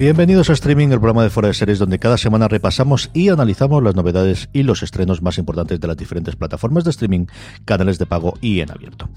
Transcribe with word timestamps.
Bienvenidos 0.00 0.48
a 0.48 0.54
Streaming, 0.54 0.88
el 0.88 0.98
programa 0.98 1.24
de 1.24 1.28
Fuera 1.28 1.48
de 1.48 1.52
Series, 1.52 1.78
donde 1.78 1.98
cada 1.98 2.16
semana 2.16 2.48
repasamos 2.48 3.10
y 3.12 3.28
analizamos 3.28 3.82
las 3.82 3.94
novedades 3.94 4.48
y 4.54 4.62
los 4.62 4.82
estrenos 4.82 5.20
más 5.20 5.36
importantes 5.36 5.78
de 5.78 5.86
las 5.86 5.96
diferentes 5.98 6.36
plataformas 6.36 6.84
de 6.84 6.90
streaming, 6.90 7.26
canales 7.66 7.98
de 7.98 8.06
pago 8.06 8.32
y 8.40 8.60
en 8.60 8.70
abierto. 8.70 9.10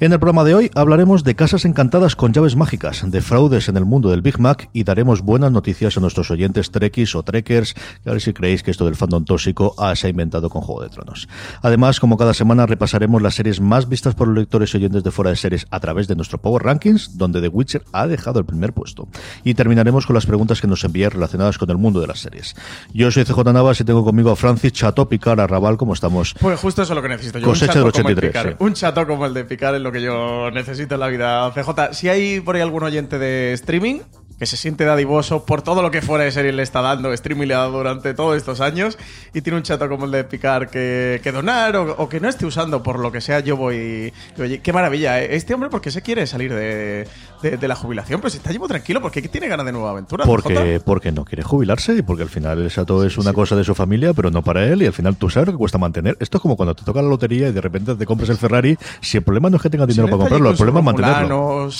En 0.00 0.14
el 0.14 0.18
programa 0.18 0.44
de 0.44 0.54
hoy 0.54 0.70
hablaremos 0.74 1.24
de 1.24 1.34
casas 1.34 1.66
encantadas 1.66 2.16
con 2.16 2.32
llaves 2.32 2.56
mágicas, 2.56 3.04
de 3.04 3.20
fraudes 3.20 3.68
en 3.68 3.76
el 3.76 3.84
mundo 3.84 4.08
del 4.08 4.22
Big 4.22 4.40
Mac 4.40 4.70
y 4.72 4.84
daremos 4.84 5.20
buenas 5.20 5.52
noticias 5.52 5.98
a 5.98 6.00
nuestros 6.00 6.30
oyentes 6.30 6.70
trekkies 6.70 7.14
o 7.16 7.22
trekkers, 7.22 7.74
a 8.06 8.10
ver 8.10 8.22
si 8.22 8.32
creéis 8.32 8.62
que 8.62 8.70
esto 8.70 8.86
del 8.86 8.96
fandom 8.96 9.26
tóxico 9.26 9.74
ah, 9.76 9.94
se 9.94 10.06
ha 10.06 10.10
inventado 10.10 10.48
con 10.48 10.62
Juego 10.62 10.80
de 10.80 10.88
Tronos. 10.88 11.28
Además, 11.60 12.00
como 12.00 12.16
cada 12.16 12.32
semana, 12.32 12.64
repasaremos 12.64 13.20
las 13.20 13.34
series 13.34 13.60
más 13.60 13.90
vistas 13.90 14.14
por 14.14 14.28
los 14.28 14.38
lectores 14.38 14.72
y 14.72 14.78
oyentes 14.78 15.04
de 15.04 15.10
Fuera 15.10 15.32
de 15.32 15.36
Series 15.36 15.66
a 15.70 15.80
través 15.80 16.08
de 16.08 16.16
nuestro 16.16 16.40
Power 16.40 16.62
Rankings, 16.62 17.18
donde 17.18 17.42
The 17.42 17.48
Witcher 17.48 17.84
ha 17.92 18.06
dejado 18.06 18.38
el 18.38 18.46
primer 18.46 18.72
puesto. 18.72 19.06
Y 19.44 19.52
terminaremos 19.52 20.06
con 20.06 20.14
las 20.14 20.29
preguntas 20.30 20.60
que 20.60 20.68
nos 20.68 20.84
enviáis 20.84 21.12
relacionadas 21.12 21.58
con 21.58 21.68
el 21.70 21.76
mundo 21.76 22.00
de 22.00 22.06
las 22.06 22.20
series. 22.20 22.54
Yo 22.94 23.10
soy 23.10 23.24
CJ 23.24 23.52
Navas 23.52 23.80
y 23.80 23.84
tengo 23.84 24.04
conmigo 24.04 24.30
a 24.30 24.36
Francis 24.36 24.72
Chato 24.72 25.08
Picar 25.08 25.40
Arrabal, 25.40 25.76
¿cómo 25.76 25.92
estamos? 25.92 26.36
Pues 26.40 26.60
justo 26.60 26.82
eso 26.82 26.92
es 26.92 26.96
lo 26.96 27.02
que 27.02 27.08
necesito 27.08 27.40
yo. 27.40 27.46
Cosecha 27.46 27.80
un 27.80 27.84
del 27.84 27.92
chato 27.92 27.98
como 27.98 28.08
el 28.08 28.14
83, 28.14 28.30
Picar. 28.30 28.48
sí. 28.52 28.64
Un 28.64 28.74
chato 28.74 29.06
como 29.08 29.26
el 29.26 29.34
de 29.34 29.44
Picar 29.44 29.74
es 29.74 29.80
lo 29.80 29.90
que 29.90 30.00
yo 30.02 30.52
necesito 30.52 30.94
en 30.94 31.00
la 31.00 31.08
vida. 31.08 31.50
CJ, 31.52 31.92
si 31.94 32.08
hay 32.08 32.38
por 32.40 32.54
ahí 32.54 32.62
algún 32.62 32.84
oyente 32.84 33.18
de 33.18 33.52
streaming 33.54 34.00
que 34.38 34.46
se 34.46 34.56
siente 34.56 34.84
dadivoso 34.86 35.44
por 35.44 35.60
todo 35.60 35.82
lo 35.82 35.90
que 35.90 36.00
fuera 36.00 36.24
de 36.24 36.30
serie 36.30 36.50
le 36.52 36.62
está 36.62 36.80
dando, 36.80 37.12
streaming 37.12 37.46
le 37.46 37.52
ha 37.54 37.58
dado 37.58 37.72
durante 37.72 38.14
todos 38.14 38.38
estos 38.38 38.62
años, 38.62 38.96
y 39.34 39.42
tiene 39.42 39.58
un 39.58 39.62
chato 39.62 39.86
como 39.86 40.06
el 40.06 40.12
de 40.12 40.24
Picar 40.24 40.70
que, 40.70 41.20
que 41.22 41.30
donar 41.30 41.76
o, 41.76 41.94
o 41.98 42.08
que 42.08 42.20
no 42.20 42.28
esté 42.30 42.46
usando 42.46 42.82
por 42.82 42.98
lo 43.00 43.12
que 43.12 43.20
sea, 43.20 43.40
yo 43.40 43.58
voy... 43.58 44.14
Oye, 44.38 44.60
qué 44.62 44.72
maravilla, 44.72 45.20
¿eh? 45.20 45.36
Este 45.36 45.52
hombre, 45.52 45.68
¿por 45.68 45.82
qué 45.82 45.90
se 45.90 46.00
quiere 46.00 46.26
salir 46.26 46.54
de, 46.54 47.06
de- 47.42 47.56
de 47.56 47.68
la 47.68 47.74
jubilación? 47.74 48.20
Pues 48.20 48.34
está 48.34 48.50
llevo 48.50 48.68
tranquilo, 48.68 49.00
porque 49.00 49.22
tiene 49.22 49.48
ganas 49.48 49.66
de 49.66 49.72
nueva 49.72 49.90
aventura. 49.90 50.24
Porque, 50.24 50.80
porque 50.84 51.12
no 51.12 51.24
quiere 51.24 51.42
jubilarse 51.42 51.94
y 51.96 52.02
porque 52.02 52.22
al 52.22 52.28
final 52.28 52.60
el 52.60 52.70
Chato 52.70 53.04
es 53.04 53.16
una 53.18 53.32
cosa 53.32 53.56
de 53.56 53.64
su 53.64 53.74
familia, 53.74 54.12
pero 54.14 54.30
no 54.30 54.42
para 54.42 54.64
él, 54.64 54.82
y 54.82 54.86
al 54.86 54.92
final 54.92 55.16
tú 55.16 55.30
sabes 55.30 55.46
lo 55.48 55.52
que 55.54 55.58
cuesta 55.58 55.78
mantener. 55.78 56.16
Esto 56.20 56.38
es 56.38 56.42
como 56.42 56.56
cuando 56.56 56.74
te 56.74 56.84
toca 56.84 57.02
la 57.02 57.08
lotería 57.08 57.48
y 57.48 57.52
de 57.52 57.60
repente 57.60 57.94
te 57.94 58.06
compras 58.06 58.30
el 58.30 58.36
Ferrari. 58.36 58.76
Si 59.00 59.16
el 59.16 59.22
problema 59.22 59.50
no 59.50 59.56
es 59.56 59.62
que 59.62 59.70
tenga 59.70 59.86
dinero 59.86 60.06
Si 60.06 60.10
para 60.10 60.18
comprarlo, 60.20 60.50
el 60.50 60.56
problema 60.56 60.80
es 60.80 60.84
sus 60.86 60.94
mantenerlo. 61.00 61.70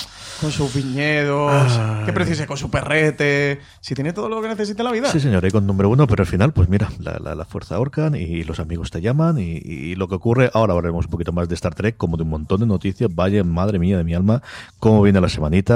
Con 0.41 0.51
sus 0.53 0.75
viñedos, 0.75 1.81
qué 2.07 2.13
precise, 2.13 2.47
con 2.47 2.57
su 2.57 2.71
perrete. 2.71 3.61
Si 3.81 3.95
tiene 3.95 4.13
todo 4.13 4.29
lo 4.29 4.41
que 4.41 4.49
necesita 4.49 4.83
en 4.83 4.87
la 4.87 4.93
vida. 4.93 5.11
Sí, 5.11 5.21
señor, 5.21 5.45
y 5.45 5.51
con 5.51 5.67
número 5.67 5.89
uno, 5.91 6.07
pero 6.07 6.23
al 6.23 6.27
final, 6.27 6.53
pues 6.53 6.69
mira, 6.69 6.89
la, 6.99 7.19
la, 7.19 7.35
la 7.35 7.45
fuerza 7.45 7.77
ahorcan 7.77 8.15
y 8.15 8.43
los 8.45 8.59
amigos 8.61 8.91
te 8.91 9.01
llaman 9.01 9.39
y, 9.39 9.59
y 9.65 9.95
lo 9.97 10.09
que 10.09 10.15
ocurre, 10.15 10.51
ahora 10.55 10.73
hablaremos 10.73 11.05
un 11.07 11.11
poquito 11.11 11.33
más 11.33 11.49
de 11.49 11.55
Star 11.55 11.75
Trek, 11.75 11.97
como 11.97 12.17
de 12.17 12.23
un 12.23 12.31
montón 12.31 12.61
de 12.61 12.67
noticias, 12.67 13.15
vaya 13.15 13.45
madre 13.45 13.79
mía 13.79 13.99
de 13.99 14.05
mi 14.05 14.15
alma, 14.15 14.43
cómo 14.79 15.03
viene 15.03 15.21
la 15.21 15.29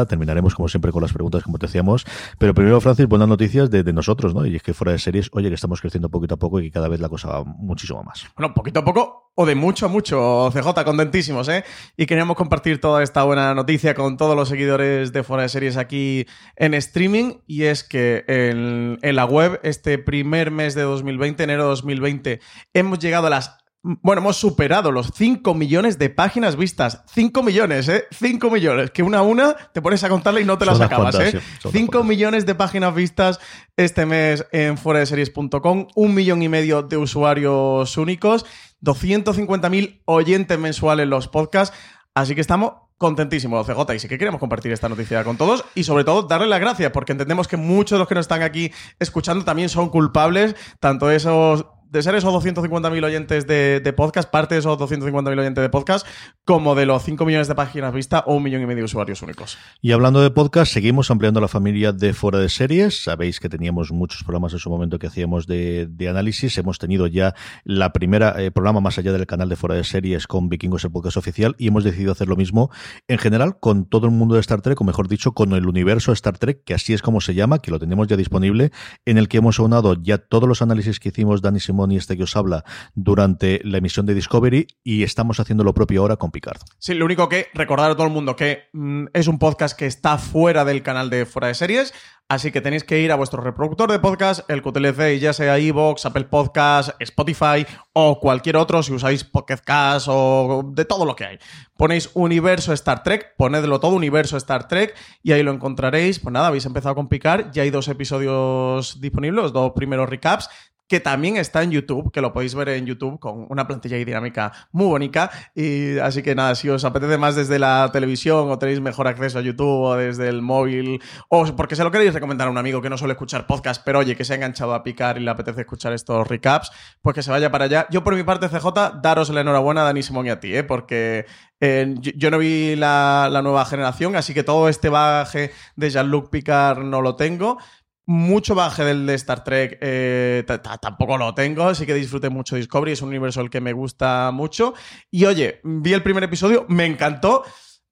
terminaremos 0.06 0.54
como 0.54 0.68
siempre 0.68 0.92
con 0.92 1.02
las 1.02 1.12
preguntas 1.12 1.42
como 1.42 1.58
te 1.58 1.66
decíamos, 1.66 2.06
pero 2.38 2.54
primero 2.54 2.80
Francis, 2.80 3.06
buenas 3.06 3.28
noticias 3.28 3.70
de, 3.70 3.82
de 3.82 3.92
nosotros, 3.92 4.34
¿no? 4.34 4.46
Y 4.46 4.56
es 4.56 4.62
que 4.62 4.74
fuera 4.74 4.92
de 4.92 4.98
series, 4.98 5.28
oye, 5.32 5.48
que 5.48 5.54
estamos 5.54 5.80
creciendo 5.80 6.08
poquito 6.08 6.34
a 6.34 6.38
poco 6.38 6.60
y 6.60 6.64
que 6.64 6.70
cada 6.70 6.88
vez 6.88 7.00
la 7.00 7.08
cosa 7.08 7.28
va 7.28 7.44
muchísimo 7.44 8.02
más. 8.02 8.26
Bueno, 8.36 8.54
poquito 8.54 8.80
a 8.80 8.84
poco 8.84 9.24
o 9.36 9.46
de 9.46 9.54
mucho 9.54 9.86
a 9.86 9.88
mucho, 9.88 10.50
CJ, 10.52 10.84
contentísimos, 10.84 11.48
¿eh? 11.48 11.64
Y 11.96 12.06
queríamos 12.06 12.36
compartir 12.36 12.80
toda 12.80 13.02
esta 13.02 13.24
buena 13.24 13.54
noticia 13.54 13.94
con 13.94 14.16
todos 14.16 14.36
los 14.36 14.48
seguidores 14.48 15.12
de 15.12 15.22
Fuera 15.24 15.42
de 15.42 15.48
Series 15.48 15.76
aquí 15.76 16.26
en 16.56 16.74
streaming. 16.74 17.38
Y 17.46 17.64
es 17.64 17.82
que 17.82 18.24
en, 18.28 18.98
en 19.02 19.16
la 19.16 19.24
web, 19.24 19.58
este 19.64 19.98
primer 19.98 20.50
mes 20.50 20.74
de 20.74 20.82
2020, 20.82 21.42
enero 21.42 21.64
de 21.64 21.68
2020, 21.70 22.40
hemos 22.74 22.98
llegado 22.98 23.26
a 23.26 23.30
las. 23.30 23.58
Bueno, 23.86 24.22
hemos 24.22 24.38
superado 24.38 24.90
los 24.90 25.10
5 25.14 25.52
millones 25.52 25.98
de 25.98 26.08
páginas 26.08 26.56
vistas. 26.56 27.02
5 27.12 27.42
millones, 27.42 27.86
¿eh? 27.88 28.04
5 28.12 28.50
millones. 28.50 28.90
Que 28.92 29.02
una 29.02 29.18
a 29.18 29.22
una 29.22 29.54
te 29.74 29.82
pones 29.82 30.02
a 30.04 30.08
contarla 30.08 30.40
y 30.40 30.46
no 30.46 30.56
te 30.56 30.64
Son 30.64 30.78
las 30.78 30.86
acabas, 30.86 31.14
cuantas, 31.14 31.34
¿eh? 31.34 31.38
sí, 31.38 31.46
son 31.60 31.68
unas 31.68 31.80
5 31.80 31.92
cuantas. 31.92 32.08
millones 32.08 32.46
de 32.46 32.54
páginas 32.54 32.94
vistas 32.94 33.40
este 33.76 34.06
mes 34.06 34.46
en 34.52 34.78
fueradeseries.com, 34.78 35.88
un 35.94 36.14
millón 36.14 36.40
y 36.40 36.48
medio 36.48 36.82
de 36.82 36.96
usuarios 36.96 37.98
únicos, 37.98 38.46
250.000 38.82 40.00
oyentes 40.06 40.58
mensuales 40.58 41.04
en 41.04 41.10
los 41.10 41.28
podcasts, 41.28 41.76
así 42.14 42.34
que 42.34 42.40
estamos 42.40 42.72
contentísimos, 42.96 43.66
CJ, 43.66 43.94
y 43.96 43.98
sí 43.98 44.08
que 44.08 44.16
queremos 44.16 44.40
compartir 44.40 44.72
esta 44.72 44.88
noticia 44.88 45.24
con 45.24 45.36
todos 45.36 45.62
y 45.74 45.84
sobre 45.84 46.04
todo 46.04 46.22
darle 46.22 46.46
las 46.46 46.60
gracias, 46.60 46.90
porque 46.92 47.12
entendemos 47.12 47.48
que 47.48 47.58
muchos 47.58 47.96
de 47.96 47.98
los 47.98 48.08
que 48.08 48.14
nos 48.14 48.22
están 48.22 48.40
aquí 48.40 48.72
escuchando 48.98 49.44
también 49.44 49.68
son 49.68 49.90
culpables, 49.90 50.56
tanto 50.80 51.10
esos 51.10 51.66
de 51.94 52.02
ser 52.02 52.16
esos 52.16 52.34
250.000 52.34 53.04
oyentes 53.04 53.46
de, 53.46 53.94
podcast, 53.96 54.28
parte 54.28 54.56
de 54.56 54.58
esos 54.58 54.76
250.000 54.76 55.38
oyentes 55.38 55.62
de 55.62 55.68
podcast, 55.68 56.04
como 56.44 56.74
de 56.74 56.86
los 56.86 57.04
5 57.04 57.24
millones 57.24 57.46
de 57.46 57.54
páginas 57.54 57.94
vistas 57.94 58.24
o 58.26 58.34
un 58.34 58.42
millón 58.42 58.62
y 58.62 58.66
medio 58.66 58.80
de 58.80 58.86
usuarios 58.86 59.22
únicos. 59.22 59.56
Y 59.80 59.92
hablando 59.92 60.20
de 60.20 60.30
podcast, 60.32 60.72
seguimos 60.72 61.12
ampliando 61.12 61.40
la 61.40 61.46
familia 61.46 61.92
de 61.92 62.12
fuera 62.12 62.40
de 62.40 62.48
series. 62.48 63.04
Sabéis 63.04 63.38
que 63.38 63.48
teníamos 63.48 63.92
muchos 63.92 64.24
programas 64.24 64.52
en 64.54 64.58
su 64.58 64.70
momento 64.70 64.98
que 64.98 65.06
hacíamos 65.06 65.46
de, 65.46 65.86
de 65.88 66.08
análisis. 66.08 66.58
Hemos 66.58 66.80
tenido 66.80 67.06
ya 67.06 67.36
la 67.62 67.92
primera 67.92 68.42
eh, 68.42 68.50
programa 68.50 68.80
más 68.80 68.98
allá 68.98 69.12
del 69.12 69.28
canal 69.28 69.48
de 69.48 69.54
fuera 69.54 69.76
de 69.76 69.84
series 69.84 70.26
con 70.26 70.48
Vikingos, 70.48 70.82
el 70.82 70.90
podcast 70.90 71.16
oficial, 71.16 71.54
y 71.58 71.68
hemos 71.68 71.84
decidido 71.84 72.10
hacer 72.10 72.26
lo 72.26 72.34
mismo 72.34 72.72
en 73.06 73.18
general 73.18 73.60
con 73.60 73.84
todo 73.84 74.06
el 74.06 74.12
mundo 74.12 74.34
de 74.34 74.40
Star 74.40 74.62
Trek, 74.62 74.80
o 74.80 74.84
mejor 74.84 75.06
dicho, 75.06 75.30
con 75.30 75.52
el 75.52 75.68
universo 75.68 76.10
Star 76.10 76.38
Trek, 76.38 76.64
que 76.64 76.74
así 76.74 76.92
es 76.92 77.02
como 77.02 77.20
se 77.20 77.34
llama, 77.34 77.60
que 77.60 77.70
lo 77.70 77.78
tenemos 77.78 78.08
ya 78.08 78.16
disponible, 78.16 78.72
en 79.04 79.16
el 79.16 79.28
que 79.28 79.36
hemos 79.36 79.60
aunado 79.60 79.94
ya 80.02 80.18
todos 80.18 80.48
los 80.48 80.60
análisis 80.60 80.98
que 80.98 81.10
hicimos 81.10 81.40
Dani 81.40 81.60
Simón 81.60 81.83
Simón 81.84 81.92
y 81.92 81.96
este 81.96 82.16
que 82.16 82.22
os 82.22 82.36
habla 82.36 82.64
durante 82.94 83.60
la 83.64 83.78
emisión 83.78 84.06
de 84.06 84.14
Discovery 84.14 84.66
y 84.82 85.02
estamos 85.02 85.40
haciendo 85.40 85.64
lo 85.64 85.74
propio 85.74 86.00
ahora 86.00 86.16
con 86.16 86.30
Picard. 86.30 86.60
Sí, 86.78 86.94
lo 86.94 87.04
único 87.04 87.28
que 87.28 87.48
recordar 87.54 87.90
a 87.90 87.94
todo 87.94 88.06
el 88.06 88.12
mundo 88.12 88.36
que 88.36 88.64
mm, 88.72 89.06
es 89.12 89.28
un 89.28 89.38
podcast 89.38 89.76
que 89.76 89.86
está 89.86 90.18
fuera 90.18 90.64
del 90.64 90.82
canal 90.82 91.10
de 91.10 91.26
Fuera 91.26 91.48
de 91.48 91.54
Series, 91.54 91.92
así 92.28 92.50
que 92.50 92.60
tenéis 92.60 92.84
que 92.84 93.00
ir 93.00 93.12
a 93.12 93.16
vuestro 93.16 93.42
reproductor 93.42 93.90
de 93.90 93.98
podcast, 93.98 94.48
el 94.50 94.62
QTLC, 94.62 95.18
ya 95.18 95.32
sea 95.32 95.58
iVoox, 95.58 96.06
Apple 96.06 96.24
Podcast, 96.24 96.90
Spotify 97.00 97.66
o 97.92 98.18
cualquier 98.18 98.56
otro, 98.56 98.82
si 98.82 98.92
usáis 98.92 99.24
Pocket 99.24 99.58
Cast 99.64 100.06
o 100.10 100.70
de 100.72 100.84
todo 100.84 101.04
lo 101.04 101.14
que 101.14 101.24
hay. 101.24 101.38
Ponéis 101.76 102.10
Universo 102.14 102.72
Star 102.72 103.02
Trek, 103.02 103.34
ponedlo 103.36 103.80
todo, 103.80 103.96
Universo 103.96 104.36
Star 104.36 104.68
Trek, 104.68 104.94
y 105.22 105.32
ahí 105.32 105.42
lo 105.42 105.52
encontraréis. 105.52 106.20
Pues 106.20 106.32
nada, 106.32 106.48
habéis 106.48 106.66
empezado 106.66 106.94
con 106.94 107.08
picar, 107.08 107.50
ya 107.50 107.62
hay 107.62 107.70
dos 107.70 107.88
episodios 107.88 109.00
disponibles, 109.00 109.42
los 109.42 109.52
dos 109.52 109.72
primeros 109.74 110.08
recaps 110.08 110.48
que 110.94 111.00
también 111.00 111.36
está 111.36 111.64
en 111.64 111.72
YouTube, 111.72 112.12
que 112.12 112.20
lo 112.20 112.32
podéis 112.32 112.54
ver 112.54 112.68
en 112.68 112.86
YouTube 112.86 113.18
con 113.18 113.46
una 113.48 113.66
plantilla 113.66 113.98
y 113.98 114.04
dinámica 114.04 114.52
muy 114.70 114.86
bonita. 114.86 115.28
Y 115.52 115.98
así 115.98 116.22
que 116.22 116.36
nada, 116.36 116.54
si 116.54 116.68
os 116.68 116.84
apetece 116.84 117.18
más 117.18 117.34
desde 117.34 117.58
la 117.58 117.90
televisión 117.92 118.48
o 118.48 118.60
tenéis 118.60 118.80
mejor 118.80 119.08
acceso 119.08 119.40
a 119.40 119.42
YouTube 119.42 119.66
o 119.66 119.96
desde 119.96 120.28
el 120.28 120.40
móvil, 120.40 121.02
o 121.30 121.44
porque 121.56 121.74
se 121.74 121.82
lo 121.82 121.90
queréis 121.90 122.14
recomendar 122.14 122.46
a 122.46 122.52
un 122.52 122.58
amigo 122.58 122.80
que 122.80 122.88
no 122.88 122.96
suele 122.96 123.14
escuchar 123.14 123.44
podcast, 123.48 123.82
pero 123.84 123.98
oye, 123.98 124.14
que 124.14 124.24
se 124.24 124.34
ha 124.34 124.36
enganchado 124.36 124.72
a 124.72 124.84
picar 124.84 125.18
y 125.18 125.24
le 125.24 125.32
apetece 125.32 125.62
escuchar 125.62 125.92
estos 125.92 126.28
recaps, 126.28 126.70
pues 127.02 127.12
que 127.16 127.24
se 127.24 127.32
vaya 127.32 127.50
para 127.50 127.64
allá. 127.64 127.88
Yo 127.90 128.04
por 128.04 128.14
mi 128.14 128.22
parte, 128.22 128.48
CJ, 128.48 129.00
daros 129.02 129.30
la 129.30 129.40
enhorabuena 129.40 129.80
a 129.80 129.84
Dani 129.86 130.04
Simón 130.04 130.26
y 130.26 130.30
a 130.30 130.38
ti, 130.38 130.54
¿eh? 130.54 130.62
porque 130.62 131.26
eh, 131.58 131.92
yo, 131.98 132.30
no 132.30 132.38
vi 132.38 132.76
la, 132.76 133.28
la, 133.32 133.42
nueva 133.42 133.64
generación, 133.64 134.14
así 134.14 134.32
que 134.32 134.44
todo 134.44 134.68
este 134.68 134.90
baje 134.90 135.50
de 135.74 135.90
Jean-Luc 135.90 136.30
Picard 136.30 136.84
no 136.84 137.02
lo 137.02 137.16
tengo 137.16 137.58
mucho 138.06 138.54
baje 138.54 138.84
del 138.84 139.06
de 139.06 139.14
Star 139.14 139.44
Trek 139.44 139.78
eh, 139.80 140.44
tampoco 140.80 141.16
lo 141.16 141.34
tengo, 141.34 141.64
así 141.64 141.86
que 141.86 141.94
disfruté 141.94 142.28
mucho 142.28 142.56
Discovery, 142.56 142.92
es 142.92 143.02
un 143.02 143.08
universo 143.08 143.40
el 143.40 143.50
que 143.50 143.60
me 143.60 143.72
gusta 143.72 144.30
mucho. 144.32 144.74
Y 145.10 145.24
oye, 145.24 145.60
vi 145.64 145.92
el 145.92 146.02
primer 146.02 146.24
episodio, 146.24 146.66
me 146.68 146.86
encantó. 146.86 147.44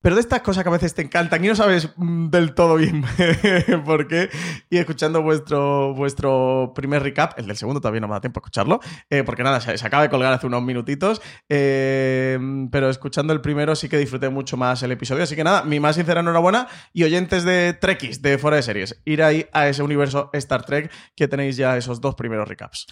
Pero 0.03 0.17
de 0.17 0.21
estas 0.21 0.43
cosas 0.43 0.65
que 0.65 0.69
a 0.69 0.73
veces 0.73 0.95
te 0.95 1.03
encantan 1.03 1.45
y 1.45 1.49
no 1.49 1.55
sabes 1.55 1.91
mm, 1.97 2.29
del 2.29 2.55
todo 2.55 2.75
bien 2.75 3.05
por 3.85 4.09
qué. 4.09 4.29
Y 4.69 4.79
escuchando 4.79 5.23
vuestro, 5.23 5.95
vuestro 5.95 6.73
primer 6.75 7.03
recap, 7.03 7.39
el 7.39 7.47
del 7.47 7.57
segundo 7.57 7.81
todavía 7.81 8.01
no 8.01 8.09
me 8.09 8.15
da 8.15 8.21
tiempo 8.21 8.41
a 8.41 8.43
escucharlo, 8.43 8.81
eh, 9.09 9.23
porque 9.23 9.45
nada, 9.45 9.61
se, 9.61 9.87
acaba 9.87 10.03
de 10.03 10.11
colgar 10.11 10.33
hace 10.33 10.47
unos 10.47 10.63
minutitos. 10.63 11.23
Eh, 11.49 12.39
pero 12.71 12.91
escuchando 12.91 13.33
el 13.33 13.41
primero 13.41 13.77
sí 13.77 13.89
que 13.89 13.97
disfruté 13.97 14.29
mucho 14.29 14.57
más 14.57 14.83
el 14.83 14.91
episodio. 14.91 15.23
Así 15.23 15.37
que 15.37 15.45
nada, 15.45 15.63
mi 15.63 15.79
más 15.79 15.97
sincera 15.97 16.21
enhorabuena. 16.21 16.67
Y 16.93 17.05
oyentes 17.05 17.45
de 17.45 17.73
Trekkies, 17.73 18.23
de 18.23 18.39
Fuera 18.39 18.57
de 18.57 18.63
Series, 18.63 19.01
ir 19.05 19.23
ahí 19.23 19.47
a 19.53 19.69
ese 19.69 19.83
universo 19.83 20.31
Star 20.33 20.65
Trek 20.65 20.91
que 21.15 21.29
tenéis 21.29 21.57
ya 21.57 21.77
esos 21.77 22.01
dos 22.01 22.17
primeros 22.17 22.49
recaps. 22.49 22.87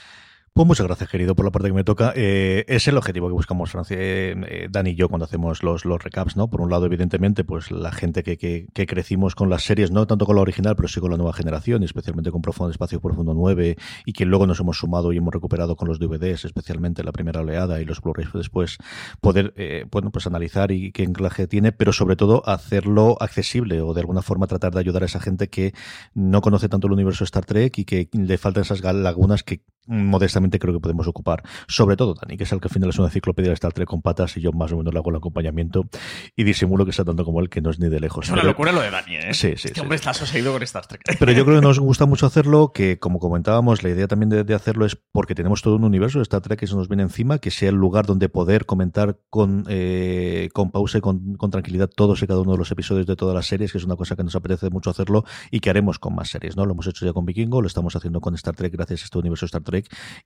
Pues 0.52 0.66
muchas 0.66 0.84
gracias, 0.84 1.08
querido, 1.08 1.36
por 1.36 1.44
la 1.44 1.52
parte 1.52 1.68
que 1.68 1.74
me 1.74 1.84
toca. 1.84 2.12
Eh, 2.16 2.64
es 2.66 2.88
el 2.88 2.96
objetivo 2.96 3.28
que 3.28 3.34
buscamos, 3.34 3.70
Francia, 3.70 3.96
eh, 3.98 4.34
eh, 4.48 4.68
Dani 4.68 4.90
y 4.90 4.94
yo, 4.96 5.08
cuando 5.08 5.24
hacemos 5.24 5.62
los, 5.62 5.84
recaps, 5.84 6.36
¿no? 6.36 6.50
Por 6.50 6.60
un 6.60 6.70
lado, 6.70 6.86
evidentemente, 6.86 7.44
pues 7.44 7.70
la 7.70 7.92
gente 7.92 8.24
que, 8.24 8.36
que, 8.36 8.66
que, 8.74 8.86
crecimos 8.86 9.36
con 9.36 9.48
las 9.48 9.62
series, 9.62 9.92
no 9.92 10.08
tanto 10.08 10.26
con 10.26 10.34
la 10.34 10.42
original, 10.42 10.74
pero 10.74 10.88
sí 10.88 10.98
con 10.98 11.12
la 11.12 11.16
nueva 11.16 11.32
generación, 11.34 11.84
especialmente 11.84 12.32
con 12.32 12.42
Profundo 12.42 12.72
Espacio 12.72 13.00
Profundo 13.00 13.32
9, 13.32 13.76
y 14.04 14.12
que 14.12 14.24
luego 14.26 14.48
nos 14.48 14.58
hemos 14.58 14.76
sumado 14.76 15.12
y 15.12 15.18
hemos 15.18 15.32
recuperado 15.32 15.76
con 15.76 15.86
los 15.86 16.00
DVDs, 16.00 16.44
especialmente 16.44 17.04
la 17.04 17.12
primera 17.12 17.42
oleada 17.42 17.80
y 17.80 17.84
los 17.84 18.00
Blu-rays 18.00 18.32
después, 18.34 18.78
poder, 19.20 19.54
eh, 19.56 19.84
bueno, 19.88 20.10
pues 20.10 20.26
analizar 20.26 20.72
y 20.72 20.90
qué 20.90 21.04
enclaje 21.04 21.46
tiene, 21.46 21.70
pero 21.70 21.92
sobre 21.92 22.16
todo 22.16 22.42
hacerlo 22.44 23.16
accesible 23.20 23.82
o 23.82 23.94
de 23.94 24.00
alguna 24.00 24.20
forma 24.20 24.48
tratar 24.48 24.74
de 24.74 24.80
ayudar 24.80 25.04
a 25.04 25.06
esa 25.06 25.20
gente 25.20 25.48
que 25.48 25.74
no 26.12 26.40
conoce 26.40 26.68
tanto 26.68 26.88
el 26.88 26.94
universo 26.94 27.22
Star 27.22 27.44
Trek 27.44 27.78
y 27.78 27.84
que 27.84 28.08
le 28.12 28.36
faltan 28.36 28.64
esas 28.64 28.82
lagunas 28.82 29.44
que 29.44 29.62
modestamente 29.86 30.58
creo 30.58 30.74
que 30.74 30.80
podemos 30.80 31.06
ocupar. 31.08 31.42
Sobre 31.68 31.96
todo 31.96 32.14
Dani, 32.14 32.36
que 32.36 32.44
es 32.44 32.52
el 32.52 32.60
que 32.60 32.68
al 32.68 32.72
final 32.72 32.90
es 32.90 32.98
una 32.98 33.08
enciclopedia 33.08 33.48
de 33.48 33.54
Star 33.54 33.72
Trek 33.72 33.88
con 33.88 34.02
patas 34.02 34.36
y 34.36 34.40
yo 34.40 34.52
más 34.52 34.72
o 34.72 34.76
menos 34.76 34.92
le 34.92 34.98
hago 34.98 35.10
el 35.10 35.16
acompañamiento 35.16 35.88
y 36.36 36.44
disimulo 36.44 36.84
que 36.84 36.90
está 36.90 37.04
tanto 37.04 37.24
como 37.24 37.40
él 37.40 37.48
que 37.48 37.60
no 37.60 37.70
es 37.70 37.78
ni 37.78 37.88
de 37.88 38.00
lejos. 38.00 38.26
Es 38.26 38.32
una 38.32 38.42
locura 38.42 38.72
lo 38.72 38.80
de 38.80 38.90
Dani, 38.90 39.16
¿eh? 39.16 39.34
Sí, 39.34 39.54
sí. 39.56 39.68
Este 39.68 39.80
hombre 39.80 39.96
está 39.96 40.12
con 40.12 40.62
Star 40.62 40.86
Trek. 40.86 41.02
Pero 41.18 41.32
yo 41.32 41.44
creo 41.44 41.60
que 41.60 41.66
nos 41.66 41.78
gusta 41.78 42.06
mucho 42.06 42.26
hacerlo, 42.26 42.72
que 42.72 42.98
como 42.98 43.18
comentábamos, 43.18 43.82
la 43.82 43.90
idea 43.90 44.06
también 44.06 44.30
de, 44.30 44.54
hacerlo 44.54 44.84
es 44.84 44.96
porque 45.12 45.34
tenemos 45.34 45.62
todo 45.62 45.76
un 45.76 45.84
universo 45.84 46.18
de 46.18 46.22
Star 46.22 46.40
Trek 46.40 46.58
que 46.58 46.66
se 46.66 46.74
nos 46.74 46.88
viene 46.88 47.02
encima, 47.02 47.38
que 47.38 47.50
sea 47.50 47.70
el 47.70 47.76
lugar 47.76 48.06
donde 48.06 48.28
poder 48.28 48.66
comentar 48.66 49.18
con, 49.30 49.64
eh, 49.68 50.50
con 50.52 50.70
pausa 50.70 50.98
y 50.98 51.00
con, 51.00 51.36
con 51.36 51.50
tranquilidad 51.50 51.88
todos 51.88 52.22
y 52.22 52.26
cada 52.26 52.40
uno 52.40 52.52
de 52.52 52.58
los 52.58 52.70
episodios 52.70 53.06
de 53.06 53.16
todas 53.16 53.34
las 53.34 53.46
series, 53.46 53.72
que 53.72 53.78
es 53.78 53.84
una 53.84 53.96
cosa 53.96 54.16
que 54.16 54.24
nos 54.24 54.34
apetece 54.34 54.70
mucho 54.70 54.90
hacerlo 54.90 55.24
y 55.50 55.60
que 55.60 55.70
haremos 55.70 55.98
con 55.98 56.14
más 56.14 56.30
series, 56.30 56.56
¿no? 56.56 56.66
Lo 56.66 56.72
hemos 56.72 56.86
hecho 56.86 57.06
ya 57.06 57.12
con 57.12 57.24
Vikingo, 57.24 57.60
lo 57.62 57.66
estamos 57.66 57.96
haciendo 57.96 58.20
con 58.20 58.34
Star 58.34 58.54
Trek 58.54 58.72
gracias 58.72 59.02
a 59.02 59.04
este 59.04 59.18
universo 59.18 59.46
Star 59.46 59.62
Trek 59.62 59.69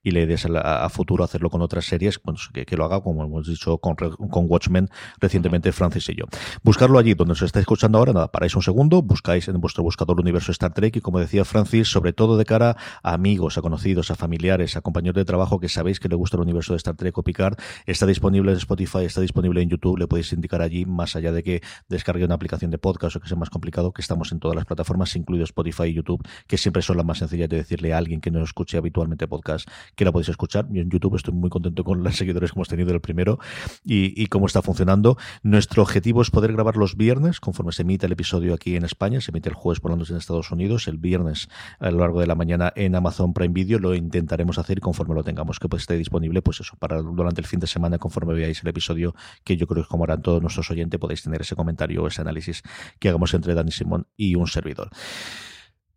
y 0.03 0.11
la 0.11 0.21
idea 0.21 0.35
es 0.35 0.47
a, 0.47 0.85
a 0.85 0.89
futuro 0.89 1.25
hacerlo 1.25 1.51
con 1.51 1.63
otras 1.63 1.85
series, 1.85 2.19
pues, 2.19 2.49
que, 2.53 2.77
lo 2.77 2.85
haga, 2.85 3.01
como 3.01 3.25
hemos 3.25 3.47
dicho, 3.47 3.79
con, 3.79 3.95
con 3.95 4.47
Watchmen 4.49 4.89
recientemente, 5.21 5.73
Francis 5.73 6.09
y 6.09 6.15
yo. 6.17 6.25
Buscarlo 6.63 6.99
allí 6.99 7.15
donde 7.15 7.33
os 7.33 7.43
estáis 7.43 7.63
escuchando 7.63 7.99
ahora, 7.99 8.13
nada, 8.13 8.31
paráis 8.31 8.55
un 8.57 8.63
segundo, 8.63 9.03
buscáis 9.03 9.49
en 9.49 9.61
vuestro 9.61 9.83
buscador 9.83 10.21
universo 10.21 10.53
Star 10.53 10.73
Trek 10.73 10.97
y 10.97 11.01
como 11.01 11.19
decía 11.19 11.45
Francis, 11.45 11.89
sobre 11.89 12.13
todo 12.13 12.37
de 12.37 12.45
cara 12.45 12.77
a 13.03 13.15
amigos, 13.15 13.59
a 13.59 13.63
conocidos, 13.63 14.11
a 14.11 14.15
familiares, 14.15 14.77
a 14.77 14.81
compañeros 14.81 15.17
de 15.17 15.25
trabajo 15.25 15.61
que 15.61 15.69
sabéis 15.69 16.01
que 16.01 16.09
le 16.09 16.17
gusta 16.17 16.37
el 16.37 16.43
universo 16.43 16.73
de 16.73 16.79
Star 16.79 16.97
Trek 16.97 17.17
o 17.17 17.23
Picard, 17.23 17.57
está 17.87 18.07
disponible 18.07 18.53
en 18.53 18.59
Spotify, 18.59 19.05
está 19.05 19.21
disponible 19.21 19.63
en 19.63 19.69
YouTube, 19.69 19.99
le 19.99 20.07
podéis 20.07 20.33
indicar 20.33 20.63
allí, 20.63 20.85
más 20.85 21.17
allá 21.17 21.33
de 21.33 21.43
que 21.43 21.63
descargue 21.89 22.25
una 22.25 22.35
aplicación 22.35 22.71
de 22.71 22.79
podcast 22.79 23.17
o 23.17 23.21
que 23.21 23.29
sea 23.29 23.37
más 23.37 23.51
complicado, 23.51 23.93
que 23.93 24.03
estamos 24.03 24.33
en 24.33 24.41
todas 24.41 24.57
las 24.57 24.65
plataformas, 24.65 25.15
incluido 25.17 25.45
Spotify 25.45 25.85
y 25.85 25.95
YouTube, 25.95 26.27
que 26.47 26.59
siempre 26.59 26.83
son 26.83 26.97
las 26.97 27.07
más 27.07 27.19
sencillas 27.19 27.49
de 27.49 27.57
decirle 27.57 27.93
a 27.93 27.99
alguien 27.99 28.21
que 28.21 28.31
no 28.31 28.43
escuche 28.43 28.77
habitualmente 28.77 29.27
podcast 29.35 29.69
que 29.97 30.05
la 30.05 30.13
podéis 30.13 30.29
escuchar. 30.29 30.67
En 30.73 30.91
YouTube 30.91 31.17
estoy 31.17 31.35
muy 31.35 31.51
contento 31.51 31.83
con 31.83 32.03
los 32.03 32.17
seguidores 32.21 32.53
que 32.53 32.59
hemos 32.59 32.69
tenido 32.69 32.93
el 32.93 33.01
primero 33.01 33.39
y, 33.85 34.27
cómo 34.27 34.47
está 34.47 34.63
funcionando. 34.63 35.17
Nuestro 35.43 35.83
objetivo 35.83 36.23
es 36.23 36.31
poder 36.31 36.53
grabar 36.53 36.77
los 36.77 36.97
viernes, 36.97 37.41
conforme 37.41 37.73
se 37.73 37.83
emite 37.83 38.07
el 38.07 38.13
episodio 38.13 38.55
aquí 38.55 38.77
en 38.77 38.85
España, 38.85 39.21
se 39.21 39.31
emite 39.31 39.49
el 39.49 39.55
jueves 39.55 39.81
por 39.81 39.91
la 39.91 39.97
noche 39.97 40.13
en 40.13 40.19
Estados 40.19 40.51
Unidos, 40.51 40.89
el 40.89 40.99
viernes 40.99 41.49
a 41.79 41.91
lo 41.91 41.99
largo 41.99 42.21
de 42.21 42.27
la 42.27 42.35
mañana 42.35 42.73
en 42.77 42.95
Amazon 42.95 43.33
Prime 43.35 43.53
Video, 43.53 43.79
lo 43.79 43.95
intentaremos 43.95 44.59
hacer 44.59 44.81
conforme 44.81 45.15
lo 45.15 45.23
tengamos 45.23 45.59
que 45.59 45.69
pues, 45.69 45.83
esté 45.83 45.97
disponible, 45.97 46.43
pues 46.43 46.61
eso, 46.61 46.77
para 46.79 47.03
durante 47.03 47.41
el 47.41 47.47
fin 47.47 47.61
de 47.61 47.67
semana, 47.67 47.99
conforme 47.99 48.35
veáis 48.35 48.63
el 48.63 48.69
episodio, 48.69 49.15
que 49.45 49.57
yo 49.57 49.67
creo 49.67 49.85
que 49.85 49.89
como 49.89 50.05
harán 50.05 50.23
todos 50.23 50.41
nuestros 50.41 50.71
oyentes, 50.71 50.99
podéis 51.01 51.23
tener 51.23 51.41
ese 51.43 51.57
comentario 51.57 52.03
o 52.03 52.09
ese 52.09 52.21
análisis 52.21 52.63
que 52.99 53.09
hagamos 53.09 53.35
entre 53.35 53.55
Dani 53.55 53.71
Simón 53.71 54.07
y 54.17 54.35
un 54.35 54.47
servidor. 54.47 54.91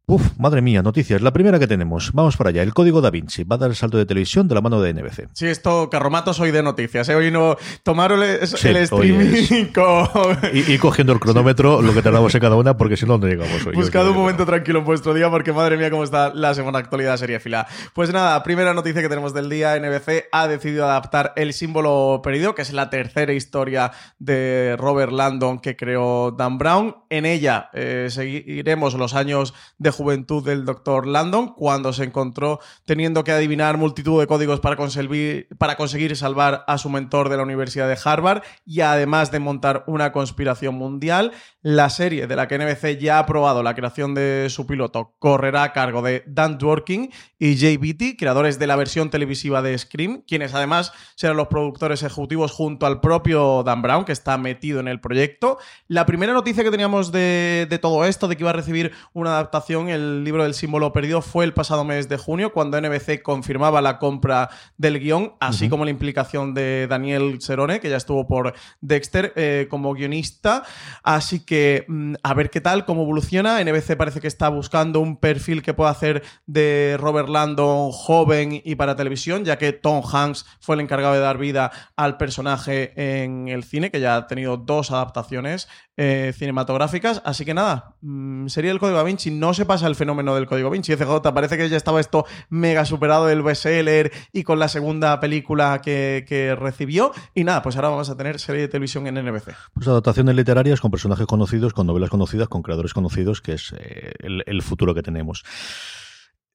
Uf, 0.10 0.38
madre 0.38 0.62
mía, 0.62 0.82
noticias. 0.82 1.22
La 1.22 1.34
primera 1.34 1.60
que 1.60 1.68
tenemos. 1.68 2.14
Vamos 2.14 2.38
para 2.38 2.52
allá. 2.52 2.64
El 2.64 2.74
código 2.74 3.02
da 3.02 3.10
Vinci 3.10 3.44
va 3.44 3.58
a 3.58 3.60
dar 3.60 3.72
el 3.72 3.76
salto 3.76 3.98
de 3.98 4.06
televisión 4.06 4.48
de 4.48 4.56
la 4.56 4.62
mano 4.62 4.80
de 4.80 4.94
NBC. 4.94 5.28
Sí, 5.34 5.48
esto, 5.48 5.90
Carromato, 5.90 6.34
soy 6.34 6.52
de 6.52 6.64
noticias. 6.64 7.10
¿eh? 7.10 7.16
Hoy 7.16 7.30
no 7.30 7.58
tomaron 7.84 8.24
el, 8.24 8.42
streaming 8.42 9.66
con... 9.76 10.08
y, 10.54 10.78
cogiendo 10.78 11.12
el 11.12 11.20
cronómetro, 11.20 11.82
lo 11.82 11.94
que 11.94 12.02
tardamos 12.02 12.34
en 12.34 12.40
cada 12.40 12.56
una, 12.56 12.78
porque 12.78 12.96
si 12.96 13.06
no, 13.06 13.18
no 13.18 13.28
llegamos 13.28 13.66
hoy. 13.66 13.76
Buscad 13.76 14.08
un 14.08 14.16
momento 14.16 14.46
tranquilo 14.46 14.80
en 14.80 14.86
vuestro 14.86 15.14
día, 15.14 15.30
porque 15.30 15.52
madre 15.52 15.76
mía, 15.76 15.92
cómo 15.92 16.06
está 16.06 16.34
la 16.34 16.54
semana 16.54 16.80
actualidad 16.80 17.18
serie 17.18 17.42
fila. 17.42 17.68
Pues 17.94 18.14
nada, 18.14 18.42
primera 18.44 18.74
noticia 18.74 19.02
que 19.02 19.10
tenemos 19.10 19.34
del 19.34 19.50
día. 19.50 19.78
NBC 19.78 20.30
ha 20.32 20.48
decidido 20.48 20.86
adaptar 20.86 21.34
el 21.36 21.52
símbolo 21.52 22.22
perdido, 22.24 22.56
que 22.56 22.62
es 22.62 22.72
la 22.72 22.90
tercera 22.90 23.34
historia 23.34 23.92
de 24.20 24.78
Robert 24.80 25.12
Landon 25.12 25.60
que 25.60 25.76
creó 25.76 26.32
Dan 26.32 26.58
Brown. 26.58 26.96
En 27.10 27.26
ella 27.26 27.70
eh, 27.74 28.08
seguiremos 28.10 28.94
los 28.94 29.14
años 29.14 29.54
de 29.78 29.97
juventud 29.98 30.46
del 30.46 30.64
doctor 30.66 31.08
Landon 31.08 31.54
cuando 31.54 31.92
se 31.92 32.04
encontró 32.04 32.60
teniendo 32.86 33.24
que 33.24 33.32
adivinar 33.32 33.78
multitud 33.78 34.20
de 34.20 34.28
códigos 34.28 34.60
para 34.60 34.76
conseguir, 34.76 35.48
para 35.58 35.76
conseguir 35.76 36.16
salvar 36.16 36.64
a 36.68 36.78
su 36.78 36.90
mentor 36.90 37.30
de 37.30 37.38
la 37.38 37.44
Universidad 37.44 37.88
de 37.88 37.98
Harvard 38.04 38.44
y 38.66 38.82
además 38.82 39.32
de 39.32 39.40
montar 39.40 39.84
una 39.88 40.12
conspiración 40.12 40.76
mundial. 40.76 41.32
La 41.62 41.90
serie 41.90 42.28
de 42.28 42.36
la 42.36 42.48
que 42.48 42.58
NBC 42.58 43.00
ya 43.00 43.18
ha 43.18 43.20
aprobado 43.20 43.64
la 43.64 43.76
creación 43.76 44.14
de 44.14 44.48
su 44.50 44.66
piloto 44.66 45.16
correrá 45.20 45.64
a 45.64 45.74
cargo 45.74 46.02
de 46.02 46.24
Dan 46.28 46.58
Dworkin 46.58 47.12
y 47.40 47.58
Jay 47.58 47.78
Beatty, 47.78 48.16
creadores 48.16 48.58
de 48.60 48.68
la 48.68 48.76
versión 48.76 49.10
televisiva 49.10 49.62
de 49.62 49.78
Scream, 49.78 50.24
quienes 50.28 50.54
además 50.54 50.94
serán 51.16 51.38
los 51.38 51.48
productores 51.48 52.04
ejecutivos 52.04 52.52
junto 52.52 52.86
al 52.86 53.02
propio 53.02 53.64
Dan 53.64 53.82
Brown, 53.82 54.06
que 54.06 54.12
está 54.12 54.38
metido 54.38 54.80
en 54.80 54.88
el 54.88 55.00
proyecto. 55.00 55.58
La 55.88 56.06
primera 56.06 56.34
noticia 56.34 56.64
que 56.64 56.72
teníamos 56.72 57.12
de, 57.12 57.68
de 57.70 57.80
todo 57.80 58.06
esto, 58.06 58.28
de 58.28 58.36
que 58.36 58.44
iba 58.44 58.50
a 58.52 58.54
recibir 58.54 58.92
una 59.14 59.32
adaptación, 59.32 59.87
el 59.90 60.24
libro 60.24 60.44
del 60.44 60.54
símbolo 60.54 60.94
perdido, 60.94 61.22
fue 61.22 61.46
el 61.46 61.54
pasado 61.54 61.84
mes 61.84 62.10
de 62.10 62.18
junio, 62.18 62.54
cuando 62.54 62.80
NBC 62.80 63.22
confirmaba 63.22 63.82
la 63.82 64.00
compra 64.00 64.50
del 64.78 65.00
guion, 65.00 65.34
así 65.40 65.70
como 65.70 65.86
la 65.86 65.92
implicación 65.92 66.54
de 66.54 66.88
Daniel 66.88 67.40
Cerone, 67.42 67.80
que 67.80 67.90
ya 67.90 67.98
estuvo 67.98 68.28
por 68.28 68.54
Dexter 68.82 69.34
eh, 69.36 69.68
como 69.70 69.94
guionista. 69.94 70.64
Así 71.04 71.46
que 71.46 71.86
Mm, 71.88 72.16
a 72.24 72.34
ver 72.34 72.50
qué 72.50 72.62
tal, 72.62 72.86
cómo 72.86 73.04
evoluciona. 73.04 73.64
NBC 73.64 73.96
parece 73.98 74.22
que 74.22 74.28
está 74.28 74.50
buscando 74.50 75.00
un 75.00 75.18
perfil 75.18 75.62
que 75.62 75.74
pueda 75.74 75.90
hacer 75.90 76.24
de 76.46 76.98
Robert 77.00 77.30
Landon 77.30 77.92
joven 77.92 78.62
y 78.64 78.76
para 78.76 78.96
televisión, 78.96 79.46
ya 79.46 79.58
que 79.58 79.74
Tom 79.74 80.04
Hanks 80.06 80.46
fue 80.60 80.76
el 80.76 80.82
encargado 80.82 81.14
de 81.14 81.20
dar 81.20 81.38
vida 81.38 81.72
al 81.96 82.18
personaje 82.18 82.94
en 82.96 83.48
el 83.48 83.64
cine, 83.64 83.92
que 83.92 84.00
ya 84.00 84.16
ha 84.16 84.28
tenido 84.28 84.58
dos 84.58 84.92
adaptaciones 84.92 85.68
eh, 85.98 86.32
cinematográficas. 86.36 87.22
Así 87.26 87.44
que 87.44 87.54
nada, 87.54 87.96
mm, 88.02 88.48
sería 88.48 88.72
el 88.72 88.80
Código 88.80 88.98
Da 88.98 89.04
Vinci. 89.04 89.32
No 89.32 89.54
se 89.54 89.66
pasa 89.66 89.88
el 89.88 89.96
fenómeno 89.96 90.36
del 90.36 90.46
Código 90.46 90.70
Vinci. 90.70 90.96
FJ, 90.96 91.34
parece 91.34 91.58
que 91.58 91.68
ya 91.68 91.78
estaba 91.78 92.00
esto 92.00 92.26
mega 92.50 92.86
superado 92.86 93.26
del 93.26 93.42
bestseller 93.42 94.12
y 94.32 94.44
con 94.44 94.60
la 94.60 94.68
segunda 94.68 95.20
película 95.20 95.82
que, 95.82 96.56
recibió. 96.60 97.12
Y 97.34 97.44
nada, 97.44 97.62
pues 97.62 97.76
ahora 97.76 97.90
vamos 97.90 98.10
a 98.10 98.16
tener 98.16 98.40
serie 98.40 98.62
de 98.62 98.68
televisión 98.68 99.08
en 99.08 99.16
NBC. 99.16 99.56
Pues 99.74 99.88
adaptaciones 99.88 100.36
literarias 100.36 100.80
con 100.80 100.92
personajes 100.92 101.26
conocidos, 101.26 101.74
con 101.74 101.88
novelas 101.88 102.10
conocidas, 102.10 102.48
con 102.48 102.62
creadores 102.62 102.94
conocidos, 102.94 103.42
que 103.42 103.54
es 103.54 103.74
eh, 103.78 104.14
el, 104.20 104.44
el 104.46 104.62
futuro 104.62 104.94
que 104.94 105.02
tenemos. 105.02 105.44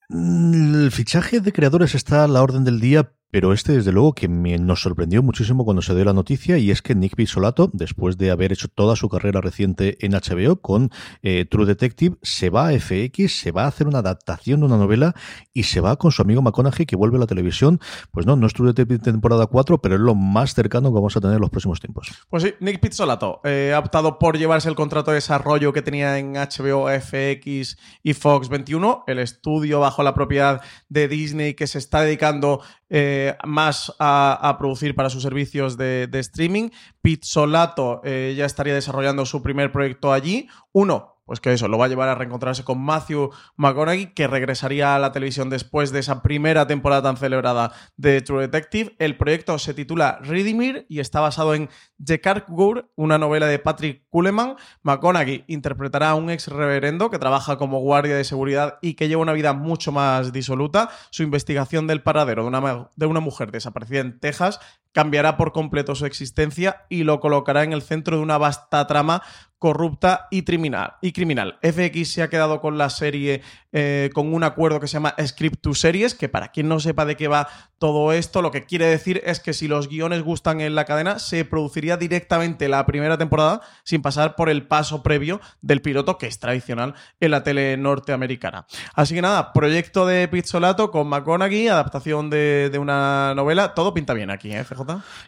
Mm, 0.08 0.84
El 0.84 0.92
fichaje 0.92 1.40
de 1.40 1.52
creadores 1.52 1.94
está 1.94 2.24
a 2.24 2.28
la 2.28 2.42
orden 2.42 2.64
del 2.64 2.80
día, 2.80 3.12
pero 3.32 3.54
este, 3.54 3.72
desde 3.72 3.92
luego, 3.92 4.12
que 4.12 4.28
me, 4.28 4.58
nos 4.58 4.82
sorprendió 4.82 5.22
muchísimo 5.22 5.64
cuando 5.64 5.80
se 5.80 5.94
dio 5.94 6.04
la 6.04 6.12
noticia, 6.12 6.58
y 6.58 6.70
es 6.70 6.82
que 6.82 6.94
Nick 6.94 7.16
Pizzolatto, 7.16 7.70
después 7.72 8.18
de 8.18 8.30
haber 8.30 8.52
hecho 8.52 8.68
toda 8.68 8.94
su 8.94 9.08
carrera 9.08 9.40
reciente 9.40 9.96
en 10.04 10.12
HBO 10.12 10.56
con 10.56 10.90
eh, 11.22 11.46
True 11.46 11.64
Detective, 11.64 12.18
se 12.20 12.50
va 12.50 12.68
a 12.68 12.78
FX, 12.78 13.40
se 13.40 13.50
va 13.50 13.64
a 13.64 13.68
hacer 13.68 13.86
una 13.86 14.00
adaptación 14.00 14.60
de 14.60 14.66
una 14.66 14.76
novela 14.76 15.14
y 15.54 15.62
se 15.62 15.80
va 15.80 15.96
con 15.96 16.12
su 16.12 16.20
amigo 16.20 16.42
McConaughey, 16.42 16.84
que 16.84 16.94
vuelve 16.94 17.16
a 17.16 17.20
la 17.20 17.26
televisión. 17.26 17.80
Pues 18.10 18.26
no, 18.26 18.36
no 18.36 18.46
es 18.46 18.52
True 18.52 18.68
Detective 18.68 18.98
temporada 18.98 19.46
4, 19.46 19.80
pero 19.80 19.94
es 19.94 20.00
lo 20.02 20.14
más 20.14 20.52
cercano 20.52 20.90
que 20.90 20.94
vamos 20.96 21.16
a 21.16 21.20
tener 21.22 21.36
en 21.36 21.40
los 21.40 21.48
próximos 21.48 21.80
tiempos. 21.80 22.08
Pues 22.28 22.42
sí, 22.42 22.52
Nick 22.60 22.80
Pizzolatto 22.80 23.40
eh, 23.44 23.72
ha 23.74 23.78
optado 23.78 24.18
por 24.18 24.36
llevarse 24.36 24.68
el 24.68 24.74
contrato 24.74 25.10
de 25.10 25.14
desarrollo 25.14 25.72
que 25.72 25.80
tenía 25.80 26.18
en 26.18 26.34
HBO, 26.34 26.86
FX 26.90 27.78
y 28.02 28.12
Fox 28.12 28.50
21, 28.50 29.04
el 29.06 29.20
estudio 29.20 29.80
bajo 29.80 30.02
la 30.02 30.12
propiedad 30.12 30.60
de 30.90 31.08
Disney 31.08 31.54
que 31.54 31.66
se 31.66 31.78
está 31.78 32.02
dedicando 32.02 32.60
eh, 32.94 33.34
más 33.42 33.94
a, 33.98 34.54
producir 34.58 34.94
para 34.94 35.08
sus 35.08 35.22
servicios 35.22 35.78
de, 35.78 36.06
de 36.06 36.18
streaming. 36.18 36.68
Pizzolato 37.00 38.02
eh, 38.04 38.34
ya 38.36 38.44
estaría 38.44 38.74
desarrollando 38.74 39.24
su 39.24 39.42
primer 39.42 39.72
proyecto 39.72 40.12
allí. 40.12 40.46
Uno, 40.72 41.12
pues 41.24 41.40
que 41.40 41.52
eso, 41.52 41.68
lo 41.68 41.78
va 41.78 41.86
a 41.86 41.88
llevar 41.88 42.10
a 42.10 42.14
reencontrarse 42.14 42.64
con 42.64 42.82
Matthew 42.82 43.30
McConaughey, 43.56 44.12
que 44.12 44.26
regresaría 44.26 44.94
a 44.94 44.98
la 44.98 45.12
televisión 45.12 45.48
después 45.48 45.90
de 45.90 46.00
esa 46.00 46.20
primera 46.22 46.66
temporada 46.66 47.02
tan 47.02 47.16
celebrada 47.16 47.72
de 47.96 48.20
True 48.20 48.42
Detective. 48.42 48.94
El 48.98 49.16
proyecto 49.16 49.58
se 49.58 49.72
titula 49.72 50.18
Redimir 50.20 50.84
y 50.90 51.00
está 51.00 51.20
basado 51.20 51.54
en 51.54 51.70
Jekargur, 52.04 52.90
una 52.96 53.18
novela 53.18 53.46
de 53.46 53.58
Patrick 53.58 54.04
Kuleman. 54.08 54.56
McConaughey 54.82 55.44
interpretará 55.46 56.10
a 56.10 56.14
un 56.14 56.30
ex 56.30 56.48
reverendo 56.48 57.10
que 57.10 57.18
trabaja 57.18 57.56
como 57.58 57.80
guardia 57.80 58.16
de 58.16 58.24
seguridad 58.24 58.78
y 58.82 58.94
que 58.94 59.08
lleva 59.08 59.22
una 59.22 59.32
vida 59.32 59.52
mucho 59.52 59.92
más 59.92 60.32
disoluta. 60.32 60.90
Su 61.10 61.22
investigación 61.22 61.86
del 61.86 62.02
paradero 62.02 62.42
de 62.42 62.48
una, 62.48 62.88
de 62.94 63.06
una 63.06 63.20
mujer 63.20 63.52
desaparecida 63.52 64.00
en 64.00 64.18
Texas 64.18 64.60
cambiará 64.92 65.36
por 65.36 65.52
completo 65.52 65.94
su 65.94 66.06
existencia 66.06 66.84
y 66.88 67.04
lo 67.04 67.18
colocará 67.20 67.62
en 67.64 67.72
el 67.72 67.82
centro 67.82 68.16
de 68.16 68.22
una 68.22 68.38
vasta 68.38 68.86
trama 68.86 69.22
corrupta 69.62 70.26
y 70.30 70.42
criminal. 70.42 70.94
Y 71.00 71.12
criminal. 71.12 71.58
FX 71.62 72.12
se 72.12 72.22
ha 72.22 72.28
quedado 72.28 72.60
con 72.60 72.78
la 72.78 72.90
serie 72.90 73.42
eh, 73.70 74.10
con 74.12 74.34
un 74.34 74.42
acuerdo 74.42 74.80
que 74.80 74.88
se 74.88 74.94
llama 74.94 75.14
Script 75.24 75.60
to 75.62 75.72
Series, 75.74 76.16
que 76.16 76.28
para 76.28 76.50
quien 76.50 76.66
no 76.66 76.80
sepa 76.80 77.04
de 77.04 77.16
qué 77.16 77.28
va 77.28 77.48
todo 77.78 78.12
esto, 78.12 78.42
lo 78.42 78.50
que 78.50 78.64
quiere 78.64 78.86
decir 78.86 79.22
es 79.24 79.38
que 79.38 79.52
si 79.52 79.68
los 79.68 79.88
guiones 79.88 80.22
gustan 80.22 80.60
en 80.60 80.74
la 80.74 80.84
cadena, 80.84 81.20
se 81.20 81.44
produciría 81.44 81.91
directamente 81.96 82.68
la 82.68 82.84
primera 82.86 83.18
temporada 83.18 83.60
sin 83.84 84.02
pasar 84.02 84.34
por 84.36 84.48
el 84.48 84.66
paso 84.66 85.02
previo 85.02 85.40
del 85.60 85.82
piloto, 85.82 86.18
que 86.18 86.26
es 86.26 86.38
tradicional 86.38 86.94
en 87.20 87.30
la 87.30 87.42
tele 87.42 87.76
norteamericana. 87.76 88.66
Así 88.94 89.14
que 89.14 89.22
nada, 89.22 89.52
proyecto 89.52 90.06
de 90.06 90.28
Pizzolato 90.28 90.90
con 90.90 91.08
McConaughey, 91.08 91.68
adaptación 91.68 92.30
de, 92.30 92.76
una 92.80 93.34
novela, 93.34 93.74
todo 93.74 93.94
pinta 93.94 94.14
bien 94.14 94.30
aquí, 94.30 94.50
¿eh? 94.52 94.64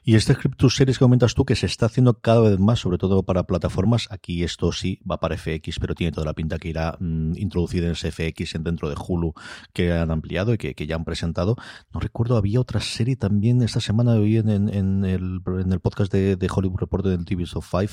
Y 0.05 0.17
este 0.17 0.35
Script 0.35 0.57
to 0.57 0.71
Series 0.71 0.99
que 0.99 1.05
comentas 1.05 1.35
tú, 1.35 1.45
que 1.45 1.57
se 1.57 1.67
está 1.67 1.87
haciendo 1.87 2.19
cada 2.21 2.41
vez 2.41 2.59
más, 2.59 2.81
sobre 2.81 2.99
todo 2.99 3.23
para 3.23 3.45
plataformas, 3.45 4.09
aquí 4.11 4.43
esto 4.43 4.73
sí 4.73 5.01
va 5.09 5.21
para 5.21 5.37
FX, 5.37 5.79
pero 5.81 5.95
tiene 5.95 6.13
toda 6.13 6.27
la 6.27 6.35
pinta 6.35 6.59
que 6.59 6.69
irá 6.69 6.97
mmm, 6.99 7.33
introducido 7.37 7.87
en 7.87 7.93
ese 7.93 8.11
FX 8.11 8.55
dentro 8.61 8.89
de 8.89 8.97
Hulu 8.97 9.35
que 9.73 9.93
han 9.93 10.11
ampliado 10.11 10.55
y 10.55 10.59
que, 10.59 10.85
ya 10.87 10.97
han 10.97 11.05
presentado. 11.05 11.57
No 11.93 12.01
recuerdo, 12.01 12.37
había 12.37 12.61
otra 12.61 12.81
serie 12.81 13.17
también 13.17 13.63
esta 13.63 13.81
semana 13.81 14.17
vi 14.17 14.37
en, 14.37 14.49
en, 14.51 15.05
el, 15.05 15.41
en 15.47 15.73
el 15.73 15.81
podcast 15.81 16.13
de 16.13 16.37
Hollywood 16.55 16.81
Reporter 16.81 17.13
del 17.13 17.25
TV 17.25 17.45
of 17.55 17.69
Five, 17.69 17.91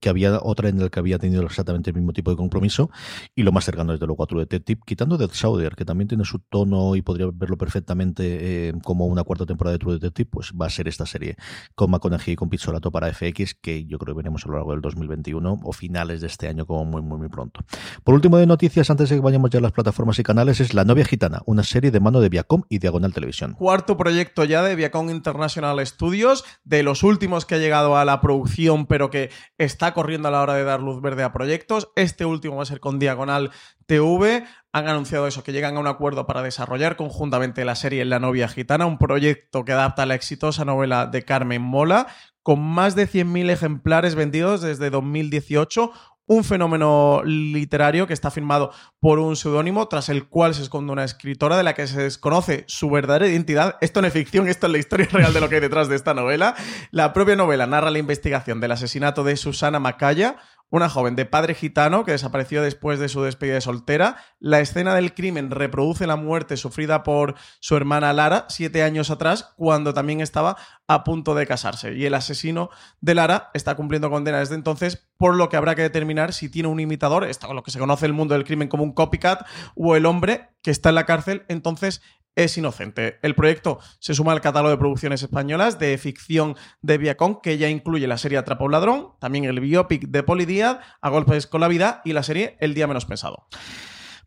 que 0.00 0.08
había 0.08 0.38
otra 0.42 0.68
en 0.68 0.78
la 0.78 0.88
que 0.88 0.98
había 0.98 1.18
tenido 1.18 1.42
exactamente 1.42 1.90
el 1.90 1.96
mismo 1.96 2.12
tipo 2.12 2.30
de 2.30 2.36
compromiso 2.36 2.90
y 3.34 3.42
lo 3.42 3.52
más 3.52 3.64
cercano 3.64 3.92
desde 3.92 4.06
luego 4.06 4.24
a 4.24 4.26
True 4.26 4.42
Detective, 4.42 4.80
quitando 4.86 5.16
Death 5.16 5.32
Sauder, 5.32 5.74
que 5.74 5.84
también 5.84 6.08
tiene 6.08 6.24
su 6.24 6.38
tono 6.38 6.96
y 6.96 7.02
podría 7.02 7.28
verlo 7.32 7.56
perfectamente 7.56 8.68
eh, 8.68 8.72
como 8.82 9.06
una 9.06 9.24
cuarta 9.24 9.46
temporada 9.46 9.72
de 9.72 9.78
True 9.78 9.94
Detective, 9.94 10.28
pues 10.30 10.52
va 10.60 10.66
a 10.66 10.70
ser 10.70 10.88
esta 10.88 11.06
serie 11.06 11.36
con 11.74 11.90
McConaughey 11.90 12.34
y 12.34 12.36
con 12.36 12.48
Pizzolato 12.48 12.90
para 12.90 13.12
FX, 13.12 13.54
que 13.54 13.84
yo 13.86 13.98
creo 13.98 14.14
que 14.14 14.18
veremos 14.18 14.44
a 14.44 14.48
lo 14.48 14.54
largo 14.54 14.72
del 14.72 14.80
2021 14.80 15.60
o 15.62 15.72
finales 15.72 16.20
de 16.20 16.26
este 16.26 16.48
año 16.48 16.66
como 16.66 16.84
muy, 16.84 17.02
muy, 17.02 17.18
muy 17.18 17.28
pronto. 17.28 17.60
Por 18.02 18.14
último 18.14 18.38
de 18.38 18.46
noticias, 18.46 18.90
antes 18.90 19.08
de 19.08 19.16
que 19.16 19.22
vayamos 19.22 19.50
ya 19.50 19.58
a 19.58 19.62
las 19.62 19.72
plataformas 19.72 20.18
y 20.18 20.22
canales, 20.22 20.60
es 20.60 20.74
La 20.74 20.84
novia 20.84 21.04
gitana, 21.04 21.42
una 21.46 21.62
serie 21.62 21.90
de 21.90 22.00
mano 22.00 22.20
de 22.20 22.28
Viacom 22.28 22.62
y 22.68 22.78
Diagonal 22.78 23.12
Televisión. 23.12 23.54
Cuarto 23.54 23.96
proyecto 23.96 24.44
ya 24.44 24.62
de 24.62 24.74
Viacom 24.76 25.10
International 25.10 25.84
Studios, 25.86 26.44
de 26.64 26.82
los 26.82 27.02
últimos 27.02 27.46
que 27.46 27.56
ha 27.56 27.58
llegado 27.58 27.96
a 27.96 28.03
la 28.04 28.20
producción, 28.20 28.86
pero 28.86 29.10
que 29.10 29.30
está 29.58 29.94
corriendo 29.94 30.28
a 30.28 30.30
la 30.30 30.42
hora 30.42 30.54
de 30.54 30.64
dar 30.64 30.80
luz 30.80 31.00
verde 31.00 31.22
a 31.22 31.32
proyectos. 31.32 31.90
Este 31.96 32.24
último 32.24 32.56
va 32.56 32.62
a 32.62 32.66
ser 32.66 32.80
con 32.80 32.98
Diagonal 32.98 33.50
TV. 33.86 34.44
Han 34.72 34.88
anunciado 34.88 35.26
eso, 35.26 35.44
que 35.44 35.52
llegan 35.52 35.76
a 35.76 35.80
un 35.80 35.86
acuerdo 35.86 36.26
para 36.26 36.42
desarrollar 36.42 36.96
conjuntamente 36.96 37.64
la 37.64 37.74
serie 37.74 38.04
La 38.04 38.18
novia 38.18 38.48
gitana, 38.48 38.86
un 38.86 38.98
proyecto 38.98 39.64
que 39.64 39.72
adapta 39.72 40.06
la 40.06 40.14
exitosa 40.14 40.64
novela 40.64 41.06
de 41.06 41.22
Carmen 41.22 41.62
Mola, 41.62 42.06
con 42.42 42.60
más 42.60 42.94
de 42.94 43.08
100.000 43.08 43.50
ejemplares 43.50 44.14
vendidos 44.14 44.60
desde 44.60 44.90
2018, 44.90 45.92
un 46.26 46.44
fenómeno 46.44 47.22
literario 47.24 48.06
que 48.06 48.14
está 48.14 48.30
firmado 48.30 48.72
por 48.98 49.18
un 49.18 49.36
seudónimo, 49.36 49.88
tras 49.88 50.08
el 50.08 50.26
cual 50.26 50.54
se 50.54 50.62
esconde 50.62 50.92
una 50.92 51.04
escritora 51.04 51.56
de 51.56 51.62
la 51.62 51.74
que 51.74 51.86
se 51.86 52.02
desconoce 52.02 52.64
su 52.66 52.88
verdadera 52.90 53.28
identidad. 53.28 53.76
Esto 53.80 54.00
no 54.00 54.06
es 54.06 54.12
ficción, 54.12 54.48
esto 54.48 54.66
es 54.66 54.72
la 54.72 54.78
historia 54.78 55.08
real 55.12 55.34
de 55.34 55.40
lo 55.40 55.48
que 55.48 55.56
hay 55.56 55.60
detrás 55.60 55.88
de 55.88 55.96
esta 55.96 56.14
novela. 56.14 56.54
La 56.90 57.12
propia 57.12 57.36
novela 57.36 57.66
narra 57.66 57.90
la 57.90 57.98
investigación 57.98 58.60
del 58.60 58.72
asesinato 58.72 59.24
de 59.24 59.36
Susana 59.36 59.80
Macaya, 59.80 60.36
una 60.70 60.88
joven 60.88 61.14
de 61.14 61.24
padre 61.24 61.54
gitano 61.54 62.04
que 62.04 62.12
desapareció 62.12 62.62
después 62.62 62.98
de 62.98 63.08
su 63.08 63.22
despedida 63.22 63.54
de 63.54 63.60
soltera. 63.60 64.16
La 64.40 64.60
escena 64.60 64.94
del 64.94 65.14
crimen 65.14 65.50
reproduce 65.50 66.06
la 66.06 66.16
muerte 66.16 66.56
sufrida 66.56 67.02
por 67.02 67.36
su 67.60 67.76
hermana 67.76 68.12
Lara 68.12 68.46
siete 68.48 68.82
años 68.82 69.10
atrás, 69.10 69.54
cuando 69.56 69.94
también 69.94 70.20
estaba 70.20 70.56
a 70.88 71.04
punto 71.04 71.34
de 71.34 71.46
casarse. 71.46 71.94
Y 71.94 72.06
el 72.06 72.14
asesino 72.14 72.70
de 73.00 73.14
Lara 73.14 73.50
está 73.54 73.76
cumpliendo 73.76 74.10
condena 74.10 74.40
desde 74.40 74.56
entonces, 74.56 75.08
por 75.16 75.36
lo 75.36 75.48
que 75.48 75.56
habrá 75.56 75.74
que 75.74 75.82
determinar 75.82 76.32
si 76.32 76.48
tiene 76.48 76.68
un 76.68 76.80
imitador, 76.80 77.24
esto 77.24 77.46
es 77.46 77.54
lo 77.54 77.62
que 77.62 77.70
se 77.70 77.78
conoce 77.78 78.06
el 78.06 78.12
mundo 78.12 78.34
del 78.34 78.44
crimen 78.44 78.68
como 78.68 78.82
un 78.84 78.92
copycat, 78.92 79.46
o 79.76 79.94
el 79.96 80.06
hombre 80.06 80.50
que 80.62 80.70
está 80.70 80.88
en 80.88 80.94
la 80.96 81.06
cárcel, 81.06 81.44
entonces 81.48 82.02
es 82.36 82.56
inocente. 82.58 83.18
El 83.22 83.34
proyecto 83.34 83.78
se 83.98 84.14
suma 84.14 84.32
al 84.32 84.40
catálogo 84.40 84.70
de 84.70 84.78
producciones 84.78 85.22
españolas 85.22 85.78
de 85.78 85.96
ficción 85.98 86.56
de 86.82 86.98
Viacom, 86.98 87.40
que 87.40 87.58
ya 87.58 87.68
incluye 87.68 88.06
la 88.06 88.18
serie 88.18 88.38
Atrapa 88.38 88.64
un 88.64 88.72
ladrón, 88.72 89.12
también 89.20 89.44
el 89.44 89.60
biopic 89.60 90.08
de 90.08 90.22
Poli 90.22 90.44
Díaz, 90.44 90.78
A 91.00 91.10
golpes 91.10 91.46
con 91.46 91.60
la 91.60 91.68
vida, 91.68 92.02
y 92.04 92.12
la 92.12 92.22
serie 92.22 92.56
El 92.60 92.74
día 92.74 92.86
menos 92.86 93.06
pensado. 93.06 93.46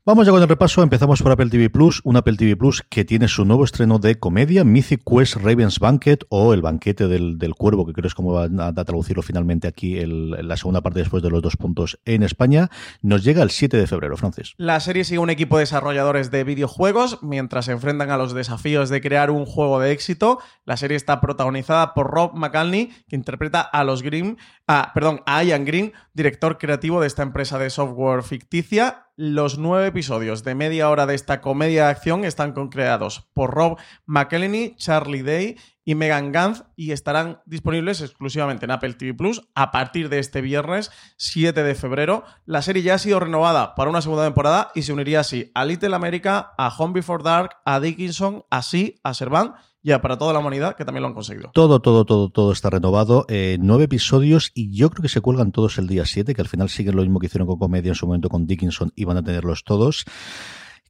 Vamos 0.08 0.26
ya 0.26 0.32
con 0.32 0.42
el 0.42 0.48
repaso. 0.48 0.82
Empezamos 0.84 1.22
por 1.22 1.34
Apple 1.34 1.50
TV 1.50 1.70
Plus, 1.70 2.00
un 2.06 2.16
Apple 2.16 2.38
TV 2.38 2.56
Plus 2.56 2.82
que 2.82 3.04
tiene 3.04 3.28
su 3.28 3.44
nuevo 3.44 3.66
estreno 3.66 4.00
de 4.00 4.18
comedia, 4.18 4.64
Mythic 4.64 5.02
Quest 5.04 5.36
Raven's 5.36 5.80
Banquet 5.80 6.24
o 6.30 6.54
El 6.54 6.62
banquete 6.62 7.10
del, 7.10 7.38
del 7.38 7.56
cuervo, 7.56 7.86
que 7.86 7.92
creo 7.92 8.08
es 8.08 8.16
como 8.16 8.32
va 8.32 8.44
a, 8.46 8.68
a 8.70 8.86
traducirlo 8.86 9.22
finalmente 9.22 9.68
aquí 9.68 9.98
el, 9.98 10.30
la 10.48 10.56
segunda 10.56 10.80
parte 10.80 11.00
después 11.00 11.22
de 11.24 11.30
los 11.30 11.42
dos 11.42 11.58
puntos 11.58 12.00
en 12.06 12.24
España. 12.24 12.70
Nos 13.02 13.26
llega 13.26 13.44
el 13.44 13.50
7 13.50 13.76
de 13.76 13.86
febrero, 13.86 14.16
Francis. 14.16 14.54
La 14.56 14.80
serie 14.80 15.04
sigue 15.04 15.20
un 15.20 15.30
equipo 15.30 15.58
de 15.58 15.64
desarrolladores 15.64 16.32
de 16.32 16.46
videojuegos 16.46 17.20
mientras 17.22 17.66
se 17.66 17.74
enfrentan 17.74 18.10
a 18.10 18.16
los 18.16 18.34
desafíos 18.34 18.88
de 18.88 19.02
crear 19.02 19.30
un 19.30 19.46
juego 19.46 19.82
de 19.82 19.92
éxito. 19.92 20.40
La 20.64 20.78
serie 20.78 20.96
está 20.96 21.20
protagonizada 21.20 21.94
por 21.94 22.10
Rob 22.10 22.34
McCalney, 22.34 22.94
que 23.10 23.18
interpreta 23.18 23.60
a 23.60 23.84
los 23.84 24.04
Green, 24.04 24.38
ah, 24.70 24.92
perdón, 24.94 25.20
a 25.26 25.44
Ian 25.44 25.66
Green, 25.66 25.92
director 26.14 26.58
creativo 26.58 27.02
de 27.02 27.08
esta 27.08 27.24
empresa 27.24 27.60
de 27.60 27.70
software 27.70 28.24
ficticia 28.24 29.07
los 29.18 29.58
nueve 29.58 29.88
episodios 29.88 30.44
de 30.44 30.54
media 30.54 30.92
hora 30.92 31.08
de 31.08 31.16
esta 31.16 31.42
comedia 31.42 31.86
de 31.86 31.90
acción 31.90 32.24
están 32.24 32.54
creados 32.70 33.28
por 33.34 33.50
Rob 33.50 33.80
McElhenney, 34.06 34.76
Charlie 34.76 35.24
Day 35.24 35.58
y 35.84 35.96
Megan 35.96 36.32
Gantz 36.32 36.66
y 36.76 36.92
estarán 36.92 37.42
disponibles 37.48 38.02
exclusivamente 38.02 38.66
en 38.66 38.72
Apple 38.72 38.94
TV 38.94 39.16
Plus 39.16 39.42
a 39.56 39.72
partir 39.72 40.10
de 40.10 40.20
este 40.20 40.42
viernes 40.42 40.92
7 41.18 41.64
de 41.64 41.74
febrero. 41.74 42.26
La 42.46 42.62
serie 42.62 42.84
ya 42.84 42.94
ha 42.94 43.00
sido 43.00 43.20
renovada 43.20 43.74
para 43.74 43.90
una 43.90 44.04
segunda 44.04 44.24
temporada 44.24 44.72
y 44.76 44.84
se 44.84 44.94
uniría 44.94 45.22
así 45.22 45.52
a 45.56 45.66
Little 45.66 45.96
America, 45.96 46.54
a 46.56 46.68
Home 46.78 46.94
Before 46.94 47.24
Dark, 47.24 47.58
a 47.66 47.80
Dickinson, 47.80 48.46
así 48.52 49.00
a 49.02 49.16
Servant 49.16 49.56
ya 49.88 50.02
para 50.02 50.18
toda 50.18 50.34
la 50.34 50.40
humanidad 50.40 50.76
que 50.76 50.84
también 50.84 51.02
lo 51.02 51.08
han 51.08 51.14
conseguido. 51.14 51.50
Todo, 51.54 51.80
todo, 51.80 52.04
todo, 52.04 52.30
todo 52.30 52.52
está 52.52 52.70
renovado. 52.70 53.26
Eh, 53.30 53.58
nueve 53.60 53.86
episodios 53.86 54.52
y 54.54 54.76
yo 54.76 54.90
creo 54.90 55.02
que 55.02 55.10
se 55.10 55.22
cuelgan 55.22 55.54
todos 55.54 55.78
el 55.78 55.88
día 55.88 56.06
7, 56.06 56.36
que 56.36 56.42
al 56.42 56.50
final 56.50 56.68
siguen 56.68 56.98
lo 56.98 57.04
mismo 57.04 57.20
que 57.20 57.28
hicieron 57.28 57.48
con 57.48 57.58
Comedia 57.58 57.90
en 57.90 57.96
su 57.96 58.06
momento 58.06 58.28
con 58.28 58.46
Dickinson 58.46 58.92
y 58.96 59.06
van 59.06 59.18
a 59.18 59.24
tenerlos 59.24 59.64
todos. 59.64 60.04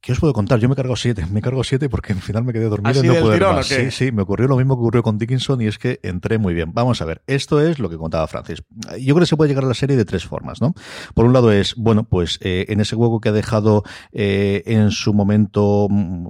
¿Qué 0.00 0.12
os 0.12 0.20
puedo 0.20 0.32
contar? 0.32 0.60
Yo 0.60 0.68
me 0.68 0.76
cargo 0.76 0.96
siete, 0.96 1.26
me 1.26 1.42
cargo 1.42 1.64
siete 1.64 1.88
porque 1.88 2.12
al 2.12 2.20
final 2.20 2.44
me 2.44 2.52
quedé 2.52 2.68
dormido 2.68 3.02
y 3.02 3.06
no 3.06 3.14
pude 3.20 3.40
más. 3.40 3.66
Sí, 3.66 3.90
sí, 3.90 4.12
me 4.12 4.22
ocurrió 4.22 4.46
lo 4.46 4.56
mismo 4.56 4.76
que 4.76 4.80
ocurrió 4.80 5.02
con 5.02 5.18
Dickinson 5.18 5.60
y 5.60 5.66
es 5.66 5.78
que 5.78 6.00
entré 6.02 6.38
muy 6.38 6.54
bien. 6.54 6.72
Vamos 6.72 7.02
a 7.02 7.04
ver, 7.04 7.22
esto 7.26 7.60
es 7.60 7.78
lo 7.78 7.90
que 7.90 7.96
contaba 7.96 8.26
Francis. 8.26 8.62
Yo 9.00 9.14
creo 9.14 9.20
que 9.20 9.26
se 9.26 9.36
puede 9.36 9.48
llegar 9.48 9.64
a 9.64 9.68
la 9.68 9.74
serie 9.74 9.96
de 9.96 10.04
tres 10.04 10.24
formas, 10.24 10.60
¿no? 10.60 10.74
Por 11.14 11.24
un 11.24 11.32
lado 11.32 11.52
es, 11.52 11.74
bueno, 11.76 12.04
pues 12.04 12.38
eh, 12.42 12.66
en 12.68 12.80
ese 12.80 12.96
juego 12.96 13.20
que 13.20 13.30
ha 13.30 13.32
dejado 13.32 13.82
eh, 14.12 14.62
en 14.66 14.90
su 14.90 15.14
momento 15.14 15.88
mm, 15.90 16.28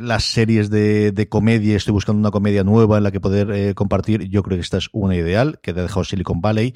las 0.00 0.24
series 0.24 0.70
de, 0.70 1.12
de, 1.12 1.28
comedia, 1.28 1.76
estoy 1.76 1.92
buscando 1.92 2.20
una 2.20 2.30
comedia 2.30 2.64
nueva 2.64 2.98
en 2.98 3.04
la 3.04 3.10
que 3.10 3.20
poder 3.20 3.50
eh, 3.50 3.74
compartir, 3.74 4.28
yo 4.28 4.42
creo 4.42 4.56
que 4.56 4.62
esta 4.62 4.78
es 4.78 4.88
una 4.92 5.16
ideal, 5.16 5.60
que 5.62 5.72
ha 5.72 5.74
dejado 5.74 6.04
Silicon 6.04 6.40
Valley. 6.40 6.74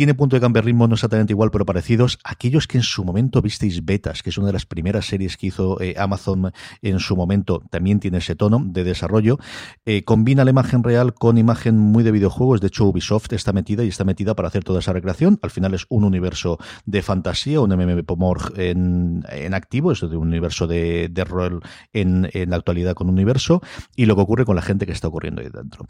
Tiene 0.00 0.14
punto 0.14 0.34
de 0.34 0.40
cambio 0.40 0.62
ritmo, 0.62 0.88
no 0.88 0.94
exactamente 0.94 1.34
igual, 1.34 1.50
pero 1.50 1.66
parecidos. 1.66 2.18
Aquellos 2.24 2.66
que 2.66 2.78
en 2.78 2.82
su 2.82 3.04
momento 3.04 3.42
visteis 3.42 3.84
Betas, 3.84 4.22
que 4.22 4.30
es 4.30 4.38
una 4.38 4.46
de 4.46 4.54
las 4.54 4.64
primeras 4.64 5.04
series 5.04 5.36
que 5.36 5.48
hizo 5.48 5.78
eh, 5.78 5.94
Amazon 5.98 6.52
en 6.80 7.00
su 7.00 7.16
momento, 7.16 7.62
también 7.68 8.00
tiene 8.00 8.16
ese 8.16 8.34
tono 8.34 8.62
de 8.64 8.82
desarrollo. 8.82 9.38
Eh, 9.84 10.02
combina 10.04 10.42
la 10.46 10.52
imagen 10.52 10.82
real 10.82 11.12
con 11.12 11.36
imagen 11.36 11.76
muy 11.76 12.02
de 12.02 12.12
videojuegos. 12.12 12.62
De 12.62 12.68
hecho, 12.68 12.86
Ubisoft 12.86 13.30
está 13.34 13.52
metida 13.52 13.84
y 13.84 13.88
está 13.88 14.04
metida 14.04 14.34
para 14.34 14.48
hacer 14.48 14.64
toda 14.64 14.78
esa 14.78 14.94
recreación. 14.94 15.38
Al 15.42 15.50
final 15.50 15.74
es 15.74 15.84
un 15.90 16.04
universo 16.04 16.56
de 16.86 17.02
fantasía, 17.02 17.60
un 17.60 17.68
MMORPG 17.68 18.58
en, 18.58 19.22
en 19.28 19.52
activo, 19.52 19.92
es 19.92 20.00
de 20.00 20.16
un 20.16 20.28
universo 20.28 20.66
de, 20.66 21.10
de 21.10 21.24
rol 21.24 21.60
en, 21.92 22.26
en 22.32 22.48
la 22.48 22.56
actualidad 22.56 22.94
con 22.94 23.08
un 23.08 23.16
universo, 23.16 23.60
y 23.96 24.06
lo 24.06 24.16
que 24.16 24.22
ocurre 24.22 24.46
con 24.46 24.56
la 24.56 24.62
gente 24.62 24.86
que 24.86 24.92
está 24.92 25.08
ocurriendo 25.08 25.42
ahí 25.42 25.48
dentro. 25.52 25.84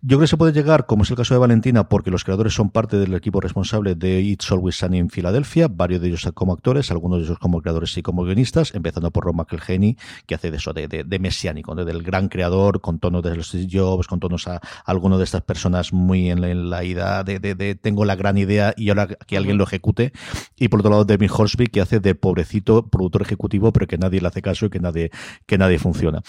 Yo 0.00 0.16
creo 0.16 0.20
que 0.22 0.26
se 0.26 0.36
puede 0.36 0.52
llegar, 0.52 0.86
como 0.86 1.04
es 1.04 1.10
el 1.10 1.16
caso 1.16 1.34
de 1.34 1.38
Valentina, 1.38 1.88
porque 1.88 2.10
los 2.10 2.24
creadores 2.24 2.54
son 2.54 2.68
parte 2.68 2.96
del 2.96 3.14
equipo 3.14 3.40
responsable 3.40 3.51
de 3.52 4.20
It's 4.20 4.50
Always 4.50 4.76
Sunny 4.76 4.98
en 4.98 5.10
Filadelfia, 5.10 5.68
varios 5.68 6.00
de 6.00 6.08
ellos 6.08 6.28
como 6.34 6.52
actores, 6.52 6.90
algunos 6.90 7.18
de 7.18 7.24
ellos 7.26 7.38
como 7.38 7.60
creadores 7.60 7.96
y 7.98 8.02
como 8.02 8.24
guionistas, 8.24 8.74
empezando 8.74 9.10
por 9.10 9.24
Ron 9.24 9.36
McElhenney, 9.36 9.96
que 10.26 10.34
hace 10.34 10.50
de 10.50 10.56
eso, 10.56 10.72
de, 10.72 10.88
de, 10.88 11.18
mesiánico, 11.18 11.74
del 11.74 12.02
gran 12.02 12.28
creador, 12.28 12.80
con 12.80 12.98
tonos 12.98 13.22
de 13.22 13.36
los 13.36 13.54
Jobs, 13.70 14.06
con 14.06 14.20
tonos 14.20 14.48
a, 14.48 14.60
alguno 14.84 15.18
de 15.18 15.24
estas 15.24 15.42
personas 15.42 15.92
muy 15.92 16.30
en 16.30 16.70
la, 16.70 16.84
idea 16.84 17.24
de, 17.24 17.38
de, 17.38 17.74
tengo 17.74 18.04
la 18.04 18.16
gran 18.16 18.38
idea 18.38 18.74
y 18.76 18.88
ahora 18.88 19.06
que 19.06 19.36
alguien 19.36 19.58
lo 19.58 19.64
ejecute. 19.64 20.12
Y 20.56 20.68
por 20.68 20.80
otro 20.80 20.90
lado, 20.90 21.04
Devin 21.04 21.30
Horsby, 21.30 21.66
que 21.66 21.80
hace 21.80 22.00
de 22.00 22.14
pobrecito 22.14 22.88
productor 22.88 23.22
ejecutivo, 23.22 23.72
pero 23.72 23.86
que 23.86 23.98
nadie 23.98 24.20
le 24.20 24.28
hace 24.28 24.42
caso 24.42 24.66
y 24.66 24.70
que 24.70 24.80
nadie, 24.80 25.10
que 25.46 25.58
nadie 25.58 25.78
funciona. 25.78 26.22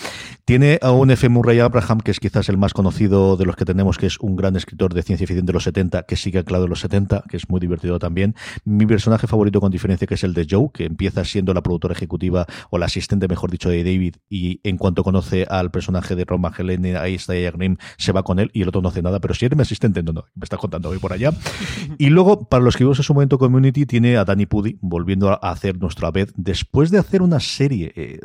Tiene 0.46 0.80
a 0.82 0.92
un 0.92 1.12
F. 1.12 1.30
Murray 1.30 1.60
Abraham, 1.60 2.02
que 2.02 2.12
es 2.12 2.20
quizás 2.20 2.50
el 2.50 2.58
más 2.58 2.74
conocido 2.74 3.38
de 3.38 3.46
los 3.46 3.56
que 3.56 3.66
tenemos, 3.66 3.98
que 3.98 4.08
es 4.08 4.20
un 4.20 4.36
gran 4.36 4.56
escritor 4.56 4.94
de 4.94 5.04
ciencia 5.04 5.26
ficción 5.26 5.46
de 5.46 5.54
los 5.54 5.64
70, 5.64 6.04
que 6.04 6.16
sigue 6.16 6.40
anclado 6.40 6.66
en 6.66 6.70
los 6.70 6.80
70 6.82 7.13
que 7.22 7.38
es 7.38 7.50
muy 7.50 7.60
divertido 7.60 8.00
también. 8.00 8.36
Mi 8.66 8.86
personaje 8.86 9.28
favorito 9.28 9.62
con 9.62 9.72
diferencia 9.72 10.08
que 10.08 10.16
es 10.16 10.24
el 10.24 10.34
de 10.34 10.48
Joe, 10.50 10.70
que 10.74 10.86
empieza 10.86 11.24
siendo 11.26 11.54
la 11.54 11.62
productora 11.62 11.94
ejecutiva 11.94 12.46
o 12.70 12.78
la 12.78 12.86
asistente, 12.88 13.28
mejor 13.28 13.52
dicho, 13.52 13.70
de 13.70 13.84
David 13.84 14.16
y 14.30 14.60
en 14.64 14.78
cuanto 14.78 15.04
conoce 15.04 15.46
al 15.50 15.72
personaje 15.72 16.16
de 16.16 16.26
Ron 16.26 16.42
McHellen, 16.42 16.98
ahí 16.98 17.16
está 17.16 17.34
Grimm, 17.34 17.78
se 17.98 18.12
va 18.12 18.24
con 18.24 18.40
él 18.40 18.50
y 18.54 18.62
el 18.62 18.70
otro 18.70 18.82
no 18.82 18.90
hace 18.90 19.02
nada, 19.02 19.20
pero 19.20 19.34
si 19.34 19.46
eres 19.46 19.58
mi 19.58 19.62
asistente, 19.62 20.04
no, 20.04 20.14
no, 20.14 20.26
me 20.36 20.44
está 20.44 20.58
contando 20.58 20.90
hoy 20.90 21.00
por 21.00 21.14
allá. 21.14 21.32
y 21.98 22.10
luego, 22.10 22.48
para 22.48 22.64
los 22.64 22.76
que 22.76 22.84
vimos 22.84 23.00
en 23.00 23.04
su 23.04 23.14
momento 23.14 23.38
Community, 23.38 23.86
tiene 23.86 24.18
a 24.18 24.26
Danny 24.26 24.46
Pudi 24.46 24.78
volviendo 24.82 25.30
a 25.30 25.36
hacer 25.36 25.80
nuestra 25.80 26.12
vez, 26.12 26.34
después 26.36 26.92
de 26.92 27.00
hacer 27.00 27.22
una 27.22 27.40
serie, 27.40 27.92
eh, 27.96 28.20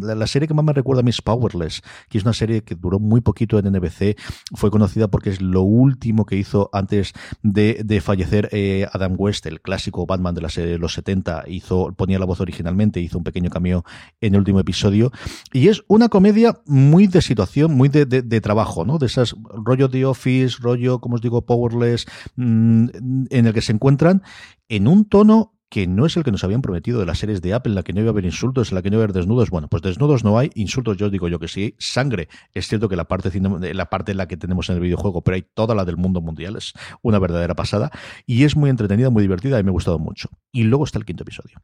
la 0.00 0.26
serie 0.26 0.48
que 0.48 0.54
más 0.54 0.64
me 0.64 0.72
recuerda 0.72 1.00
a 1.00 1.02
mí 1.02 1.10
es 1.10 1.22
Powerless, 1.22 1.82
que 2.08 2.18
es 2.18 2.24
una 2.24 2.32
serie 2.32 2.62
que 2.62 2.74
duró 2.74 2.98
muy 2.98 3.20
poquito 3.20 3.58
en 3.58 3.70
NBC, 3.72 4.16
fue 4.54 4.70
conocida 4.70 5.08
porque 5.08 5.30
es 5.30 5.40
lo 5.40 5.62
último 5.62 6.24
que 6.26 6.36
hizo 6.36 6.70
antes 6.72 7.12
de, 7.42 7.82
de 7.84 8.00
eh, 8.16 8.86
Adam 8.92 9.14
West, 9.16 9.46
el 9.46 9.60
clásico 9.60 10.06
Batman 10.06 10.34
de, 10.34 10.40
la 10.40 10.48
serie 10.48 10.72
de 10.72 10.78
los 10.78 10.94
70, 10.94 11.44
hizo, 11.48 11.92
ponía 11.92 12.18
la 12.18 12.24
voz 12.24 12.40
originalmente, 12.40 13.00
hizo 13.00 13.18
un 13.18 13.24
pequeño 13.24 13.50
cameo 13.50 13.84
en 14.20 14.34
el 14.34 14.40
último 14.40 14.60
episodio. 14.60 15.12
Y 15.52 15.68
es 15.68 15.82
una 15.88 16.08
comedia 16.08 16.60
muy 16.66 17.06
de 17.06 17.22
situación, 17.22 17.74
muy 17.74 17.88
de, 17.88 18.04
trabajo, 18.40 18.84
¿no? 18.84 18.98
De 18.98 19.06
esas 19.06 19.34
rollo 19.54 19.88
de 19.88 20.04
Office, 20.04 20.58
rollo, 20.60 20.98
como 21.00 21.16
os 21.16 21.22
digo, 21.22 21.46
Powerless, 21.46 22.06
mm, 22.36 22.88
en 23.30 23.46
el 23.46 23.52
que 23.54 23.62
se 23.62 23.72
encuentran 23.72 24.22
en 24.68 24.88
un 24.88 25.04
tono 25.04 25.53
que 25.74 25.88
no 25.88 26.06
es 26.06 26.16
el 26.16 26.22
que 26.22 26.30
nos 26.30 26.44
habían 26.44 26.62
prometido 26.62 27.00
de 27.00 27.06
las 27.06 27.18
series 27.18 27.42
de 27.42 27.52
Apple, 27.52 27.72
en 27.72 27.74
la 27.74 27.82
que 27.82 27.92
no 27.92 27.98
iba 27.98 28.10
a 28.10 28.12
haber 28.12 28.24
insultos, 28.24 28.70
en 28.70 28.76
la 28.76 28.82
que 28.82 28.90
no 28.90 28.94
iba 28.94 29.02
a 29.02 29.06
haber 29.06 29.12
desnudos. 29.12 29.50
Bueno, 29.50 29.66
pues 29.66 29.82
desnudos 29.82 30.22
no 30.22 30.38
hay, 30.38 30.52
insultos 30.54 30.98
yo 30.98 31.10
digo 31.10 31.26
yo 31.26 31.40
que 31.40 31.48
sí, 31.48 31.74
sangre. 31.80 32.28
Es 32.52 32.68
cierto 32.68 32.88
que 32.88 32.94
la 32.94 33.08
parte, 33.08 33.32
la 33.74 33.90
parte 33.90 34.12
en 34.12 34.18
la 34.18 34.28
que 34.28 34.36
tenemos 34.36 34.70
en 34.70 34.76
el 34.76 34.82
videojuego, 34.82 35.22
pero 35.22 35.34
hay 35.34 35.42
toda 35.42 35.74
la 35.74 35.84
del 35.84 35.96
mundo 35.96 36.20
mundial, 36.20 36.54
es 36.54 36.74
una 37.02 37.18
verdadera 37.18 37.56
pasada 37.56 37.90
y 38.24 38.44
es 38.44 38.54
muy 38.54 38.70
entretenida, 38.70 39.10
muy 39.10 39.22
divertida 39.22 39.58
y 39.58 39.64
me 39.64 39.70
ha 39.70 39.72
gustado 39.72 39.98
mucho. 39.98 40.28
Y 40.52 40.62
luego 40.62 40.84
está 40.84 41.00
el 41.00 41.06
quinto 41.06 41.24
episodio. 41.24 41.58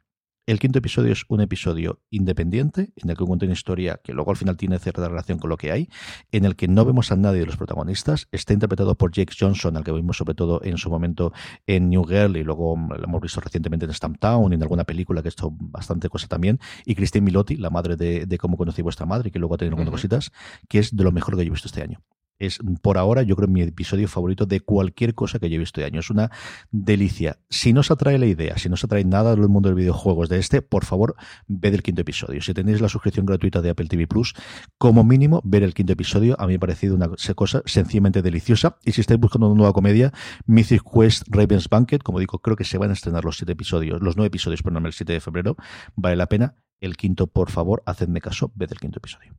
El 0.47 0.59
quinto 0.59 0.79
episodio 0.79 1.13
es 1.13 1.23
un 1.27 1.39
episodio 1.39 2.01
independiente, 2.09 2.91
en 2.95 3.11
el 3.11 3.15
que 3.15 3.23
cuenta 3.23 3.45
una 3.45 3.53
historia 3.53 4.01
que 4.03 4.11
luego 4.11 4.31
al 4.31 4.37
final 4.37 4.57
tiene 4.57 4.79
cierta 4.79 5.07
relación 5.07 5.37
con 5.37 5.51
lo 5.51 5.55
que 5.55 5.71
hay, 5.71 5.87
en 6.31 6.45
el 6.45 6.55
que 6.55 6.67
no 6.67 6.83
vemos 6.83 7.11
a 7.11 7.15
nadie 7.15 7.41
de 7.41 7.45
los 7.45 7.57
protagonistas. 7.57 8.27
Está 8.31 8.51
interpretado 8.51 8.95
por 8.95 9.11
Jake 9.11 9.35
Johnson, 9.39 9.77
al 9.77 9.83
que 9.83 9.91
vimos 9.91 10.17
sobre 10.17 10.33
todo 10.33 10.59
en 10.63 10.79
su 10.79 10.89
momento 10.89 11.31
en 11.67 11.89
New 11.89 12.03
Girl 12.05 12.37
y 12.37 12.43
luego 12.43 12.75
lo 12.75 13.03
hemos 13.03 13.21
visto 13.21 13.39
recientemente 13.39 13.85
en 13.85 13.93
Stamptown 13.93 14.51
y 14.51 14.55
en 14.55 14.63
alguna 14.63 14.83
película 14.83 15.21
que 15.21 15.27
ha 15.27 15.31
hecho 15.31 15.51
bastante 15.51 16.09
cosa 16.09 16.27
también. 16.27 16.59
Y 16.85 16.95
Christine 16.95 17.23
Milotti, 17.23 17.57
la 17.57 17.69
madre 17.69 17.95
de, 17.95 18.37
cómo 18.39 18.57
conocí 18.57 18.81
vuestra 18.81 19.05
madre, 19.05 19.29
que 19.29 19.37
luego 19.37 19.53
ha 19.53 19.57
tenido 19.59 19.75
algunas 19.75 19.91
cositas, 19.91 20.31
que 20.67 20.79
es 20.79 20.95
de 20.95 21.03
lo 21.03 21.11
mejor 21.11 21.35
que 21.35 21.45
yo 21.45 21.49
he 21.49 21.53
visto 21.53 21.67
este 21.67 21.83
año 21.83 22.01
es 22.41 22.59
por 22.81 22.97
ahora, 22.97 23.21
yo 23.21 23.35
creo, 23.35 23.47
mi 23.47 23.61
episodio 23.61 24.07
favorito 24.07 24.45
de 24.45 24.61
cualquier 24.61 25.13
cosa 25.13 25.39
que 25.39 25.49
yo 25.49 25.55
he 25.55 25.59
visto 25.59 25.79
de 25.79 25.85
año. 25.85 25.99
Es 25.99 26.09
una 26.09 26.31
delicia. 26.71 27.37
Si 27.49 27.71
no 27.71 27.81
os 27.81 27.91
atrae 27.91 28.17
la 28.17 28.25
idea, 28.25 28.57
si 28.57 28.67
no 28.67 28.73
os 28.73 28.83
atrae 28.83 29.05
nada 29.05 29.35
del 29.35 29.47
mundo 29.47 29.69
de 29.69 29.75
videojuegos 29.75 30.27
de 30.27 30.39
este, 30.39 30.61
por 30.61 30.83
favor, 30.83 31.15
ved 31.47 31.73
el 31.73 31.83
quinto 31.83 32.01
episodio. 32.01 32.41
Si 32.41 32.53
tenéis 32.53 32.81
la 32.81 32.89
suscripción 32.89 33.25
gratuita 33.25 33.61
de 33.61 33.69
Apple 33.69 33.87
TV 33.87 34.07
Plus, 34.07 34.33
como 34.79 35.03
mínimo, 35.03 35.41
ver 35.43 35.61
el 35.61 35.73
quinto 35.73 35.93
episodio. 35.93 36.35
A 36.39 36.47
mí 36.47 36.53
me 36.53 36.55
ha 36.57 36.59
parecido 36.59 36.95
una 36.95 37.09
cosa 37.35 37.61
sencillamente 37.65 38.21
deliciosa. 38.21 38.77
Y 38.83 38.93
si 38.93 39.01
estáis 39.01 39.19
buscando 39.19 39.47
una 39.47 39.57
nueva 39.57 39.73
comedia, 39.73 40.11
Mythic 40.47 40.81
Quest 40.83 41.23
Raven's 41.27 41.69
Banquet, 41.69 42.01
como 42.01 42.19
digo, 42.19 42.39
creo 42.39 42.55
que 42.55 42.63
se 42.63 42.77
van 42.77 42.89
a 42.89 42.93
estrenar 42.93 43.23
los 43.23 43.37
siete 43.37 43.51
episodios, 43.51 44.01
los 44.01 44.17
nueve 44.17 44.27
episodios, 44.27 44.63
perdón, 44.63 44.85
el 44.87 44.93
7 44.93 45.13
de 45.13 45.19
febrero. 45.19 45.57
Vale 45.95 46.15
la 46.15 46.27
pena. 46.27 46.55
El 46.79 46.97
quinto, 46.97 47.27
por 47.27 47.51
favor, 47.51 47.83
hacedme 47.85 48.21
caso, 48.21 48.51
ved 48.55 48.71
el 48.71 48.79
quinto 48.79 48.97
episodio. 48.97 49.35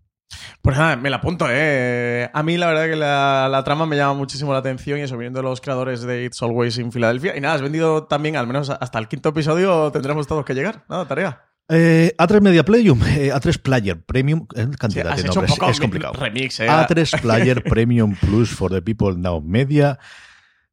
Pues 0.61 0.77
nada, 0.77 0.97
me 0.97 1.11
la 1.11 1.17
apunto, 1.17 1.47
¿eh? 1.51 2.31
A 2.33 2.43
mí 2.43 2.57
la 2.57 2.67
verdad 2.67 2.87
que 2.87 2.97
la, 2.97 3.63
trama 3.65 3.87
me 3.87 3.97
llama 3.97 4.15
muchísimo 4.15 4.53
la 4.53 4.59
atención 4.59 4.99
y 4.99 5.03
eso, 5.03 5.17
viniendo 5.17 5.41
de 5.41 5.45
los 5.45 5.61
creadores 5.61 6.03
de 6.03 6.25
It's 6.25 6.43
Always 6.43 6.79
in 6.79 6.93
Philadelphia. 6.93 7.37
Y 7.37 7.41
nada, 7.41 7.55
has 7.55 7.63
vendido 7.63 8.05
también, 8.05 8.37
al 8.37 8.47
menos 8.47 8.71
hasta 8.71 8.99
el 8.99 9.09
quinto 9.09 9.31
episodio 9.31 9.91
tendremos 9.93 10.27
todos 10.27 10.45
que 10.45 10.55
llegar, 10.55 10.85
¿no? 10.89 11.07
Tarea. 11.07 11.43
Eh, 11.69 12.15
A3 12.19 12.41
Media 12.41 12.65
Playum, 12.65 13.01
eh, 13.03 13.31
A3 13.33 13.59
Player 13.59 14.03
Premium, 14.05 14.47
eh, 14.55 14.69
cantidad 14.79 15.17
de 15.17 15.25
nombres, 15.25 15.59
es 15.69 15.81
complicado. 15.81 16.13
Remix, 16.15 16.61
¿eh? 16.61 16.69
A3 16.69 17.21
Player 17.21 17.63
Premium 17.63 18.15
Plus 18.15 18.51
for 18.51 18.71
the 18.71 18.83
People 18.83 19.17
Now 19.17 19.41
Media. 19.41 19.99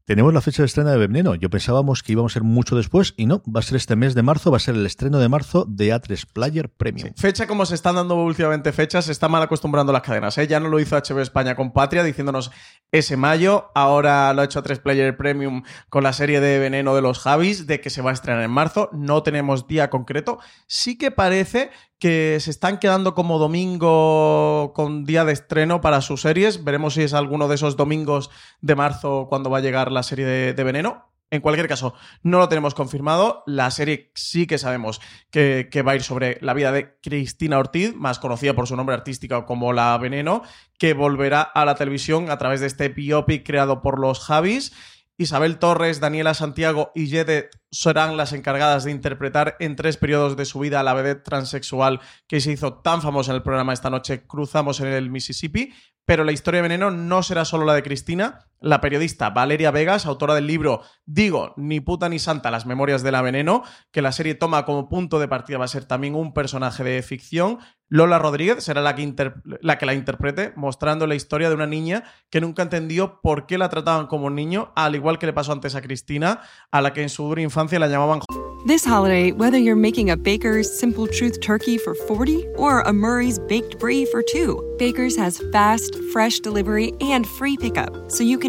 Tenemos 0.10 0.34
la 0.34 0.42
fecha 0.42 0.64
de 0.64 0.66
estreno 0.66 0.90
de 0.90 0.98
Veneno. 0.98 1.36
Yo 1.36 1.52
pensábamos 1.52 2.02
que 2.02 2.14
íbamos 2.14 2.32
a 2.32 2.34
ser 2.34 2.42
mucho 2.42 2.76
después 2.76 3.14
y 3.16 3.28
no, 3.28 3.44
va 3.44 3.60
a 3.60 3.62
ser 3.62 3.76
este 3.76 3.96
mes 3.96 4.16
de 4.16 4.24
marzo, 4.24 4.50
va 4.50 4.58
a 4.58 4.60
ser 4.60 4.74
el 4.74 4.84
estreno 4.88 5.20
de 5.20 5.30
marzo 5.30 5.66
de 5.70 5.94
A3 5.94 6.26
Player 6.34 6.68
Premium. 6.68 7.14
Fecha 7.16 7.46
como 7.46 7.64
se 7.68 7.76
están 7.76 7.94
dando 7.94 8.16
últimamente 8.16 8.72
fechas, 8.72 9.06
se 9.06 9.12
está 9.12 9.28
mal 9.30 9.44
acostumbrando 9.44 9.94
las 9.94 10.02
cadenas. 10.02 10.36
¿eh? 10.40 10.48
Ya 10.48 10.60
no 10.60 10.68
lo 10.68 10.80
hizo 10.80 10.98
HB 10.98 11.20
España 11.20 11.56
con 11.56 11.74
Patria 11.74 12.04
diciéndonos 12.04 12.50
ese 12.92 13.18
mayo, 13.18 13.70
ahora 13.76 14.34
lo 14.34 14.42
ha 14.42 14.46
hecho 14.46 14.64
A3 14.64 14.82
Player 14.82 15.16
Premium 15.16 15.62
con 15.90 16.02
la 16.02 16.12
serie 16.12 16.40
de 16.40 16.58
Veneno 16.58 16.96
de 16.96 17.04
los 17.04 17.20
Javis, 17.20 17.68
de 17.68 17.80
que 17.80 17.92
se 17.92 18.02
va 18.02 18.10
a 18.10 18.14
estrenar 18.14 18.42
en 18.42 18.50
marzo. 18.50 18.90
No 18.92 19.22
tenemos 19.22 19.68
día 19.68 19.92
concreto. 19.92 20.40
Sí 20.66 20.98
que 20.98 21.12
parece 21.12 21.70
que 22.00 22.38
se 22.40 22.50
están 22.50 22.80
quedando 22.80 23.14
como 23.14 23.40
domingo 23.40 24.72
con 24.74 25.04
día 25.04 25.26
de 25.26 25.34
estreno 25.34 25.82
para 25.82 26.02
sus 26.02 26.22
series. 26.22 26.64
Veremos 26.64 26.94
si 26.94 27.04
es 27.04 27.14
alguno 27.14 27.48
de 27.48 27.56
esos 27.56 27.76
domingos 27.76 28.30
de 28.62 28.76
marzo 28.76 29.28
cuando 29.30 29.50
va 29.50 29.58
a 29.58 29.62
llegar 29.62 29.92
la 29.92 30.04
serie 30.04 30.26
de, 30.26 30.64
Veneno. 30.64 31.06
En 31.30 31.42
cualquier 31.42 31.68
caso, 31.68 31.94
no 32.24 32.40
lo 32.40 32.50
tenemos 32.50 32.74
confirmado. 32.74 33.44
La 33.46 33.70
serie 33.70 34.12
sí 34.16 34.48
que 34.48 34.58
sabemos 34.58 35.02
que, 35.30 35.68
que, 35.70 35.82
va 35.84 35.92
a 35.92 35.96
ir 35.96 36.02
sobre 36.02 36.40
la 36.42 36.54
vida 36.54 36.72
de 36.72 36.98
Cristina 37.02 37.60
Ortiz, 37.60 37.94
más 37.96 38.18
conocida 38.18 38.54
por 38.54 38.66
su 38.66 38.76
nombre 38.76 38.96
artístico 38.96 39.46
como 39.46 39.74
La 39.74 39.96
Veneno, 39.98 40.42
que 40.80 40.94
volverá 40.94 41.42
a 41.42 41.66
la 41.66 41.76
televisión 41.76 42.32
a 42.32 42.38
través 42.38 42.62
de 42.62 42.68
este 42.68 42.90
biopic 42.90 43.46
creado 43.46 43.82
por 43.82 44.00
los 44.00 44.22
Javis 44.22 44.72
Isabel 45.20 45.60
Torres, 45.60 46.00
Daniela 46.00 46.34
Santiago 46.34 46.94
y 46.96 47.08
Yede 47.08 47.50
serán 47.72 48.16
las 48.16 48.32
encargadas 48.32 48.86
de 48.86 48.92
interpretar 48.92 49.58
en 49.60 49.76
tres 49.76 49.98
periodos 49.98 50.38
de 50.38 50.46
su 50.46 50.60
vida 50.60 50.80
a 50.80 50.84
la 50.84 50.94
vedette 50.94 51.26
transexual 51.26 52.00
que 52.26 52.40
se 52.40 52.54
hizo 52.54 52.76
tan 52.76 53.02
famosa 53.02 53.34
en 53.34 53.36
el 53.36 53.44
programa 53.44 53.74
esta 53.74 53.90
noche 53.90 54.26
Cruzamos 54.26 54.80
en 54.80 54.88
el 54.88 55.10
Mississippi. 55.10 55.74
Pero 56.06 56.24
la 56.24 56.32
historia 56.32 56.60
de 56.60 56.70
Veneno 56.70 56.90
no 56.90 57.22
será 57.22 57.44
solo 57.44 57.66
la 57.66 57.74
de 57.74 57.84
Cristina. 57.84 58.49
La 58.62 58.82
periodista 58.82 59.30
Valeria 59.30 59.72
Vegas, 59.72 60.06
autora 60.06 60.36
del 60.36 60.48
libro 60.48 60.82
Digo, 61.06 61.54
ni 61.58 61.80
puta 61.80 62.08
ni 62.08 62.20
santa, 62.20 62.52
las 62.52 62.66
memorias 62.66 63.02
de 63.02 63.12
la 63.12 63.22
Veneno, 63.22 63.64
que 63.92 64.02
la 64.02 64.12
serie 64.12 64.36
toma 64.36 64.66
como 64.66 64.90
punto 64.90 65.20
de 65.20 65.28
partida, 65.28 65.58
va 65.58 65.66
a 65.66 65.70
ser 65.70 65.86
también 65.86 66.14
un 66.14 66.34
personaje 66.34 66.84
de 66.84 67.02
ficción. 67.02 67.60
Lola 67.88 68.20
Rodríguez 68.20 68.64
será 68.64 68.82
la 68.82 68.96
que, 68.96 69.86
la 69.86 69.94
interprete, 69.96 70.54
mostrando 70.56 71.08
la 71.08 71.16
historia 71.16 71.50
de 71.50 71.56
una 71.56 71.66
niña 71.66 72.04
que 72.30 72.42
nunca 72.42 72.62
entendió 72.62 73.20
por 73.22 73.48
qué 73.48 73.58
la 73.58 73.70
trataban 73.70 74.06
como 74.06 74.28
un 74.28 74.36
niño, 74.36 74.72
al 74.76 74.96
igual 74.96 75.18
que 75.18 75.26
le 75.26 75.34
pasó 75.34 75.52
antes 75.52 75.74
a 75.74 75.82
Cristina, 75.82 76.42
a 76.70 76.82
la 76.82 76.94
que 76.94 77.02
en 77.02 77.10
su 77.10 77.24
dura 77.24 77.42
infancia 77.42 77.80
la 77.80 77.88
llamaban 77.88 78.22
This 78.68 78.86
holiday, 78.86 79.32
whether 79.32 79.58
you're 79.58 79.78
making 79.78 80.10
a 80.10 80.18
Baker's 80.18 80.70
Simple 80.70 81.08
Truth 81.08 81.40
turkey 81.40 81.78
for 81.78 81.96
40 81.96 82.46
or 82.58 82.82
a 82.82 82.92
Murray's 82.92 83.40
Baked 83.40 83.80
Brie 83.80 84.06
for 84.06 84.22
2, 84.22 84.76
Baker's 84.78 85.16
has 85.16 85.42
fast, 85.54 85.96
fresh 86.12 86.42
delivery 86.42 86.92
and 87.00 87.26
free 87.26 87.56
pickup, 87.56 88.12
so 88.12 88.22
you 88.22 88.38
can 88.38 88.49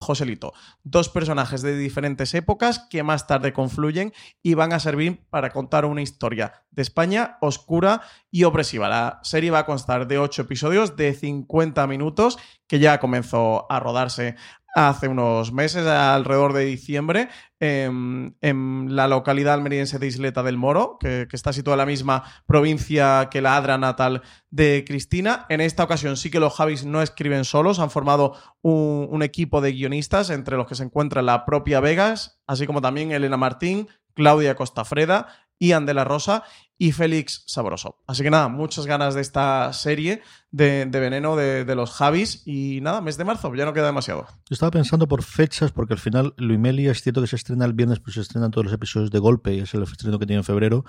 Joselito. 0.00 0.54
Dos 0.82 1.10
personajes 1.10 1.60
de 1.60 1.76
diferentes 1.76 2.32
épocas 2.34 2.86
que 2.90 3.02
más 3.02 3.26
tarde 3.26 3.52
confluyen 3.52 4.14
y 4.42 4.54
van 4.54 4.72
a 4.72 4.80
servir 4.80 5.26
para 5.28 5.50
contar 5.50 5.84
una 5.84 6.00
historia 6.00 6.64
de 6.70 6.82
España 6.82 7.36
oscura 7.40 8.00
y 8.30 8.44
opresiva. 8.44 8.88
La 8.88 9.20
serie 9.22 9.50
va 9.50 9.60
a 9.60 9.66
constar 9.66 10.06
de 10.06 10.18
ocho 10.18 10.42
episodios 10.42 10.96
de 10.96 11.12
50 11.12 11.86
minutos 11.86 12.38
que 12.66 12.78
ya 12.78 12.98
comenzó 12.98 13.70
a 13.70 13.78
rodarse 13.78 14.36
hace 14.74 15.08
unos 15.08 15.52
meses, 15.52 15.86
alrededor 15.86 16.52
de 16.52 16.64
diciembre, 16.64 17.28
en, 17.58 18.36
en 18.40 18.96
la 18.96 19.08
localidad 19.08 19.54
almeriense 19.54 19.98
de 19.98 20.06
Isleta 20.06 20.42
del 20.42 20.56
Moro, 20.56 20.96
que, 20.98 21.26
que, 21.28 21.36
está 21.36 21.52
situada 21.52 21.74
en 21.74 21.78
la 21.78 21.86
misma 21.86 22.24
provincia 22.46 23.28
que 23.30 23.42
la 23.42 23.56
Adra 23.56 23.78
natal 23.78 24.22
de 24.50 24.84
Cristina. 24.86 25.46
En 25.48 25.60
esta 25.60 25.84
ocasión 25.84 26.16
sí 26.16 26.30
que 26.30 26.40
los 26.40 26.54
Javis 26.54 26.84
no 26.84 27.02
escriben 27.02 27.44
solos, 27.44 27.78
han 27.78 27.90
formado 27.90 28.34
un, 28.62 29.08
un 29.10 29.22
equipo 29.22 29.60
de 29.60 29.72
guionistas, 29.72 30.30
entre 30.30 30.56
los 30.56 30.66
que 30.66 30.74
se 30.74 30.84
encuentra 30.84 31.22
la 31.22 31.44
propia 31.44 31.80
Vegas, 31.80 32.40
así 32.46 32.66
como 32.66 32.80
también 32.80 33.12
Elena 33.12 33.36
Martín, 33.36 33.88
Claudia 34.14 34.54
Costafreda, 34.54 35.28
Ian 35.60 35.86
de 35.86 35.94
la 35.94 36.04
Rosa 36.04 36.42
y 36.78 36.92
Félix 36.92 37.44
Sabroso. 37.46 37.98
Así 38.06 38.22
que 38.22 38.30
nada, 38.30 38.48
muchas 38.48 38.86
ganas 38.86 39.14
de 39.14 39.20
esta 39.20 39.72
serie 39.74 40.22
de, 40.52 40.86
de 40.86 41.00
veneno 41.00 41.36
de, 41.36 41.64
de, 41.64 41.74
los 41.76 41.92
Javis 41.92 42.42
y 42.44 42.80
nada, 42.80 43.00
mes 43.00 43.16
de 43.16 43.24
marzo, 43.24 43.54
ya 43.54 43.64
no 43.64 43.72
queda 43.72 43.86
demasiado. 43.86 44.26
Yo 44.48 44.54
estaba 44.54 44.70
pensando 44.70 45.06
por 45.06 45.22
fechas, 45.22 45.70
porque 45.70 45.94
al 45.94 46.00
final 46.00 46.34
Luimelia 46.36 46.90
es 46.90 47.02
cierto 47.02 47.20
que 47.20 47.28
se 47.28 47.36
estrena 47.36 47.64
el 47.64 47.72
viernes, 47.72 48.00
pues 48.00 48.14
se 48.14 48.20
estrenan 48.20 48.50
todos 48.50 48.64
los 48.64 48.74
episodios 48.74 49.10
de 49.10 49.18
golpe 49.20 49.54
y 49.54 49.60
es 49.60 49.72
el 49.74 49.84
estreno 49.84 50.18
que 50.18 50.26
tiene 50.26 50.40
en 50.40 50.44
febrero. 50.44 50.84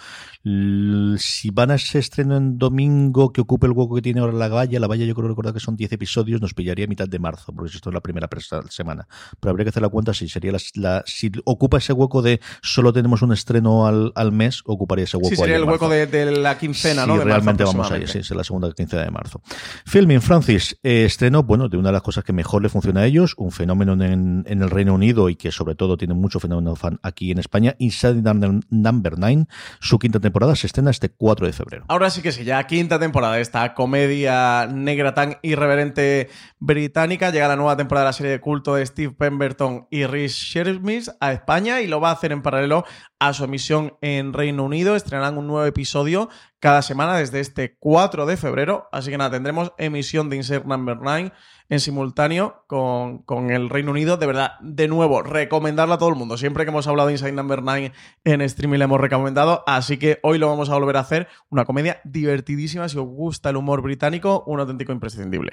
Si 1.17 1.51
van 1.51 1.71
a 1.71 1.75
ese 1.75 1.99
estreno 1.99 2.37
en 2.37 2.57
domingo 2.57 3.31
que 3.31 3.41
ocupe 3.41 3.67
el 3.67 3.73
hueco 3.73 3.95
que 3.95 4.01
tiene 4.01 4.21
ahora 4.21 4.33
la 4.33 4.47
valla, 4.47 4.79
la 4.79 4.87
valla 4.87 5.05
yo 5.05 5.13
creo 5.13 5.27
recordar 5.27 5.53
que 5.53 5.59
son 5.59 5.75
10 5.75 5.91
episodios, 5.91 6.41
nos 6.41 6.53
pillaría 6.53 6.85
a 6.85 6.87
mitad 6.87 7.07
de 7.07 7.19
marzo, 7.19 7.53
porque 7.53 7.75
esto 7.75 7.89
es 7.89 7.93
la 7.93 8.01
primera 8.01 8.27
semana. 8.69 9.07
Pero 9.39 9.51
habría 9.51 9.65
que 9.65 9.69
hacer 9.69 9.83
la 9.83 9.89
cuenta 9.89 10.13
si 10.13 10.27
sería 10.27 10.51
la, 10.51 10.59
la 10.75 11.03
si 11.05 11.31
ocupa 11.45 11.77
ese 11.77 11.93
hueco 11.93 12.21
de 12.21 12.41
solo 12.63 12.93
tenemos 12.93 13.21
un 13.21 13.31
estreno 13.31 13.85
al, 13.85 14.11
al 14.15 14.31
mes, 14.31 14.63
ocuparía 14.65 15.03
ese 15.03 15.17
hueco. 15.17 15.29
Sí, 15.29 15.35
sería 15.35 15.57
el 15.57 15.65
hueco 15.65 15.87
de, 15.87 16.07
de, 16.07 16.31
la 16.31 16.57
quincena, 16.57 17.03
sí, 17.03 17.07
¿no? 17.07 17.17
De 17.19 17.25
realmente 17.25 17.63
vamos 17.63 17.91
ahí, 17.91 18.07
sí, 18.07 18.19
es 18.19 18.31
la 18.31 18.43
segunda 18.43 18.71
quincena 18.73 19.03
de 19.03 19.11
marzo. 19.11 19.41
Filming 19.85 20.21
Francis 20.21 20.77
eh, 20.83 21.05
estrenó, 21.05 21.43
bueno, 21.43 21.69
de 21.69 21.77
una 21.77 21.89
de 21.89 21.93
las 21.93 22.01
cosas 22.01 22.23
que 22.23 22.33
mejor 22.33 22.61
le 22.61 22.69
funciona 22.69 23.01
a 23.01 23.05
ellos, 23.05 23.33
un 23.37 23.51
fenómeno 23.51 23.93
en, 23.93 24.45
el 24.47 24.69
Reino 24.69 24.93
Unido 24.93 25.29
y 25.29 25.35
que 25.35 25.51
sobre 25.51 25.75
todo 25.75 25.97
tiene 25.97 26.13
mucho 26.13 26.39
fenómeno 26.39 26.75
fan 26.75 26.99
aquí 27.03 27.31
en 27.31 27.39
España, 27.39 27.75
Inside 27.79 28.21
Number 28.69 29.17
9, 29.17 29.45
su 29.79 29.99
quinta 29.99 30.19
temporada 30.19 30.55
se 30.55 30.67
estrena 30.67 30.91
este 30.91 31.09
4 31.09 31.45
de 31.45 31.53
febrero. 31.53 31.85
Ahora 31.87 32.09
sí 32.09 32.21
que 32.21 32.31
sí, 32.31 32.43
ya 32.43 32.65
quinta 32.67 32.99
temporada 32.99 33.35
de 33.35 33.41
esta 33.41 33.73
comedia 33.73 34.67
negra 34.67 35.13
tan 35.13 35.37
irreverente 35.41 36.29
británica, 36.59 37.31
llega 37.31 37.47
la 37.47 37.55
nueva 37.55 37.77
temporada 37.77 38.05
de 38.05 38.09
la 38.09 38.13
serie 38.13 38.31
de 38.31 38.41
culto 38.41 38.75
de 38.75 38.85
Steve 38.85 39.13
Pemberton 39.13 39.87
y 39.89 40.05
Rhys 40.05 40.33
Shearsmith 40.33 41.09
a 41.19 41.33
España 41.33 41.81
y 41.81 41.87
lo 41.87 41.99
va 41.99 42.09
a 42.09 42.13
hacer 42.13 42.31
en 42.31 42.41
paralelo 42.41 42.85
a 43.21 43.33
su 43.33 43.43
emisión 43.43 43.93
en 44.01 44.33
Reino 44.33 44.63
Unido. 44.63 44.95
Estrenarán 44.95 45.37
un 45.37 45.45
nuevo 45.45 45.63
episodio 45.63 46.27
cada 46.59 46.81
semana 46.81 47.15
desde 47.15 47.39
este 47.39 47.77
4 47.77 48.25
de 48.25 48.35
febrero. 48.35 48.89
Así 48.91 49.11
que 49.11 49.17
nada, 49.19 49.29
tendremos 49.29 49.73
emisión 49.77 50.31
de 50.31 50.37
Insert 50.37 50.65
Number 50.65 50.97
9 50.99 51.31
en 51.69 51.79
simultáneo 51.79 52.63
con, 52.65 53.19
con, 53.19 53.51
el 53.51 53.69
Reino 53.69 53.91
Unido. 53.91 54.17
De 54.17 54.25
verdad, 54.25 54.53
de 54.61 54.87
nuevo, 54.87 55.21
recomendarla 55.21 55.95
a 55.95 55.97
todo 55.99 56.09
el 56.09 56.15
mundo. 56.15 56.35
Siempre 56.35 56.65
que 56.65 56.71
hemos 56.71 56.87
hablado 56.87 57.09
de 57.09 57.13
Inside 57.13 57.33
Number 57.33 57.61
9 57.61 57.91
en 58.23 58.41
streaming 58.41 58.79
le 58.79 58.85
hemos 58.85 58.99
recomendado. 58.99 59.63
Así 59.67 59.97
que 59.97 60.19
hoy 60.23 60.39
lo 60.39 60.49
vamos 60.49 60.71
a 60.71 60.73
volver 60.73 60.97
a 60.97 61.01
hacer. 61.01 61.27
Una 61.51 61.65
comedia 61.65 62.01
divertidísima. 62.03 62.89
Si 62.89 62.97
os 62.97 63.05
gusta 63.05 63.51
el 63.51 63.57
humor 63.57 63.83
británico, 63.83 64.43
un 64.47 64.61
auténtico 64.61 64.93
imprescindible. 64.93 65.51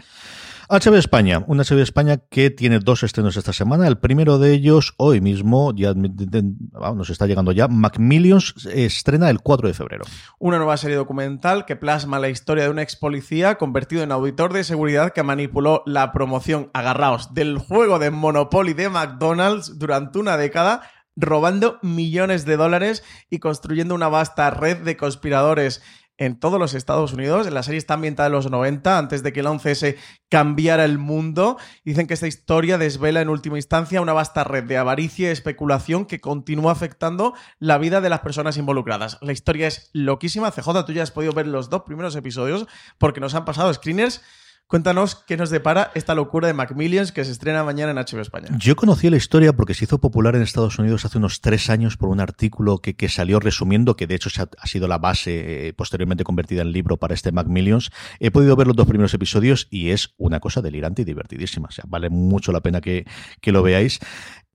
HBO 0.70 0.96
España, 0.96 1.42
una 1.46 1.62
HBO 1.62 1.81
España 1.81 2.18
que 2.18 2.50
tiene 2.50 2.78
dos 2.78 3.02
estrenos 3.02 3.38
esta 3.38 3.54
semana. 3.54 3.88
El 3.88 3.96
primero 3.96 4.38
de 4.38 4.52
ellos, 4.52 4.92
hoy 4.98 5.22
mismo, 5.22 5.74
ya 5.74 5.94
nos 5.94 7.09
está 7.09 7.26
llegando 7.26 7.52
ya, 7.52 7.68
Macmillions 7.68 8.66
estrena 8.66 9.31
el 9.31 9.40
4 9.40 9.68
de 9.68 9.72
febrero. 9.72 10.04
Una 10.38 10.59
nueva 10.59 10.76
serie 10.76 10.96
documental 10.96 11.64
que 11.64 11.76
plasma 11.76 12.18
la 12.18 12.28
historia 12.28 12.64
de 12.64 12.70
un 12.70 12.78
ex 12.78 12.96
policía 12.96 13.54
convertido 13.54 14.02
en 14.02 14.12
auditor 14.12 14.52
de 14.52 14.62
seguridad 14.62 15.14
que 15.14 15.22
manipuló 15.22 15.83
la 15.87 16.12
promoción, 16.12 16.70
agarraos, 16.74 17.33
del 17.33 17.57
juego 17.57 17.98
de 17.98 18.11
Monopoly 18.11 18.74
de 18.74 18.90
McDonald's 18.90 19.78
durante 19.78 20.18
una 20.18 20.37
década 20.37 20.83
robando 21.16 21.78
millones 21.83 22.44
de 22.44 22.59
dólares 22.59 23.02
y 23.31 23.38
construyendo 23.38 23.94
una 23.94 24.09
vasta 24.09 24.50
red 24.50 24.78
de 24.78 24.98
conspiradores 24.98 25.83
en 26.18 26.38
todos 26.38 26.61
los 26.61 26.74
Estados 26.74 27.12
Unidos. 27.12 27.50
La 27.50 27.62
serie 27.62 27.78
está 27.78 27.94
ambientada 27.94 28.26
en 28.26 28.33
los 28.33 28.50
90, 28.50 28.98
antes 28.98 29.22
de 29.22 29.33
que 29.33 29.40
el 29.40 29.46
11S 29.46 29.96
cambiara 30.28 30.85
el 30.85 30.98
mundo. 30.98 31.57
Dicen 31.85 32.07
que 32.07 32.14
esta 32.14 32.26
historia 32.26 32.76
desvela 32.76 33.22
en 33.22 33.28
última 33.28 33.57
instancia 33.57 34.00
una 34.00 34.12
vasta 34.12 34.44
red 34.44 34.64
de 34.64 34.76
avaricia 34.76 35.28
y 35.28 35.33
especulación 35.33 36.04
que 36.04 36.20
continúa 36.20 36.72
afectando 36.72 37.35
la 37.59 37.78
vida 37.78 38.00
de 38.00 38.11
las 38.11 38.20
personas 38.20 38.57
involucradas. 38.57 39.18
La 39.22 39.33
historia 39.33 39.68
es 39.68 39.90
loquísima. 39.92 40.50
CJ, 40.50 40.85
tú 40.85 40.92
ya 40.92 41.02
has 41.02 41.11
podido 41.11 41.33
ver 41.33 41.46
los 41.46 41.70
dos 41.70 41.83
primeros 41.83 42.14
episodios 42.16 42.66
porque 42.98 43.20
nos 43.20 43.35
han 43.35 43.44
pasado 43.44 43.72
screeners. 43.72 44.20
Cuéntanos 44.68 45.14
qué 45.14 45.38
nos 45.38 45.48
depara 45.48 45.90
esta 45.94 46.14
locura 46.14 46.46
de 46.46 46.52
Macmillions 46.52 47.11
que 47.11 47.24
se 47.24 47.33
estrena 47.33 47.64
mañana 47.64 47.92
en 47.92 47.96
HBO 47.96 48.20
España. 48.20 48.48
Yo 48.59 48.76
conocí 48.76 49.09
la 49.09 49.16
historia 49.16 49.54
porque 49.54 49.72
se 49.72 49.85
hizo 49.85 49.98
popular 49.98 50.37
en 50.37 50.42
Estados 50.42 50.78
Unidos 50.78 51.07
hace 51.07 51.16
unos 51.16 51.40
tres 51.40 51.70
años 51.70 51.96
por 51.96 52.11
un 52.11 52.20
artículo 52.20 52.76
que, 52.76 52.94
que 52.94 53.09
salió 53.09 53.40
resumiendo, 53.40 53.96
que 53.96 54.07
de 54.07 54.16
hecho 54.16 54.28
ha, 54.59 54.66
sido 54.66 54.87
la 54.87 54.98
base 54.98 55.68
eh, 55.68 55.72
posteriormente 55.72 56.22
convertida 56.22 56.61
en 56.61 56.72
libro 56.72 56.98
para 56.98 57.14
este 57.14 57.33
Macmillions. 57.33 57.90
He 58.20 58.31
podido 58.31 58.57
ver 58.57 58.66
los 58.66 58.76
dos 58.76 58.87
primeros 58.87 59.14
episodios 59.14 59.68
y 59.70 59.88
es 59.88 60.12
una 60.18 60.38
cosa 60.38 60.61
delirante 60.61 61.00
y 61.00 61.07
divertidísima. 61.07 61.68
O 61.68 61.72
sea, 61.72 61.85
vale 61.88 62.11
mucho 62.11 62.52
la 62.52 62.61
pena 62.61 62.83
que, 62.83 63.07
que 63.40 63.52
lo 63.52 63.62
veáis. 63.62 64.00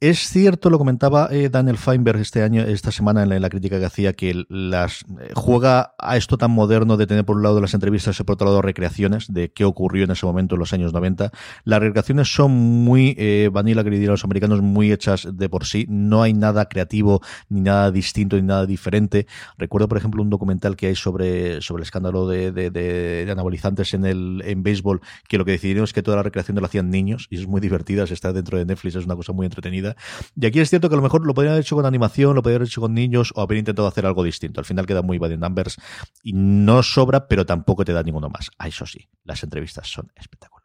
Es 0.04 0.28
cierto, 0.28 0.70
lo 0.70 0.78
comentaba 0.78 1.30
eh, 1.32 1.48
Daniel 1.48 1.78
Feinberg 1.78 2.20
este 2.20 2.44
año, 2.44 2.62
esta 2.64 2.92
semana 2.92 3.24
en 3.24 3.30
la, 3.30 3.40
la 3.40 3.48
crítica 3.48 3.80
que 3.80 3.86
hacía, 3.86 4.12
que 4.12 4.44
las 4.50 5.04
eh, 5.04 5.32
juega 5.34 5.94
a 5.98 6.18
esto 6.18 6.38
tan 6.38 6.52
moderno 6.52 6.98
de 6.98 7.08
tener 7.08 7.24
por 7.24 7.38
un 7.38 7.44
lado 7.44 7.62
las 7.62 7.74
entrevistas 7.74 8.20
y 8.20 8.24
por 8.26 8.34
otro 8.34 8.48
lado 8.48 8.62
recreaciones 8.62 9.32
de 9.32 9.54
qué 9.54 9.64
ocurrió 9.64 10.04
en 10.04 10.12
ese 10.12 10.26
momento 10.26 10.56
en 10.56 10.60
los 10.60 10.74
años 10.74 10.92
90. 10.92 11.32
Las 11.64 11.80
recreaciones 11.80 12.28
son 12.28 12.52
muy 12.52 13.16
eh, 13.18 13.50
vanilla, 13.50 13.82
que 13.82 13.92
dirían 13.92 14.12
los 14.12 14.26
americanos, 14.26 14.62
muy 14.62 14.92
hechas 14.92 15.26
de 15.32 15.48
por 15.48 15.64
sí. 15.64 15.86
No 15.88 16.22
hay 16.22 16.34
nada 16.34 16.66
creativo, 16.66 17.22
ni 17.48 17.62
nada 17.62 17.90
distinto, 17.90 18.36
ni 18.36 18.42
nada 18.42 18.66
diferente. 18.66 19.26
Recuerdo, 19.58 19.88
por 19.88 20.00
ejemplo, 20.00 20.22
un 20.22 20.30
documental 20.30 20.76
que 20.76 20.88
hay 20.88 20.96
sobre, 20.96 21.62
sobre 21.62 21.80
el 21.80 21.84
escándalo 21.84 22.28
de, 22.28 23.26
anabolizantes 23.32 23.94
en 23.94 24.04
el 24.04 24.44
en 24.46 24.64
béisbol, 24.64 25.00
que 25.30 25.38
lo 25.38 25.46
que 25.46 25.52
decidieron 25.52 25.86
es 25.86 25.94
que 25.94 26.04
toda 26.04 26.18
la 26.18 26.24
recreación 26.24 26.60
lo 26.60 26.66
hacían 26.66 26.90
niños, 26.90 27.28
y 27.30 27.40
es 27.40 27.48
muy 27.48 27.62
divertida, 27.62 28.06
se 28.06 28.16
está 28.16 28.34
dentro 28.34 28.58
de 28.58 28.66
Netflix, 28.66 28.96
es 28.96 29.06
una 29.06 29.16
cosa 29.16 29.32
muy 29.32 29.46
entretenida. 29.46 29.93
Y 30.36 30.46
aquí 30.46 30.60
es 30.60 30.70
cierto 30.70 30.90
que 30.90 30.96
a 30.96 30.98
lo 30.98 31.04
mejor 31.04 31.26
lo 31.26 31.34
podrían 31.34 31.54
haber 31.54 31.64
hecho 31.64 31.76
con 31.76 31.86
animación, 31.86 32.36
lo 32.36 32.42
podrían 32.42 32.62
haber 32.62 32.68
hecho 32.68 32.82
con 32.82 32.94
niños 32.94 33.34
o 33.36 33.42
haber 33.42 33.58
intentado 33.58 33.88
hacer 33.88 34.06
algo 34.06 34.24
distinto. 34.24 34.60
Al 34.60 34.66
final 34.66 34.86
queda 34.86 35.02
muy 35.02 35.18
bad 35.18 35.32
in 35.32 35.40
numbers 35.40 35.78
y 36.24 36.34
no 36.34 36.84
sobra, 36.84 37.28
pero 37.28 37.46
tampoco 37.46 37.86
te 37.86 37.94
da 37.94 38.04
ninguno 38.04 38.30
más. 38.30 38.52
Ah, 38.58 38.68
eso 38.68 38.86
sí, 38.86 39.08
las 39.24 39.44
entrevistas 39.44 39.88
son 39.88 40.12
espectaculares. 40.16 40.64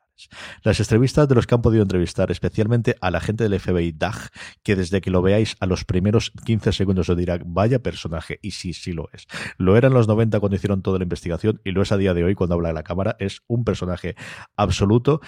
Las 0.63 0.81
entrevistas 0.81 1.29
de 1.29 1.35
los 1.35 1.47
que 1.47 1.55
han 1.55 1.63
podido 1.63 1.83
entrevistar, 1.83 2.31
especialmente 2.31 2.97
a 3.01 3.11
la 3.11 3.21
gente 3.21 3.49
del 3.49 3.59
FBI 3.59 3.93
DAG, 3.93 4.31
que 4.63 4.75
desde 4.75 5.01
que 5.01 5.11
lo 5.11 5.23
veáis 5.23 5.57
a 5.61 5.67
los 5.67 5.85
primeros 5.85 6.33
15 6.45 6.73
segundos 6.73 7.09
os 7.09 7.17
dirá, 7.17 7.39
vaya 7.45 7.83
personaje, 7.83 8.39
y 8.43 8.53
sí, 8.53 8.73
sí 8.73 8.93
lo 8.93 9.09
es. 9.13 9.27
Lo 9.59 9.77
era 9.77 9.89
en 9.89 9.95
los 9.95 10.09
90 10.09 10.41
cuando 10.41 10.57
hicieron 10.57 10.83
toda 10.83 10.99
la 10.99 11.05
investigación 11.05 11.61
y 11.65 11.71
lo 11.71 11.83
es 11.83 11.93
a 11.93 11.97
día 11.97 12.15
de 12.15 12.25
hoy 12.25 12.35
cuando 12.35 12.55
habla 12.55 12.69
de 12.69 12.75
la 12.75 12.83
cámara. 12.83 13.17
Es 13.19 13.43
un 13.47 13.65
personaje 13.65 14.17
absoluto. 14.57 15.21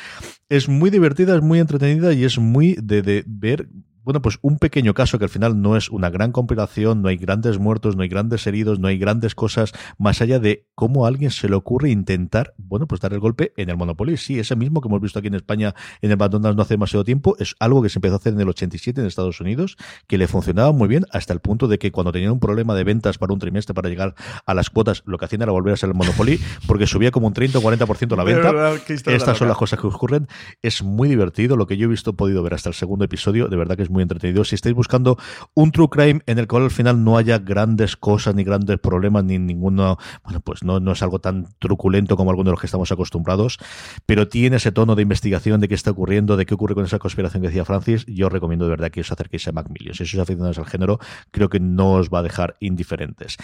Es 0.48 0.68
muy 0.68 0.90
divertida, 0.90 1.36
es 1.36 1.42
muy 1.42 1.60
entretenida 1.60 2.12
y 2.12 2.24
es 2.24 2.38
muy 2.38 2.76
de, 2.82 3.02
de 3.02 3.24
ver 3.26 3.68
bueno, 4.04 4.22
pues 4.22 4.38
un 4.42 4.58
pequeño 4.58 4.94
caso 4.94 5.18
que 5.18 5.24
al 5.24 5.30
final 5.30 5.60
no 5.60 5.76
es 5.76 5.90
una 5.90 6.10
gran 6.10 6.32
compilación, 6.32 7.02
no 7.02 7.08
hay 7.08 7.16
grandes 7.16 7.58
muertos, 7.58 7.96
no 7.96 8.02
hay 8.02 8.08
grandes 8.08 8.46
heridos, 8.46 8.78
no 8.78 8.88
hay 8.88 8.98
grandes 8.98 9.34
cosas, 9.34 9.72
más 9.98 10.20
allá 10.22 10.38
de 10.38 10.66
cómo 10.74 11.04
a 11.04 11.08
alguien 11.08 11.30
se 11.30 11.48
le 11.48 11.54
ocurre 11.54 11.90
intentar, 11.90 12.54
bueno, 12.56 12.86
pues 12.86 13.00
dar 13.00 13.12
el 13.12 13.20
golpe 13.20 13.52
en 13.56 13.68
el 13.70 13.76
Monopoly. 13.76 14.16
Sí, 14.16 14.38
ese 14.38 14.56
mismo 14.56 14.80
que 14.80 14.88
hemos 14.88 15.00
visto 15.00 15.18
aquí 15.18 15.28
en 15.28 15.34
España 15.34 15.74
en 16.00 16.10
el 16.10 16.16
McDonald's 16.16 16.56
no 16.56 16.62
hace 16.62 16.74
demasiado 16.74 17.04
tiempo, 17.04 17.36
es 17.38 17.54
algo 17.60 17.82
que 17.82 17.88
se 17.88 17.98
empezó 17.98 18.14
a 18.14 18.18
hacer 18.18 18.32
en 18.32 18.40
el 18.40 18.48
87 18.48 19.00
en 19.00 19.06
Estados 19.06 19.40
Unidos, 19.40 19.76
que 20.06 20.18
le 20.18 20.26
funcionaba 20.28 20.72
muy 20.72 20.88
bien 20.88 21.04
hasta 21.12 21.32
el 21.32 21.40
punto 21.40 21.68
de 21.68 21.78
que 21.78 21.92
cuando 21.92 22.12
tenían 22.12 22.32
un 22.32 22.40
problema 22.40 22.74
de 22.74 22.84
ventas 22.84 23.18
para 23.18 23.32
un 23.32 23.38
trimestre 23.38 23.74
para 23.74 23.88
llegar 23.88 24.14
a 24.46 24.54
las 24.54 24.70
cuotas, 24.70 25.02
lo 25.06 25.18
que 25.18 25.26
hacían 25.26 25.42
era 25.42 25.52
volver 25.52 25.74
a 25.74 25.76
ser 25.76 25.90
el 25.90 25.94
Monopoly, 25.94 26.40
porque 26.66 26.86
subía 26.86 27.10
como 27.10 27.26
un 27.26 27.34
30 27.34 27.58
o 27.58 27.62
40% 27.62 28.16
la 28.16 28.24
venta. 28.24 28.74
Estas 28.88 29.36
son 29.36 29.48
las 29.48 29.56
cosas 29.56 29.78
que 29.78 29.86
ocurren. 29.86 30.26
Es 30.62 30.82
muy 30.82 31.08
divertido, 31.08 31.56
lo 31.56 31.66
que 31.66 31.76
yo 31.76 31.86
he 31.86 31.90
visto, 31.90 32.14
podido 32.14 32.42
ver 32.42 32.54
hasta 32.54 32.70
el 32.70 32.74
segundo 32.74 33.04
episodio, 33.04 33.48
de 33.48 33.56
verdad 33.56 33.76
que 33.76 33.82
es 33.82 33.89
muy 33.90 34.02
entretenido. 34.02 34.44
Si 34.44 34.54
estáis 34.54 34.74
buscando 34.74 35.18
un 35.54 35.72
true 35.72 35.88
crime 35.88 36.20
en 36.26 36.38
el 36.38 36.46
cual 36.46 36.64
al 36.64 36.70
final 36.70 37.02
no 37.04 37.16
haya 37.16 37.38
grandes 37.38 37.96
cosas, 37.96 38.34
ni 38.34 38.44
grandes 38.44 38.78
problemas, 38.78 39.24
ni 39.24 39.38
ninguno, 39.38 39.98
bueno, 40.24 40.40
pues 40.40 40.62
no, 40.62 40.80
no 40.80 40.92
es 40.92 41.02
algo 41.02 41.18
tan 41.18 41.48
truculento 41.58 42.16
como 42.16 42.30
algunos 42.30 42.48
de 42.48 42.52
los 42.52 42.60
que 42.60 42.66
estamos 42.66 42.90
acostumbrados, 42.92 43.58
pero 44.06 44.28
tiene 44.28 44.56
ese 44.56 44.72
tono 44.72 44.94
de 44.94 45.02
investigación 45.02 45.60
de 45.60 45.68
qué 45.68 45.74
está 45.74 45.90
ocurriendo, 45.90 46.36
de 46.36 46.46
qué 46.46 46.54
ocurre 46.54 46.74
con 46.74 46.84
esa 46.84 46.98
conspiración 46.98 47.42
que 47.42 47.48
decía 47.48 47.64
Francis, 47.64 48.04
yo 48.06 48.26
os 48.26 48.32
recomiendo 48.32 48.64
de 48.64 48.70
verdad 48.70 48.90
que 48.90 49.00
os 49.00 49.12
acerquéis 49.12 49.46
a 49.48 49.52
Macmillion. 49.52 49.94
Si 49.94 50.06
sois 50.06 50.20
aficionados 50.20 50.58
al 50.58 50.66
género, 50.66 50.98
creo 51.30 51.48
que 51.48 51.60
no 51.60 51.92
os 51.92 52.08
va 52.10 52.20
a 52.20 52.22
dejar 52.22 52.56
indiferentes. 52.60 53.36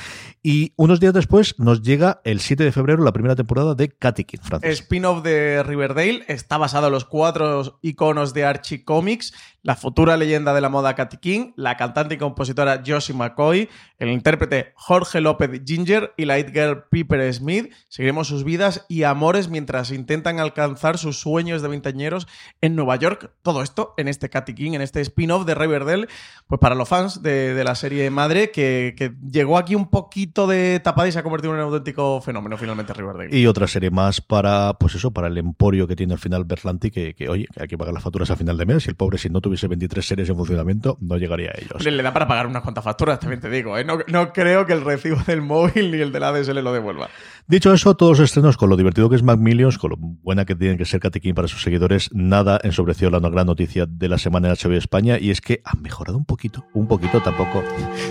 Y 0.42 0.72
unos 0.76 1.00
días 1.00 1.14
después 1.14 1.59
nos 1.59 1.82
llega 1.82 2.20
el 2.24 2.40
7 2.40 2.64
de 2.64 2.72
febrero 2.72 3.02
la 3.02 3.12
primera 3.12 3.37
temporada 3.37 3.74
de 3.74 3.88
Katikin, 3.88 4.40
Francis. 4.42 4.70
Spin-off 4.70 5.22
de 5.22 5.62
Riverdale, 5.62 6.24
está 6.28 6.59
basado 6.59 6.87
en 6.87 6.92
los 6.92 7.04
cuatro 7.04 7.78
iconos 7.82 8.35
de 8.35 8.44
Archie 8.44 8.85
Comics 8.85 9.32
la 9.66 9.74
futura 9.74 10.16
leyenda 10.16 10.36
de 10.44 10.61
la 10.61 10.68
moda 10.68 10.94
Katy 10.94 11.16
King, 11.16 11.53
la 11.57 11.77
cantante 11.77 12.14
y 12.14 12.18
compositora 12.18 12.83
Josie 12.87 13.14
McCoy, 13.14 13.68
el 13.99 14.11
intérprete 14.11 14.72
Jorge 14.75 15.20
López 15.20 15.62
Ginger 15.64 16.12
y 16.16 16.27
la 16.27 16.37
hit 16.37 16.51
girl 16.53 16.85
Piper 16.90 17.33
Smith. 17.33 17.72
Seguiremos 17.88 18.29
sus 18.29 18.44
vidas 18.44 18.85
y 18.88 19.05
amores 19.05 19.49
mientras 19.49 19.90
intentan 19.90 20.38
alcanzar 20.38 20.99
sus 20.99 21.18
sueños 21.18 21.62
de 21.62 21.68
veinteañeros 21.68 22.29
en 22.61 22.77
Nueva 22.77 22.96
York. 22.96 23.31
Todo 23.42 23.62
esto 23.62 23.94
en 23.96 24.09
este 24.09 24.29
Katy 24.29 24.55
King, 24.55 24.72
en 24.72 24.83
este 24.83 25.01
spin-off 25.01 25.46
de 25.46 25.55
Riverdale, 25.55 26.09
pues 26.46 26.61
para 26.61 26.75
los 26.75 26.88
fans 26.88 27.22
de, 27.22 27.62
la 27.64 27.75
serie 27.75 28.11
madre, 28.11 28.51
que, 28.51 28.94
llegó 29.31 29.57
aquí 29.57 29.75
un 29.75 29.88
poquito 29.88 30.46
de 30.46 30.81
tapada 30.81 31.09
y 31.09 31.12
se 31.12 31.18
ha 31.18 31.22
convertido 31.22 31.55
en 31.55 31.61
un 31.61 31.66
auténtico 31.66 32.20
fenómeno 32.20 32.59
finalmente 32.59 32.92
Riverdale. 32.92 33.37
Y 33.37 33.46
otra 33.46 33.66
serie 33.66 33.90
más 33.90 34.20
para, 34.20 34.75
pues 34.75 34.94
eso, 34.94 35.11
para 35.11 35.29
el 35.29 35.38
emporio 35.38 35.87
que 35.87 35.96
tiene 35.96 36.12
al 36.12 36.18
final 36.18 36.44
Berlanti, 36.44 36.90
que, 36.90 37.14
que 37.14 37.29
oye, 37.29 37.46
hay 37.59 37.68
que 37.68 37.79
pagar 37.79 37.94
las 37.94 38.03
facturas 38.03 38.31
a 38.31 38.37
final 38.37 38.57
de 38.59 38.66
mes 38.66 38.87
y 38.87 38.90
el 38.90 38.96
pobre 38.96 39.18
si 39.18 39.31
no 39.31 39.40
tuviese 39.40 39.68
23 39.68 40.05
series 40.05 40.25
en 40.28 40.36
funcionamiento, 40.36 40.98
no 41.00 41.16
llegaría 41.16 41.50
a 41.50 41.58
ellos. 41.58 41.84
Le, 41.84 42.02
da 42.02 42.12
para 42.12 42.26
pagar 42.26 42.46
unas 42.46 42.62
cuantas 42.62 42.84
facturas, 42.84 43.18
también 43.18 43.40
te 43.40 43.50
digo. 43.50 43.76
¿eh? 43.78 43.84
No, 43.84 44.32
creo 44.32 44.66
que 44.66 44.72
el 44.72 44.84
recibo 44.84 45.16
del 45.26 45.42
móvil 45.42 45.90
ni 45.90 45.98
el 45.98 46.12
de 46.12 46.20
la 46.20 46.28
ADSL 46.28 46.62
lo 46.62 46.72
devuelva. 46.72 47.08
Dicho 47.46 47.72
eso, 47.72 47.94
todos 47.96 48.18
los 48.18 48.28
estrenos, 48.28 48.56
con 48.56 48.68
lo 48.68 48.76
divertido 48.76 49.08
que 49.08 49.16
es 49.16 49.22
Macmillions, 49.22 49.78
con 49.78 49.90
lo 49.90 49.96
buena 49.98 50.44
que 50.44 50.54
tienen 50.54 50.78
que 50.78 50.84
ser 50.84 51.00
Katy 51.00 51.32
para 51.32 51.48
sus 51.48 51.62
seguidores, 51.62 52.10
nada 52.12 52.58
ensobreció 52.62 53.10
la 53.10 53.20
gran 53.20 53.46
noticia 53.46 53.86
de 53.86 54.08
la 54.08 54.18
semana 54.18 54.48
en 54.48 54.54
HBO 54.54 54.76
España 54.76 55.18
y 55.18 55.30
es 55.30 55.40
que 55.40 55.62
han 55.64 55.82
mejorado 55.82 56.18
un 56.18 56.24
poquito, 56.24 56.66
un 56.74 56.86
poquito 56.88 57.20
tampoco. 57.20 57.62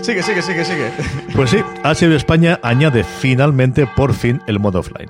Sigue, 0.02 0.24
sigue, 0.24 0.42
sigue, 0.42 0.66
sigue. 0.66 0.92
Pues 1.36 1.50
sí, 1.50 1.58
HBO 1.84 2.16
España 2.16 2.60
añade 2.64 3.04
finalmente, 3.04 3.88
por 3.96 4.14
fin, 4.14 4.42
el 4.48 4.60
modo 4.60 4.80
offline. 4.80 5.10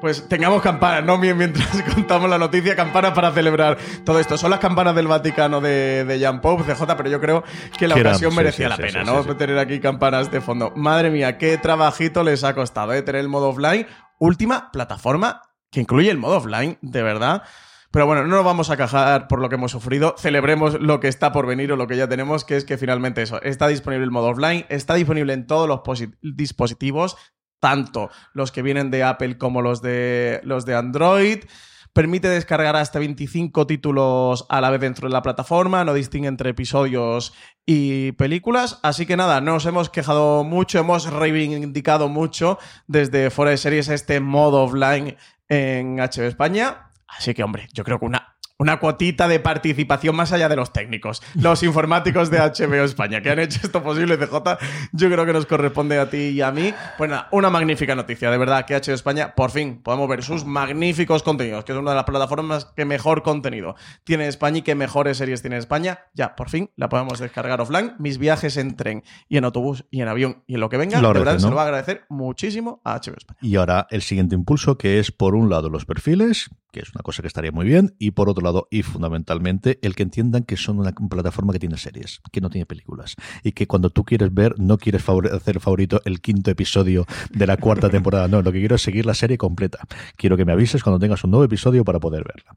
Pues 0.00 0.26
tengamos 0.28 0.62
campanas, 0.62 1.04
¿no? 1.04 1.18
Mientras 1.18 1.82
contamos 1.94 2.30
la 2.30 2.38
noticia, 2.38 2.74
campanas 2.74 3.12
para 3.12 3.30
celebrar 3.32 3.76
todo 4.04 4.18
esto. 4.18 4.38
Son 4.38 4.50
las 4.50 4.60
campanas 4.60 4.94
del 4.94 5.06
Vaticano 5.06 5.60
de, 5.60 6.04
de 6.04 6.18
Jean 6.18 6.40
Pope, 6.40 6.64
CJ, 6.64 6.84
pero 6.96 7.10
yo 7.10 7.20
creo 7.20 7.44
que 7.78 7.86
la 7.86 7.96
ocasión 7.96 8.34
merecía 8.34 8.68
la 8.68 8.76
pena, 8.76 9.04
¿no? 9.04 9.24
Tener 9.36 9.58
aquí 9.58 9.78
campanas 9.80 10.30
de 10.30 10.40
fondo. 10.40 10.72
Madre 10.74 11.10
mía, 11.10 11.36
qué 11.38 11.58
trabajito 11.58 12.24
les 12.24 12.44
ha 12.44 12.54
costado, 12.54 12.94
¿eh? 12.94 13.02
Tener 13.02 13.20
el 13.20 13.28
modo 13.28 13.50
offline. 13.50 13.86
Última 14.18 14.70
plataforma 14.72 15.42
que 15.70 15.80
incluye 15.80 16.10
el 16.10 16.18
modo 16.18 16.38
offline, 16.38 16.78
de 16.82 17.02
verdad. 17.02 17.42
Pero 17.90 18.06
bueno, 18.06 18.22
no 18.22 18.36
nos 18.36 18.44
vamos 18.44 18.70
a 18.70 18.76
cajar 18.76 19.26
por 19.26 19.40
lo 19.40 19.48
que 19.48 19.56
hemos 19.56 19.72
sufrido. 19.72 20.14
Celebremos 20.16 20.80
lo 20.80 21.00
que 21.00 21.08
está 21.08 21.32
por 21.32 21.46
venir 21.46 21.72
o 21.72 21.76
lo 21.76 21.88
que 21.88 21.96
ya 21.96 22.08
tenemos, 22.08 22.44
que 22.44 22.56
es 22.56 22.64
que 22.64 22.78
finalmente 22.78 23.22
eso. 23.22 23.42
Está 23.42 23.66
disponible 23.66 24.04
el 24.04 24.12
modo 24.12 24.28
offline, 24.28 24.64
está 24.68 24.94
disponible 24.94 25.32
en 25.32 25.46
todos 25.46 25.68
los 25.68 25.80
dispositivos, 26.22 27.16
tanto 27.60 28.10
los 28.32 28.50
que 28.50 28.62
vienen 28.62 28.90
de 28.90 29.04
Apple 29.04 29.38
como 29.38 29.62
los 29.62 29.82
de, 29.82 30.40
los 30.44 30.64
de 30.64 30.74
Android. 30.74 31.44
Permite 31.92 32.28
descargar 32.28 32.76
hasta 32.76 33.00
25 33.00 33.66
títulos 33.66 34.46
a 34.48 34.60
la 34.60 34.70
vez 34.70 34.80
dentro 34.80 35.08
de 35.08 35.12
la 35.12 35.22
plataforma, 35.22 35.84
no 35.84 35.92
distingue 35.92 36.28
entre 36.28 36.50
episodios 36.50 37.34
y 37.66 38.12
películas. 38.12 38.78
Así 38.82 39.06
que 39.06 39.16
nada, 39.16 39.40
nos 39.40 39.66
hemos 39.66 39.90
quejado 39.90 40.44
mucho, 40.44 40.78
hemos 40.78 41.10
reivindicado 41.12 42.08
mucho 42.08 42.58
desde 42.86 43.30
fuera 43.30 43.50
de 43.50 43.56
series 43.56 43.88
este 43.88 44.20
modo 44.20 44.62
offline 44.62 45.16
en 45.48 45.96
HBO 45.96 46.26
España. 46.26 46.92
Así 47.08 47.34
que, 47.34 47.42
hombre, 47.42 47.68
yo 47.72 47.82
creo 47.82 47.98
que 47.98 48.06
una 48.06 48.36
una 48.60 48.78
cuotita 48.78 49.26
de 49.26 49.40
participación 49.40 50.14
más 50.14 50.32
allá 50.32 50.48
de 50.50 50.54
los 50.54 50.70
técnicos, 50.70 51.22
los 51.34 51.62
informáticos 51.62 52.30
de 52.30 52.38
HBO 52.38 52.84
España, 52.84 53.22
que 53.22 53.30
han 53.30 53.38
hecho 53.38 53.58
esto 53.62 53.82
posible, 53.82 54.18
CJ, 54.18 54.34
yo 54.92 55.10
creo 55.10 55.24
que 55.24 55.32
nos 55.32 55.46
corresponde 55.46 55.98
a 55.98 56.10
ti 56.10 56.18
y 56.18 56.42
a 56.42 56.52
mí. 56.52 56.74
Pues 56.98 57.08
nada, 57.08 57.28
una 57.32 57.48
magnífica 57.48 57.94
noticia, 57.94 58.30
de 58.30 58.36
verdad, 58.36 58.66
que 58.66 58.74
HBO 58.74 58.92
España, 58.92 59.34
por 59.34 59.50
fin, 59.50 59.80
podemos 59.82 60.06
ver 60.10 60.22
sus 60.22 60.44
magníficos 60.44 61.22
contenidos, 61.22 61.64
que 61.64 61.72
es 61.72 61.78
una 61.78 61.92
de 61.92 61.96
las 61.96 62.04
plataformas 62.04 62.66
que 62.76 62.84
mejor 62.84 63.22
contenido 63.22 63.76
tiene 64.04 64.28
España 64.28 64.58
y 64.58 64.62
que 64.62 64.74
mejores 64.74 65.16
series 65.16 65.40
tiene 65.40 65.56
España. 65.56 66.00
Ya, 66.12 66.36
por 66.36 66.50
fin, 66.50 66.70
la 66.76 66.90
podemos 66.90 67.18
descargar 67.18 67.62
offline. 67.62 67.94
Mis 67.98 68.18
viajes 68.18 68.58
en 68.58 68.76
tren 68.76 69.04
y 69.30 69.38
en 69.38 69.44
autobús 69.46 69.86
y 69.90 70.02
en 70.02 70.08
avión 70.08 70.44
y 70.46 70.54
en 70.54 70.60
lo 70.60 70.68
que 70.68 70.76
venga, 70.76 71.00
de 71.00 71.06
verdad, 71.06 71.38
se 71.38 71.48
lo 71.48 71.56
va 71.56 71.62
a 71.62 71.64
agradecer 71.64 72.04
muchísimo 72.10 72.82
a 72.84 72.96
HBO 72.96 73.16
España. 73.16 73.38
Y 73.40 73.56
ahora 73.56 73.86
el 73.88 74.02
siguiente 74.02 74.34
impulso, 74.34 74.76
que 74.76 74.98
es, 74.98 75.12
por 75.12 75.34
un 75.34 75.48
lado, 75.48 75.70
los 75.70 75.86
perfiles, 75.86 76.50
que 76.72 76.80
es 76.80 76.94
una 76.94 77.02
cosa 77.02 77.22
que 77.22 77.28
estaría 77.28 77.52
muy 77.52 77.64
bien, 77.64 77.94
y 77.98 78.10
por 78.12 78.28
otro 78.28 78.44
lado, 78.44 78.49
y 78.70 78.82
fundamentalmente, 78.82 79.78
el 79.82 79.94
que 79.94 80.02
entiendan 80.02 80.44
que 80.44 80.56
son 80.56 80.78
una 80.78 80.92
plataforma 80.92 81.52
que 81.52 81.58
tiene 81.58 81.76
series, 81.76 82.20
que 82.32 82.40
no 82.40 82.50
tiene 82.50 82.66
películas, 82.66 83.16
y 83.42 83.52
que 83.52 83.66
cuando 83.66 83.90
tú 83.90 84.04
quieres 84.04 84.32
ver, 84.32 84.58
no 84.58 84.78
quieres 84.78 85.04
hacer 85.32 85.60
favorito 85.60 86.00
el 86.04 86.20
quinto 86.20 86.50
episodio 86.50 87.06
de 87.30 87.46
la 87.46 87.56
cuarta 87.56 87.90
temporada, 87.90 88.28
no, 88.28 88.42
lo 88.42 88.52
que 88.52 88.58
quiero 88.58 88.76
es 88.76 88.82
seguir 88.82 89.06
la 89.06 89.14
serie 89.14 89.38
completa. 89.38 89.80
Quiero 90.16 90.36
que 90.36 90.44
me 90.44 90.52
avises 90.52 90.82
cuando 90.82 90.98
tengas 90.98 91.22
un 91.24 91.30
nuevo 91.30 91.44
episodio 91.44 91.84
para 91.84 92.00
poder 92.00 92.24
verla. 92.24 92.52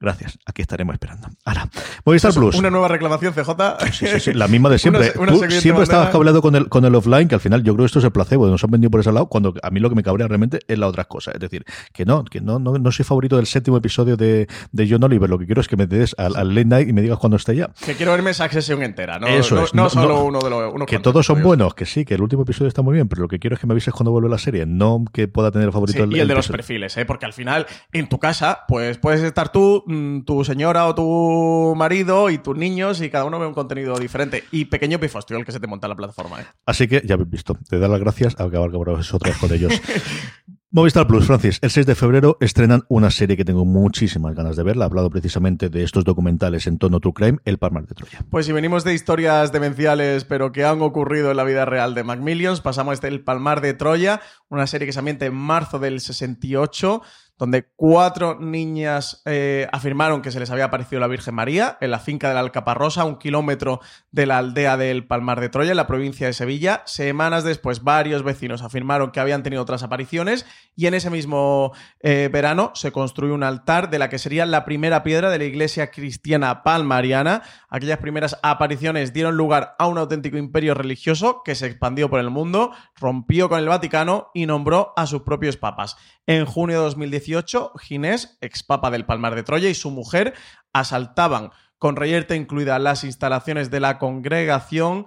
Gracias, 0.00 0.38
aquí 0.46 0.62
estaremos 0.62 0.94
esperando. 0.94 1.28
Ahora, 1.44 1.68
Movistar 2.04 2.34
Plus. 2.34 2.56
Una 2.56 2.70
nueva 2.70 2.88
reclamación, 2.88 3.32
CJ. 3.32 3.50
Sí, 3.92 4.06
sí, 4.06 4.20
sí, 4.20 4.32
la 4.32 4.48
misma 4.48 4.68
de 4.68 4.78
siempre. 4.80 5.12
siempre 5.60 5.84
estabas 5.84 6.10
cableado 6.10 6.42
con 6.42 6.56
el, 6.56 6.68
con 6.68 6.84
el 6.84 6.94
offline, 6.94 7.28
que 7.28 7.36
al 7.36 7.40
final 7.40 7.62
yo 7.62 7.74
creo 7.74 7.84
que 7.84 7.86
esto 7.86 7.98
es 8.00 8.04
el 8.04 8.12
placebo, 8.12 8.48
nos 8.48 8.64
han 8.64 8.70
vendido 8.70 8.90
por 8.90 9.00
ese 9.00 9.12
lado, 9.12 9.26
cuando 9.26 9.54
a 9.62 9.70
mí 9.70 9.80
lo 9.80 9.88
que 9.88 9.94
me 9.94 10.02
cabrea 10.02 10.26
realmente 10.28 10.60
es 10.66 10.78
la 10.78 10.88
otra 10.88 11.04
cosa. 11.04 11.30
Es 11.32 11.40
decir, 11.40 11.64
que 11.92 12.04
no, 12.04 12.24
que 12.24 12.40
no, 12.40 12.58
no, 12.58 12.78
no 12.78 12.92
soy 12.92 13.04
favorito 13.04 13.36
del 13.36 13.46
séptimo 13.46 13.76
episodio 13.76 14.16
de, 14.16 14.48
de 14.72 14.88
John 14.90 15.04
Oliver. 15.04 15.30
Lo 15.32 15.38
que 15.38 15.46
quiero 15.46 15.62
es 15.62 15.68
que 15.68 15.78
me 15.78 15.86
des 15.86 16.14
al, 16.18 16.54
late 16.54 16.66
night 16.66 16.88
y 16.90 16.92
me 16.92 17.00
digas 17.00 17.18
cuando 17.18 17.38
esté 17.38 17.56
ya. 17.56 17.70
Que 17.86 17.94
quiero 17.94 18.12
verme 18.12 18.32
esa 18.32 18.50
sesión 18.50 18.82
entera, 18.82 19.18
¿no? 19.18 19.26
Eso 19.26 19.64
no, 19.72 19.88
solo 19.88 20.24
uno 20.24 20.40
de 20.40 20.50
los. 20.50 20.74
Que 20.86 20.98
todos 20.98 21.24
son 21.24 21.42
buenos, 21.42 21.74
que 21.74 21.86
sí, 21.86 22.04
que 22.04 22.16
el 22.16 22.20
último 22.20 22.42
episodio 22.42 22.68
está 22.68 22.82
muy 22.82 22.92
bien, 22.92 23.08
pero 23.08 23.22
lo 23.22 23.28
que 23.28 23.38
quiero 23.38 23.54
es 23.54 23.60
que 23.60 23.66
me 23.66 23.72
avises 23.72 23.94
cuando 23.94 24.10
vuelve 24.10 24.28
la 24.28 24.36
serie, 24.36 24.66
no 24.66 25.04
que 25.10 25.28
pueda 25.28 25.50
tener 25.50 25.68
el 25.68 25.72
favorito 25.72 26.04
Y 26.04 26.20
el, 26.20 26.28
de 26.28 26.34
los 26.34 26.48
perfiles, 26.48 26.94
¿eh? 26.98 27.06
Porque 27.06 27.24
al 27.24 27.32
final, 27.32 27.66
en 27.94 28.10
tu 28.10 28.18
casa, 28.18 28.64
pues 28.68 28.98
puedes 28.98 29.22
estar 29.22 29.50
tú, 29.50 29.84
mm, 29.86 30.24
tu 30.24 30.44
señora 30.44 30.86
o 30.86 30.94
tu 30.94 31.74
marido 31.78 32.28
y 32.28 32.36
tus 32.36 32.54
niños 32.54 33.00
y 33.00 33.08
cada 33.08 33.24
uno 33.24 33.38
ve 33.38 33.46
un 33.46 33.54
contenido 33.54 33.98
diferente. 33.98 34.44
Y 34.50 34.66
pequeño 34.66 35.00
pifostio 35.00 35.38
el 35.38 35.46
que 35.46 35.52
se 35.52 35.60
te 35.60 35.66
monta 35.66 35.86
en 35.86 35.92
la 35.92 35.96
plataforma, 35.96 36.42
¿eh? 36.42 36.44
Así 36.66 36.86
que 36.86 37.00
ya 37.06 37.14
habéis 37.14 37.30
visto. 37.30 37.56
Te 37.70 37.78
da 37.78 37.88
las 37.88 38.00
gracias 38.00 38.38
a 38.38 38.44
acabar 38.44 38.70
con 38.70 38.84
vosotros 38.84 39.34
con 39.38 39.50
ellos. 39.50 39.72
Movistar 40.74 41.06
Plus, 41.06 41.26
Francis, 41.26 41.58
el 41.60 41.70
6 41.70 41.84
de 41.84 41.94
febrero 41.94 42.38
estrenan 42.40 42.84
una 42.88 43.10
serie 43.10 43.36
que 43.36 43.44
tengo 43.44 43.66
muchísimas 43.66 44.34
ganas 44.34 44.56
de 44.56 44.62
ver. 44.62 44.80
Ha 44.80 44.86
hablado 44.86 45.10
precisamente 45.10 45.68
de 45.68 45.82
estos 45.82 46.02
documentales 46.02 46.66
en 46.66 46.78
tono 46.78 46.98
True 46.98 47.12
Crime, 47.12 47.38
El 47.44 47.58
Palmar 47.58 47.86
de 47.86 47.94
Troya. 47.94 48.24
Pues 48.30 48.46
si 48.46 48.52
venimos 48.52 48.82
de 48.82 48.94
historias 48.94 49.52
demenciales, 49.52 50.24
pero 50.24 50.50
que 50.50 50.64
han 50.64 50.80
ocurrido 50.80 51.30
en 51.30 51.36
la 51.36 51.44
vida 51.44 51.66
real 51.66 51.94
de 51.94 52.04
Macmillions, 52.04 52.62
pasamos 52.62 52.94
este 52.94 53.08
El 53.08 53.22
Palmar 53.22 53.60
de 53.60 53.74
Troya, 53.74 54.22
una 54.48 54.66
serie 54.66 54.86
que 54.86 54.94
se 54.94 55.00
ambienta 55.00 55.26
en 55.26 55.34
marzo 55.34 55.78
del 55.78 56.00
68 56.00 57.02
donde 57.38 57.68
cuatro 57.74 58.38
niñas 58.38 59.22
eh, 59.24 59.66
afirmaron 59.72 60.22
que 60.22 60.30
se 60.30 60.38
les 60.38 60.50
había 60.50 60.66
aparecido 60.66 61.00
la 61.00 61.08
Virgen 61.08 61.34
María 61.34 61.76
en 61.80 61.90
la 61.90 61.98
finca 61.98 62.28
de 62.28 62.34
la 62.34 62.40
Alcaparrosa, 62.40 63.04
un 63.04 63.16
kilómetro 63.16 63.80
de 64.10 64.26
la 64.26 64.38
aldea 64.38 64.76
del 64.76 65.06
Palmar 65.06 65.40
de 65.40 65.48
Troya, 65.48 65.72
en 65.72 65.76
la 65.76 65.86
provincia 65.86 66.26
de 66.26 66.32
Sevilla. 66.32 66.82
Semanas 66.86 67.44
después, 67.44 67.82
varios 67.82 68.22
vecinos 68.22 68.62
afirmaron 68.62 69.10
que 69.10 69.20
habían 69.20 69.42
tenido 69.42 69.62
otras 69.62 69.82
apariciones 69.82 70.46
y 70.76 70.86
en 70.86 70.94
ese 70.94 71.10
mismo 71.10 71.72
eh, 72.00 72.28
verano 72.32 72.70
se 72.74 72.92
construyó 72.92 73.34
un 73.34 73.42
altar 73.42 73.90
de 73.90 73.98
la 73.98 74.08
que 74.08 74.18
sería 74.18 74.46
la 74.46 74.64
primera 74.64 75.02
piedra 75.02 75.30
de 75.30 75.38
la 75.38 75.44
iglesia 75.44 75.90
cristiana 75.90 76.62
palmariana. 76.62 77.42
Aquellas 77.68 77.98
primeras 77.98 78.38
apariciones 78.42 79.12
dieron 79.12 79.36
lugar 79.36 79.74
a 79.78 79.86
un 79.86 79.98
auténtico 79.98 80.36
imperio 80.36 80.74
religioso 80.74 81.42
que 81.44 81.54
se 81.54 81.66
expandió 81.66 82.08
por 82.08 82.20
el 82.20 82.30
mundo, 82.30 82.72
rompió 82.94 83.48
con 83.48 83.58
el 83.58 83.68
Vaticano 83.68 84.30
y 84.34 84.46
nombró 84.46 84.92
a 84.96 85.06
sus 85.06 85.22
propios 85.22 85.56
papas. 85.56 85.96
En 86.26 86.46
junio 86.46 86.78
de 86.78 86.84
2018, 86.84 87.72
Ginés, 87.78 88.38
ex 88.40 88.62
papa 88.62 88.90
del 88.90 89.04
Palmar 89.04 89.34
de 89.34 89.42
Troya, 89.42 89.68
y 89.68 89.74
su 89.74 89.90
mujer 89.90 90.34
asaltaban 90.72 91.50
con 91.78 91.96
reyerta 91.96 92.36
incluida 92.36 92.78
las 92.78 93.02
instalaciones 93.02 93.70
de 93.70 93.80
la 93.80 93.98
congregación. 93.98 95.06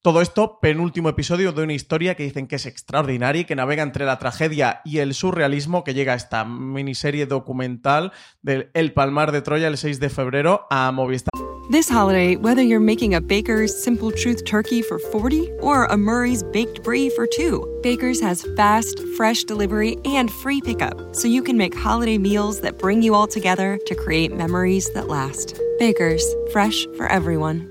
Todo 0.00 0.22
esto, 0.22 0.60
penúltimo 0.62 1.08
episodio 1.08 1.50
de 1.50 1.64
una 1.64 1.72
historia 1.72 2.14
que 2.14 2.22
dicen 2.22 2.46
que 2.46 2.54
es 2.56 2.66
extraordinaria 2.66 3.42
y 3.42 3.44
que 3.44 3.56
navega 3.56 3.82
entre 3.82 4.04
la 4.04 4.20
tragedia 4.20 4.80
y 4.84 4.98
el 4.98 5.12
surrealismo 5.12 5.82
que 5.82 5.92
llega 5.92 6.12
a 6.12 6.16
esta 6.16 6.44
miniserie 6.44 7.26
documental 7.26 8.12
del 8.40 8.70
El 8.74 8.92
Palmar 8.92 9.32
de 9.32 9.42
Troya 9.42 9.66
el 9.66 9.76
6 9.76 9.98
de 9.98 10.08
febrero 10.08 10.68
a 10.70 10.92
Movistar. 10.92 11.32
This 11.70 11.90
holiday, 11.90 12.36
whether 12.36 12.62
you're 12.62 12.80
making 12.80 13.14
a 13.14 13.20
Baker's 13.20 13.76
Simple 13.76 14.12
Truth 14.12 14.44
turkey 14.46 14.82
for 14.82 14.98
40 14.98 15.50
or 15.60 15.84
a 15.86 15.96
Murray's 15.96 16.44
Baked 16.44 16.82
Brie 16.84 17.10
for 17.10 17.26
2, 17.26 17.80
Baker's 17.82 18.20
has 18.22 18.46
fast, 18.56 19.00
fresh 19.16 19.44
delivery 19.44 19.98
and 20.04 20.30
free 20.30 20.62
pickup, 20.62 21.14
so 21.14 21.26
you 21.26 21.42
can 21.42 21.58
make 21.58 21.76
holiday 21.76 22.18
meals 22.18 22.60
that 22.60 22.78
bring 22.78 23.02
you 23.02 23.14
all 23.14 23.26
together 23.26 23.78
to 23.84 23.94
create 23.96 24.34
memories 24.34 24.90
that 24.94 25.08
last. 25.08 25.60
Baker's, 25.78 26.24
fresh 26.52 26.86
for 26.96 27.06
everyone. 27.08 27.70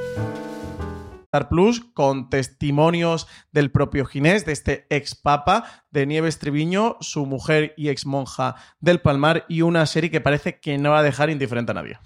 Plus 1.31 1.79
con 1.93 2.29
testimonios 2.29 3.25
del 3.53 3.71
propio 3.71 4.05
Ginés, 4.05 4.45
de 4.45 4.51
este 4.51 4.85
ex 4.89 5.15
papa 5.15 5.63
de 5.89 6.05
Nieves 6.05 6.39
Triviño, 6.39 6.97
su 6.99 7.25
mujer 7.25 7.73
y 7.77 7.87
ex 7.87 8.05
monja 8.05 8.55
del 8.81 8.99
Palmar 8.99 9.45
y 9.47 9.61
una 9.61 9.85
serie 9.85 10.11
que 10.11 10.19
parece 10.19 10.59
que 10.59 10.77
no 10.77 10.91
va 10.91 10.99
a 10.99 11.03
dejar 11.03 11.29
indiferente 11.29 11.71
a 11.71 11.75
nadie. 11.75 11.97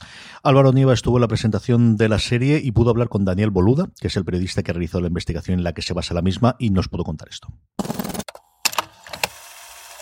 Álvaro 0.43 0.71
Nieva 0.73 0.93
estuvo 0.93 1.17
en 1.17 1.21
la 1.21 1.27
presentación 1.27 1.97
de 1.97 2.07
la 2.07 2.19
serie 2.19 2.61
y 2.63 2.71
pudo 2.71 2.91
hablar 2.91 3.09
con 3.09 3.25
Daniel 3.25 3.49
Boluda, 3.49 3.87
que 3.99 4.07
es 4.07 4.15
el 4.15 4.25
periodista 4.25 4.61
que 4.61 4.73
realizó 4.73 5.01
la 5.01 5.07
investigación 5.07 5.57
en 5.57 5.63
la 5.63 5.73
que 5.73 5.81
se 5.81 5.93
basa 5.93 6.13
la 6.13 6.21
misma 6.21 6.55
y 6.59 6.69
nos 6.69 6.87
pudo 6.87 7.03
contar 7.03 7.27
esto. 7.29 7.47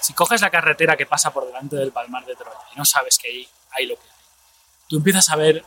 Si 0.01 0.11
coges 0.13 0.41
la 0.41 0.49
carretera 0.49 0.97
que 0.97 1.05
pasa 1.05 1.31
por 1.31 1.45
delante 1.45 1.77
del 1.77 1.93
Palmar 1.93 2.25
de 2.25 2.35
Troya 2.35 2.57
y 2.75 2.77
no 2.77 2.83
sabes 2.83 3.17
que 3.17 3.29
hay, 3.29 3.47
hay 3.77 3.87
lo 3.87 3.95
que 3.95 4.01
hay, 4.01 4.17
tú 4.89 4.97
empiezas 4.97 5.29
a 5.29 5.37
ver 5.37 5.63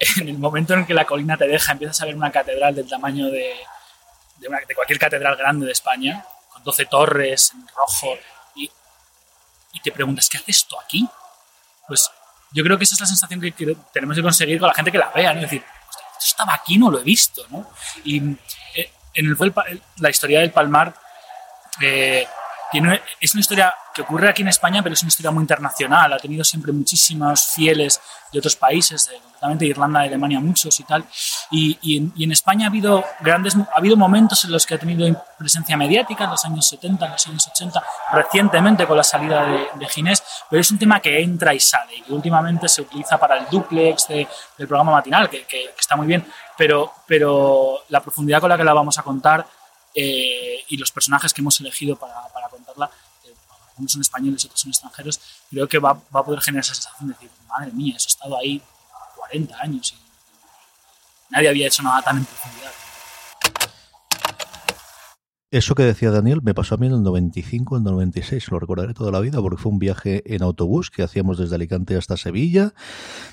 en 0.00 0.28
el 0.28 0.38
momento 0.38 0.74
en 0.74 0.86
que 0.86 0.94
la 0.94 1.04
colina 1.04 1.36
te 1.36 1.46
deja, 1.46 1.72
empiezas 1.72 2.00
a 2.00 2.06
ver 2.06 2.16
una 2.16 2.32
catedral 2.32 2.74
del 2.74 2.88
tamaño 2.88 3.30
de, 3.30 3.54
de, 4.38 4.74
cualquier 4.74 4.98
catedral 4.98 5.36
grande 5.36 5.66
de 5.66 5.72
España, 5.72 6.24
con 6.48 6.62
12 6.64 6.86
torres 6.86 7.52
en 7.54 7.68
rojo, 7.68 8.16
y, 8.54 8.70
y, 9.72 9.80
te 9.80 9.92
preguntas, 9.92 10.28
¿qué 10.28 10.38
hace 10.38 10.50
esto 10.50 10.80
aquí? 10.80 11.06
Pues 11.86 12.10
yo 12.52 12.64
creo 12.64 12.78
que 12.78 12.84
esa 12.84 12.94
es 12.94 13.00
la 13.00 13.06
sensación 13.06 13.40
que, 13.40 13.52
que 13.52 13.76
tenemos 13.92 14.16
que 14.16 14.22
conseguir 14.22 14.58
con 14.58 14.68
la 14.68 14.74
gente 14.74 14.90
que 14.90 14.98
la 14.98 15.10
vea, 15.10 15.32
¿no? 15.34 15.40
Es 15.40 15.50
decir, 15.50 15.64
esto 15.90 16.24
estaba 16.24 16.54
aquí, 16.54 16.78
no 16.78 16.90
lo 16.90 16.98
he 16.98 17.04
visto, 17.04 17.46
¿no? 17.50 17.70
Y 18.04 18.18
eh, 18.74 18.92
en 19.14 19.26
el, 19.26 19.82
la 19.98 20.10
historia 20.10 20.40
del 20.40 20.50
Palmar 20.50 20.94
eh, 21.80 22.26
tiene, 22.70 23.02
es 23.20 23.34
una 23.34 23.40
historia 23.40 23.74
que 23.92 24.02
ocurre 24.02 24.28
aquí 24.28 24.42
en 24.42 24.48
España, 24.48 24.82
pero 24.82 24.92
es 24.92 25.02
una 25.02 25.08
historia 25.08 25.30
muy 25.30 25.42
internacional. 25.42 26.12
Ha 26.12 26.18
tenido 26.18 26.44
siempre 26.44 26.72
muchísimos 26.72 27.48
fieles 27.54 28.00
de 28.32 28.38
otros 28.38 28.56
países, 28.56 29.08
de, 29.08 29.16
concretamente 29.40 29.64
de 29.64 29.70
Irlanda, 29.70 30.00
de 30.00 30.06
Alemania, 30.08 30.40
muchos 30.40 30.78
y 30.78 30.84
tal. 30.84 31.04
Y, 31.50 31.78
y, 31.82 31.96
en, 31.96 32.12
y, 32.14 32.24
en, 32.24 32.32
España 32.32 32.66
ha 32.66 32.68
habido, 32.68 33.04
grandes, 33.20 33.56
ha 33.56 33.78
habido 33.78 33.96
momentos 33.96 34.44
en 34.44 34.52
los 34.52 34.66
que 34.66 34.74
ha 34.74 34.78
tenido 34.78 35.26
presencia 35.38 35.76
mediática, 35.76 36.24
en 36.24 36.30
los 36.30 36.44
años 36.44 36.68
70, 36.68 37.06
en 37.06 37.12
los 37.12 37.26
años 37.26 37.48
80, 37.48 37.82
recientemente 38.12 38.86
con 38.86 38.96
la 38.96 39.04
salida 39.04 39.44
de, 39.44 39.66
de 39.74 39.86
Ginés, 39.88 40.22
pero 40.48 40.60
es 40.60 40.70
un 40.70 40.78
tema 40.78 41.00
que 41.00 41.20
entra 41.20 41.54
y 41.54 41.60
sale 41.60 41.96
y 41.96 42.02
que 42.02 42.12
últimamente 42.12 42.68
se 42.68 42.82
utiliza 42.82 43.18
para 43.18 43.38
el 43.38 43.46
duplex 43.50 44.08
de, 44.08 44.28
del 44.56 44.68
programa 44.68 44.92
matinal, 44.92 45.28
que, 45.28 45.44
que, 45.44 45.70
que, 45.74 45.80
está 45.80 45.96
muy 45.96 46.06
bien, 46.06 46.24
pero, 46.56 46.92
pero 47.06 47.80
la 47.88 48.00
profundidad 48.00 48.40
con 48.40 48.50
la 48.50 48.56
que 48.56 48.64
la 48.64 48.74
vamos 48.74 48.98
a 48.98 49.02
contar 49.02 49.46
eh, 49.94 50.64
y 50.68 50.76
los 50.76 50.90
personajes 50.92 51.32
que 51.32 51.40
hemos 51.40 51.58
elegido 51.60 51.96
para, 51.96 52.14
contarla, 52.50 52.90
eh, 53.24 53.34
algunos 53.70 53.92
son 53.92 54.00
españoles 54.00 54.44
y 54.44 54.46
otros 54.46 54.60
son 54.60 54.70
extranjeros, 54.70 55.20
creo 55.50 55.68
que 55.68 55.78
va, 55.78 55.94
va, 55.94 56.20
a 56.20 56.24
poder 56.24 56.40
generar 56.40 56.64
esa 56.64 56.74
sensación 56.74 57.08
de 57.08 57.14
decir, 57.14 57.30
madre 57.48 57.72
mía, 57.72 57.94
eso 57.96 58.06
ha 58.06 58.12
estado 58.12 58.38
ahí 58.38 58.62
40 59.16 59.60
años 59.60 59.92
y 59.92 61.32
nadie 61.32 61.48
había 61.48 61.66
hecho 61.66 61.82
nada 61.82 62.02
tan 62.02 62.18
en 62.18 62.24
profundidad. 62.24 62.72
Eso 65.52 65.74
que 65.74 65.82
decía 65.82 66.12
Daniel 66.12 66.42
me 66.42 66.54
pasó 66.54 66.76
a 66.76 66.78
mí 66.78 66.86
en 66.86 66.92
el 66.92 67.02
95, 67.02 67.76
en 67.76 67.84
el 67.84 67.92
96, 67.92 68.52
lo 68.52 68.60
recordaré 68.60 68.94
toda 68.94 69.10
la 69.10 69.18
vida 69.18 69.40
porque 69.40 69.60
fue 69.60 69.72
un 69.72 69.80
viaje 69.80 70.22
en 70.32 70.44
autobús 70.44 70.90
que 70.90 71.02
hacíamos 71.02 71.38
desde 71.38 71.56
Alicante 71.56 71.96
hasta 71.96 72.16
Sevilla, 72.16 72.72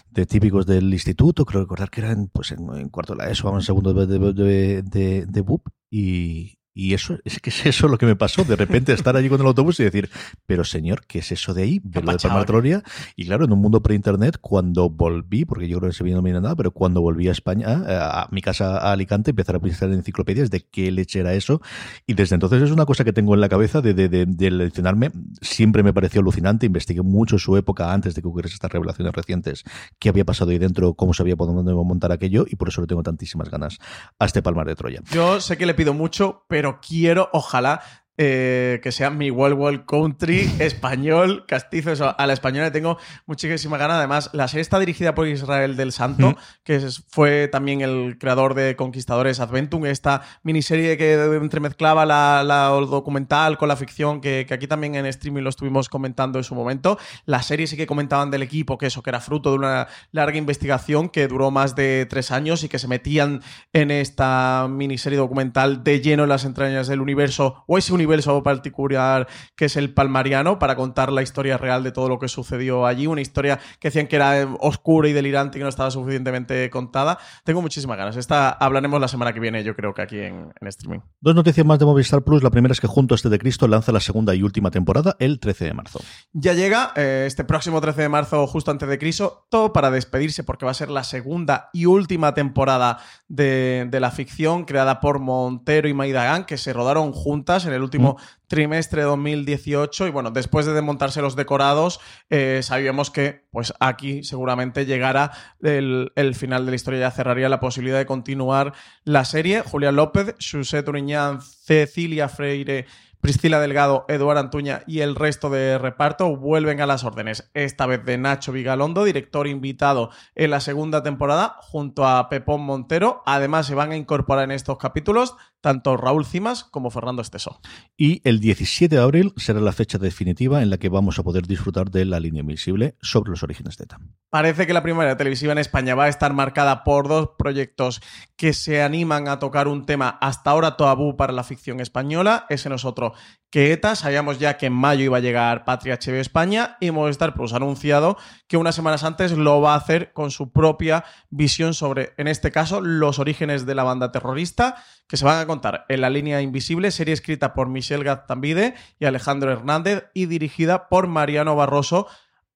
de 0.10 0.26
típicos 0.26 0.66
del 0.66 0.92
instituto, 0.92 1.46
creo 1.46 1.62
recordar 1.62 1.92
que 1.92 2.02
eran 2.02 2.28
pues 2.34 2.52
en, 2.52 2.90
cuarto 2.90 3.14
de 3.14 3.24
la 3.24 3.30
ESO, 3.30 3.54
en 3.54 3.62
segundo 3.62 3.94
de, 3.94 4.08
de, 4.08 4.82
de, 4.82 5.26
de 5.28 5.42
BUP, 5.42 5.68
y, 5.92 6.57
y 6.78 6.94
eso, 6.94 7.18
es 7.26 7.40
que 7.40 7.50
es 7.50 7.66
eso 7.66 7.88
lo 7.88 7.98
que 7.98 8.06
me 8.06 8.16
pasó, 8.16 8.44
de 8.44 8.56
repente 8.56 8.94
estar 8.94 9.18
allí 9.18 9.30
con 9.30 9.42
el 9.42 9.48
autobús 9.48 9.80
y 9.80 9.84
decir, 9.84 10.12
pero 10.46 10.64
señor, 10.64 11.08
¿qué 11.08 11.20
es 11.20 11.32
eso 11.32 11.56
de 11.56 11.64
ahí? 11.64 11.82
Verlo 11.84 12.12
de 12.12 12.20
Palmar 12.20 12.46
Troya. 12.46 12.84
Y 13.16 13.26
claro, 13.26 13.46
en 13.46 13.52
un 13.52 13.60
mundo 13.60 13.82
pre-internet, 13.82 14.38
cuando 14.40 14.88
volví, 14.88 15.44
porque 15.44 15.68
yo 15.68 15.78
creo 15.78 15.90
que 15.90 15.94
en 15.94 15.98
Sevilla 15.98 16.16
no 16.18 16.22
me 16.22 16.32
nada, 16.32 16.56
pero 16.56 16.70
cuando 16.70 17.02
volví 17.02 17.30
a 17.30 17.32
España, 17.32 17.84
a, 17.88 18.28
mi 18.32 18.42
casa 18.42 18.78
a 18.78 18.92
Alicante, 18.92 19.32
empezar 19.32 19.56
a 19.56 19.60
pensar 19.60 19.90
en 19.90 19.96
enciclopedias 19.96 20.52
de 20.52 20.62
qué 20.62 20.92
leche 20.92 21.20
era 21.20 21.34
eso. 21.34 21.62
Y 22.06 22.14
desde 22.14 22.36
entonces 22.36 22.62
es 22.62 22.70
una 22.70 22.86
cosa 22.86 23.04
que 23.04 23.12
tengo 23.12 23.34
en 23.34 23.42
la 23.42 23.50
cabeza 23.50 23.82
de, 23.82 23.96
de, 23.96 24.08
de, 24.08 24.28
de 24.28 24.52
leccionarme. 24.52 25.12
Siempre 25.42 25.82
me 25.82 25.94
pareció 25.94 26.22
alucinante, 26.22 26.68
investigué 26.68 27.02
mucho 27.02 27.40
su 27.40 27.58
época 27.58 27.92
antes 27.92 28.14
de 28.14 28.22
que 28.22 28.28
ocurriese 28.28 28.54
estas 28.54 28.72
revelaciones 28.72 29.14
recientes, 29.14 29.64
qué 29.98 30.10
había 30.10 30.26
pasado 30.26 30.52
ahí 30.52 30.60
dentro, 30.60 30.94
cómo 30.94 31.16
se 31.16 31.24
había 31.24 31.36
podido 31.36 31.84
montar 31.84 32.12
aquello, 32.12 32.46
y 32.48 32.56
por 32.56 32.68
eso 32.68 32.82
le 32.82 32.88
tengo 32.88 33.02
tantísimas 33.02 33.50
ganas 33.50 33.80
a 34.20 34.26
este 34.26 34.44
Palmar 34.44 34.68
de 34.68 34.76
Troya. 34.76 35.02
Yo 35.12 35.42
sé 35.42 35.58
que 35.58 35.66
le 35.66 35.74
pido 35.74 35.96
mucho, 35.96 36.46
pero 36.48 36.67
pero 36.68 36.80
quiero, 36.82 37.30
ojalá, 37.32 37.82
eh, 38.20 38.80
que 38.82 38.92
sea 38.92 39.12
mi 39.12 39.30
Wild 39.30 39.56
Wild 39.56 39.86
Country 39.86 40.50
español, 40.60 41.46
castizo, 41.48 41.92
eso, 41.92 42.16
a 42.18 42.26
la 42.26 42.34
española 42.34 42.72
tengo 42.72 42.98
muchísima 43.28 43.78
ganas. 43.78 43.98
Además, 43.98 44.32
la 44.34 44.48
serie 44.48 44.64
está 44.64 44.80
dirigida 44.80 45.14
por 45.14 45.28
Israel 45.28 45.78
del 45.78 45.92
Santo, 45.92 46.32
mm. 46.32 46.36
que 46.64 46.88
fue 47.08 47.48
también 47.48 47.82
el 47.82 48.18
creador 48.18 48.56
de 48.56 48.76
Conquistadores 48.76 49.40
Adventum, 49.40 49.86
esta 49.86 50.24
miniserie 50.42 50.98
que 50.98 51.14
entremezclaba 51.14 52.08
la, 52.08 52.44
la 52.44 52.70
documental 52.70 53.60
con 53.60 53.68
la 53.68 53.76
ficción, 53.76 54.20
que, 54.20 54.46
que, 54.48 54.54
aquí 54.56 54.66
también 54.66 54.96
en 54.96 55.06
streaming 55.06 55.44
lo 55.44 55.50
estuvimos 55.50 55.88
comentando 55.88 56.40
en 56.40 56.44
su 56.44 56.56
momento. 56.56 56.98
La 57.26 57.44
serie 57.44 57.68
sí 57.68 57.78
que 57.78 57.86
comentaban 57.86 58.32
del 58.32 58.42
equipo, 58.42 58.80
que 58.80 58.88
eso, 58.88 59.04
que 59.04 59.12
era 59.12 59.20
fruto 59.20 59.52
de 59.52 59.58
una 59.58 59.88
larga 60.12 60.40
investigación 60.40 61.10
que 61.10 61.28
duró 61.28 61.52
más 61.52 61.76
de 61.76 62.08
tres 62.10 62.32
años 62.32 62.64
y 62.64 62.70
que 62.70 62.80
se 62.80 62.88
metían 62.88 63.44
en 63.74 63.92
esta 63.92 64.68
miniserie 64.68 65.20
documental 65.20 65.84
de 65.84 66.02
lleno 66.02 66.24
en 66.24 66.30
las 66.30 66.46
entrañas 66.46 66.88
del 66.88 67.02
universo, 67.02 67.64
o 67.68 67.78
ese 67.78 67.94
universo 67.94 68.07
universo 68.08 68.42
particular 68.44 69.28
que 69.56 69.66
es 69.66 69.76
el 69.76 69.94
palmariano 69.94 70.60
para 70.60 70.76
contar 70.76 71.12
la 71.12 71.22
historia 71.22 71.58
real 71.58 71.84
de 71.84 71.92
todo 71.92 72.10
lo 72.10 72.20
que 72.20 72.28
sucedió 72.28 72.86
allí, 72.86 73.08
una 73.08 73.22
historia 73.22 73.60
que 73.80 73.90
decían 73.90 74.08
que 74.08 74.16
era 74.16 74.48
oscura 74.60 75.10
y 75.10 75.14
delirante 75.14 75.58
y 75.58 75.60
que 75.60 75.64
no 75.64 75.70
estaba 75.70 75.92
suficientemente 75.92 76.70
contada. 76.70 77.18
Tengo 77.44 77.62
muchísimas 77.62 77.98
ganas. 77.98 78.16
Esta 78.16 78.50
hablaremos 78.50 79.00
la 79.02 79.08
semana 79.08 79.34
que 79.34 79.40
viene, 79.40 79.64
yo 79.64 79.76
creo 79.76 79.94
que 79.94 80.02
aquí 80.02 80.20
en, 80.20 80.54
en 80.60 80.68
streaming. 80.68 81.00
Dos 81.22 81.36
noticias 81.36 81.66
más 81.66 81.80
de 81.80 81.86
Movistar 81.86 82.24
Plus. 82.24 82.44
La 82.44 82.52
primera 82.52 82.72
es 82.72 82.80
que 82.80 82.88
junto 82.88 83.14
a 83.14 83.18
este 83.18 83.30
de 83.30 83.40
Cristo 83.40 83.68
lanza 83.68 83.92
la 83.92 84.00
segunda 84.00 84.36
y 84.36 84.44
última 84.44 84.72
temporada 84.72 85.16
el 85.20 85.40
13 85.40 85.66
de 85.66 85.74
marzo. 85.74 86.00
Ya 86.34 86.54
llega 86.54 86.94
eh, 86.96 87.26
este 87.28 87.44
próximo 87.44 87.82
13 87.82 88.04
de 88.04 88.10
marzo, 88.10 88.48
justo 88.48 88.72
antes 88.72 88.88
de 88.88 88.98
Cristo, 88.98 89.48
todo 89.50 89.74
para 89.74 89.92
despedirse 89.92 90.44
porque 90.44 90.66
va 90.66 90.72
a 90.72 90.76
ser 90.76 90.90
la 90.90 91.04
segunda 91.04 91.70
y 91.74 91.86
última 91.86 92.34
temporada 92.34 93.00
de, 93.28 93.88
de 93.90 94.00
la 94.00 94.12
ficción 94.12 94.66
creada 94.66 95.00
por 95.00 95.20
Montero 95.20 95.88
y 95.88 95.94
Maidagán, 95.94 96.46
que 96.46 96.58
se 96.58 96.74
rodaron 96.74 97.12
juntas 97.12 97.66
en 97.66 97.74
el 97.74 97.82
último 97.82 97.97
último 97.98 98.18
trimestre 98.48 99.02
de 99.02 99.08
2018 99.08 100.08
y 100.08 100.10
bueno, 100.10 100.32
después 100.32 100.66
de 100.66 100.74
desmontarse 100.74 101.22
los 101.22 101.36
decorados, 101.36 102.00
eh, 102.30 102.62
sabíamos 102.64 103.12
que 103.12 103.46
pues 103.52 103.74
aquí 103.80 104.24
seguramente 104.24 104.86
llegara 104.86 105.32
el, 105.62 106.12
el, 106.16 106.36
final 106.36 106.66
de 106.66 106.72
la 106.72 106.76
historia, 106.76 107.00
ya 107.00 107.12
cerraría 107.12 107.50
la 107.50 107.60
posibilidad 107.60 107.98
de 107.98 108.06
continuar 108.06 108.74
la 109.04 109.26
serie. 109.26 109.62
Julián 109.62 109.96
López, 109.96 110.36
José 110.40 110.84
Turiñán, 110.84 111.42
Cecilia 111.42 112.30
Freire 112.30 112.86
Priscila 113.22 113.60
Delgado, 113.60 114.06
Eduardo 114.08 114.40
Antuña 114.40 114.84
y 114.86 115.00
el 115.00 115.16
resto 115.16 115.50
de 115.50 115.78
reparto 115.78 116.36
vuelven 116.38 116.82
a 116.82 116.86
las 116.86 117.04
órdenes, 117.04 117.50
esta 117.54 117.86
vez 117.86 118.06
de 118.06 118.18
Nacho 118.18 118.52
Vigalondo, 118.52 119.04
director 119.04 119.48
invitado 119.48 120.12
en 120.36 120.52
la 120.52 120.60
segunda 120.60 121.02
temporada, 121.04 121.58
junto 121.60 122.08
a 122.08 122.30
Pepón 122.30 122.62
Montero. 122.62 123.24
Además, 123.26 123.66
se 123.66 123.76
van 123.76 123.92
a 123.92 123.98
incorporar 123.98 124.46
en 124.46 124.52
estos 124.52 124.78
capítulos 124.78 125.36
tanto 125.62 125.98
Raúl 125.98 126.26
Cimas 126.26 126.64
como 126.64 126.92
Fernando 126.92 127.22
Esteso. 127.22 127.60
Y 127.98 128.22
el 128.28 128.40
17 128.40 128.96
de 128.96 129.02
abril 129.02 129.34
será 129.38 129.60
la 129.60 129.72
fecha 129.72 129.98
definitiva 129.98 130.62
en 130.62 130.70
la 130.70 130.78
que 130.78 130.90
vamos 130.90 131.20
a 131.20 131.24
poder 131.24 131.48
disfrutar 131.48 131.90
de 131.90 132.06
la 132.06 132.20
línea 132.20 132.42
invisible 132.42 132.96
sobre 133.02 133.32
los 133.32 133.44
orígenes 133.44 133.78
de 133.78 133.86
ETA. 133.86 134.00
Parece 134.30 134.68
que 134.68 134.74
la 134.74 134.84
primera 134.84 135.18
televisiva 135.18 135.52
en 135.52 135.58
España 135.58 135.96
va 135.96 136.06
a 136.06 136.10
estar 136.10 136.34
marcada 136.34 136.84
por 136.84 137.08
dos 137.08 137.32
proyectos 137.38 138.02
que 138.36 138.54
se 138.54 138.82
animan 138.82 139.28
a 139.28 139.40
tocar 139.40 139.68
un 139.68 139.86
tema 139.86 140.18
hasta 140.22 140.52
ahora 140.52 140.78
tabú 140.78 141.16
para 141.16 141.34
la 141.34 141.44
ficción 141.44 141.80
española. 141.80 142.46
Ese 142.50 142.70
no 142.70 142.76
es 142.76 142.86
otro 142.86 143.14
que 143.50 143.72
ETA. 143.72 143.96
Sabíamos 143.96 144.40
ya 144.40 144.58
que 144.58 144.68
en 144.68 144.74
mayo 144.74 145.04
iba 145.04 145.18
a 145.18 145.22
llegar 145.22 145.66
Patria 145.66 145.98
HB 145.98 146.16
España 146.16 146.78
y 146.80 146.92
Movistar 146.92 147.34
Plus 147.34 147.54
ha 147.54 147.58
anunciado 147.58 148.18
que 148.48 148.58
unas 148.58 148.76
semanas 148.76 149.04
antes 149.04 149.32
lo 149.32 149.62
va 149.62 149.74
a 149.74 149.78
hacer 149.78 150.14
con 150.14 150.32
su 150.32 150.52
propia 150.52 151.06
visión 151.30 151.74
sobre, 151.74 152.14
en 152.18 152.28
este 152.28 152.52
caso, 152.52 152.82
los 152.82 153.20
orígenes 153.20 153.66
de 153.66 153.76
la 153.76 153.84
banda 153.84 154.12
terrorista 154.12 154.76
que 155.08 155.18
se 155.18 155.26
van 155.26 155.40
a 155.40 155.48
contar 155.48 155.86
en 155.90 156.02
La 156.02 156.10
Línea 156.10 156.42
Invisible, 156.42 156.92
serie 156.92 157.14
escrita 157.14 157.54
por 157.54 157.70
Michelle 157.70 158.04
Gaztambide 158.04 158.76
y 159.00 159.06
Alejandro 159.06 159.52
Hernández 159.52 160.06
y 160.14 160.26
dirigida 160.26 160.90
por 160.90 161.08
Mariano 161.08 161.56
Barroso. 161.56 162.08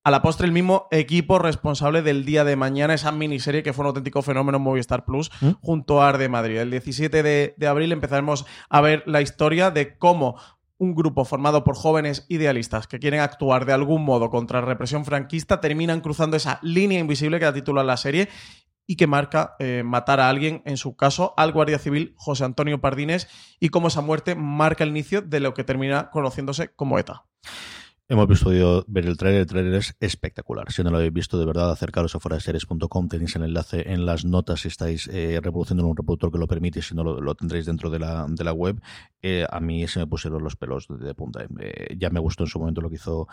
A 0.03 0.09
la 0.09 0.23
postre, 0.23 0.47
el 0.47 0.51
mismo 0.51 0.87
equipo 0.89 1.37
responsable 1.37 2.01
del 2.01 2.25
día 2.25 2.43
de 2.43 2.55
mañana, 2.55 2.95
esa 2.95 3.11
miniserie 3.11 3.61
que 3.61 3.71
fue 3.71 3.83
un 3.83 3.89
auténtico 3.89 4.23
fenómeno 4.23 4.57
en 4.57 4.63
Movistar 4.63 5.05
Plus, 5.05 5.29
¿Mm? 5.41 5.51
junto 5.61 6.01
a 6.01 6.09
Arde 6.09 6.27
Madrid. 6.27 6.57
El 6.57 6.71
17 6.71 7.21
de, 7.21 7.53
de 7.55 7.67
abril 7.67 7.91
empezaremos 7.91 8.45
a 8.67 8.81
ver 8.81 9.03
la 9.05 9.21
historia 9.21 9.69
de 9.69 9.99
cómo 9.99 10.37
un 10.81 10.95
grupo 10.95 11.25
formado 11.25 11.63
por 11.63 11.75
jóvenes 11.75 12.25
idealistas 12.27 12.87
que 12.87 12.97
quieren 12.97 13.19
actuar 13.19 13.65
de 13.65 13.73
algún 13.73 14.03
modo 14.03 14.31
contra 14.31 14.61
la 14.61 14.65
represión 14.65 15.05
franquista 15.05 15.61
terminan 15.61 16.01
cruzando 16.01 16.35
esa 16.35 16.57
línea 16.63 16.99
invisible 16.99 17.37
que 17.37 17.45
da 17.45 17.53
título 17.53 17.81
a 17.81 17.83
la 17.83 17.97
serie 17.97 18.29
y 18.87 18.95
que 18.95 19.05
marca 19.05 19.55
eh, 19.59 19.83
matar 19.85 20.19
a 20.19 20.27
alguien, 20.27 20.63
en 20.65 20.77
su 20.77 20.95
caso 20.95 21.35
al 21.37 21.51
guardia 21.51 21.77
civil 21.77 22.15
José 22.17 22.45
Antonio 22.45 22.81
Pardines, 22.81 23.27
y 23.59 23.69
cómo 23.69 23.89
esa 23.89 24.01
muerte 24.01 24.33
marca 24.33 24.83
el 24.83 24.89
inicio 24.89 25.21
de 25.21 25.39
lo 25.39 25.53
que 25.53 25.63
termina 25.63 26.09
conociéndose 26.09 26.73
como 26.73 26.97
ETA. 26.97 27.25
Hemos 28.11 28.43
podido 28.43 28.83
ver 28.89 29.05
el 29.05 29.15
trailer, 29.15 29.39
el 29.39 29.47
trailer 29.47 29.75
es 29.75 29.95
espectacular. 30.01 30.69
Si 30.69 30.83
no 30.83 30.89
lo 30.89 30.97
habéis 30.97 31.13
visto, 31.13 31.39
de 31.39 31.45
verdad, 31.45 31.71
acercaros 31.71 32.13
a 32.13 32.19
foraseries.com, 32.19 33.07
tenéis 33.07 33.37
el 33.37 33.43
enlace 33.43 33.89
en 33.89 34.05
las 34.05 34.25
notas 34.25 34.59
si 34.59 34.67
estáis 34.67 35.07
eh, 35.07 35.39
reproduciendo 35.41 35.83
en 35.83 35.91
un 35.91 35.95
reproductor 35.95 36.29
que 36.29 36.37
lo 36.37 36.45
permite, 36.45 36.81
si 36.81 36.93
no 36.93 37.05
lo, 37.05 37.35
tendréis 37.35 37.67
dentro 37.67 37.89
de 37.89 37.99
la, 37.99 38.25
de 38.27 38.43
la 38.43 38.51
web. 38.51 38.81
A 39.49 39.59
mí 39.61 39.87
se 39.87 39.99
me 39.99 40.07
pusieron 40.07 40.43
los 40.43 40.57
pelos 40.57 40.89
de, 40.89 40.97
de 40.97 41.15
punta. 41.15 41.45
Eh, 41.61 41.95
ya 41.97 42.09
me 42.09 42.19
gustó 42.19 42.43
en 42.43 42.49
su 42.49 42.59
momento 42.59 42.81
lo 42.81 42.89
que 42.89 42.95
hizo, 42.95 43.29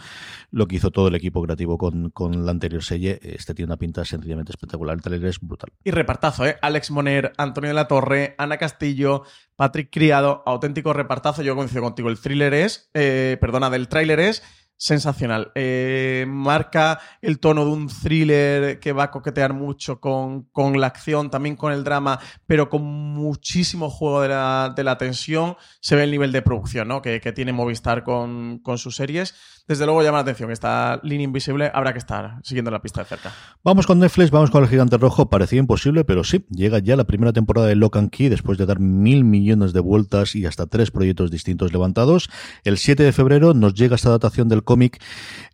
lo 0.53 0.68
que 0.68 0.76
hizo 0.76 0.93
todo 0.93 1.09
el 1.09 1.16
equipo 1.16 1.43
creativo 1.43 1.76
con, 1.76 2.11
con 2.11 2.47
la 2.47 2.53
anterior 2.53 2.85
serie. 2.85 3.18
Este 3.20 3.55
tiene 3.55 3.70
una 3.70 3.79
pinta 3.79 4.05
sencillamente 4.05 4.53
espectacular. 4.53 4.95
El 4.95 5.03
trailer 5.03 5.29
es 5.29 5.41
brutal. 5.41 5.72
Y 5.83 5.91
repartazo, 5.91 6.47
¿eh? 6.47 6.57
Alex 6.62 6.93
Moner, 6.93 7.33
Antonio 7.37 7.70
de 7.70 7.74
la 7.74 7.89
Torre, 7.89 8.37
Ana 8.39 8.59
Castillo, 8.59 9.24
Patrick 9.57 9.89
Criado, 9.91 10.45
auténtico 10.47 10.93
repartazo. 10.93 11.43
Yo 11.43 11.57
coincido 11.57 11.83
contigo. 11.83 12.11
El 12.11 12.20
thriller 12.20 12.55
es, 12.55 12.91
eh, 12.95 13.39
perdona, 13.41 13.70
del 13.70 13.89
tráiler 13.89 14.20
es 14.20 14.45
sensacional. 14.79 15.51
Eh, 15.57 16.24
marca 16.29 17.01
el 17.20 17.41
tono 17.41 17.64
de 17.64 17.72
un 17.72 17.89
thriller 17.89 18.79
que 18.79 18.93
va 18.93 19.05
a 19.05 19.11
coquetear 19.11 19.53
mucho 19.53 20.01
con, 20.01 20.45
con, 20.45 20.81
la 20.81 20.87
acción, 20.87 21.31
también 21.31 21.57
con 21.57 21.72
el 21.72 21.85
drama, 21.85 22.20
pero 22.47 22.70
con 22.70 22.83
muchísimo 22.83 23.91
juego 23.91 24.22
de 24.22 24.29
la, 24.29 24.72
de 24.74 24.85
la 24.85 24.97
tensión. 24.97 25.57
Se 25.81 25.97
ve 25.97 26.05
el 26.05 26.12
nivel 26.12 26.33
de 26.33 26.43
producción 26.43 26.89
¿no? 26.89 27.03
que, 27.03 27.20
que, 27.20 27.33
tiene 27.33 27.53
Movistar 27.53 28.05
con, 28.05 28.61
con, 28.61 28.79
sus 28.79 28.97
series. 28.97 29.35
Desde 29.66 29.85
luego 29.85 30.03
llama 30.03 30.18
la 30.18 30.22
atención. 30.22 30.51
Esta 30.51 31.01
línea 31.03 31.24
invisible 31.24 31.70
habrá 31.74 31.93
que 31.93 31.99
estar 31.99 32.39
siguiendo 32.43 32.70
la 32.70 32.81
pista 32.81 33.03
de 33.03 33.07
cerca. 33.07 33.33
Vamos 33.64 33.87
con 33.87 33.99
Netflix, 33.99 34.31
vamos 34.31 34.51
con 34.51 34.62
el 34.62 34.70
gigante 34.70 34.97
rojo. 34.97 35.29
Parecía 35.29 35.59
imposible, 35.59 36.05
pero 36.05 36.24
sí, 36.24 36.47
llega 36.51 36.79
ya 36.79 36.97
la 36.97 37.05
primera 37.05 37.33
temporada 37.33 37.66
de 37.66 37.74
Lock 37.74 37.97
and 37.97 38.11
Key 38.11 38.29
después 38.29 38.57
de 38.57 38.64
dar 38.64 38.79
mil 38.79 39.24
millones 39.24 39.72
de 39.72 39.81
vueltas 39.81 40.37
y 40.37 40.47
hasta 40.47 40.66
tres 40.66 40.91
proyectos 40.91 41.31
distintos 41.31 41.72
levantados. 41.72 42.31
El 42.64 42.79
7 42.79 43.03
de 43.03 43.12
febrero 43.12 43.53
nos 43.53 43.74
llega 43.74 43.97
esta 43.97 44.09
adaptación 44.09 44.49
del 44.49 44.62
cómic. 44.68 45.02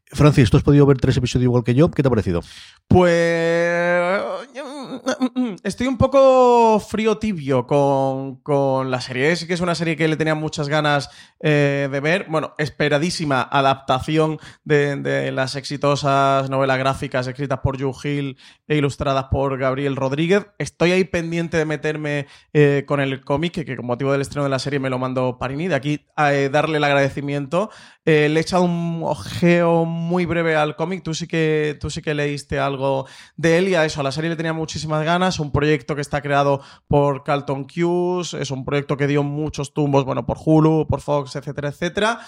Francis, 0.06 0.50
tú 0.50 0.56
has 0.56 0.64
podido 0.64 0.86
ver 0.86 0.98
tres 0.98 1.16
episodios 1.16 1.44
igual 1.44 1.62
que 1.62 1.74
yo. 1.74 1.90
¿Qué 1.90 2.02
te 2.02 2.08
ha 2.08 2.10
parecido? 2.10 2.40
Pues 2.88 4.20
estoy 5.62 5.86
un 5.86 5.96
poco 5.96 6.80
frío 6.80 7.18
tibio 7.18 7.66
con, 7.66 8.36
con, 8.36 8.90
la 8.90 9.00
serie. 9.00 9.34
Sí 9.36 9.46
que 9.46 9.54
es 9.54 9.60
una 9.60 9.74
serie 9.74 9.96
que 9.96 10.08
le 10.08 10.16
tenía 10.16 10.34
muchas 10.34 10.68
ganas 10.68 11.10
eh, 11.40 11.88
de 11.90 12.00
ver. 12.00 12.26
Bueno, 12.28 12.54
esperadísima 12.58 13.42
adaptación 13.42 14.38
de, 14.64 15.30
las 15.32 15.56
exitosas 15.56 16.48
novelas 16.50 16.78
gráficas 16.78 17.26
escritas 17.26 17.60
por 17.60 17.80
Joe 17.80 17.92
Hill 18.02 18.38
e 18.66 18.76
ilustradas 18.76 19.26
por 19.30 19.58
Gabriel 19.58 19.96
Rodríguez. 19.96 20.46
Estoy 20.58 20.92
ahí 20.92 21.04
pendiente 21.04 21.56
de 21.56 21.64
meterme 21.64 22.26
eh, 22.52 22.84
con 22.86 23.00
el 23.00 23.22
cómic, 23.22 23.52
que, 23.52 23.64
que, 23.64 23.76
con 23.76 23.86
motivo 23.86 24.12
del 24.12 24.20
estreno 24.20 24.44
de 24.44 24.50
la 24.50 24.58
serie 24.58 24.78
me 24.78 24.90
lo 24.90 24.98
mandó 24.98 25.38
Parini. 25.38 25.68
De 25.68 25.74
aquí 25.74 26.06
a 26.16 26.32
eh, 26.32 26.48
darle 26.48 26.78
el 26.78 26.84
agradecimiento. 26.84 27.70
le 28.04 28.26
he 28.26 28.40
echado 28.40 28.62
un 28.62 29.02
ojeo 29.04 29.84
muy 29.84 30.24
breve 30.24 30.56
al 30.56 30.76
cómic. 30.76 31.02
Tú 31.02 31.14
sí 31.14 31.26
que, 31.26 31.76
tú 31.80 31.90
sí 31.90 32.00
que 32.00 32.14
leíste 32.14 32.58
algo 32.58 33.06
de 33.36 33.58
él 33.58 33.68
y 33.68 33.74
a 33.74 33.84
eso, 33.84 34.00
a 34.00 34.04
la 34.04 34.12
serie 34.12 34.30
le 34.30 34.36
tenía 34.36 34.52
muchísimas 34.52 34.93
ganas. 35.02 35.40
Un 35.40 35.50
proyecto 35.50 35.94
que 35.96 36.02
está 36.02 36.22
creado 36.22 36.60
por 36.86 37.24
Carlton 37.24 37.64
Cuse. 37.64 38.40
Es 38.40 38.50
un 38.50 38.64
proyecto 38.64 38.96
que 38.96 39.06
dio 39.06 39.22
muchos 39.22 39.74
tumbos, 39.74 40.04
bueno, 40.04 40.26
por 40.26 40.38
Hulu, 40.44 40.86
por 40.86 41.00
Fox, 41.00 41.34
etcétera, 41.34 41.70
etcétera. 41.70 42.20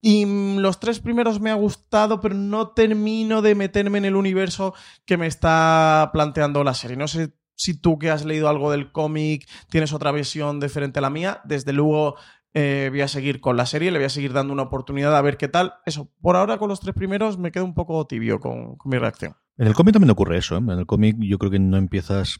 Y 0.00 0.56
los 0.56 0.78
tres 0.78 1.00
primeros 1.00 1.40
me 1.40 1.50
ha 1.50 1.54
gustado, 1.54 2.20
pero 2.20 2.34
no 2.34 2.68
termino 2.68 3.42
de 3.42 3.54
meterme 3.54 3.98
en 3.98 4.04
el 4.04 4.16
universo 4.16 4.74
que 5.04 5.16
me 5.16 5.26
está 5.26 6.10
planteando 6.12 6.62
la 6.62 6.74
serie. 6.74 6.96
No 6.96 7.08
sé 7.08 7.34
si 7.56 7.74
tú 7.74 7.98
que 7.98 8.10
has 8.10 8.24
leído 8.24 8.48
algo 8.48 8.70
del 8.70 8.92
cómic 8.92 9.48
tienes 9.68 9.92
otra 9.92 10.12
visión 10.12 10.60
diferente 10.60 11.00
a 11.00 11.02
la 11.02 11.10
mía. 11.10 11.40
Desde 11.44 11.72
luego 11.72 12.14
eh, 12.54 12.88
voy 12.90 13.00
a 13.00 13.08
seguir 13.08 13.40
con 13.40 13.56
la 13.56 13.66
serie, 13.66 13.90
le 13.90 13.98
voy 13.98 14.06
a 14.06 14.10
seguir 14.10 14.32
dando 14.32 14.52
una 14.52 14.62
oportunidad 14.62 15.16
a 15.16 15.22
ver 15.22 15.36
qué 15.36 15.48
tal. 15.48 15.74
Eso, 15.84 16.10
por 16.20 16.36
ahora 16.36 16.58
con 16.58 16.68
los 16.68 16.80
tres 16.80 16.94
primeros 16.94 17.36
me 17.36 17.50
quedo 17.50 17.64
un 17.64 17.74
poco 17.74 18.06
tibio 18.06 18.38
con 18.38 18.78
mi 18.84 18.98
reacción. 18.98 19.36
En 19.58 19.66
el 19.66 19.74
cómic 19.74 19.92
también 19.92 20.10
ocurre 20.10 20.38
eso. 20.38 20.56
¿eh? 20.56 20.58
En 20.58 20.70
el 20.70 20.86
cómic 20.86 21.16
yo 21.18 21.38
creo 21.38 21.50
que 21.50 21.58
no 21.58 21.76
empiezas 21.76 22.38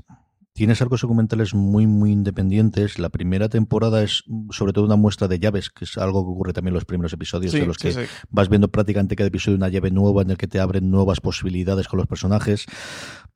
Tienes 0.59 0.83
arcos 0.83 1.03
documentales 1.03 1.55
muy, 1.55 1.87
muy 1.87 2.11
independientes. 2.11 2.99
La 2.99 3.11
primera 3.11 3.49
temporada 3.49 4.03
es 4.03 4.25
sobre 4.51 4.73
todo 4.73 4.87
una 4.87 4.97
muestra 4.97 5.29
de 5.29 5.39
llaves, 5.39 5.71
que 5.71 5.85
es 5.85 5.97
algo 5.99 6.25
que 6.25 6.33
ocurre 6.33 6.53
también 6.53 6.73
en 6.73 6.75
los 6.75 6.85
primeros 6.85 7.12
episodios, 7.12 7.53
sí, 7.53 7.61
de 7.61 7.66
los 7.66 7.79
que 7.79 7.93
sí. 7.93 8.01
vas 8.29 8.49
viendo 8.49 8.66
prácticamente 8.66 9.14
cada 9.14 9.29
episodio 9.29 9.57
una 9.57 9.69
llave 9.69 9.93
nueva 9.93 10.23
en 10.23 10.33
el 10.33 10.37
que 10.37 10.49
te 10.49 10.59
abren 10.59 10.91
nuevas 10.91 11.21
posibilidades 11.21 11.87
con 11.87 11.99
los 11.99 12.09
personajes. 12.09 12.66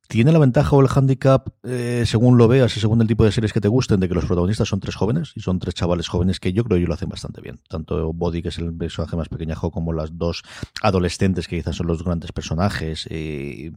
Tiene 0.09 0.32
la 0.32 0.38
ventaja 0.38 0.76
o 0.76 0.80
el 0.80 0.88
handicap, 0.94 1.48
eh, 1.62 2.05
según 2.07 2.36
lo 2.36 2.46
veas 2.46 2.76
y 2.76 2.80
según 2.80 3.00
el 3.00 3.09
tipo 3.09 3.24
de 3.24 3.32
series 3.32 3.53
que 3.53 3.61
te 3.61 3.68
gusten, 3.68 3.98
de 3.98 4.09
que 4.09 4.14
los 4.14 4.26
protagonistas 4.26 4.68
son 4.68 4.80
tres 4.80 4.94
jóvenes 4.94 5.32
y 5.36 5.40
son 5.40 5.59
tres 5.59 5.74
chavales 5.74 6.09
jóvenes 6.09 6.38
que 6.38 6.53
yo 6.53 6.64
creo 6.64 6.78
que 6.78 6.86
lo 6.86 6.94
hacen 6.94 7.09
bastante 7.09 7.40
bien. 7.40 7.61
Tanto 7.68 8.12
Body, 8.12 8.42
que 8.42 8.48
es 8.48 8.59
el 8.59 8.74
personaje 8.74 9.16
más 9.16 9.28
pequeñajo, 9.28 9.70
como 9.70 9.92
las 9.92 10.18
dos 10.18 10.42
adolescentes, 10.82 11.48
que 11.48 11.57
quizás 11.57 11.76
son 11.76 11.86
los 11.86 12.05
grandes 12.05 12.32
personajes. 12.32 13.07
Eh, 13.11 13.72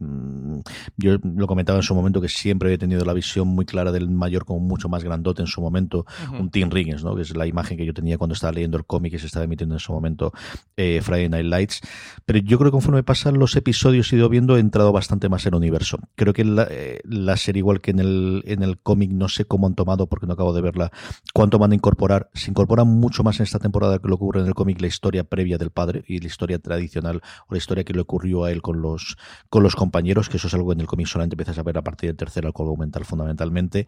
yo 0.96 1.16
lo 1.22 1.46
comentaba 1.46 1.78
en 1.78 1.82
su 1.82 1.94
momento 1.94 2.20
que 2.20 2.28
siempre 2.28 2.72
he 2.72 2.78
tenido 2.78 3.04
la 3.04 3.14
visión 3.14 3.48
muy 3.48 3.64
clara 3.64 3.92
del 3.92 4.10
mayor 4.10 4.44
como 4.44 4.60
mucho 4.60 4.88
más 4.88 5.04
grandote 5.04 5.42
en 5.42 5.48
su 5.48 5.60
momento, 5.60 6.00
uh 6.00 6.32
-huh. 6.32 6.40
un 6.40 6.50
Tim 6.50 6.70
Riggins, 6.70 7.02
¿no? 7.02 7.14
que 7.16 7.22
es 7.22 7.34
la 7.34 7.46
imagen 7.46 7.76
que 7.78 7.86
yo 7.86 7.94
tenía 7.94 8.18
cuando 8.18 8.34
estaba 8.34 8.52
leyendo 8.52 8.76
el 8.76 8.84
cómic 8.84 9.12
que 9.12 9.18
se 9.18 9.26
estaba 9.26 9.44
emitiendo 9.44 9.74
en 9.74 9.80
su 9.80 9.92
momento 9.92 10.32
eh, 10.76 11.00
Friday 11.02 11.28
Night 11.28 11.46
Lights. 11.46 11.80
Pero 12.24 12.38
yo 12.40 12.58
creo 12.58 12.70
que 12.70 12.74
conforme 12.74 13.02
pasan 13.02 13.38
los 13.38 13.56
episodios 13.56 14.12
he 14.12 14.16
ido 14.16 14.28
viendo, 14.28 14.56
he 14.56 14.60
entrado 14.60 14.92
bastante 14.92 15.28
más 15.28 15.46
en 15.46 15.54
el 15.54 15.58
universo. 15.58 15.98
Creo 16.14 16.25
que 16.32 16.44
la, 16.44 16.66
eh, 16.70 17.00
la 17.04 17.36
serie, 17.36 17.60
igual 17.60 17.80
que 17.80 17.90
en 17.90 17.98
el, 18.00 18.42
en 18.46 18.62
el 18.62 18.78
cómic, 18.78 19.10
no 19.10 19.28
sé 19.28 19.44
cómo 19.44 19.66
han 19.66 19.74
tomado, 19.74 20.06
porque 20.06 20.26
no 20.26 20.34
acabo 20.34 20.52
de 20.52 20.60
verla, 20.60 20.90
cuánto 21.32 21.58
van 21.58 21.72
a 21.72 21.74
incorporar. 21.74 22.30
Se 22.34 22.50
incorpora 22.50 22.84
mucho 22.84 23.22
más 23.22 23.38
en 23.40 23.44
esta 23.44 23.58
temporada 23.58 23.98
que 23.98 24.08
lo 24.08 24.16
que 24.18 24.24
ocurre 24.24 24.40
en 24.40 24.46
el 24.46 24.54
cómic, 24.54 24.80
la 24.80 24.86
historia 24.86 25.24
previa 25.24 25.58
del 25.58 25.70
padre 25.70 26.04
y 26.06 26.20
la 26.20 26.26
historia 26.26 26.58
tradicional 26.58 27.22
o 27.48 27.54
la 27.54 27.58
historia 27.58 27.84
que 27.84 27.92
le 27.92 28.00
ocurrió 28.00 28.44
a 28.44 28.50
él 28.50 28.62
con 28.62 28.80
los, 28.80 29.16
con 29.48 29.62
los 29.62 29.76
compañeros, 29.76 30.28
que 30.28 30.36
eso 30.36 30.48
es 30.48 30.54
algo 30.54 30.68
que 30.68 30.74
en 30.74 30.80
el 30.80 30.86
cómic 30.86 31.06
solamente 31.06 31.34
empiezas 31.34 31.58
a 31.58 31.62
ver 31.62 31.78
a 31.78 31.82
partir 31.82 32.08
del 32.08 32.16
tercer 32.16 32.46
alcohol 32.46 32.68
documental 32.68 33.04
fundamentalmente. 33.04 33.86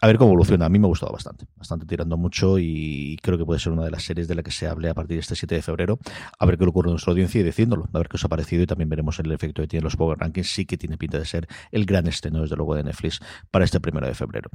A 0.00 0.06
ver 0.06 0.18
cómo 0.18 0.30
evoluciona. 0.30 0.66
A 0.66 0.68
mí 0.68 0.78
me 0.78 0.86
ha 0.86 0.88
gustado 0.88 1.12
bastante, 1.12 1.46
bastante 1.56 1.86
tirando 1.86 2.16
mucho 2.16 2.58
y 2.58 3.16
creo 3.22 3.38
que 3.38 3.44
puede 3.44 3.60
ser 3.60 3.72
una 3.72 3.84
de 3.84 3.90
las 3.90 4.02
series 4.02 4.28
de 4.28 4.34
la 4.34 4.42
que 4.42 4.50
se 4.50 4.66
hable 4.66 4.88
a 4.88 4.94
partir 4.94 5.16
de 5.16 5.20
este 5.20 5.34
7 5.34 5.54
de 5.54 5.62
febrero. 5.62 5.98
A 6.38 6.46
ver 6.46 6.58
qué 6.58 6.64
le 6.64 6.70
ocurre 6.70 6.88
a 6.88 6.92
nuestra 6.92 7.12
audiencia 7.12 7.40
y 7.40 7.44
diciéndolo, 7.44 7.88
a 7.92 7.98
ver 7.98 8.08
qué 8.08 8.16
os 8.16 8.24
ha 8.24 8.28
parecido 8.28 8.62
y 8.62 8.66
también 8.66 8.88
veremos 8.88 9.18
el 9.18 9.30
efecto 9.32 9.62
que 9.62 9.68
tienen 9.68 9.84
los 9.84 9.96
Power 9.96 10.18
Rankings. 10.18 10.52
Sí 10.52 10.66
que 10.66 10.76
tiene 10.76 10.96
pinta 10.96 11.18
de 11.18 11.24
ser 11.24 11.48
el 11.72 11.84
gran 11.84 12.06
estreno, 12.06 12.42
desde 12.42 12.56
luego, 12.56 12.74
de 12.74 12.84
Netflix 12.84 13.20
para 13.50 13.64
este 13.64 13.80
primero 13.80 14.06
de 14.06 14.14
febrero. 14.14 14.50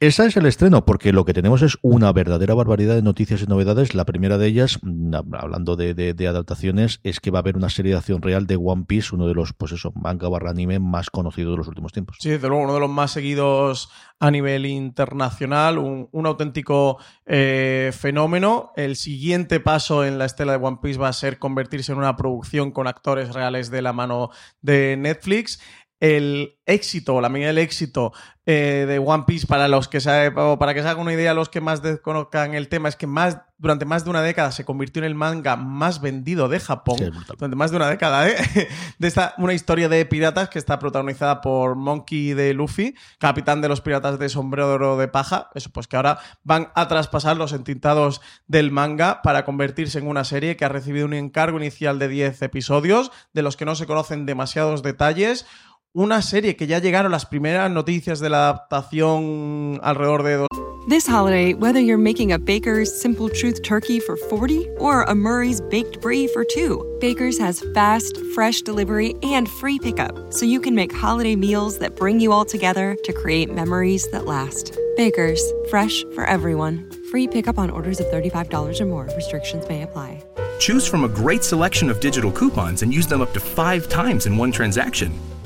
Ese 0.00 0.26
es 0.26 0.36
el 0.36 0.46
estreno, 0.46 0.84
porque 0.84 1.12
lo 1.12 1.24
que 1.24 1.34
tenemos 1.34 1.62
es 1.62 1.78
una 1.82 2.12
verdadera 2.12 2.54
barbaridad 2.54 2.94
de 2.94 3.02
noticias 3.02 3.42
y 3.42 3.46
novedades. 3.46 3.94
La 3.94 4.04
primera 4.04 4.38
de 4.38 4.46
ellas, 4.46 4.78
mm, 4.82 5.14
hablando 5.34 5.76
de, 5.76 6.14
adaptaciones, 6.28 7.00
es 7.02 7.20
que 7.20 7.30
va 7.30 7.38
a 7.38 7.40
haber 7.40 7.56
una 7.56 7.68
serie 7.68 7.92
de 7.92 7.98
acción 7.98 8.22
real 8.22 8.46
de 8.46 8.56
One 8.56 8.84
Piece, 8.86 9.14
uno 9.14 9.26
de 9.26 9.34
los, 9.34 9.52
pues 9.52 9.72
eso, 9.72 9.92
manga 9.94 10.28
barra 10.28 10.50
anime 10.50 10.78
más 10.78 11.10
conocidos 11.10 11.52
de 11.52 11.58
los 11.58 11.68
últimos 11.68 11.92
tiempos. 11.92 12.16
Sí, 12.20 12.30
desde 12.30 12.48
luego, 12.48 12.64
uno 12.64 12.74
de 12.74 12.80
los 12.80 12.90
más 12.90 13.10
seguidos 13.10 13.90
a 14.22 14.30
nivel 14.30 14.66
internacional, 14.66 15.78
un, 15.78 16.26
auténtico 16.26 16.98
eh, 17.26 17.90
fenómeno. 17.92 18.72
El 18.76 18.94
siguiente 18.94 19.58
paso 19.58 20.04
en 20.04 20.16
la 20.16 20.26
estela 20.26 20.52
de 20.52 20.64
One 20.64 20.78
Piece 20.80 20.98
va 20.98 21.08
a 21.08 21.12
ser 21.12 21.40
convertirse 21.40 21.90
en 21.90 21.98
una 21.98 22.16
producción 22.16 22.70
con 22.70 22.86
actores 22.86 23.34
reales 23.34 23.70
de 23.70 23.82
la 23.82 23.92
mano 23.92 24.30
de 24.60 24.96
Netflix 24.96 25.60
el 26.02 26.58
éxito, 26.66 27.20
la 27.20 27.28
medida 27.28 27.46
del 27.48 27.58
éxito 27.58 28.12
eh, 28.44 28.86
de 28.88 28.98
One 28.98 29.22
Piece 29.24 29.46
para 29.46 29.68
los 29.68 29.86
que 29.86 30.00
se, 30.00 30.32
para 30.32 30.74
que 30.74 30.82
se 30.82 30.88
hagan 30.88 31.02
una 31.02 31.12
idea 31.12 31.32
los 31.32 31.48
que 31.48 31.60
más 31.60 31.80
desconozcan 31.80 32.54
el 32.54 32.68
tema 32.68 32.88
es 32.88 32.96
que 32.96 33.06
más 33.06 33.38
durante 33.56 33.84
más 33.84 34.02
de 34.02 34.10
una 34.10 34.20
década 34.20 34.50
se 34.50 34.64
convirtió 34.64 35.00
en 35.00 35.06
el 35.06 35.14
manga 35.14 35.54
más 35.54 36.00
vendido 36.00 36.48
de 36.48 36.58
Japón. 36.58 36.96
Durante 37.38 37.54
más 37.54 37.70
de 37.70 37.76
una 37.76 37.88
década 37.88 38.28
¿eh? 38.28 38.34
de 38.98 39.06
esta 39.06 39.34
una 39.38 39.54
historia 39.54 39.88
de 39.88 40.04
piratas 40.04 40.48
que 40.48 40.58
está 40.58 40.80
protagonizada 40.80 41.40
por 41.40 41.76
Monkey 41.76 42.34
de 42.34 42.52
Luffy 42.52 42.96
capitán 43.18 43.60
de 43.60 43.68
los 43.68 43.80
piratas 43.80 44.18
de 44.18 44.28
sombrero 44.28 44.96
de 44.96 45.06
paja. 45.06 45.50
Eso 45.54 45.70
pues 45.70 45.86
que 45.86 45.94
ahora 45.94 46.18
van 46.42 46.72
a 46.74 46.88
traspasar 46.88 47.36
los 47.36 47.52
entintados 47.52 48.20
del 48.48 48.72
manga 48.72 49.22
para 49.22 49.44
convertirse 49.44 50.00
en 50.00 50.08
una 50.08 50.24
serie 50.24 50.56
que 50.56 50.64
ha 50.64 50.68
recibido 50.68 51.06
un 51.06 51.14
encargo 51.14 51.58
inicial 51.58 52.00
de 52.00 52.08
10 52.08 52.42
episodios 52.42 53.12
de 53.32 53.42
los 53.42 53.56
que 53.56 53.66
no 53.66 53.76
se 53.76 53.86
conocen 53.86 54.26
demasiados 54.26 54.82
detalles 54.82 55.46
una 55.94 56.22
serie 56.22 56.56
que 56.56 56.66
ya 56.66 56.78
llegaron 56.78 57.12
las 57.12 57.26
primeras 57.26 57.70
noticias 57.70 58.18
de 58.18 58.30
la 58.30 58.48
adaptación 58.48 59.78
alrededor 59.82 60.22
de... 60.22 60.46
This 60.88 61.06
holiday, 61.06 61.54
whether 61.54 61.78
you're 61.78 61.96
making 61.96 62.32
a 62.32 62.38
Baker's 62.38 62.92
Simple 62.92 63.28
Truth 63.28 63.62
turkey 63.62 64.00
for 64.00 64.16
40 64.16 64.68
or 64.78 65.02
a 65.02 65.14
Murray's 65.14 65.60
Baked 65.60 66.00
Brie 66.00 66.26
for 66.26 66.44
2, 66.44 66.98
Baker's 67.00 67.38
has 67.38 67.62
fast, 67.72 68.18
fresh 68.34 68.62
delivery 68.62 69.14
and 69.22 69.48
free 69.48 69.78
pickup, 69.78 70.32
so 70.32 70.44
you 70.44 70.60
can 70.60 70.74
make 70.74 70.92
holiday 70.92 71.36
meals 71.36 71.78
that 71.78 71.94
bring 71.94 72.18
you 72.18 72.32
all 72.32 72.44
together 72.44 72.96
to 73.04 73.12
create 73.12 73.54
memories 73.54 74.10
that 74.10 74.24
last. 74.24 74.76
Baker's, 74.96 75.42
fresh 75.70 76.02
for 76.14 76.24
everyone. 76.24 76.90
Free 77.10 77.28
pickup 77.28 77.58
on 77.58 77.70
orders 77.70 78.00
of 78.00 78.06
$35 78.06 78.80
or 78.80 78.86
more. 78.86 79.08
Restrictions 79.14 79.68
may 79.68 79.82
apply. 79.82 80.24
Choose 80.58 80.86
from 80.86 81.04
a 81.04 81.08
great 81.08 81.44
selection 81.44 81.90
of 81.90 82.00
digital 82.00 82.32
coupons 82.32 82.82
and 82.82 82.92
use 82.92 83.06
them 83.06 83.20
up 83.20 83.32
to 83.34 83.40
five 83.40 83.88
times 83.88 84.26
in 84.26 84.36
one 84.36 84.50
transaction. 84.50 85.12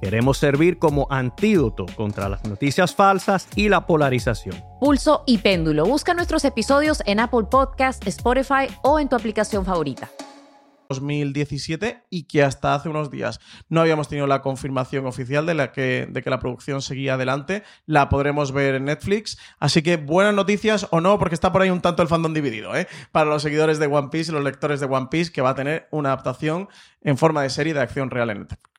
Queremos 0.00 0.38
servir 0.38 0.78
como 0.78 1.06
antídoto 1.10 1.84
contra 1.94 2.28
las 2.28 2.42
noticias 2.44 2.94
falsas 2.94 3.46
y 3.54 3.68
la 3.68 3.86
polarización. 3.86 4.56
Pulso 4.80 5.24
y 5.26 5.38
péndulo. 5.38 5.84
Busca 5.84 6.14
nuestros 6.14 6.46
episodios 6.46 7.02
en 7.04 7.20
Apple 7.20 7.48
Podcast, 7.50 8.06
Spotify 8.06 8.66
o 8.82 8.98
en 8.98 9.10
tu 9.10 9.16
aplicación 9.16 9.66
favorita. 9.66 10.10
2017 10.90 12.04
y 12.10 12.24
que 12.24 12.42
hasta 12.42 12.74
hace 12.74 12.88
unos 12.88 13.10
días 13.10 13.38
no 13.68 13.80
habíamos 13.80 14.08
tenido 14.08 14.26
la 14.26 14.42
confirmación 14.42 15.06
oficial 15.06 15.46
de, 15.46 15.54
la 15.54 15.70
que, 15.70 16.08
de 16.10 16.22
que 16.22 16.30
la 16.30 16.40
producción 16.40 16.82
seguía 16.82 17.14
adelante. 17.14 17.62
La 17.86 18.08
podremos 18.08 18.52
ver 18.52 18.74
en 18.74 18.86
Netflix. 18.86 19.38
Así 19.58 19.82
que 19.82 19.98
buenas 19.98 20.34
noticias 20.34 20.88
o 20.90 21.00
no, 21.00 21.18
porque 21.18 21.34
está 21.34 21.52
por 21.52 21.62
ahí 21.62 21.70
un 21.70 21.80
tanto 21.80 22.02
el 22.02 22.08
fandom 22.08 22.34
dividido, 22.34 22.74
¿eh? 22.74 22.88
Para 23.12 23.30
los 23.30 23.42
seguidores 23.42 23.78
de 23.78 23.86
One 23.86 24.08
Piece 24.10 24.32
y 24.32 24.34
los 24.34 24.42
lectores 24.42 24.80
de 24.80 24.86
One 24.86 25.08
Piece, 25.10 25.30
que 25.30 25.42
va 25.42 25.50
a 25.50 25.54
tener 25.54 25.86
una 25.92 26.08
adaptación 26.08 26.68
en 27.02 27.16
forma 27.16 27.42
de 27.42 27.50
serie 27.50 27.74
de 27.74 27.80
acción 27.80 28.10
real 28.10 28.30
en 28.30 28.40
Netflix. 28.40 28.70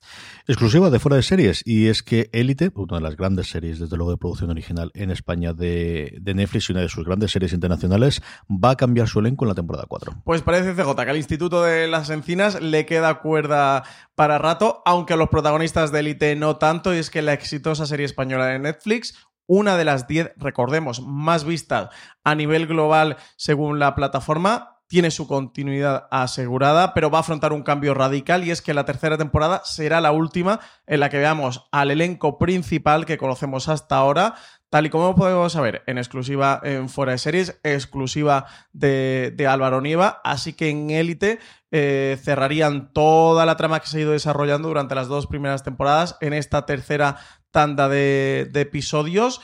Exclusiva 0.51 0.89
de 0.89 0.99
fuera 0.99 1.15
de 1.15 1.23
series, 1.23 1.63
y 1.65 1.87
es 1.87 2.03
que 2.03 2.29
Élite, 2.33 2.73
una 2.75 2.97
de 2.97 3.03
las 3.03 3.15
grandes 3.15 3.49
series, 3.49 3.79
desde 3.79 3.95
luego, 3.95 4.11
de 4.11 4.17
producción 4.17 4.49
original 4.49 4.91
en 4.95 5.09
España 5.09 5.53
de, 5.53 6.19
Netflix 6.25 6.67
y 6.67 6.73
una 6.73 6.81
de 6.81 6.89
sus 6.89 7.05
grandes 7.05 7.31
series 7.31 7.53
internacionales, 7.53 8.21
va 8.49 8.71
a 8.71 8.75
cambiar 8.75 9.07
su 9.07 9.19
elenco 9.21 9.45
en 9.45 9.49
la 9.49 9.55
temporada 9.55 9.85
4. 9.87 10.23
Pues 10.25 10.41
parece 10.41 10.73
CJ 10.73 10.93
que 10.93 11.09
al 11.09 11.15
Instituto 11.15 11.63
de 11.63 11.87
las 11.87 12.09
Encinas 12.09 12.61
le 12.61 12.85
queda 12.85 13.21
cuerda 13.21 13.83
para 14.13 14.39
rato, 14.39 14.81
aunque 14.85 15.13
a 15.13 15.15
los 15.15 15.29
protagonistas 15.29 15.93
de 15.93 16.01
Élite 16.01 16.35
no 16.35 16.57
tanto, 16.57 16.93
y 16.93 16.97
es 16.97 17.09
que 17.09 17.21
la 17.21 17.31
exitosa 17.31 17.85
serie 17.85 18.05
española 18.05 18.47
de 18.47 18.59
Netflix, 18.59 19.15
una 19.47 19.77
de 19.77 19.85
las 19.85 20.05
10, 20.05 20.33
recordemos, 20.35 21.01
más 21.01 21.45
vistas 21.45 21.95
a 22.25 22.35
nivel 22.35 22.67
global 22.67 23.15
según 23.37 23.79
la 23.79 23.95
plataforma, 23.95 24.70
tiene 24.91 25.09
su 25.09 25.25
continuidad 25.25 26.09
asegurada, 26.11 26.93
pero 26.93 27.09
va 27.09 27.19
a 27.19 27.21
afrontar 27.21 27.53
un 27.53 27.63
cambio 27.63 27.93
radical 27.93 28.43
y 28.43 28.51
es 28.51 28.61
que 28.61 28.73
la 28.73 28.83
tercera 28.83 29.17
temporada 29.17 29.61
será 29.63 30.01
la 30.01 30.11
última 30.11 30.59
en 30.85 30.99
la 30.99 31.09
que 31.09 31.17
veamos 31.17 31.69
al 31.71 31.91
elenco 31.91 32.37
principal 32.37 33.05
que 33.05 33.17
conocemos 33.17 33.69
hasta 33.69 33.95
ahora, 33.95 34.35
tal 34.69 34.87
y 34.87 34.89
como 34.89 35.15
podemos 35.15 35.53
saber, 35.53 35.81
en 35.87 35.97
exclusiva 35.97 36.59
en 36.65 36.89
Fuera 36.89 37.13
de 37.13 37.19
Series, 37.19 37.57
exclusiva 37.63 38.47
de, 38.73 39.47
Álvaro 39.49 39.79
Nieva, 39.79 40.19
así 40.25 40.51
que 40.51 40.69
en 40.69 40.89
Élite 40.89 41.39
eh, 41.71 42.19
cerrarían 42.21 42.91
toda 42.91 43.45
la 43.45 43.55
trama 43.55 43.79
que 43.79 43.87
se 43.87 43.97
ha 43.97 44.01
ido 44.01 44.11
desarrollando 44.11 44.67
durante 44.67 44.93
las 44.93 45.07
dos 45.07 45.25
primeras 45.25 45.63
temporadas 45.63 46.17
en 46.19 46.33
esta 46.33 46.65
tercera 46.65 47.15
tanda 47.51 47.87
de, 47.87 48.49
de 48.51 48.59
episodios. 48.59 49.39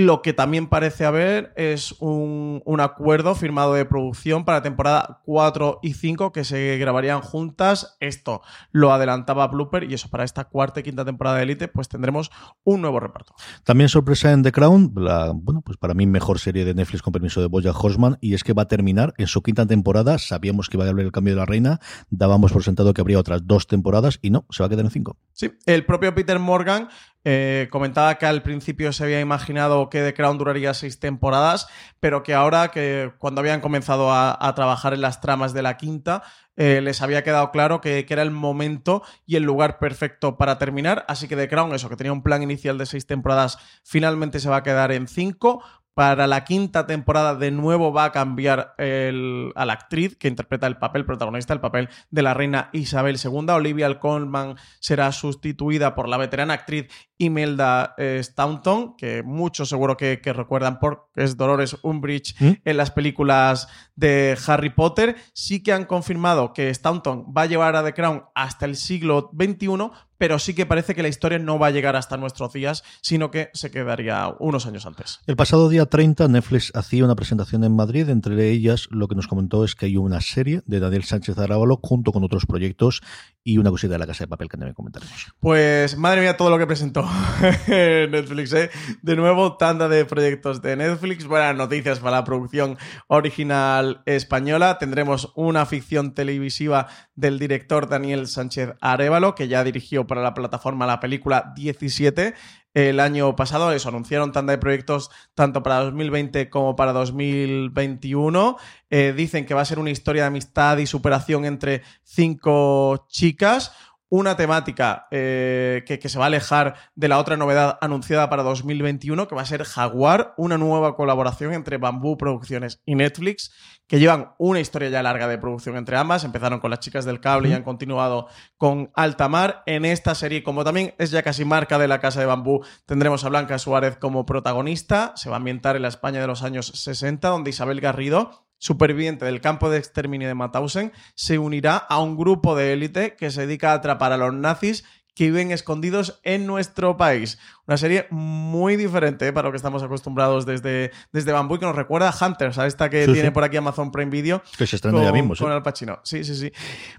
Lo 0.00 0.22
que 0.22 0.32
también 0.32 0.66
parece 0.66 1.04
haber 1.04 1.52
es 1.56 1.94
un, 2.00 2.62
acuerdo 2.80 3.34
firmado 3.34 3.74
de 3.74 3.84
producción 3.84 4.46
para 4.46 4.62
temporada 4.62 5.20
4 5.26 5.80
y 5.82 5.92
5 5.92 6.32
que 6.32 6.44
se 6.44 6.78
grabarían 6.78 7.20
juntas. 7.20 7.98
Esto 8.00 8.40
lo 8.72 8.94
adelantaba 8.94 9.46
Blooper 9.48 9.84
y 9.84 9.92
eso 9.92 10.08
para 10.08 10.24
esta 10.24 10.44
cuarta 10.44 10.80
y 10.80 10.84
quinta 10.84 11.04
temporada 11.04 11.36
de 11.36 11.42
Elite 11.42 11.68
pues 11.68 11.90
tendremos 11.90 12.30
un 12.64 12.80
nuevo 12.80 12.98
reparto. 12.98 13.34
También 13.62 13.90
sorpresa 13.90 14.32
en 14.32 14.42
The 14.42 14.52
Crown, 14.52 14.94
la, 14.96 15.32
bueno, 15.34 15.60
pues 15.60 15.76
para 15.76 15.92
mí 15.92 16.06
mejor 16.06 16.38
serie 16.38 16.64
de 16.64 16.72
Netflix 16.72 17.02
con 17.02 17.12
permiso 17.12 17.42
de 17.42 17.48
Boya 17.48 17.72
Horseman 17.72 18.16
y 18.22 18.32
es 18.32 18.42
que 18.42 18.54
va 18.54 18.62
a 18.62 18.68
terminar 18.68 19.12
en 19.18 19.26
su 19.26 19.42
quinta 19.42 19.66
temporada. 19.66 20.16
Sabíamos 20.16 20.70
que 20.70 20.78
iba 20.78 20.86
a 20.86 20.88
haber 20.88 21.04
el 21.04 21.12
cambio 21.12 21.34
de 21.34 21.40
la 21.40 21.44
reina, 21.44 21.78
dábamos 22.08 22.52
por 22.52 22.64
sentado 22.64 22.94
que 22.94 23.02
habría 23.02 23.18
otras 23.18 23.46
dos 23.46 23.66
temporadas 23.66 24.18
y 24.22 24.30
no, 24.30 24.46
se 24.48 24.62
va 24.62 24.68
a 24.68 24.70
quedar 24.70 24.86
en 24.86 24.92
cinco. 24.92 25.18
Sí, 25.40 25.50
el 25.64 25.86
propio 25.86 26.14
Peter 26.14 26.38
Morgan 26.38 26.90
eh, 27.24 27.68
comentaba 27.70 28.16
que 28.16 28.26
al 28.26 28.42
principio 28.42 28.92
se 28.92 29.04
había 29.04 29.20
imaginado 29.20 29.88
que 29.88 30.02
The 30.02 30.12
Crown 30.12 30.36
duraría 30.36 30.74
seis 30.74 31.00
temporadas, 31.00 31.66
pero 31.98 32.22
que 32.22 32.34
ahora, 32.34 32.68
que 32.68 33.14
cuando 33.16 33.40
habían 33.40 33.62
comenzado 33.62 34.12
a, 34.12 34.52
trabajar 34.54 34.92
en 34.92 35.00
las 35.00 35.22
tramas 35.22 35.54
de 35.54 35.62
la 35.62 35.78
quinta, 35.78 36.22
eh, 36.56 36.82
les 36.82 37.00
había 37.00 37.24
quedado 37.24 37.52
claro 37.52 37.80
que, 37.80 38.04
que, 38.04 38.12
era 38.12 38.22
el 38.22 38.32
momento 38.32 39.02
y 39.24 39.36
el 39.36 39.44
lugar 39.44 39.78
perfecto 39.78 40.36
para 40.36 40.58
terminar. 40.58 41.06
Así 41.08 41.26
que 41.26 41.36
The 41.36 41.48
Crown, 41.48 41.74
eso, 41.74 41.88
que 41.88 41.96
tenía 41.96 42.12
un 42.12 42.22
plan 42.22 42.42
inicial 42.42 42.76
de 42.76 42.84
seis 42.84 43.06
temporadas, 43.06 43.56
finalmente 43.82 44.40
se 44.40 44.50
va 44.50 44.56
a 44.56 44.62
quedar 44.62 44.92
en 44.92 45.08
cinco. 45.08 45.64
Para 45.94 46.26
la 46.26 46.44
quinta 46.44 46.86
temporada 46.86 47.34
de 47.34 47.50
nuevo 47.50 47.92
va 47.92 48.04
a 48.04 48.12
cambiar 48.12 48.74
a 48.78 49.64
la 49.64 49.72
actriz 49.72 50.16
que 50.16 50.28
interpreta 50.28 50.66
el 50.66 50.78
papel 50.78 51.04
protagonista, 51.04 51.52
el 51.52 51.60
papel 51.60 51.88
de 52.10 52.22
la 52.22 52.32
reina 52.32 52.70
Isabel 52.72 53.18
II. 53.22 53.50
Olivia 53.50 53.98
Colman 53.98 54.56
será 54.78 55.12
sustituida 55.12 55.94
por 55.94 56.08
la 56.08 56.16
veterana 56.16 56.54
actriz 56.54 56.86
Imelda 57.18 57.94
eh, 57.98 58.20
Staunton, 58.22 58.96
que 58.96 59.22
muchos 59.22 59.68
seguro 59.68 59.96
que, 59.96 60.18
recuerdan 60.24 60.78
porque 60.78 61.24
es 61.24 61.36
Dolores 61.36 61.76
Umbridge 61.82 62.34
¿Mm? 62.40 62.52
en 62.64 62.76
las 62.76 62.90
películas 62.90 63.68
de 63.94 64.38
Harry 64.46 64.70
Potter. 64.70 65.16
Sí 65.34 65.62
que 65.62 65.72
han 65.72 65.84
confirmado 65.84 66.52
que 66.52 66.72
Staunton 66.72 67.26
va 67.36 67.42
a 67.42 67.46
llevar 67.46 67.76
a 67.76 67.84
The 67.84 67.92
Crown 67.92 68.24
hasta 68.34 68.64
el 68.64 68.76
siglo 68.76 69.30
XXI, 69.38 69.90
pero 70.20 70.38
sí 70.38 70.52
que 70.52 70.66
parece 70.66 70.94
que 70.94 71.02
la 71.02 71.08
historia 71.08 71.38
no 71.38 71.58
va 71.58 71.68
a 71.68 71.70
llegar 71.70 71.96
hasta 71.96 72.18
nuestros 72.18 72.52
días, 72.52 72.84
sino 73.00 73.30
que 73.30 73.48
se 73.54 73.70
quedaría 73.70 74.34
unos 74.38 74.66
años 74.66 74.84
antes. 74.84 75.20
El 75.26 75.34
pasado 75.34 75.70
día 75.70 75.86
30 75.86 76.28
Netflix 76.28 76.70
hacía 76.74 77.06
una 77.06 77.16
presentación 77.16 77.64
en 77.64 77.74
Madrid, 77.74 78.06
entre 78.10 78.50
ellas 78.50 78.86
lo 78.90 79.08
que 79.08 79.14
nos 79.14 79.26
comentó 79.26 79.64
es 79.64 79.74
que 79.74 79.86
hay 79.86 79.96
una 79.96 80.20
serie 80.20 80.60
de 80.66 80.78
Daniel 80.78 81.04
Sánchez 81.04 81.38
Arábalo 81.38 81.80
junto 81.82 82.12
con 82.12 82.22
otros 82.22 82.44
proyectos 82.44 83.00
y 83.42 83.56
una 83.56 83.70
cosita 83.70 83.94
de 83.94 83.98
la 83.98 84.06
Casa 84.06 84.24
de 84.24 84.28
Papel 84.28 84.50
que 84.50 84.58
también 84.58 84.74
comentaremos. 84.74 85.32
Pues 85.40 85.96
madre 85.96 86.20
mía 86.20 86.36
todo 86.36 86.50
lo 86.50 86.58
que 86.58 86.66
presentó 86.66 87.08
Netflix, 87.66 88.52
¿eh? 88.52 88.70
De 89.00 89.16
nuevo, 89.16 89.56
tanda 89.56 89.88
de 89.88 90.04
proyectos 90.04 90.60
de 90.60 90.76
Netflix. 90.76 91.26
Buenas 91.26 91.56
noticias 91.56 91.98
para 91.98 92.18
la 92.18 92.24
producción 92.24 92.76
original 93.06 94.02
española. 94.04 94.76
Tendremos 94.76 95.32
una 95.34 95.64
ficción 95.64 96.12
televisiva 96.12 96.88
del 97.14 97.38
director 97.38 97.88
Daniel 97.88 98.28
Sánchez 98.28 98.74
Arevalo, 98.82 99.34
que 99.34 99.48
ya 99.48 99.64
dirigió 99.64 100.06
para 100.10 100.22
la 100.22 100.34
plataforma 100.34 100.86
la 100.86 100.98
película 100.98 101.52
17. 101.54 102.34
el 102.74 103.00
año 103.00 103.36
pasado. 103.36 103.72
Eso, 103.72 103.88
anunciaron 103.88 104.32
tanda 104.32 104.50
de 104.50 104.58
proyectos 104.58 105.10
tanto 105.34 105.62
para 105.62 105.78
2020 105.84 106.50
como 106.50 106.74
para 106.74 106.92
2021. 106.92 108.56
Eh, 108.90 109.14
dicen 109.16 109.46
que 109.46 109.54
va 109.54 109.60
a 109.60 109.64
ser 109.64 109.78
una 109.78 109.90
historia 109.90 110.22
de 110.22 110.28
amistad 110.28 110.78
y 110.78 110.86
superación 110.86 111.44
entre 111.44 111.82
cinco 112.02 113.06
chicas 113.08 113.72
una 114.12 114.36
temática 114.36 115.06
eh, 115.12 115.84
que, 115.86 116.00
que, 116.00 116.08
se 116.08 116.18
va 116.18 116.24
a 116.24 116.26
alejar 116.26 116.74
de 116.96 117.06
la 117.06 117.20
otra 117.20 117.36
novedad 117.36 117.78
anunciada 117.80 118.28
para 118.28 118.42
2021, 118.42 119.28
que 119.28 119.36
va 119.36 119.42
a 119.42 119.46
ser 119.46 119.62
Jaguar, 119.62 120.34
una 120.36 120.58
nueva 120.58 120.96
colaboración 120.96 121.54
entre 121.54 121.78
Bambú 121.78 122.18
Producciones 122.18 122.82
y 122.84 122.96
Netflix, 122.96 123.52
que 123.90 123.98
llevan 123.98 124.34
una 124.38 124.60
historia 124.60 124.88
ya 124.88 125.02
larga 125.02 125.26
de 125.26 125.36
producción 125.36 125.76
entre 125.76 125.96
ambas. 125.96 126.22
Empezaron 126.22 126.60
con 126.60 126.70
las 126.70 126.78
chicas 126.78 127.04
del 127.04 127.18
cable 127.18 127.48
y 127.48 127.54
han 127.54 127.64
continuado 127.64 128.28
con 128.56 128.92
Altamar. 128.94 129.64
En 129.66 129.84
esta 129.84 130.14
serie, 130.14 130.44
como 130.44 130.62
también 130.62 130.94
es 130.98 131.10
ya 131.10 131.24
casi 131.24 131.44
marca 131.44 131.76
de 131.76 131.88
la 131.88 131.98
casa 131.98 132.20
de 132.20 132.26
Bambú, 132.26 132.64
tendremos 132.86 133.24
a 133.24 133.30
Blanca 133.30 133.58
Suárez 133.58 133.96
como 133.96 134.24
protagonista. 134.26 135.12
Se 135.16 135.28
va 135.28 135.34
a 135.34 135.38
ambientar 135.38 135.74
en 135.74 135.82
la 135.82 135.88
España 135.88 136.20
de 136.20 136.28
los 136.28 136.44
años 136.44 136.68
60, 136.68 137.28
donde 137.30 137.50
Isabel 137.50 137.80
Garrido 137.80 138.46
superviviente 138.62 139.24
del 139.24 139.40
campo 139.40 139.70
de 139.70 139.78
exterminio 139.78 140.28
de 140.28 140.34
Mauthausen, 140.34 140.92
se 141.14 141.38
unirá 141.38 141.78
a 141.78 141.98
un 142.02 142.18
grupo 142.18 142.54
de 142.54 142.74
élite 142.74 143.16
que 143.16 143.30
se 143.30 143.46
dedica 143.46 143.72
a 143.72 143.76
atrapar 143.76 144.12
a 144.12 144.18
los 144.18 144.34
nazis 144.34 144.84
que 145.14 145.24
viven 145.24 145.50
escondidos 145.50 146.20
en 146.22 146.46
nuestro 146.46 146.96
país. 146.96 147.38
Una 147.70 147.76
serie 147.76 148.08
muy 148.10 148.74
diferente 148.74 149.32
para 149.32 149.46
lo 149.46 149.52
que 149.52 149.56
estamos 149.56 149.80
acostumbrados 149.84 150.44
desde, 150.44 150.90
desde 151.12 151.30
Bambú 151.30 151.54
y 151.54 151.58
que 151.60 151.66
nos 151.66 151.76
recuerda 151.76 152.08
a 152.10 152.26
Hunters, 152.26 152.58
a 152.58 152.66
esta 152.66 152.90
que 152.90 153.06
tiene 153.06 153.30
por 153.30 153.44
aquí 153.44 153.58
Amazon 153.58 153.92
Prime 153.92 154.10
Video. 154.10 154.42
Que 154.58 154.66
se 154.66 154.74
estrena 154.74 155.04
ya 155.04 155.12
mismo, 155.12 155.36
Con 155.38 155.52
Al 155.52 155.62
Pacino. 155.62 156.00
Sí, 156.02 156.24
sí, 156.24 156.34
sí. 156.34 156.50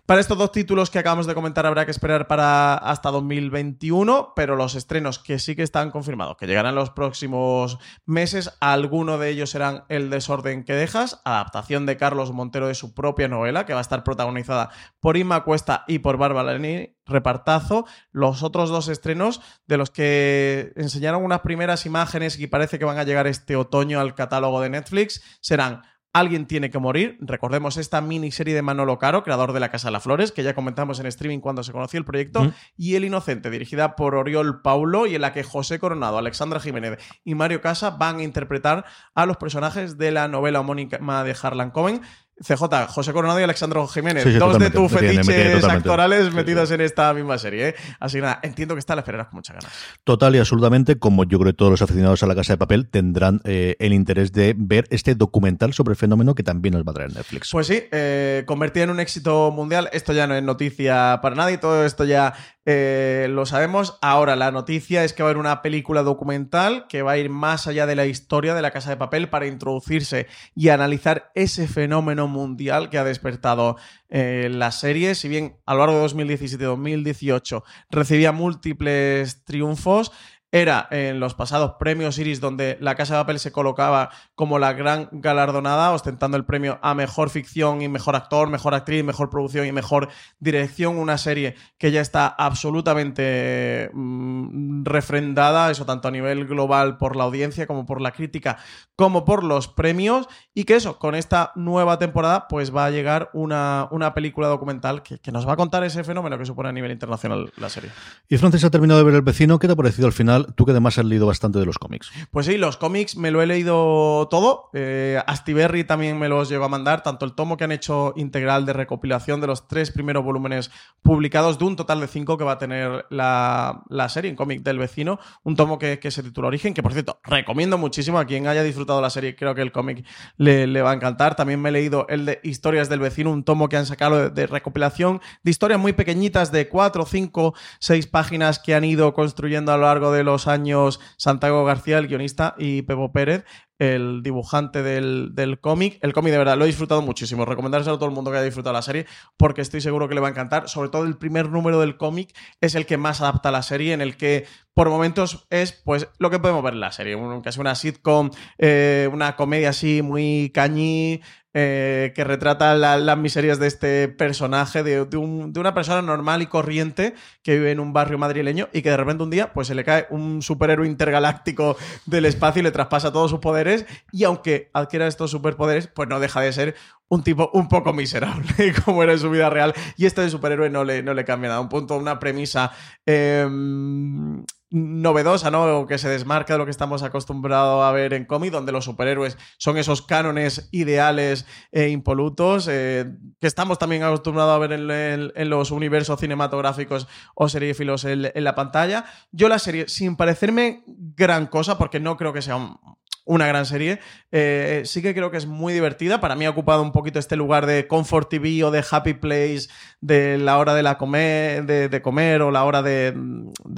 Para 0.05 0.21
estos 0.21 0.37
dos 0.37 0.53
títulos 0.53 0.89
que 0.89 0.97
acabamos 0.97 1.27
de 1.27 1.33
comentar 1.33 1.65
habrá 1.65 1.83
que 1.83 1.91
esperar 1.91 2.25
para 2.25 2.75
hasta 2.75 3.11
2021, 3.11 4.31
pero 4.33 4.55
los 4.55 4.75
estrenos 4.75 5.19
que 5.19 5.39
sí 5.39 5.57
que 5.57 5.63
están 5.63 5.91
confirmados, 5.91 6.37
que 6.37 6.47
llegarán 6.47 6.73
los 6.73 6.89
próximos 6.91 7.77
meses, 8.05 8.55
alguno 8.61 9.17
de 9.17 9.27
ellos 9.27 9.49
serán 9.49 9.83
El 9.89 10.09
desorden 10.09 10.63
que 10.63 10.71
dejas, 10.71 11.19
adaptación 11.25 11.85
de 11.85 11.97
Carlos 11.97 12.31
Montero 12.31 12.69
de 12.69 12.75
su 12.75 12.93
propia 12.93 13.27
novela, 13.27 13.65
que 13.65 13.73
va 13.73 13.79
a 13.79 13.81
estar 13.81 14.05
protagonizada 14.05 14.69
por 15.01 15.17
Inma 15.17 15.43
Cuesta 15.43 15.83
y 15.89 15.99
por 15.99 16.15
Bárbara 16.15 16.53
Leni, 16.53 16.95
repartazo. 17.05 17.85
Los 18.11 18.43
otros 18.43 18.69
dos 18.69 18.87
estrenos 18.87 19.41
de 19.67 19.77
los 19.77 19.91
que 19.91 20.60
enseñaron 20.75 21.23
unas 21.23 21.41
primeras 21.41 21.85
imágenes 21.85 22.39
y 22.39 22.47
parece 22.47 22.79
que 22.79 22.85
van 22.85 22.97
a 22.97 23.03
llegar 23.03 23.27
este 23.27 23.55
otoño 23.55 23.99
al 23.99 24.15
catálogo 24.15 24.61
de 24.61 24.69
Netflix 24.69 25.21
serán 25.41 25.81
Alguien 26.13 26.45
tiene 26.45 26.69
que 26.69 26.77
morir. 26.77 27.17
Recordemos 27.21 27.77
esta 27.77 28.01
miniserie 28.01 28.53
de 28.53 28.61
Manolo 28.61 28.99
Caro, 28.99 29.23
creador 29.23 29.53
de 29.53 29.61
La 29.61 29.71
Casa 29.71 29.87
de 29.87 29.93
las 29.93 30.03
Flores, 30.03 30.33
que 30.33 30.43
ya 30.43 30.53
comentamos 30.53 30.99
en 30.99 31.05
streaming 31.05 31.39
cuando 31.39 31.63
se 31.63 31.71
conoció 31.71 31.99
el 31.99 32.05
proyecto, 32.05 32.51
y 32.75 32.95
El 32.95 33.05
Inocente, 33.05 33.49
dirigida 33.49 33.95
por 33.95 34.15
Oriol 34.15 34.61
Paulo 34.61 35.07
y 35.07 35.15
en 35.15 35.21
la 35.21 35.31
que 35.31 35.43
José 35.43 35.79
Coronado, 35.79 36.17
Alexandra 36.17 36.59
Jiménez 36.59 36.99
y 37.23 37.33
Mario 37.35 37.61
Casa 37.61 37.91
van 37.91 38.17
a 38.17 38.23
interpretar 38.23 38.83
a 39.15 39.25
los 39.25 39.37
personajes 39.37 39.97
de 39.97 40.11
la 40.11 40.27
novela 40.27 40.59
homónima 40.59 41.23
de 41.23 41.35
Harlan 41.41 41.71
Cohen. 41.71 42.01
CJ, 42.39 42.87
José 42.87 43.13
Coronado 43.13 43.39
y 43.39 43.43
Alexandro 43.43 43.87
Jiménez, 43.87 44.25
dos 44.39 44.57
de 44.57 44.71
tus 44.71 44.91
fetiches 44.91 45.63
actorales 45.63 46.33
metidos 46.33 46.71
en 46.71 46.81
esta 46.81 47.13
misma 47.13 47.37
serie. 47.37 47.69
¿eh? 47.69 47.75
Así 47.99 48.17
que 48.17 48.21
nada, 48.21 48.39
entiendo 48.41 48.75
que 48.75 48.79
está 48.79 48.95
la 48.95 49.01
esperas 49.01 49.27
con 49.27 49.37
muchas 49.37 49.55
ganas. 49.57 49.71
Total 50.03 50.35
y 50.35 50.39
absolutamente, 50.39 50.97
como 50.97 51.23
yo 51.23 51.39
creo 51.39 51.51
que 51.51 51.57
todos 51.57 51.71
los 51.71 51.81
aficionados 51.81 52.23
a 52.23 52.27
la 52.27 52.35
Casa 52.35 52.53
de 52.53 52.57
Papel 52.57 52.89
tendrán 52.89 53.41
eh, 53.43 53.75
el 53.79 53.93
interés 53.93 54.31
de 54.31 54.55
ver 54.57 54.85
este 54.89 55.13
documental 55.13 55.73
sobre 55.73 55.91
el 55.91 55.97
fenómeno 55.97 56.33
que 56.33 56.43
también 56.43 56.73
nos 56.73 56.83
va 56.83 56.91
a 56.91 56.95
traer 56.95 57.13
Netflix. 57.13 57.49
Pues 57.51 57.67
sí, 57.67 57.83
eh, 57.91 58.43
convertido 58.47 58.85
en 58.85 58.89
un 58.91 58.99
éxito 58.99 59.51
mundial, 59.51 59.89
esto 59.93 60.13
ya 60.13 60.25
no 60.25 60.35
es 60.35 60.43
noticia 60.43 61.19
para 61.21 61.35
nadie, 61.35 61.57
todo 61.57 61.85
esto 61.85 62.05
ya 62.05 62.33
eh, 62.65 63.27
lo 63.29 63.45
sabemos. 63.45 63.97
Ahora, 64.01 64.35
la 64.35 64.51
noticia 64.51 65.03
es 65.03 65.13
que 65.13 65.23
va 65.23 65.29
a 65.29 65.31
haber 65.31 65.39
una 65.39 65.61
película 65.61 66.03
documental 66.03 66.85
que 66.87 67.01
va 67.01 67.13
a 67.13 67.17
ir 67.17 67.29
más 67.29 67.65
allá 67.65 67.87
de 67.87 67.95
la 67.95 68.05
historia 68.05 68.53
de 68.53 68.61
la 68.61 68.71
Casa 68.71 68.91
de 68.91 68.97
Papel 68.97 69.29
para 69.29 69.47
introducirse 69.47 70.27
y 70.53 70.69
analizar 70.69 71.31
ese 71.33 71.67
fenómeno 71.67 72.27
mundial 72.27 72.89
que 72.89 72.99
ha 72.99 73.03
despertado 73.03 73.77
eh, 74.09 74.49
la 74.51 74.71
serie. 74.71 75.15
Si 75.15 75.27
bien 75.27 75.57
a 75.65 75.73
lo 75.73 75.79
largo 75.79 75.99
de 75.99 76.07
2017-2018 76.07 77.63
recibía 77.89 78.31
múltiples 78.31 79.43
triunfos, 79.43 80.11
era 80.51 80.87
en 80.91 81.19
los 81.19 81.33
pasados 81.33 81.75
premios 81.79 82.17
Iris 82.19 82.41
donde 82.41 82.77
La 82.81 82.95
Casa 82.95 83.15
de 83.15 83.21
Papel 83.21 83.39
se 83.39 83.51
colocaba 83.51 84.09
como 84.35 84.59
la 84.59 84.73
gran 84.73 85.07
galardonada, 85.11 85.91
ostentando 85.91 86.35
el 86.35 86.45
premio 86.45 86.77
a 86.81 86.93
mejor 86.93 87.29
ficción 87.29 87.81
y 87.81 87.87
mejor 87.87 88.15
actor, 88.15 88.49
mejor 88.49 88.73
actriz, 88.73 89.03
mejor 89.03 89.29
producción 89.29 89.65
y 89.65 89.71
mejor 89.71 90.09
dirección. 90.39 90.97
Una 90.97 91.17
serie 91.17 91.55
que 91.77 91.91
ya 91.91 92.01
está 92.01 92.27
absolutamente 92.27 93.89
mm, 93.93 94.83
refrendada, 94.83 95.71
eso 95.71 95.85
tanto 95.85 96.09
a 96.09 96.11
nivel 96.11 96.45
global 96.45 96.97
por 96.97 97.15
la 97.15 97.23
audiencia 97.23 97.65
como 97.65 97.85
por 97.85 98.01
la 98.01 98.11
crítica, 98.11 98.57
como 98.95 99.23
por 99.23 99.43
los 99.43 99.69
premios. 99.69 100.27
Y 100.53 100.65
que 100.65 100.75
eso, 100.75 100.99
con 100.99 101.15
esta 101.15 101.53
nueva 101.55 101.97
temporada, 101.97 102.47
pues 102.49 102.75
va 102.75 102.85
a 102.85 102.91
llegar 102.91 103.29
una, 103.33 103.87
una 103.91 104.13
película 104.13 104.49
documental 104.49 105.01
que, 105.01 105.19
que 105.19 105.31
nos 105.31 105.47
va 105.47 105.53
a 105.53 105.57
contar 105.57 105.85
ese 105.85 106.03
fenómeno 106.03 106.37
que 106.37 106.45
supone 106.45 106.69
a 106.69 106.73
nivel 106.73 106.91
internacional 106.91 107.53
la 107.55 107.69
serie. 107.69 107.89
Y 108.27 108.37
Francis 108.37 108.65
ha 108.65 108.69
terminado 108.69 108.99
de 108.99 109.05
ver 109.05 109.15
El 109.15 109.21
vecino. 109.21 109.59
¿Qué 109.59 109.67
te 109.67 109.73
ha 109.73 109.77
parecido 109.77 110.07
al 110.07 110.13
final? 110.13 110.40
Tú 110.55 110.65
que 110.65 110.71
además 110.71 110.97
has 110.97 111.05
leído 111.05 111.27
bastante 111.27 111.59
de 111.59 111.65
los 111.65 111.77
cómics. 111.77 112.11
Pues 112.31 112.45
sí, 112.45 112.57
los 112.57 112.77
cómics 112.77 113.15
me 113.15 113.31
lo 113.31 113.41
he 113.41 113.47
leído 113.47 114.27
todo. 114.29 114.69
Eh, 114.73 115.21
Astiberri 115.25 115.83
también 115.83 116.19
me 116.19 116.29
los 116.29 116.49
llegó 116.49 116.65
a 116.65 116.69
mandar, 116.69 117.03
tanto 117.03 117.25
el 117.25 117.33
tomo 117.33 117.57
que 117.57 117.63
han 117.63 117.71
hecho 117.71 118.13
integral 118.15 118.65
de 118.65 118.73
recopilación 118.73 119.41
de 119.41 119.47
los 119.47 119.67
tres 119.67 119.91
primeros 119.91 120.23
volúmenes 120.23 120.71
publicados, 121.01 121.57
de 121.59 121.65
un 121.65 121.75
total 121.75 121.99
de 121.99 122.07
cinco 122.07 122.37
que 122.37 122.43
va 122.43 122.53
a 122.53 122.57
tener 122.57 123.05
la, 123.09 123.83
serie 124.09 124.29
en 124.29 124.35
cómic 124.35 124.61
del 124.63 124.77
vecino, 124.77 125.19
un 125.43 125.55
tomo 125.55 125.79
que, 125.79 125.99
se 126.11 126.23
titula 126.23 126.47
Origen, 126.47 126.73
que 126.73 126.83
por 126.83 126.93
cierto, 126.93 127.19
recomiendo 127.23 127.77
muchísimo 127.77 128.19
a 128.19 128.25
quien 128.25 128.47
haya 128.47 128.63
disfrutado 128.63 129.01
la 129.01 129.09
serie, 129.09 129.35
creo 129.35 129.55
que 129.55 129.61
el 129.61 129.71
cómic 129.71 130.05
le, 130.37 130.81
va 130.81 130.91
a 130.91 130.93
encantar. 130.93 131.35
También 131.35 131.61
me 131.61 131.69
he 131.69 131.71
leído 131.71 132.05
el 132.09 132.25
de 132.25 132.39
Historias 132.43 132.89
del 132.89 132.99
vecino, 132.99 133.31
un 133.31 133.43
tomo 133.43 133.69
que 133.69 133.77
han 133.77 133.85
sacado 133.85 134.17
de, 134.17 134.29
de 134.29 134.47
recopilación 134.47 135.21
de 135.43 135.51
historias 135.51 135.79
muy 135.79 135.93
pequeñitas 135.93 136.51
de 136.51 136.67
cuatro, 136.67 137.05
cinco, 137.05 137.53
seis 137.79 138.07
páginas 138.07 138.59
que 138.59 138.75
han 138.75 138.83
ido 138.83 139.13
construyendo 139.13 139.71
a 139.71 139.77
lo 139.77 139.83
largo 139.83 140.11
de 140.11 140.23
los 140.23 140.30
años 140.47 140.99
Santiago 141.17 141.63
García, 141.65 141.97
el 141.97 142.07
guionista, 142.07 142.55
y 142.57 142.81
Pepo 142.83 143.11
Pérez, 143.11 143.45
el 143.81 144.21
dibujante 144.21 144.83
del, 144.83 145.59
cómic. 145.59 145.97
El 146.03 146.13
cómic 146.13 146.31
de 146.31 146.37
verdad 146.37 146.55
lo 146.55 146.65
he 146.65 146.67
disfrutado 146.67 147.01
muchísimo. 147.01 147.45
Recomendárselo 147.45 147.95
a 147.95 147.97
todo 147.97 148.09
el 148.09 148.13
mundo 148.13 148.29
que 148.29 148.37
haya 148.37 148.45
disfrutado 148.45 148.73
la 148.73 148.83
serie 148.83 149.07
porque 149.37 149.61
estoy 149.61 149.81
seguro 149.81 150.07
que 150.07 150.13
le 150.13 150.21
va 150.21 150.27
a 150.27 150.29
encantar. 150.29 150.69
Sobre 150.69 150.89
todo 150.89 151.03
el 151.05 151.17
primer 151.17 151.49
número 151.49 151.79
del 151.79 151.97
cómic 151.97 152.29
es 152.61 152.75
el 152.75 152.85
que 152.85 152.97
más 152.97 153.21
adapta 153.21 153.49
a 153.49 153.51
la 153.51 153.63
serie, 153.63 153.93
en 153.93 154.01
el 154.01 154.17
que 154.17 154.45
por 154.75 154.89
momentos 154.89 155.47
es 155.49 155.71
pues 155.71 156.07
lo 156.19 156.29
que 156.29 156.37
podemos 156.37 156.63
ver 156.63 156.75
en 156.75 156.79
la 156.79 156.91
serie. 156.91 157.17
Casi 157.43 157.59
una 157.59 157.73
sitcom, 157.73 158.29
eh, 158.59 159.09
una 159.11 159.35
comedia 159.35 159.69
así 159.69 160.03
muy 160.03 160.51
cañí, 160.53 161.21
eh, 161.53 162.13
que 162.15 162.23
retrata 162.23 162.75
las 162.75 163.17
miserias 163.17 163.59
de 163.59 163.67
este 163.67 164.07
personaje, 164.07 164.83
de, 164.83 165.01
una 165.17 165.73
persona 165.73 166.01
normal 166.01 166.41
y 166.41 166.45
corriente 166.45 167.13
que 167.43 167.57
vive 167.57 167.71
en 167.71 167.81
un 167.81 167.91
barrio 167.91 168.17
madrileño 168.17 168.69
y 168.71 168.81
que 168.81 168.89
de 168.89 168.97
repente 168.97 169.23
un 169.23 169.29
día 169.29 169.51
pues 169.51 169.67
se 169.67 169.75
le 169.75 169.83
cae 169.83 170.07
un 170.11 170.41
superhéroe 170.41 170.87
intergaláctico 170.87 171.75
del 172.05 172.25
espacio 172.25 172.61
y 172.61 172.63
le 172.63 172.71
traspasa 172.71 173.11
todos 173.11 173.31
sus 173.31 173.39
poderes 173.39 173.85
y 174.13 174.23
aunque 174.23 174.69
adquiera 174.73 175.07
estos 175.07 175.31
superpoderes 175.31 175.87
pues 175.87 176.07
no 176.07 176.21
deja 176.21 176.39
de 176.39 176.53
ser 176.53 176.75
un 177.09 177.23
tipo 177.23 177.49
un 177.53 177.67
poco 177.67 177.91
miserable 177.91 178.73
como 178.85 179.03
era 179.03 179.11
en 179.11 179.19
su 179.19 179.29
vida 179.29 179.49
real 179.49 179.73
y 179.97 180.05
este 180.05 180.21
de 180.21 180.29
superhéroe 180.29 180.69
no 180.69 180.85
le, 180.85 181.03
no 181.03 181.13
le 181.13 181.25
cambia 181.25 181.49
nada. 181.49 181.61
Un 181.61 181.69
punto, 181.69 181.97
una 181.97 182.17
premisa... 182.17 182.71
Em, 183.05 184.43
novedosa, 184.71 185.51
¿no? 185.51 185.85
Que 185.85 185.97
se 185.97 186.09
desmarca 186.09 186.53
de 186.53 186.59
lo 186.59 186.65
que 186.65 186.71
estamos 186.71 187.03
acostumbrados 187.03 187.83
a 187.83 187.91
ver 187.91 188.13
en 188.13 188.25
cómic, 188.25 188.51
donde 188.51 188.71
los 188.71 188.85
superhéroes 188.85 189.37
son 189.57 189.77
esos 189.77 190.01
cánones 190.01 190.69
ideales 190.71 191.45
e 191.71 191.89
impolutos, 191.89 192.67
eh, 192.69 193.05
que 193.39 193.47
estamos 193.47 193.77
también 193.77 194.03
acostumbrados 194.03 194.55
a 194.55 194.57
ver 194.59 194.71
en, 194.73 195.49
los 195.49 195.71
universos 195.71 196.19
cinematográficos 196.19 197.07
o 197.35 197.49
seriefilos 197.49 198.05
en, 198.05 198.31
en 198.33 198.43
la 198.43 198.55
pantalla. 198.55 199.05
Yo 199.31 199.49
la 199.49 199.59
serie, 199.59 199.89
sin 199.89 200.15
parecerme 200.15 200.83
gran 200.87 201.47
cosa, 201.47 201.77
porque 201.77 201.99
no 201.99 202.15
creo 202.15 202.31
que 202.31 202.41
sea 202.41 202.55
un, 202.55 202.79
una 203.25 203.47
gran 203.47 203.65
serie. 203.65 203.99
Eh, 204.31 204.81
sí 204.85 205.01
que 205.01 205.13
creo 205.13 205.31
que 205.31 205.37
es 205.37 205.45
muy 205.45 205.73
divertida. 205.73 206.19
Para 206.19 206.35
mí 206.35 206.45
ha 206.45 206.49
ocupado 206.49 206.81
un 206.81 206.91
poquito 206.91 207.19
este 207.19 207.35
lugar 207.35 207.65
de 207.65 207.87
Comfort 207.87 208.29
TV 208.29 208.63
o 208.63 208.71
de 208.71 208.83
Happy 208.89 209.13
Place 209.13 209.67
de 209.99 210.37
la 210.37 210.57
hora 210.57 210.73
de, 210.73 210.83
la 210.83 210.97
comer, 210.97 211.65
de, 211.65 212.01
comer 212.01 212.41
o 212.41 212.51
la 212.51 212.63
hora 212.63 212.81
de, 212.81 213.13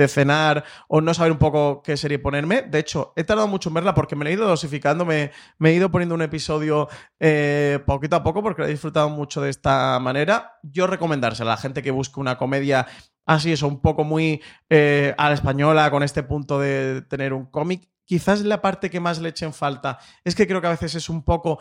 cenar 0.07 0.63
o 0.87 1.01
no 1.01 1.13
saber 1.13 1.31
un 1.31 1.37
poco 1.37 1.81
qué 1.83 1.97
serie 1.97 2.19
ponerme. 2.19 2.61
De 2.61 2.79
hecho, 2.79 3.13
he 3.15 3.23
tardado 3.23 3.47
mucho 3.47 3.69
en 3.69 3.75
verla 3.75 3.93
porque 3.93 4.15
me 4.15 4.29
he 4.29 4.33
ido 4.33 4.47
dosificando, 4.47 5.05
me, 5.05 5.31
he 5.61 5.71
ido 5.71 5.91
poniendo 5.91 6.15
un 6.15 6.21
episodio 6.21 6.87
eh, 7.19 7.79
poquito 7.85 8.15
a 8.15 8.23
poco 8.23 8.41
porque 8.41 8.61
lo 8.61 8.67
he 8.67 8.71
disfrutado 8.71 9.09
mucho 9.09 9.41
de 9.41 9.49
esta 9.49 9.99
manera. 9.99 10.59
Yo 10.63 10.87
recomendársela 10.87 11.51
a 11.51 11.55
la 11.55 11.61
gente 11.61 11.83
que 11.83 11.91
busque 11.91 12.19
una 12.19 12.37
comedia 12.37 12.87
así, 13.25 13.51
eso, 13.51 13.67
un 13.67 13.81
poco 13.81 14.03
muy 14.03 14.41
eh, 14.69 15.13
a 15.17 15.29
la 15.29 15.35
española, 15.35 15.89
con 15.91 16.03
este 16.03 16.23
punto 16.23 16.59
de 16.59 17.01
tener 17.03 17.33
un 17.33 17.45
cómic. 17.45 17.87
Quizás 18.05 18.41
la 18.41 18.61
parte 18.61 18.89
que 18.89 18.99
más 18.99 19.19
le 19.19 19.29
echen 19.29 19.53
falta 19.53 19.97
es 20.23 20.35
que 20.35 20.45
creo 20.45 20.59
que 20.59 20.67
a 20.67 20.71
veces 20.71 20.95
es 20.95 21.09
un 21.09 21.23
poco 21.23 21.59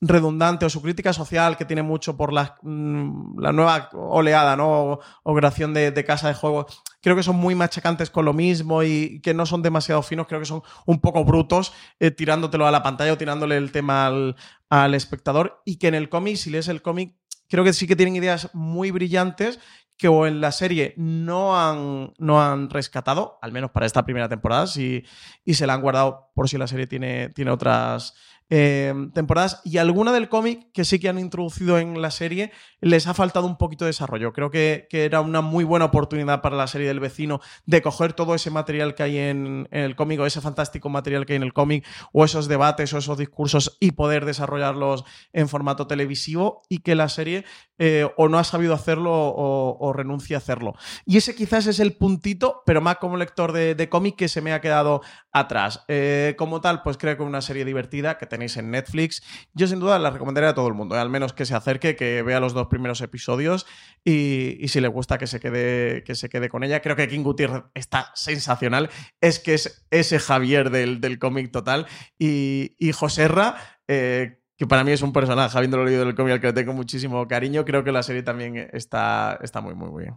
redundante 0.00 0.66
o 0.66 0.70
su 0.70 0.82
crítica 0.82 1.12
social 1.12 1.56
que 1.56 1.64
tiene 1.64 1.82
mucho 1.82 2.16
por 2.16 2.32
la, 2.32 2.56
mm, 2.62 3.40
la 3.40 3.52
nueva 3.52 3.88
oleada, 3.92 4.56
¿no? 4.56 5.00
O, 5.22 5.40
de, 5.40 5.90
de, 5.90 6.04
casa 6.04 6.28
de 6.28 6.34
juego, 6.34 6.66
creo 7.00 7.16
que 7.16 7.22
son 7.22 7.36
muy 7.36 7.54
machacantes 7.54 8.10
con 8.10 8.24
lo 8.24 8.32
mismo 8.32 8.82
y 8.82 9.20
que 9.20 9.34
no 9.34 9.46
son 9.46 9.62
demasiado 9.62 10.02
finos, 10.02 10.26
creo 10.26 10.40
que 10.40 10.46
son 10.46 10.62
un 10.86 11.00
poco 11.00 11.24
brutos 11.24 11.72
eh, 12.00 12.10
tirándotelo 12.10 12.66
a 12.66 12.70
la 12.70 12.82
pantalla 12.82 13.12
o 13.12 13.18
tirándole 13.18 13.56
el 13.56 13.72
tema 13.72 14.06
al, 14.06 14.36
al 14.68 14.94
espectador. 14.94 15.62
Y 15.64 15.76
que 15.76 15.88
en 15.88 15.94
el 15.94 16.08
cómic, 16.08 16.36
si 16.36 16.50
lees 16.50 16.68
el 16.68 16.82
cómic, 16.82 17.14
creo 17.48 17.64
que 17.64 17.72
sí 17.72 17.86
que 17.86 17.96
tienen 17.96 18.16
ideas 18.16 18.50
muy 18.52 18.90
brillantes 18.90 19.60
que 19.96 20.08
en 20.08 20.40
la 20.40 20.52
serie 20.52 20.94
no 20.96 21.58
han, 21.58 22.12
no 22.18 22.42
han 22.42 22.70
rescatado, 22.70 23.38
al 23.40 23.52
menos 23.52 23.70
para 23.70 23.86
esta 23.86 24.04
primera 24.04 24.28
temporada, 24.28 24.66
y 24.76 25.54
se 25.54 25.66
la 25.66 25.74
han 25.74 25.82
guardado 25.82 26.30
por 26.34 26.48
si 26.48 26.58
la 26.58 26.66
serie 26.66 26.86
tiene, 26.86 27.28
tiene 27.30 27.50
otras 27.50 28.14
Em, 28.50 29.10
temporadas 29.10 29.62
y 29.64 29.78
alguna 29.78 30.12
del 30.12 30.28
cómic 30.28 30.70
que 30.74 30.84
sí 30.84 30.98
que 30.98 31.08
han 31.08 31.18
introducido 31.18 31.78
en 31.78 32.02
la 32.02 32.10
serie 32.10 32.52
les 32.82 33.06
ha 33.06 33.14
faltado 33.14 33.46
un 33.46 33.56
poquito 33.56 33.86
de 33.86 33.88
desarrollo. 33.88 34.34
Creo 34.34 34.50
que, 34.50 34.86
era 34.90 35.22
una 35.22 35.40
muy 35.40 35.64
buena 35.64 35.86
oportunidad 35.86 36.42
para 36.42 36.54
la 36.54 36.66
serie 36.66 36.86
del 36.86 37.00
vecino 37.00 37.40
de 37.64 37.80
coger 37.80 38.12
todo 38.12 38.34
ese 38.34 38.50
material 38.50 38.94
que 38.94 39.02
hay 39.02 39.16
en, 39.16 39.66
el 39.70 39.96
cómic 39.96 40.20
o 40.20 40.26
ese 40.26 40.42
fantástico 40.42 40.90
material 40.90 41.24
que 41.24 41.32
hay 41.32 41.38
en 41.38 41.42
el 41.42 41.54
cómic 41.54 41.86
o 42.12 42.22
esos 42.22 42.46
debates 42.46 42.92
o 42.92 42.98
esos 42.98 43.16
discursos 43.16 43.78
y 43.80 43.92
poder 43.92 44.26
desarrollarlos 44.26 45.04
en 45.32 45.48
formato 45.48 45.86
televisivo 45.86 46.62
y 46.68 46.80
que 46.80 46.94
la 46.94 47.08
serie 47.08 47.46
eh, 47.78 48.06
o 48.18 48.28
no 48.28 48.38
ha 48.38 48.44
sabido 48.44 48.74
hacerlo 48.74 49.10
o, 49.10 49.92
renuncia 49.94 50.36
a 50.36 50.38
hacerlo. 50.38 50.74
Y 51.06 51.16
ese 51.16 51.34
quizás 51.34 51.66
es 51.66 51.80
el 51.80 51.96
puntito, 51.96 52.62
pero 52.66 52.82
más 52.82 52.96
como 52.96 53.16
lector 53.16 53.52
de, 53.52 53.88
cómic 53.88 54.16
que 54.16 54.28
se 54.28 54.42
me 54.42 54.52
ha 54.52 54.60
quedado 54.60 55.00
atrás. 55.32 55.84
Eh, 55.88 56.34
como 56.36 56.60
tal, 56.60 56.82
pues 56.82 56.98
creo 56.98 57.16
que 57.16 57.22
una 57.22 57.40
serie 57.40 57.64
divertida 57.64 58.18
que 58.18 58.26
tenéis 58.34 58.56
en 58.56 58.70
Netflix. 58.70 59.22
Yo 59.54 59.66
sin 59.68 59.78
duda 59.78 59.98
la 59.98 60.10
recomendaría 60.10 60.50
a 60.50 60.54
todo 60.54 60.66
el 60.66 60.74
mundo, 60.74 60.96
¿eh? 60.96 60.98
al 60.98 61.10
menos 61.10 61.32
que 61.32 61.46
se 61.46 61.54
acerque, 61.54 61.94
que 61.94 62.22
vea 62.22 62.40
los 62.40 62.52
dos 62.52 62.66
primeros 62.66 63.00
episodios 63.00 63.66
y, 64.04 64.66
si 64.68 64.80
le 64.80 64.88
gusta 64.88 65.18
que 65.18 65.26
se, 65.26 65.38
quede, 65.38 66.02
que 66.02 66.14
se 66.16 66.28
quede 66.28 66.48
con 66.48 66.64
ella. 66.64 66.82
Creo 66.82 66.96
que 66.96 67.06
King 67.06 67.22
Gutiérrez 67.22 67.62
está 67.74 68.10
sensacional. 68.14 68.90
Es 69.20 69.38
que 69.38 69.54
es 69.54 69.86
ese 69.90 70.18
Javier 70.18 70.70
del, 70.70 71.18
cómic 71.18 71.52
total. 71.52 71.86
Y, 72.18 72.74
y 72.78 72.92
Joserra, 72.92 73.56
eh, 73.86 74.40
que 74.56 74.66
para 74.66 74.82
mí 74.82 74.92
es 74.92 75.02
un 75.02 75.12
personaje, 75.12 75.56
habiéndolo 75.56 75.84
leído 75.84 76.04
del 76.04 76.14
cómic 76.14 76.34
al 76.34 76.40
que 76.40 76.48
le 76.48 76.52
tengo 76.52 76.72
muchísimo 76.72 77.26
cariño, 77.28 77.64
creo 77.64 77.84
que 77.84 77.92
la 77.92 78.02
serie 78.02 78.22
también 78.22 78.68
está, 78.72 79.38
está 79.42 79.60
muy, 79.60 79.74
muy, 79.74 79.90
muy 79.90 80.02
bien. 80.04 80.16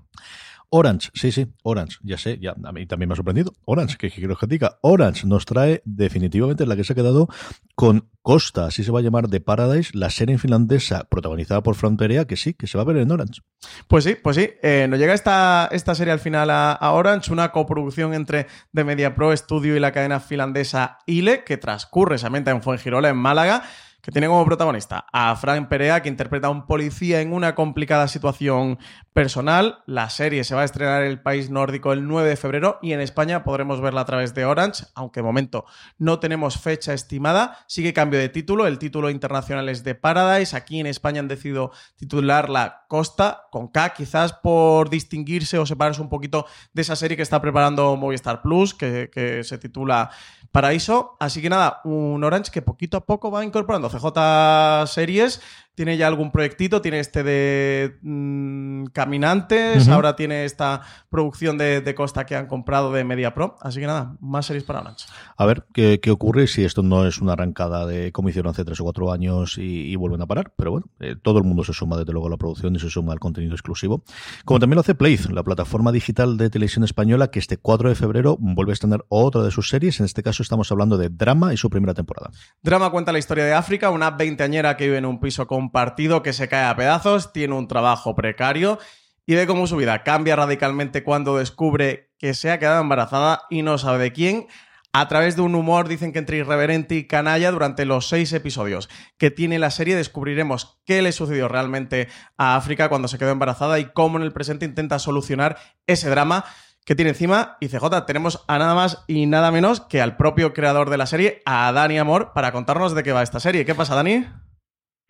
Orange, 0.69 1.09
sí, 1.13 1.31
sí, 1.31 1.47
Orange, 1.63 1.97
ya 2.03 2.17
sé, 2.17 2.39
ya 2.39 2.53
a 2.61 2.71
mí 2.73 2.85
también 2.85 3.07
me 3.07 3.13
ha 3.13 3.15
sorprendido. 3.15 3.53
Orange, 3.65 3.97
que 3.97 4.11
quiero 4.11 4.35
que 4.35 4.47
diga, 4.47 4.79
Orange 4.81 5.25
nos 5.25 5.45
trae 5.45 5.81
definitivamente 5.85 6.65
la 6.65 6.75
que 6.75 6.83
se 6.83 6.91
ha 6.93 6.95
quedado 6.95 7.29
con 7.75 8.09
Costa, 8.21 8.65
así 8.65 8.83
se 8.83 8.91
va 8.91 8.99
a 8.99 9.01
llamar 9.01 9.29
The 9.29 9.39
Paradise, 9.39 9.91
la 9.93 10.09
serie 10.09 10.37
finlandesa 10.37 11.05
protagonizada 11.05 11.63
por 11.63 11.75
Fran 11.75 11.95
que 11.95 12.35
sí, 12.35 12.53
que 12.53 12.67
se 12.67 12.77
va 12.77 12.81
a 12.81 12.85
ver 12.85 12.97
en 12.97 13.11
Orange. 13.11 13.41
Pues 13.87 14.03
sí, 14.03 14.17
pues 14.21 14.35
sí. 14.35 14.49
Eh, 14.61 14.87
nos 14.89 14.99
llega 14.99 15.13
esta, 15.13 15.69
esta 15.71 15.95
serie 15.95 16.11
al 16.11 16.19
final 16.19 16.49
a, 16.49 16.91
Orange, 16.91 17.31
una 17.31 17.53
coproducción 17.53 18.13
entre 18.13 18.47
The 18.73 18.83
Media 18.83 19.15
Pro 19.15 19.35
Studio 19.35 19.75
y 19.75 19.79
la 19.79 19.93
cadena 19.93 20.19
finlandesa 20.19 20.97
ILE, 21.05 21.45
que 21.45 21.55
transcurre 21.55 22.17
solamente 22.17 22.51
en 22.51 22.61
Fuengirola, 22.61 23.07
en 23.07 23.17
Málaga 23.17 23.63
que 24.07 24.13
tiene 24.13 24.27
como 24.27 24.45
protagonista 24.45 25.05
a 25.11 25.35
Frank 25.35 25.67
Perea, 25.67 26.01
que 26.01 26.07
interpreta 26.07 26.47
a 26.47 26.49
un 26.49 26.65
policía 26.65 27.19
en 27.19 27.33
una 27.33 27.55
complicada 27.55 28.07
situación 28.07 28.79
personal. 29.11 29.79
La 29.85 30.09
serie 30.09 30.45
se 30.45 30.55
va 30.55 30.61
a 30.61 30.63
estrenar 30.63 31.01
en 31.01 31.09
el 31.09 31.21
país 31.21 31.49
nórdico 31.49 31.91
el 31.91 32.07
9 32.07 32.29
de 32.29 32.37
febrero 32.37 32.79
y 32.81 32.93
en 32.93 33.01
España 33.01 33.43
podremos 33.43 33.81
verla 33.81 33.99
a 33.99 34.05
través 34.05 34.33
de 34.33 34.45
Orange, 34.45 34.85
aunque 34.95 35.19
de 35.19 35.25
momento 35.25 35.65
no 35.97 36.21
tenemos 36.21 36.57
fecha 36.57 36.93
estimada. 36.93 37.57
Sigue 37.67 37.91
cambio 37.91 38.17
de 38.17 38.29
título, 38.29 38.65
el 38.65 38.79
título 38.79 39.09
internacional 39.09 39.67
es 39.67 39.83
de 39.83 39.93
Paradise. 39.93 40.55
Aquí 40.55 40.79
en 40.79 40.87
España 40.87 41.19
han 41.19 41.27
decidido 41.27 41.71
titularla 41.97 42.85
Costa, 42.87 43.47
con 43.51 43.67
K, 43.67 43.89
quizás 43.89 44.31
por 44.31 44.89
distinguirse 44.89 45.57
o 45.57 45.65
separarse 45.65 46.01
un 46.01 46.07
poquito 46.07 46.45
de 46.71 46.83
esa 46.83 46.95
serie 46.95 47.17
que 47.17 47.23
está 47.23 47.41
preparando 47.41 47.97
Movistar 47.97 48.41
Plus, 48.41 48.73
que, 48.73 49.09
que 49.11 49.43
se 49.43 49.57
titula 49.57 50.11
Paraíso. 50.53 51.17
Así 51.19 51.41
que 51.41 51.49
nada, 51.49 51.81
un 51.83 52.23
Orange 52.23 52.51
que 52.51 52.61
poquito 52.61 52.95
a 52.95 53.05
poco 53.05 53.29
va 53.29 53.43
incorporando 53.43 53.89
CJ 53.99 54.87
series 54.87 55.39
tiene 55.77 55.95
ya 55.95 56.07
algún 56.07 56.31
proyectito, 56.31 56.81
tiene 56.81 56.99
este 56.99 57.21
de 57.21 57.99
mm, 58.01 58.85
Caminantes, 58.85 59.87
ahora 59.87 60.15
tiene 60.15 60.43
esta 60.43 60.81
producción 61.07 61.55
de, 61.59 61.93
Costa 61.95 62.25
que 62.25 62.35
han 62.35 62.47
comprado 62.47 62.91
de 62.91 63.03
Media 63.03 63.35
Pro, 63.35 63.57
así 63.61 63.79
que 63.79 63.85
nada, 63.85 64.15
más 64.19 64.47
series 64.47 64.63
para 64.63 64.81
Orange. 64.81 65.05
A 65.37 65.45
ver 65.45 65.65
¿qué, 65.73 65.99
ocurre 66.09 66.47
si 66.47 66.65
esto 66.65 66.81
no 66.81 67.05
es 67.05 67.19
una 67.21 67.33
arrancada 67.33 67.85
de 67.85 68.11
como 68.11 68.29
hicieron 68.29 68.49
hace 68.49 68.65
tres 68.65 68.79
o 68.79 68.85
cuatro 68.85 69.11
años 69.11 69.59
y, 69.59 69.95
vuelven 69.95 70.21
a 70.21 70.25
parar, 70.25 70.51
pero 70.57 70.71
bueno, 70.71 70.87
eh, 70.99 71.15
todo 71.21 71.37
el 71.37 71.43
mundo 71.43 71.63
se 71.63 71.73
suma 71.73 71.95
desde 71.95 72.11
luego 72.11 72.25
a 72.25 72.31
la 72.31 72.37
producción 72.37 72.75
y 72.75 72.79
se 72.79 72.89
suma 72.89 73.13
al 73.13 73.19
contenido 73.19 73.53
exclusivo, 73.53 74.03
como 74.45 74.59
también 74.59 74.77
lo 74.77 74.81
hace 74.81 74.95
Playz, 74.95 75.29
la 75.29 75.43
plataforma 75.43 75.91
digital 75.91 76.37
de 76.37 76.49
televisión 76.49 76.85
española 76.85 77.29
que 77.29 77.37
este 77.37 77.57
4 77.57 77.89
de 77.89 77.95
febrero 77.95 78.35
vuelve 78.39 78.71
a 78.71 78.73
estrenar 78.73 79.05
otra 79.09 79.43
de 79.43 79.51
sus 79.51 79.69
series, 79.69 79.99
en 79.99 80.07
este 80.07 80.23
caso 80.23 80.41
estamos 80.41 80.71
hablando 80.71 80.97
de 80.97 81.09
Drama 81.09 81.53
y 81.53 81.57
su 81.57 81.69
primera 81.69 81.93
temporada. 81.93 82.31
Drama 82.63 82.89
cuenta 82.89 83.11
la 83.11 83.19
historia 83.19 83.45
de 83.45 83.53
África, 83.53 83.91
una 83.91 84.09
veinteañera 84.09 84.75
que 84.75 84.85
vive 84.85 84.97
en 84.97 85.05
un 85.05 85.19
piso 85.19 85.45
con 85.45 85.66
partido 85.71 86.23
que 86.23 86.33
se 86.33 86.47
cae 86.47 86.65
a 86.65 86.75
pedazos, 86.75 87.33
tiene 87.33 87.53
un 87.55 87.67
trabajo 87.67 88.15
precario 88.15 88.79
y 89.25 89.35
ve 89.35 89.45
cómo 89.45 89.67
su 89.67 89.75
vida 89.75 90.03
cambia 90.03 90.35
radicalmente 90.35 91.03
cuando 91.03 91.37
descubre 91.37 92.11
que 92.17 92.33
se 92.33 92.49
ha 92.49 92.59
quedado 92.59 92.81
embarazada 92.81 93.43
y 93.49 93.61
no 93.61 93.77
sabe 93.77 93.99
de 93.99 94.13
quién. 94.13 94.47
A 94.93 95.07
través 95.07 95.35
de 95.35 95.41
un 95.43 95.53
humor, 95.53 95.87
dicen 95.87 96.11
que 96.11 96.19
entre 96.19 96.37
irreverente 96.37 96.95
y 96.95 97.05
canalla, 97.05 97.51
durante 97.51 97.85
los 97.85 98.07
seis 98.07 98.33
episodios 98.33 98.89
que 99.17 99.29
tiene 99.29 99.59
la 99.59 99.69
serie 99.69 99.95
descubriremos 99.95 100.79
qué 100.85 101.01
le 101.01 101.11
sucedió 101.11 101.47
realmente 101.47 102.07
a 102.37 102.55
África 102.55 102.89
cuando 102.89 103.07
se 103.07 103.19
quedó 103.19 103.29
embarazada 103.29 103.79
y 103.79 103.91
cómo 103.91 104.17
en 104.17 104.23
el 104.23 104.33
presente 104.33 104.65
intenta 104.65 104.97
solucionar 104.97 105.57
ese 105.85 106.09
drama 106.09 106.45
que 106.85 106.95
tiene 106.95 107.11
encima. 107.11 107.57
Y 107.59 107.67
CJ, 107.67 108.05
tenemos 108.07 108.43
a 108.47 108.57
nada 108.57 108.73
más 108.73 109.03
y 109.07 109.25
nada 109.25 109.51
menos 109.51 109.81
que 109.81 110.01
al 110.01 110.15
propio 110.15 110.53
creador 110.53 110.89
de 110.89 110.97
la 110.97 111.05
serie, 111.05 111.41
a 111.45 111.71
Dani 111.73 111.99
Amor, 111.99 112.31
para 112.33 112.53
contarnos 112.53 112.95
de 112.95 113.03
qué 113.03 113.11
va 113.11 113.21
esta 113.21 113.41
serie. 113.41 113.65
¿Qué 113.65 113.75
pasa, 113.75 113.93
Dani? 113.93 114.25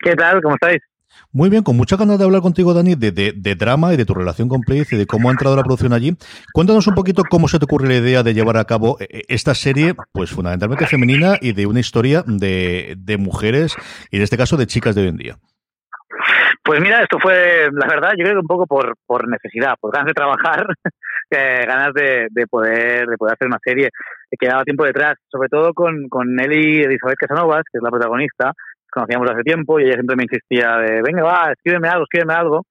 ¿Qué 0.00 0.14
tal? 0.14 0.40
¿Cómo 0.42 0.54
estáis? 0.54 0.80
Muy 1.32 1.50
bien, 1.50 1.62
con 1.62 1.76
mucha 1.76 1.96
ganas 1.96 2.18
de 2.18 2.24
hablar 2.24 2.42
contigo, 2.42 2.74
Dani, 2.74 2.94
de, 2.94 3.10
de, 3.12 3.54
drama 3.54 3.92
y 3.92 3.96
de 3.96 4.04
tu 4.04 4.14
relación 4.14 4.48
con 4.48 4.60
Playz 4.60 4.92
y 4.92 4.96
de 4.96 5.06
cómo 5.06 5.28
ha 5.28 5.32
entrado 5.32 5.56
la 5.56 5.62
producción 5.62 5.92
allí. 5.92 6.16
Cuéntanos 6.52 6.86
un 6.86 6.94
poquito 6.94 7.22
cómo 7.28 7.48
se 7.48 7.58
te 7.58 7.64
ocurre 7.64 7.88
la 7.88 7.96
idea 7.96 8.22
de 8.22 8.34
llevar 8.34 8.56
a 8.56 8.64
cabo 8.64 8.98
eh, 9.00 9.06
eh, 9.10 9.22
esta 9.28 9.54
serie, 9.54 9.94
pues 10.12 10.30
fundamentalmente 10.30 10.86
femenina 10.86 11.36
y 11.40 11.52
de 11.52 11.66
una 11.66 11.80
historia 11.80 12.22
de, 12.26 12.94
de 12.98 13.16
mujeres 13.18 13.76
y 14.10 14.16
en 14.16 14.22
este 14.22 14.36
caso 14.36 14.56
de 14.56 14.66
chicas 14.66 14.94
de 14.94 15.02
hoy 15.02 15.08
en 15.08 15.16
día. 15.16 15.36
Pues 16.62 16.80
mira, 16.80 17.02
esto 17.02 17.18
fue, 17.18 17.68
la 17.72 17.86
verdad, 17.86 18.10
yo 18.16 18.24
creo 18.24 18.34
que 18.34 18.40
un 18.40 18.46
poco 18.46 18.66
por, 18.66 18.94
por 19.06 19.28
necesidad, 19.28 19.74
por 19.80 19.92
ganas 19.92 20.08
de 20.08 20.14
trabajar, 20.14 20.66
ganas 21.30 21.94
de, 21.94 22.28
de, 22.30 22.46
poder, 22.46 23.06
de 23.06 23.16
poder 23.16 23.34
hacer 23.34 23.48
una 23.48 23.58
serie 23.64 23.90
que 24.38 24.48
daba 24.48 24.64
tiempo 24.64 24.84
detrás, 24.84 25.16
sobre 25.28 25.48
todo 25.48 25.72
con, 25.72 26.08
con 26.08 26.34
Nelly 26.34 26.82
Elizabeth 26.82 27.16
Casanovas, 27.18 27.64
que 27.72 27.78
es 27.78 27.82
la 27.82 27.90
protagonista, 27.90 28.52
conocíamos 28.90 29.30
hace 29.30 29.42
tiempo 29.42 29.78
y 29.78 29.84
ella 29.84 29.94
siempre 29.94 30.16
me 30.16 30.24
insistía 30.24 30.76
de, 30.78 31.02
venga, 31.02 31.22
va, 31.22 31.52
escríbeme 31.52 31.88
algo, 31.88 32.04
escríbeme 32.04 32.34
algo. 32.34 32.66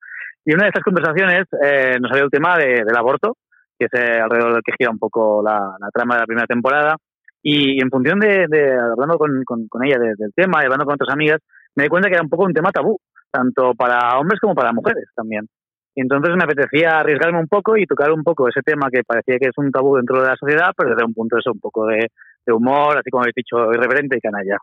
Y 0.45 0.53
una 0.53 0.63
de 0.63 0.69
estas 0.69 0.83
conversaciones 0.83 1.45
eh, 1.61 1.97
nos 1.99 2.09
salió 2.09 2.25
el 2.25 2.31
tema 2.31 2.57
de, 2.57 2.83
del 2.85 2.97
aborto, 2.97 3.35
que 3.77 3.85
es 3.85 3.93
eh, 3.93 4.19
alrededor 4.19 4.53
del 4.53 4.63
que 4.63 4.73
gira 4.77 4.91
un 4.91 4.99
poco 4.99 5.41
la, 5.43 5.75
trama 5.93 6.15
de 6.15 6.21
la 6.21 6.25
primera 6.25 6.47
temporada. 6.47 6.95
Y, 7.43 7.81
en 7.81 7.89
función 7.89 8.19
de, 8.19 8.45
hablando 8.73 9.17
con, 9.17 9.43
con, 9.45 9.85
ella 9.85 9.97
del 9.99 10.33
tema 10.35 10.61
y 10.61 10.65
hablando 10.65 10.85
con 10.85 10.95
otras 10.95 11.13
amigas, 11.13 11.39
me 11.75 11.83
di 11.83 11.89
cuenta 11.89 12.09
que 12.09 12.15
era 12.15 12.23
un 12.23 12.29
poco 12.29 12.45
un 12.45 12.53
tema 12.53 12.71
tabú, 12.71 12.97
tanto 13.31 13.73
para 13.73 14.17
hombres 14.19 14.39
como 14.39 14.55
para 14.55 14.73
mujeres 14.73 15.05
también. 15.15 15.47
Y 15.95 16.01
entonces 16.01 16.35
me 16.35 16.43
apetecía 16.43 16.99
arriesgarme 16.99 17.39
un 17.39 17.47
poco 17.47 17.75
y 17.75 17.85
tocar 17.85 18.11
un 18.11 18.23
poco 18.23 18.47
ese 18.47 18.61
tema 18.61 18.89
que 18.91 19.03
parecía 19.03 19.37
que 19.39 19.49
es 19.49 19.57
un 19.57 19.71
tabú 19.71 19.95
dentro 19.95 20.21
de 20.21 20.27
la 20.27 20.35
sociedad, 20.35 20.71
pero 20.77 20.91
desde 20.91 21.05
un 21.05 21.13
punto 21.13 21.35
de 21.35 21.39
eso, 21.39 21.51
un 21.51 21.59
poco 21.59 21.87
de, 21.87 22.07
de 22.45 22.53
humor, 22.53 22.97
así 22.97 23.09
como 23.09 23.23
habéis 23.23 23.35
dicho, 23.35 23.71
irreverente 23.73 24.17
y 24.17 24.21
canalla. 24.21 24.57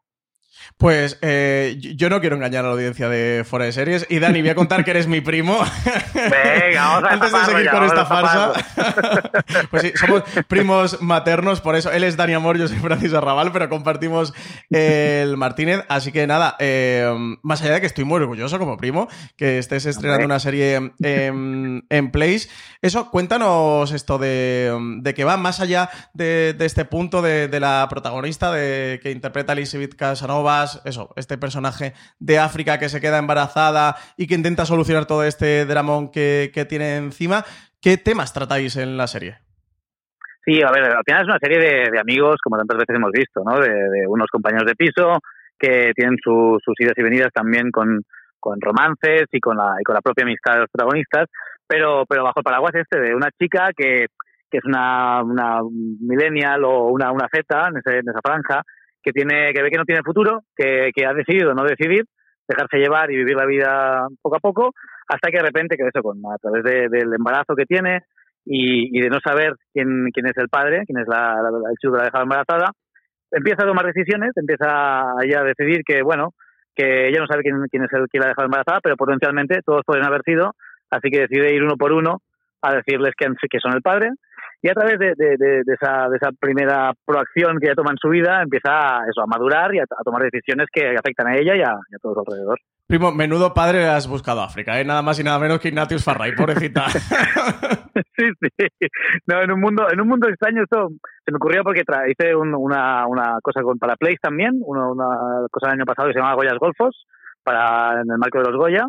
Pues 0.76 1.18
eh, 1.22 1.76
yo 1.78 2.11
no 2.11 2.20
quiero 2.20 2.36
engañar 2.36 2.64
a 2.64 2.68
la 2.68 2.74
audiencia 2.74 3.09
de 3.09 3.44
Fuera 3.44 3.66
de 3.66 3.72
Series. 3.72 4.07
Y 4.09 4.18
Dani, 4.18 4.40
voy 4.40 4.50
a 4.50 4.55
contar 4.55 4.84
que 4.84 4.90
eres 4.90 5.07
mi 5.07 5.20
primo. 5.20 5.59
Venga, 6.14 7.00
vamos 7.00 7.05
a 7.05 7.09
Antes 7.14 7.32
de 7.32 7.44
seguir 7.44 7.70
con 7.70 7.84
esta 7.84 8.07
farsa. 8.07 8.52
pues 9.70 9.82
sí, 9.82 9.92
somos 9.94 10.22
primos 10.48 11.00
maternos, 11.00 11.61
por 11.61 11.76
eso 11.76 11.92
él 11.92 12.05
es 12.05 12.16
Dani 12.16 12.34
Amor, 12.34 12.59
yo 12.59 12.68
soy 12.68 12.78
Francis 12.78 13.14
Arrabal, 13.14 13.52
pero 13.52 13.68
compartimos 13.68 14.34
el 14.70 15.36
Martínez. 15.36 15.84
Así 15.88 16.12
que 16.12 16.26
nada, 16.26 16.57
eh, 16.59 17.12
más 17.42 17.62
allá 17.62 17.74
de 17.74 17.80
que 17.80 17.86
estoy 17.86 18.05
muy 18.05 18.16
orgulloso 18.16 18.59
como 18.59 18.76
primo, 18.76 19.09
que 19.36 19.59
estés 19.59 19.86
estrenando 19.86 20.26
una 20.26 20.40
serie 20.40 20.92
en, 21.02 21.84
en 21.88 22.11
Place. 22.11 22.48
Eso, 22.82 23.11
cuéntanos 23.11 23.92
esto 23.92 24.18
de, 24.18 24.76
de 25.00 25.14
que 25.14 25.24
va 25.24 25.36
más 25.36 25.61
allá 25.61 25.88
de, 26.12 26.57
este 26.61 26.84
punto 26.84 27.22
de, 27.22 27.48
la 27.61 27.86
protagonista 27.88 28.52
de, 28.52 29.00
que 29.02 29.11
interpreta 29.11 29.52
Elizabeth 29.52 29.94
Casanova 29.94 30.43
eso, 30.84 31.12
este 31.16 31.38
personaje 31.38 31.92
de 32.18 32.38
África 32.38 32.78
que 32.78 32.88
se 32.88 33.01
queda 33.01 33.18
embarazada 33.18 33.97
y 34.16 34.26
que 34.26 34.34
intenta 34.34 34.64
solucionar 34.64 35.07
todo 35.07 35.24
este 35.24 35.66
dramón 35.66 36.11
que, 36.11 36.51
tiene 36.68 36.97
encima. 36.97 37.45
¿Qué 37.80 37.97
temas 37.97 38.32
tratáis 38.32 38.76
en 38.76 38.97
la 38.97 39.07
serie? 39.07 39.38
Sí, 40.45 40.62
a 40.62 40.70
ver, 40.70 40.84
al 40.84 41.05
final 41.05 41.22
es 41.22 41.28
una 41.28 41.38
serie 41.38 41.59
de, 41.59 41.99
amigos, 41.99 42.36
como 42.42 42.59
tantas 42.59 42.78
veces 42.78 42.97
hemos 42.97 43.11
visto, 43.12 43.42
¿no? 43.45 43.59
De, 43.59 44.07
unos 44.07 44.28
compañeros 44.30 44.66
de 44.66 44.74
piso 44.74 45.18
que 45.59 45.92
tienen 45.95 46.16
sus 46.22 46.61
idas 46.78 46.95
y 46.97 47.03
venidas 47.03 47.32
también 47.32 47.70
con, 47.70 48.03
con 48.38 48.61
romances 48.61 49.24
y 49.32 49.40
con 49.40 49.57
la, 49.57 49.76
y 49.80 49.84
con 49.84 49.95
la 49.95 50.03
propia 50.03 50.24
amistad 50.24 50.55
de 50.55 50.61
los 50.61 50.70
protagonistas, 50.70 51.28
pero, 51.66 52.05
pero 52.07 52.24
bajo 52.24 52.40
el 52.40 52.45
paraguas 52.45 52.74
este 52.74 53.01
de 53.01 53.14
una 53.14 53.30
chica 53.38 53.70
que, 53.74 54.07
que 54.51 54.59
es 54.59 54.64
una, 54.64 55.22
una 55.22 55.61
millennial 55.64 56.64
o 56.64 56.88
una, 56.88 57.11
una 57.11 57.26
Z 57.32 57.68
en, 57.68 57.78
ese, 57.78 57.99
en 57.99 58.09
esa 58.09 58.20
franja, 58.22 58.62
que, 59.05 59.12
tiene, 59.12 59.52
que 59.52 59.62
ve 59.62 59.70
que 59.70 59.78
no 59.78 59.84
tiene 59.84 60.02
futuro, 60.02 60.42
que, 60.57 60.90
que 60.94 61.07
ha 61.07 61.12
decidido 61.12 61.55
no 61.55 61.64
decidir, 61.64 62.05
dejarse 62.48 62.78
llevar 62.78 63.11
y 63.11 63.16
vivir 63.16 63.36
la 63.36 63.46
vida 63.46 64.07
poco 64.22 64.36
a 64.36 64.40
poco, 64.40 64.72
hasta 65.09 65.30
que 65.30 65.38
de 65.38 65.44
repente, 65.44 65.76
que 65.76 65.86
eso, 65.86 66.02
con, 66.02 66.18
a 66.26 66.38
través 66.38 66.62
del 66.90 67.12
embarazo 67.12 67.55
que 67.55 67.66
tiene 67.66 68.02
y, 68.44 68.98
y, 68.98 69.02
de 69.02 69.11
no 69.11 69.18
saber 69.24 69.55
quién, 69.72 70.09
quién 70.12 70.26
es 70.26 70.36
el 70.36 70.48
padre, 70.48 70.84
quién 70.86 70.98
es 70.98 71.09
la, 71.09 71.36
la, 71.42 71.48
el 71.70 71.76
chico 71.78 71.92
que 71.92 71.98
la 71.98 72.02
ha 72.02 72.07
dejado 72.07 72.24
embarazada, 72.24 72.72
empieza 73.30 73.64
a 73.64 73.66
tomar 73.66 73.86
decisiones, 73.86 74.32
empieza 74.36 75.05
ella 75.22 75.40
a 75.40 75.44
decidir 75.44 75.82
que, 75.84 76.02
bueno, 76.02 76.30
que 76.74 77.09
ella 77.09 77.20
no 77.20 77.26
sabe 77.26 77.42
quién, 77.42 77.66
quién 77.70 77.84
es 77.84 77.92
el 77.92 78.07
que 78.11 78.18
la 78.18 78.26
ha 78.26 78.28
dejado 78.28 78.46
embarazada, 78.46 78.80
pero 78.82 78.96
potencialmente 78.96 79.61
todos 79.64 79.82
pueden 79.86 80.05
haber 80.05 80.22
sido, 80.24 80.55
así 80.90 81.11
que 81.11 81.20
decide 81.20 81.55
ir 81.55 81.62
uno 81.62 81.76
por 81.76 81.92
uno 81.92 82.20
a 82.62 82.74
decirles 82.74 83.14
que, 83.16 83.26
que 83.50 83.61
son 83.61 83.74
el 83.74 83.82
padre 83.82 84.11
y 84.64 84.70
a 84.70 84.72
través 84.72 84.98
de, 84.98 85.12
de, 85.14 85.36
de, 85.36 85.62
de, 85.62 85.74
esa, 85.74 86.08
primera 86.40 86.90
proacción 87.04 87.58
que 87.60 87.66
ella 87.66 87.74
toma 87.74 87.90
en 87.90 87.98
su 88.00 88.08
vida, 88.08 88.40
empieza 88.42 88.70
a, 88.70 89.04
eso, 89.06 89.20
a 89.20 89.26
madurar 89.26 89.74
y 89.74 89.78
a, 89.78 89.82
a 89.82 90.02
tomar 90.02 90.22
decisiones 90.22 90.68
que 90.72 90.96
afectan 90.96 91.26
a 91.26 91.36
ella 91.36 91.54
y 91.54 91.60
a, 91.60 91.76
y 91.90 91.94
a 91.94 91.98
todos 92.00 92.16
alrededor. 92.26 92.58
Primo, 92.86 93.12
menudo 93.12 93.52
padre 93.52 93.86
has 93.86 94.08
buscado 94.08 94.40
África, 94.40 94.80
¿eh? 94.80 94.84
nada 94.86 95.02
más 95.02 95.20
y 95.20 95.22
nada 95.22 95.38
menos 95.38 95.60
que 95.60 95.68
Ignatius 95.68 96.02
Farray, 96.02 96.34
pobrecita. 96.34 96.88
sí, 98.16 98.24
sí. 98.40 98.66
No, 99.26 99.42
en 99.42 99.52
un 99.52 99.60
mundo, 99.60 99.86
en 99.92 100.00
un 100.00 100.08
mundo 100.08 100.30
extraño 100.30 100.62
esto 100.62 100.88
se 101.26 101.30
me 101.30 101.36
ocurrió 101.36 101.62
porque 101.62 101.82
hice 102.08 102.34
un, 102.34 102.54
una, 102.54 103.06
una 103.06 103.36
cosa 103.42 103.60
con 103.60 103.78
para 103.78 103.96
Place 103.96 104.18
también, 104.22 104.52
una, 104.62 104.90
una 104.90 105.46
cosa 105.50 105.66
el 105.66 105.74
año 105.74 105.84
pasado 105.84 106.08
que 106.08 106.14
se 106.14 106.20
llamaba 106.20 106.36
Goyas 106.36 106.58
Golfos, 106.58 107.04
para 107.42 108.00
en 108.00 108.10
el 108.10 108.16
marco 108.16 108.38
de 108.38 108.50
los 108.50 108.56
Goya, 108.56 108.86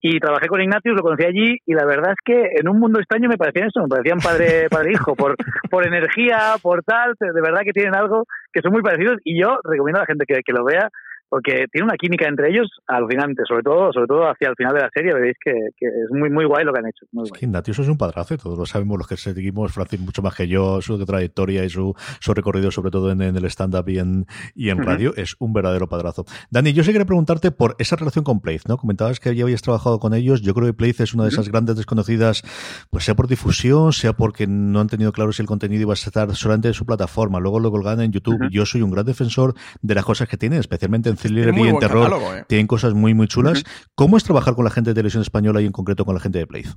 y 0.00 0.18
trabajé 0.18 0.48
con 0.48 0.60
Ignatius, 0.60 0.96
lo 0.96 1.02
conocí 1.02 1.24
allí 1.24 1.58
y 1.66 1.74
la 1.74 1.84
verdad 1.84 2.12
es 2.12 2.18
que 2.24 2.58
en 2.58 2.68
un 2.68 2.78
mundo 2.78 3.00
extraño 3.00 3.28
me 3.28 3.36
parecían 3.36 3.68
eso, 3.68 3.82
me 3.82 3.88
parecían 3.88 4.18
padre 4.18 4.68
padre 4.70 4.92
hijo 4.92 5.14
por 5.14 5.36
por 5.70 5.86
energía, 5.86 6.54
por 6.62 6.82
tal, 6.82 7.14
de 7.18 7.40
verdad 7.40 7.62
que 7.64 7.72
tienen 7.72 7.94
algo 7.94 8.24
que 8.52 8.62
son 8.62 8.72
muy 8.72 8.82
parecidos 8.82 9.18
y 9.24 9.40
yo 9.40 9.58
recomiendo 9.64 9.98
a 9.98 10.02
la 10.02 10.06
gente 10.06 10.24
que, 10.26 10.40
que 10.44 10.52
lo 10.52 10.64
vea 10.64 10.88
porque 11.30 11.64
tiene 11.72 11.84
una 11.84 11.96
química 11.96 12.28
entre 12.28 12.50
ellos 12.50 12.68
alucinante, 12.86 13.42
sobre 13.48 13.62
todo, 13.62 13.92
sobre 13.92 14.08
todo 14.08 14.28
hacia 14.28 14.48
el 14.48 14.56
final 14.56 14.74
de 14.74 14.80
la 14.80 14.90
serie, 14.92 15.14
veréis 15.14 15.36
que, 15.42 15.52
que 15.78 15.86
es 15.86 16.10
muy 16.10 16.28
muy 16.28 16.44
guay 16.44 16.64
lo 16.64 16.72
que 16.72 16.80
han 16.80 16.86
hecho. 16.88 17.06
Muy 17.12 17.24
es 17.24 17.32
que 17.32 17.46
Ignatius 17.46 17.78
es 17.78 17.88
un 17.88 17.96
padrazo, 17.96 18.36
todos 18.36 18.58
lo 18.58 18.66
sabemos 18.66 18.98
los 18.98 19.06
que 19.06 19.16
seguimos, 19.16 19.72
Francis 19.72 20.00
mucho 20.00 20.22
más 20.22 20.34
que 20.34 20.48
yo, 20.48 20.82
su 20.82 21.02
trayectoria 21.04 21.64
y 21.64 21.70
su, 21.70 21.94
su 22.20 22.34
recorrido, 22.34 22.70
sobre 22.70 22.90
todo 22.90 23.10
en, 23.12 23.22
en 23.22 23.36
el 23.36 23.44
stand-up 23.46 23.88
y 23.88 23.98
en, 23.98 24.26
y 24.54 24.70
en 24.70 24.78
uh 24.78 24.82
-huh. 24.82 24.86
radio, 24.86 25.14
es 25.16 25.36
un 25.38 25.52
verdadero 25.52 25.88
padrazo. 25.88 26.24
Dani, 26.50 26.72
yo 26.72 26.82
sí 26.82 26.90
quería 26.92 27.06
preguntarte 27.06 27.52
por 27.52 27.76
esa 27.78 27.96
relación 27.96 28.24
con 28.24 28.40
Playz, 28.40 28.66
¿no? 28.68 28.76
Comentabas 28.76 29.20
que 29.20 29.34
ya 29.34 29.44
habías 29.44 29.62
trabajado 29.62 30.00
con 30.00 30.14
ellos, 30.14 30.42
yo 30.42 30.52
creo 30.52 30.66
que 30.66 30.74
Playz 30.74 31.00
es 31.00 31.14
una 31.14 31.24
de 31.24 31.28
esas 31.30 31.46
uh 31.46 31.48
-huh. 31.48 31.52
grandes 31.52 31.76
desconocidas, 31.76 32.42
pues 32.90 33.04
sea 33.04 33.14
por 33.14 33.28
difusión, 33.28 33.92
sea 33.92 34.12
porque 34.14 34.46
no 34.48 34.80
han 34.80 34.88
tenido 34.88 35.12
claro 35.12 35.32
si 35.32 35.42
el 35.42 35.48
contenido 35.48 35.82
iba 35.82 35.92
a 35.92 35.94
estar 35.94 36.34
solamente 36.34 36.68
en 36.68 36.74
su 36.74 36.84
plataforma, 36.84 37.38
luego 37.38 37.60
lo 37.60 37.70
colgan 37.70 38.00
en 38.00 38.10
YouTube. 38.10 38.40
Uh 38.40 38.44
-huh. 38.46 38.50
Yo 38.50 38.66
soy 38.66 38.82
un 38.82 38.90
gran 38.90 39.06
defensor 39.06 39.54
de 39.80 39.94
las 39.94 40.04
cosas 40.04 40.28
que 40.28 40.36
tienen, 40.36 40.58
especialmente 40.58 41.08
en 41.08 41.19
thriller 41.20 41.54
y 41.54 41.68
en 41.68 41.78
terror 41.78 42.10
eh. 42.12 42.44
tienen 42.48 42.66
cosas 42.66 42.94
muy, 42.94 43.14
muy 43.14 43.26
chulas. 43.26 43.60
Uh 43.60 43.62
-huh. 43.62 43.86
¿Cómo 43.94 44.16
es 44.16 44.24
trabajar 44.24 44.54
con 44.54 44.64
la 44.64 44.70
gente 44.70 44.90
de 44.90 44.94
televisión 44.94 45.22
española 45.22 45.60
y 45.60 45.66
en 45.66 45.72
concreto 45.72 46.04
con 46.04 46.14
la 46.14 46.20
gente 46.20 46.38
de 46.38 46.46
Playz? 46.46 46.74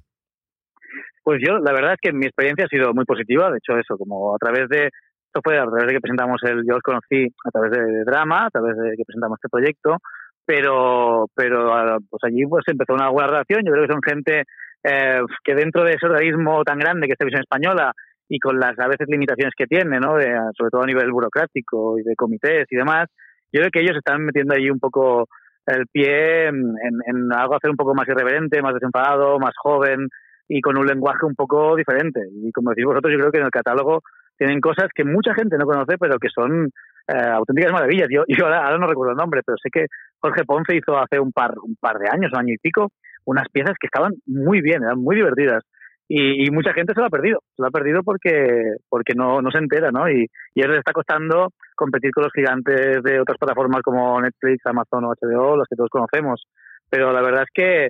Pues 1.23 1.39
yo, 1.45 1.57
la 1.57 1.71
verdad 1.71 1.93
es 1.93 1.99
que 2.01 2.11
mi 2.11 2.25
experiencia 2.25 2.65
ha 2.65 2.67
sido 2.67 2.93
muy 2.93 3.05
positiva. 3.05 3.49
De 3.49 3.57
hecho, 3.57 3.77
eso, 3.79 3.97
como 3.97 4.35
a 4.35 4.37
través 4.37 4.67
de. 4.69 4.89
Esto 5.27 5.41
fue 5.43 5.57
a 5.57 5.65
través 5.65 5.87
de 5.87 5.93
que 5.93 6.01
presentamos 6.01 6.39
el. 6.43 6.63
Yo 6.67 6.75
os 6.75 6.83
conocí 6.83 7.27
a 7.45 7.49
través 7.49 7.71
de, 7.71 7.81
de 7.81 8.03
drama, 8.03 8.45
a 8.45 8.49
través 8.49 8.77
de 8.77 8.95
que 8.97 9.05
presentamos 9.05 9.39
este 9.39 9.49
proyecto. 9.49 9.97
Pero, 10.45 11.27
pero 11.33 11.73
ah, 11.73 11.97
pues 12.09 12.21
allí 12.25 12.45
pues 12.45 12.65
empezó 12.67 12.93
una 12.93 13.09
buena 13.09 13.29
relación. 13.29 13.63
Yo 13.65 13.71
creo 13.71 13.87
que 13.87 13.93
son 13.93 14.03
gente 14.03 14.43
eh, 14.83 15.21
que 15.43 15.55
dentro 15.55 15.83
de 15.85 15.93
ese 15.93 16.05
organismo 16.05 16.63
tan 16.63 16.77
grande 16.77 17.07
que 17.07 17.13
es 17.13 17.17
Televisión 17.17 17.43
Española 17.43 17.93
y 18.27 18.39
con 18.39 18.59
las 18.59 18.77
a 18.77 18.87
veces 18.87 19.07
limitaciones 19.07 19.53
que 19.57 19.67
tiene, 19.67 19.99
¿no? 19.99 20.15
De, 20.15 20.27
sobre 20.57 20.71
todo 20.71 20.83
a 20.83 20.87
nivel 20.87 21.11
burocrático 21.11 21.97
y 21.97 22.03
de 22.03 22.15
comités 22.15 22.65
y 22.69 22.75
demás, 22.75 23.07
yo 23.53 23.61
creo 23.61 23.71
que 23.71 23.81
ellos 23.81 23.95
están 23.95 24.25
metiendo 24.25 24.55
ahí 24.55 24.69
un 24.69 24.79
poco 24.79 25.27
el 25.67 25.87
pie 25.87 26.47
en, 26.47 26.75
en, 27.05 27.33
algo 27.33 27.55
hacer 27.55 27.69
un 27.69 27.77
poco 27.77 27.93
más 27.93 28.07
irreverente, 28.07 28.61
más 28.61 28.73
desenfadado, 28.73 29.39
más 29.39 29.53
joven 29.55 30.09
y 30.49 30.59
con 30.59 30.77
un 30.77 30.85
lenguaje 30.85 31.25
un 31.25 31.35
poco 31.35 31.75
diferente. 31.75 32.19
Y 32.43 32.51
como 32.51 32.71
decís 32.71 32.85
vosotros, 32.85 33.13
yo 33.13 33.19
creo 33.19 33.31
que 33.31 33.37
en 33.37 33.45
el 33.45 33.51
catálogo 33.51 34.01
tienen 34.37 34.59
cosas 34.59 34.87
que 34.93 35.05
mucha 35.05 35.33
gente 35.33 35.57
no 35.57 35.65
conoce, 35.65 35.97
pero 35.97 36.17
que 36.17 36.27
son 36.29 36.69
eh, 37.07 37.29
auténticas 37.31 37.71
maravillas. 37.71 38.07
Yo, 38.09 38.23
yo 38.27 38.45
ahora, 38.45 38.65
ahora, 38.65 38.77
no 38.77 38.87
recuerdo 38.87 39.11
el 39.11 39.17
nombre, 39.17 39.41
pero 39.45 39.57
sé 39.61 39.69
que 39.71 39.85
Jorge 40.19 40.43
Ponce 40.45 40.75
hizo 40.75 40.97
hace 40.97 41.19
un 41.19 41.31
par, 41.31 41.53
un 41.63 41.75
par 41.79 41.97
de 41.99 42.09
años, 42.09 42.31
un 42.33 42.39
año 42.39 42.53
y 42.53 42.57
pico, 42.57 42.89
unas 43.25 43.47
piezas 43.49 43.75
que 43.79 43.87
estaban 43.87 44.13
muy 44.25 44.61
bien, 44.61 44.83
eran 44.83 44.99
muy 44.99 45.15
divertidas. 45.15 45.63
Y, 46.07 46.45
y, 46.45 46.51
mucha 46.51 46.73
gente 46.73 46.93
se 46.93 46.99
lo 46.99 47.07
ha 47.07 47.09
perdido, 47.09 47.39
se 47.55 47.61
lo 47.61 47.67
ha 47.69 47.71
perdido 47.71 48.03
porque 48.03 48.75
porque 48.89 49.13
no, 49.15 49.41
no 49.41 49.49
se 49.51 49.57
entera, 49.57 49.89
¿no? 49.89 50.09
Y, 50.09 50.27
y 50.53 50.61
a 50.61 50.67
les 50.67 50.79
está 50.79 50.91
costando 50.91 51.49
competir 51.75 52.11
con 52.11 52.23
los 52.23 52.33
gigantes 52.33 53.01
de 53.01 53.19
otras 53.19 53.37
plataformas 53.37 53.81
como 53.81 54.19
Netflix, 54.21 54.65
Amazon 54.65 55.05
o 55.05 55.13
HBO, 55.13 55.57
los 55.57 55.67
que 55.67 55.75
todos 55.75 55.89
conocemos. 55.89 56.43
Pero 56.89 57.11
la 57.11 57.21
verdad 57.21 57.43
es 57.43 57.49
que, 57.53 57.89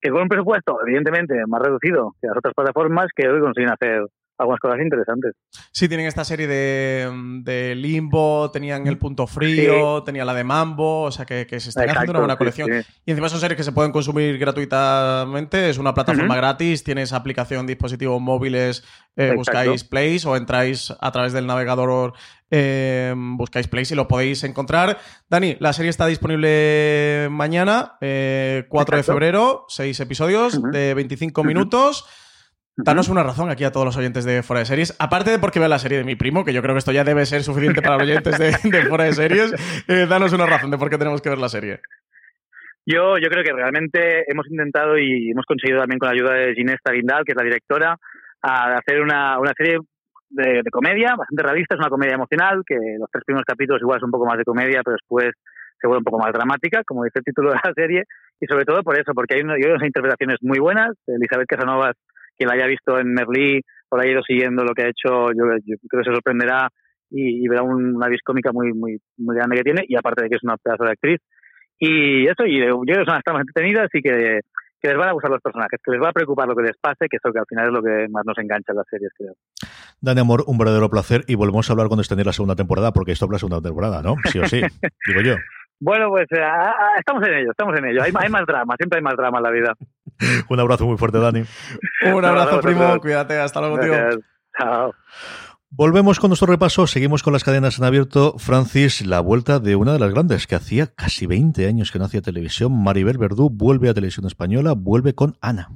que 0.00 0.10
con 0.10 0.22
un 0.22 0.28
presupuesto, 0.28 0.78
evidentemente, 0.84 1.34
más 1.46 1.62
reducido 1.62 2.12
que 2.20 2.26
las 2.26 2.36
otras 2.36 2.54
plataformas, 2.54 3.06
que 3.14 3.28
hoy 3.28 3.40
consiguen 3.40 3.72
hacer 3.72 4.02
algunas 4.42 4.60
cosas 4.60 4.80
interesantes. 4.80 5.34
Sí, 5.72 5.88
tienen 5.88 6.06
esta 6.06 6.24
serie 6.24 6.46
de, 6.46 7.10
de 7.42 7.74
Limbo, 7.74 8.50
tenían 8.50 8.86
El 8.86 8.98
Punto 8.98 9.26
Frío, 9.26 9.98
sí. 9.98 10.04
tenía 10.04 10.24
la 10.24 10.34
de 10.34 10.44
Mambo, 10.44 11.02
o 11.02 11.10
sea 11.10 11.24
que, 11.24 11.46
que 11.46 11.60
se 11.60 11.70
están 11.70 11.84
Exacto, 11.84 12.00
haciendo 12.00 12.12
una 12.12 12.20
buena 12.20 12.36
colección. 12.36 12.68
Sí, 12.70 12.82
sí. 12.82 13.02
Y 13.06 13.10
encima 13.12 13.28
son 13.28 13.40
series 13.40 13.56
que 13.56 13.64
se 13.64 13.72
pueden 13.72 13.92
consumir 13.92 14.38
gratuitamente, 14.38 15.70
es 15.70 15.78
una 15.78 15.94
plataforma 15.94 16.34
uh 16.34 16.36
-huh. 16.36 16.40
gratis, 16.40 16.84
tienes 16.84 17.12
aplicación, 17.12 17.66
dispositivos 17.66 18.20
móviles, 18.20 18.84
eh, 19.16 19.32
buscáis 19.34 19.84
Place 19.84 20.22
o 20.26 20.36
entráis 20.36 20.92
a 21.00 21.10
través 21.12 21.32
del 21.32 21.46
navegador, 21.46 22.14
eh, 22.50 23.14
buscáis 23.16 23.68
Place 23.68 23.94
y 23.94 23.96
lo 23.96 24.08
podéis 24.08 24.44
encontrar. 24.44 24.98
Dani, 25.28 25.56
la 25.60 25.72
serie 25.72 25.90
está 25.90 26.06
disponible 26.06 27.28
mañana, 27.30 27.96
eh, 28.00 28.66
4 28.68 28.96
Exacto. 28.96 28.96
de 28.96 29.14
febrero, 29.14 29.64
6 29.68 30.00
episodios 30.00 30.54
uh 30.54 30.62
-huh. 30.62 30.70
de 30.70 30.94
25 30.94 31.44
minutos. 31.44 32.04
Danos 32.76 33.10
una 33.10 33.22
razón 33.22 33.50
aquí 33.50 33.64
a 33.64 33.70
todos 33.70 33.84
los 33.84 33.96
oyentes 33.98 34.24
de 34.24 34.42
Fuera 34.42 34.60
de 34.60 34.64
Series, 34.64 34.96
aparte 34.98 35.30
de 35.30 35.38
porque 35.38 35.58
vean 35.58 35.70
la 35.70 35.78
serie 35.78 35.98
de 35.98 36.04
mi 36.04 36.16
primo, 36.16 36.42
que 36.42 36.54
yo 36.54 36.62
creo 36.62 36.74
que 36.74 36.78
esto 36.78 36.92
ya 36.92 37.04
debe 37.04 37.26
ser 37.26 37.42
suficiente 37.42 37.82
para 37.82 37.98
los 37.98 38.08
oyentes 38.08 38.38
de, 38.38 38.70
de 38.70 38.86
Fuera 38.86 39.04
de 39.04 39.12
Series, 39.12 39.84
eh, 39.88 40.06
danos 40.08 40.32
una 40.32 40.46
razón 40.46 40.70
de 40.70 40.78
por 40.78 40.88
qué 40.88 40.96
tenemos 40.96 41.20
que 41.20 41.28
ver 41.28 41.38
la 41.38 41.50
serie. 41.50 41.80
Yo, 42.86 43.18
yo 43.18 43.28
creo 43.28 43.44
que 43.44 43.52
realmente 43.52 44.24
hemos 44.26 44.46
intentado 44.50 44.96
y 44.96 45.30
hemos 45.30 45.44
conseguido 45.44 45.80
también 45.80 45.98
con 45.98 46.08
la 46.08 46.14
ayuda 46.14 46.32
de 46.32 46.54
Ginés 46.54 46.78
Guindal, 46.82 47.24
que 47.24 47.32
es 47.32 47.36
la 47.36 47.44
directora, 47.44 47.96
a 48.40 48.76
hacer 48.78 49.02
una, 49.02 49.38
una 49.38 49.52
serie 49.54 49.78
de, 50.30 50.62
de, 50.64 50.70
comedia, 50.70 51.14
bastante 51.14 51.42
realista, 51.42 51.74
es 51.74 51.78
una 51.78 51.90
comedia 51.90 52.14
emocional, 52.14 52.62
que 52.66 52.76
los 52.98 53.10
tres 53.12 53.22
primeros 53.24 53.44
capítulos 53.46 53.82
igual 53.82 53.98
es 53.98 54.02
un 54.02 54.10
poco 54.10 54.24
más 54.24 54.38
de 54.38 54.44
comedia, 54.44 54.80
pero 54.82 54.96
después 54.96 55.30
se 55.78 55.86
vuelve 55.86 55.98
un 55.98 56.04
poco 56.04 56.18
más 56.18 56.32
dramática, 56.32 56.82
como 56.84 57.04
dice 57.04 57.18
el 57.18 57.24
título 57.24 57.50
de 57.50 57.60
la 57.62 57.72
serie, 57.74 58.04
y 58.40 58.46
sobre 58.46 58.64
todo 58.64 58.82
por 58.82 58.98
eso, 58.98 59.12
porque 59.14 59.36
hay, 59.36 59.42
una, 59.42 59.54
hay 59.54 59.62
unas 59.62 59.86
interpretaciones 59.86 60.38
muy 60.40 60.58
buenas, 60.58 60.96
Elizabeth 61.06 61.46
Casanovas 61.46 61.94
quien 62.42 62.48
la 62.48 62.54
haya 62.54 62.66
visto 62.66 62.98
en 62.98 63.14
Merlí 63.14 63.60
o 63.88 63.96
la 63.96 64.02
haya 64.02 64.12
ido 64.12 64.22
siguiendo 64.22 64.64
lo 64.64 64.74
que 64.74 64.82
ha 64.82 64.88
hecho, 64.88 65.30
yo, 65.30 65.44
yo 65.64 65.76
creo 65.88 66.02
que 66.02 66.10
se 66.10 66.14
sorprenderá 66.14 66.68
y, 67.10 67.44
y 67.44 67.48
verá 67.48 67.62
un, 67.62 67.96
una 67.96 68.08
vis 68.08 68.20
cómica 68.24 68.50
muy, 68.52 68.72
muy, 68.72 68.98
muy 69.18 69.36
grande 69.36 69.56
que 69.56 69.62
tiene, 69.62 69.84
y 69.86 69.96
aparte 69.96 70.24
de 70.24 70.30
que 70.30 70.36
es 70.36 70.42
una 70.42 70.56
pedazo 70.56 70.84
de 70.84 70.90
actriz. 70.90 71.20
Y 71.78 72.26
eso, 72.26 72.44
y 72.46 72.58
yo 72.58 72.80
creo 72.80 73.04
que 73.04 73.04
son 73.04 73.34
las 73.34 73.40
entretenidas 73.40 73.88
y 73.92 74.02
que, 74.02 74.40
que 74.80 74.88
les 74.88 74.96
van 74.96 75.08
a 75.08 75.12
gustar 75.12 75.30
los 75.30 75.40
personajes, 75.40 75.80
que 75.84 75.92
les 75.92 76.02
va 76.02 76.08
a 76.08 76.12
preocupar 76.12 76.48
lo 76.48 76.54
que 76.54 76.62
les 76.62 76.76
pase, 76.80 77.06
que 77.08 77.16
eso 77.16 77.32
que 77.32 77.38
al 77.38 77.46
final 77.48 77.66
es 77.66 77.72
lo 77.72 77.82
que 77.82 78.08
más 78.10 78.24
nos 78.24 78.38
engancha 78.38 78.72
en 78.72 78.76
las 78.76 78.86
series, 78.88 79.12
creo. 79.16 79.34
Dani 80.00 80.20
Amor, 80.20 80.44
un 80.46 80.58
verdadero 80.58 80.90
placer 80.90 81.22
y 81.28 81.34
volvemos 81.34 81.68
a 81.68 81.72
hablar 81.72 81.88
cuando 81.88 82.02
esté 82.02 82.14
en 82.14 82.24
la 82.24 82.32
segunda 82.32 82.56
temporada, 82.56 82.92
porque 82.92 83.12
esto 83.12 83.26
es 83.26 83.32
la 83.32 83.38
segunda 83.38 83.60
temporada, 83.60 84.02
¿no? 84.02 84.16
Sí 84.24 84.38
o 84.38 84.46
sí, 84.46 84.60
digo 85.06 85.20
yo. 85.22 85.36
Bueno, 85.84 86.10
pues 86.10 86.28
uh, 86.30 86.98
estamos 87.00 87.26
en 87.26 87.34
ello, 87.34 87.50
estamos 87.50 87.76
en 87.76 87.84
ello. 87.86 88.04
Hay, 88.04 88.12
hay, 88.14 88.28
más 88.28 88.46
drama, 88.46 88.76
siempre 88.78 88.98
hay 88.98 89.02
más 89.02 89.16
drama 89.16 89.38
en 89.38 89.42
la 89.42 89.50
vida. 89.50 89.74
Un 90.48 90.60
abrazo 90.60 90.86
muy 90.86 90.96
fuerte, 90.96 91.18
Dani. 91.18 91.42
Un 92.14 92.24
abrazo, 92.24 92.60
primo. 92.60 93.00
Cuídate. 93.00 93.40
Hasta 93.40 93.58
luego, 93.58 93.76
Gracias. 93.76 94.14
tío. 94.14 94.24
Chao. 94.56 94.94
Volvemos 95.70 96.20
con 96.20 96.28
nuestro 96.28 96.46
repaso, 96.46 96.86
seguimos 96.86 97.24
con 97.24 97.32
las 97.32 97.42
cadenas 97.42 97.78
en 97.80 97.84
abierto. 97.84 98.38
Francis, 98.38 99.04
la 99.04 99.18
vuelta 99.18 99.58
de 99.58 99.74
una 99.74 99.94
de 99.94 99.98
las 99.98 100.12
grandes 100.12 100.46
que 100.46 100.54
hacía 100.54 100.86
casi 100.94 101.26
20 101.26 101.66
años 101.66 101.90
que 101.90 101.98
no 101.98 102.04
hacía 102.04 102.22
televisión. 102.22 102.80
Maribel 102.80 103.18
Verdú 103.18 103.50
vuelve 103.50 103.88
a 103.88 103.94
televisión 103.94 104.26
española, 104.26 104.74
vuelve 104.76 105.16
con 105.16 105.36
Ana. 105.40 105.68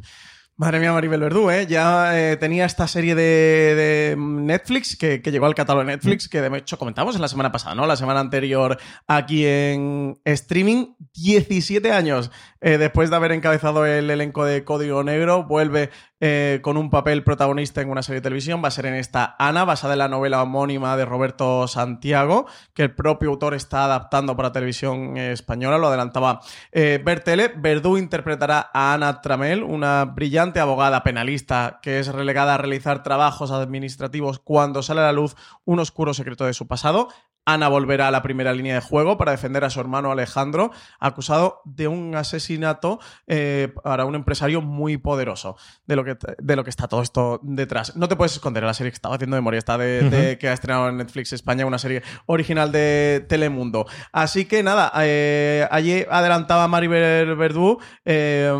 Madre 0.59 0.81
mía, 0.81 0.91
Maribel 0.91 1.21
Verdú, 1.21 1.51
¿eh? 1.51 1.67
Ya 1.67 2.19
eh, 2.19 2.39
tenía 2.39 2.65
esta 2.65 2.89
serie 2.89 3.15
de, 3.15 3.23
de 3.23 4.17
Netflix 4.17 4.97
que, 4.97 5.21
que, 5.21 5.31
llegó 5.31 5.45
al 5.45 5.55
catálogo 5.55 5.85
de 5.85 5.93
Netflix, 5.93 6.31
que 6.31 6.41
de 6.41 6.57
hecho 6.57 6.79
comentamos 6.79 7.15
en 7.15 7.21
la 7.21 7.29
semana 7.29 7.53
pasada, 7.53 7.75
¿no? 7.75 7.87
La 7.87 7.97
semana 7.97 8.21
anterior 8.21 8.79
aquí 9.07 9.45
en 9.45 10.19
streaming. 10.25 10.95
17 11.13 11.93
años 11.93 12.31
Eh, 12.67 12.79
después 12.79 13.11
de 13.11 13.17
haber 13.17 13.31
encabezado 13.31 13.87
el 13.87 14.11
elenco 14.11 14.45
de 14.45 14.65
Código 14.65 15.05
Negro, 15.05 15.45
vuelve 15.45 15.91
eh, 16.19 16.59
con 16.63 16.77
un 16.77 16.91
papel 16.91 17.23
protagonista 17.23 17.81
en 17.81 17.89
una 17.89 18.03
serie 18.03 18.19
de 18.19 18.25
televisión. 18.25 18.61
Va 18.61 18.67
a 18.67 18.73
ser 18.73 18.87
en 18.87 18.95
esta 18.95 19.37
Ana, 19.39 19.65
basada 19.65 19.93
en 19.93 20.01
la 20.01 20.09
novela 20.09 20.43
homónima 20.43 20.97
de 20.97 21.05
Roberto 21.05 21.69
Santiago, 21.69 22.47
que 22.75 22.83
el 22.83 22.93
propio 22.93 23.31
autor 23.31 23.55
está 23.55 23.85
adaptando 23.85 24.37
para 24.37 24.51
televisión 24.51 25.17
española. 25.17 25.79
Lo 25.79 25.87
adelantaba 25.87 26.41
eh, 26.73 27.01
Bertele. 27.05 27.53
Verdú 27.57 27.99
interpretará 27.99 28.69
a 28.75 28.95
Ana 28.95 29.21
Tramel, 29.21 29.63
una 29.63 30.05
brillante 30.05 30.59
abogada 30.59 31.05
penalista 31.05 31.79
que 31.81 32.01
es 32.01 32.09
relegada 32.09 32.55
a 32.55 32.59
realizar 32.59 33.05
trabajos 33.05 33.53
administrativos 33.53 34.41
cuando 34.41 34.83
sale 34.83 35.03
a 35.03 35.05
la 35.05 35.13
luz 35.13 35.37
un 35.65 35.79
oscuro 35.79 36.15
secreto 36.15 36.45
de 36.45 36.53
su 36.53 36.67
pasado. 36.67 37.11
Ana 37.47 37.69
volverá 37.69 38.09
a 38.09 38.11
la 38.11 38.23
primera 38.23 38.53
línea 38.53 38.75
de 38.75 38.81
juego 38.81 39.17
para 39.17 39.31
defender 39.31 39.65
a 39.65 39.71
su 39.71 39.79
hermano 39.81 40.11
Alejandro, 40.11 40.73
acusado 40.99 41.63
de 41.65 41.87
un 41.87 42.17
asesinato 42.17 42.99
eh, 43.29 43.73
para 43.85 44.05
un 44.05 44.17
empresario 44.17 44.61
muy 44.61 44.97
poderoso, 44.97 45.57
de 45.87 45.95
lo, 45.95 46.05
que, 46.05 46.19
de 46.39 46.57
lo 46.57 46.65
que 46.65 46.71
está 46.71 46.89
todo 46.89 47.03
esto 47.03 47.39
detrás. 47.45 47.95
No 47.95 48.09
te 48.09 48.17
puedes 48.17 48.33
esconder, 48.33 48.65
la 48.65 48.75
serie 48.75 48.91
que 48.91 48.97
estaba 48.97 49.15
haciendo 49.15 49.37
memoria 49.37 49.59
está 49.59 49.79
de, 49.79 50.37
que 50.41 50.49
ha 50.49 50.53
estrenado 50.53 50.89
en 50.89 50.97
Netflix 50.97 51.33
España, 51.33 51.65
una 51.65 51.79
serie 51.79 52.03
original 52.27 52.73
de 52.73 53.25
Telemundo. 53.29 53.87
Así 54.11 54.47
que 54.47 54.65
nada, 54.65 54.93
eh, 54.97 55.69
allí 55.71 56.05
adelantaba 56.11 56.67
Maribel 56.67 57.37
Verdú, 57.37 57.79
eh, 58.05 58.53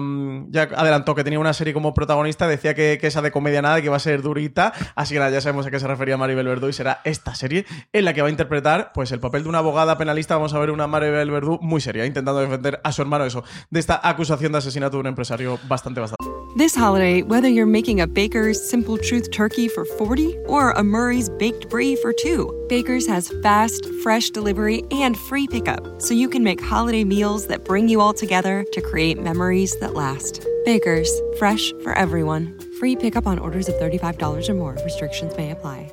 ya 0.51 0.63
adelantó 0.63 1.17
que 1.17 1.25
tenía 1.25 1.41
una 1.41 1.55
serie 1.55 1.75
como 1.75 1.93
protagonista, 1.93 2.47
decía 2.47 2.75
que, 2.75 3.01
esa 3.03 3.23
de 3.23 3.31
comedia 3.31 3.63
nada, 3.63 3.81
que 3.81 3.87
iba 3.87 3.97
a 3.97 4.01
ser 4.01 4.23
durita, 4.23 4.73
así 4.95 5.15
que 5.15 5.21
nada, 5.21 5.31
ya 5.33 5.41
sabemos 5.41 5.67
a 5.67 5.71
qué 5.71 5.81
se 5.81 5.87
refería 5.87 6.17
Maribel 6.17 6.47
Verdú 6.47 6.69
y 6.69 6.73
será 6.73 7.01
esta 7.05 7.35
serie 7.35 7.67
en 7.93 8.05
la 8.05 8.15
que 8.15 8.23
va 8.23 8.29
a 8.29 8.31
interpretar 8.31 8.76
pues 8.95 9.13
el 9.13 9.21
papel 9.21 9.43
de 9.43 9.49
una 9.49 9.59
abogada 9.59 9.99
penalista, 9.99 10.37
vamos 10.37 10.55
a 10.55 10.59
ver 10.59 10.71
una 10.71 10.87
Maribel 10.87 11.31
Verdú 11.31 11.59
muy 11.61 11.81
seria, 11.81 12.07
intentando 12.07 12.41
defender 12.41 12.81
a 12.83 12.93
su 12.93 13.03
hermano 13.03 13.25
eso, 13.25 13.45
de 13.71 13.81
esta 13.81 14.01
acusación 14.03 14.53
de 14.53 14.59
asesinato 14.59 14.97
de 14.97 15.01
un 15.01 15.07
empresario 15.07 15.59
bastante, 15.69 16.01
bastante. 16.01 16.17
This 16.57 16.75
holiday, 16.75 17.23
whether 17.23 17.49
you're 17.51 17.67
making 17.67 18.01
a 18.01 18.07
Baker's 18.07 18.59
Simple 18.59 18.97
Truth 18.97 19.31
turkey 19.31 19.69
for 19.69 19.85
40 19.85 20.39
or 20.47 20.71
a 20.71 20.83
Murray's 20.83 21.29
Baked 21.29 21.69
Brie 21.69 21.97
for 21.97 22.15
2, 22.15 22.67
Baker's 22.71 23.07
has 23.07 23.31
fast, 23.43 23.85
fresh 24.03 24.31
delivery 24.31 24.83
and 24.91 25.19
free 25.19 25.47
pickup, 25.47 26.01
so 26.01 26.15
you 26.15 26.31
can 26.31 26.43
make 26.43 26.63
holiday 26.63 27.05
meals 27.05 27.47
that 27.49 27.67
bring 27.67 27.91
you 27.91 28.01
all 28.01 28.15
together 28.15 28.65
to 28.73 28.81
create 28.81 29.21
memories 29.21 29.79
that 29.81 29.93
last. 29.93 30.47
Baker's, 30.65 31.11
fresh 31.39 31.73
for 31.83 31.93
everyone. 31.93 32.59
Free 32.81 32.97
pickup 32.97 33.27
on 33.27 33.39
orders 33.39 33.69
of 33.69 33.75
$35 33.75 34.49
or 34.49 34.55
more. 34.55 34.79
Restrictions 34.83 35.37
may 35.37 35.51
apply. 35.51 35.93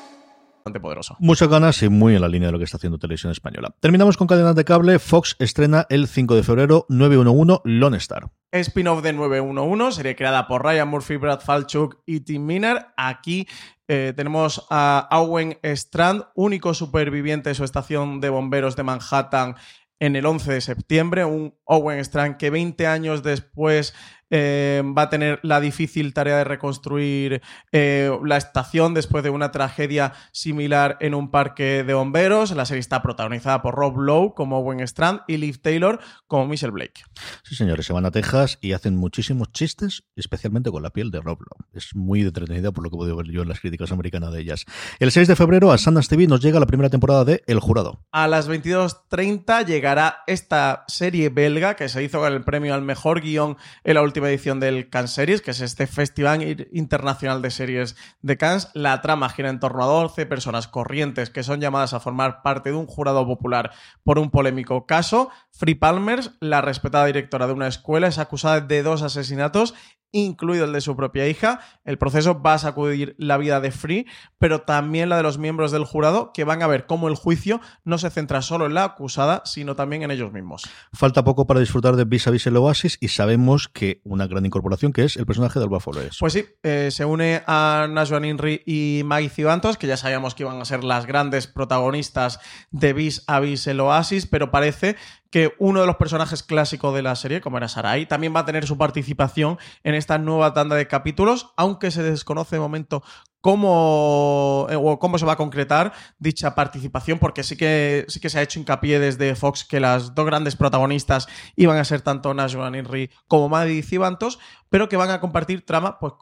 poderoso. 0.63 1.15
Muchas 1.19 1.49
ganas 1.49 1.81
y 1.83 1.89
muy 1.89 2.15
en 2.15 2.21
la 2.21 2.27
línea 2.27 2.47
de 2.47 2.53
lo 2.53 2.57
que 2.57 2.65
está 2.65 2.77
haciendo 2.77 2.97
Televisión 2.97 3.31
Española. 3.31 3.73
Terminamos 3.79 4.17
con 4.17 4.27
cadenas 4.27 4.55
de 4.55 4.65
cable. 4.65 4.99
Fox 4.99 5.35
estrena 5.39 5.85
el 5.89 6.07
5 6.07 6.35
de 6.35 6.43
febrero 6.43 6.85
911 6.89 7.61
Lone 7.65 7.97
Star. 7.97 8.31
Spin-off 8.51 9.01
de 9.01 9.13
911, 9.13 9.95
serie 9.95 10.15
creada 10.15 10.47
por 10.47 10.63
Ryan 10.63 10.87
Murphy, 10.87 11.15
Brad 11.15 11.39
Falchuk 11.39 12.01
y 12.05 12.21
Tim 12.21 12.45
Miner. 12.45 12.87
Aquí 12.97 13.47
eh, 13.87 14.13
tenemos 14.15 14.67
a 14.69 15.07
Owen 15.11 15.57
Strand, 15.63 16.25
único 16.35 16.73
superviviente 16.73 17.49
de 17.49 17.55
su 17.55 17.63
estación 17.63 18.19
de 18.19 18.29
bomberos 18.29 18.75
de 18.75 18.83
Manhattan 18.83 19.55
en 19.99 20.15
el 20.15 20.25
11 20.25 20.53
de 20.53 20.61
septiembre. 20.61 21.25
Un 21.25 21.55
Owen 21.63 21.99
Strand 21.99 22.37
que 22.37 22.49
20 22.49 22.87
años 22.87 23.23
después 23.23 23.93
eh, 24.31 24.81
va 24.97 25.03
a 25.03 25.09
tener 25.09 25.39
la 25.43 25.59
difícil 25.59 26.13
tarea 26.13 26.37
de 26.37 26.43
reconstruir 26.45 27.41
eh, 27.71 28.09
la 28.23 28.37
estación 28.37 28.93
después 28.93 29.23
de 29.23 29.29
una 29.29 29.51
tragedia 29.51 30.13
similar 30.31 30.97
en 31.01 31.13
un 31.13 31.29
parque 31.29 31.83
de 31.83 31.93
bomberos. 31.93 32.51
La 32.51 32.65
serie 32.65 32.79
está 32.79 33.01
protagonizada 33.01 33.61
por 33.61 33.75
Rob 33.75 33.97
Lowe 33.99 34.33
como 34.33 34.59
Owen 34.59 34.79
Strand 34.79 35.21
y 35.27 35.37
Liv 35.37 35.61
Taylor 35.61 35.99
como 36.27 36.47
Michelle 36.47 36.71
Blake. 36.71 37.03
Sí, 37.43 37.55
señores, 37.55 37.85
se 37.85 37.93
van 37.93 38.05
a 38.05 38.11
Texas 38.11 38.57
y 38.61 38.71
hacen 38.71 38.95
muchísimos 38.95 39.51
chistes, 39.51 40.03
especialmente 40.15 40.71
con 40.71 40.81
la 40.81 40.91
piel 40.91 41.11
de 41.11 41.19
Rob 41.19 41.39
Lowe. 41.39 41.67
Es 41.73 41.93
muy 41.95 42.21
entretenida 42.21 42.71
por 42.71 42.83
lo 42.83 42.89
que 42.89 42.95
he 42.95 42.99
podido 42.99 43.17
ver 43.17 43.27
yo 43.27 43.41
en 43.41 43.49
las 43.49 43.59
críticas 43.59 43.91
americanas 43.91 44.31
de 44.31 44.41
ellas. 44.41 44.65
El 44.99 45.11
6 45.11 45.27
de 45.27 45.35
febrero 45.35 45.71
a 45.71 45.77
Sundance 45.77 46.09
TV 46.09 46.27
nos 46.27 46.41
llega 46.41 46.59
la 46.59 46.65
primera 46.65 46.89
temporada 46.89 47.25
de 47.25 47.43
El 47.47 47.59
Jurado. 47.59 48.05
A 48.11 48.27
las 48.27 48.49
22.30 48.49 49.65
llegará 49.65 50.23
esta 50.25 50.85
serie 50.87 51.27
belga 51.29 51.75
que 51.75 51.89
se 51.89 52.01
hizo 52.01 52.19
con 52.19 52.31
el 52.31 52.43
premio 52.43 52.73
al 52.73 52.81
mejor 52.81 53.21
guion 53.21 53.57
en 53.83 53.95
la 53.95 54.01
última 54.01 54.20
edición 54.29 54.59
del 54.59 54.89
Cannes 54.89 55.11
Series, 55.11 55.41
que 55.41 55.51
es 55.51 55.61
este 55.61 55.87
Festival 55.87 56.67
Internacional 56.71 57.41
de 57.41 57.51
Series 57.51 57.95
de 58.21 58.37
Cannes. 58.37 58.69
La 58.73 59.01
trama 59.01 59.29
gira 59.29 59.49
en 59.49 59.59
torno 59.59 59.83
a 59.83 59.87
12 59.87 60.25
personas 60.25 60.67
corrientes 60.67 61.29
que 61.29 61.43
son 61.43 61.61
llamadas 61.61 61.93
a 61.93 61.99
formar 61.99 62.41
parte 62.41 62.71
de 62.71 62.75
un 62.75 62.87
jurado 62.87 63.25
popular 63.25 63.71
por 64.03 64.19
un 64.19 64.29
polémico 64.29 64.85
caso. 64.85 65.29
Free 65.51 65.75
Palmers, 65.75 66.31
la 66.39 66.61
respetada 66.61 67.05
directora 67.05 67.47
de 67.47 67.53
una 67.53 67.67
escuela, 67.67 68.07
es 68.07 68.17
acusada 68.17 68.61
de 68.61 68.83
dos 68.83 69.01
asesinatos 69.01 69.73
incluido 70.11 70.65
el 70.65 70.73
de 70.73 70.81
su 70.81 70.95
propia 70.95 71.27
hija. 71.27 71.59
El 71.83 71.97
proceso 71.97 72.41
va 72.41 72.55
a 72.55 72.59
sacudir 72.59 73.15
la 73.17 73.37
vida 73.37 73.59
de 73.59 73.71
Free, 73.71 74.07
pero 74.37 74.61
también 74.61 75.09
la 75.09 75.17
de 75.17 75.23
los 75.23 75.37
miembros 75.37 75.71
del 75.71 75.85
jurado, 75.85 76.31
que 76.33 76.43
van 76.43 76.61
a 76.61 76.67
ver 76.67 76.85
cómo 76.85 77.07
el 77.07 77.15
juicio 77.15 77.61
no 77.83 77.97
se 77.97 78.09
centra 78.09 78.41
solo 78.41 78.65
en 78.65 78.73
la 78.73 78.83
acusada, 78.83 79.41
sino 79.45 79.75
también 79.75 80.03
en 80.03 80.11
ellos 80.11 80.31
mismos. 80.31 80.63
Falta 80.93 81.23
poco 81.23 81.47
para 81.47 81.59
disfrutar 81.59 81.95
de 81.95 82.05
Vis 82.05 82.27
a 82.27 82.31
Vis 82.31 82.47
el 82.47 82.57
Oasis 82.57 82.97
y 82.99 83.09
sabemos 83.09 83.67
que 83.67 84.01
una 84.13 84.27
gran 84.27 84.45
incorporación 84.45 84.93
que 84.93 85.03
es 85.03 85.17
el 85.17 85.25
personaje 85.25 85.59
de 85.59 85.65
Alba 85.65 85.79
Flores. 85.79 86.17
Pues 86.19 86.33
sí, 86.33 86.45
eh, 86.63 86.89
se 86.91 87.05
une 87.05 87.43
a 87.47 87.87
Najwan 87.89 88.25
Inri 88.25 88.61
y 88.65 89.01
Maggie 89.05 89.29
Cibantos, 89.29 89.77
que 89.77 89.87
ya 89.87 89.97
sabíamos 89.97 90.35
que 90.35 90.43
iban 90.43 90.61
a 90.61 90.65
ser 90.65 90.83
las 90.83 91.05
grandes 91.05 91.47
protagonistas 91.47 92.39
de 92.71 92.93
Vis 92.93 93.23
a 93.27 93.39
Vis 93.39 93.67
el 93.67 93.79
Oasis, 93.79 94.25
pero 94.27 94.51
parece 94.51 94.95
que 95.31 95.53
uno 95.59 95.79
de 95.79 95.87
los 95.87 95.95
personajes 95.95 96.43
clásicos 96.43 96.93
de 96.93 97.01
la 97.01 97.15
serie, 97.15 97.39
como 97.39 97.57
era 97.57 97.69
Sarai, 97.69 98.05
también 98.05 98.35
va 98.35 98.41
a 98.41 98.45
tener 98.45 98.67
su 98.67 98.77
participación 98.77 99.57
en 99.83 99.95
esta 99.95 100.17
nueva 100.17 100.53
tanda 100.53 100.75
de 100.75 100.87
capítulos, 100.87 101.53
aunque 101.55 101.89
se 101.89 102.03
desconoce 102.03 102.57
de 102.57 102.59
momento 102.59 103.01
cómo, 103.41 104.67
eh, 104.69 104.97
cómo 104.99 105.17
se 105.17 105.25
va 105.25 105.33
a 105.33 105.37
concretar 105.37 105.93
dicha 106.19 106.55
participación, 106.55 107.19
porque 107.19 107.43
sí 107.43 107.57
que, 107.57 108.05
sí 108.07 108.19
que 108.19 108.29
se 108.29 108.39
ha 108.39 108.41
hecho 108.41 108.59
hincapié 108.59 108.99
desde 108.99 109.35
Fox 109.35 109.65
que 109.65 109.79
las 109.79 110.15
dos 110.15 110.25
grandes 110.25 110.55
protagonistas 110.55 111.27
iban 111.55 111.77
a 111.77 111.83
ser 111.83 112.01
tanto 112.01 112.33
Najwa 112.33 112.69
Henry 112.69 113.11
como 113.27 113.49
Maddie 113.49 113.83
Cibantos, 113.83 114.39
pero 114.69 114.87
que 114.87 114.97
van 114.97 115.11
a 115.11 115.19
compartir 115.19 115.65
trama 115.65 115.99
pues, 115.99 116.13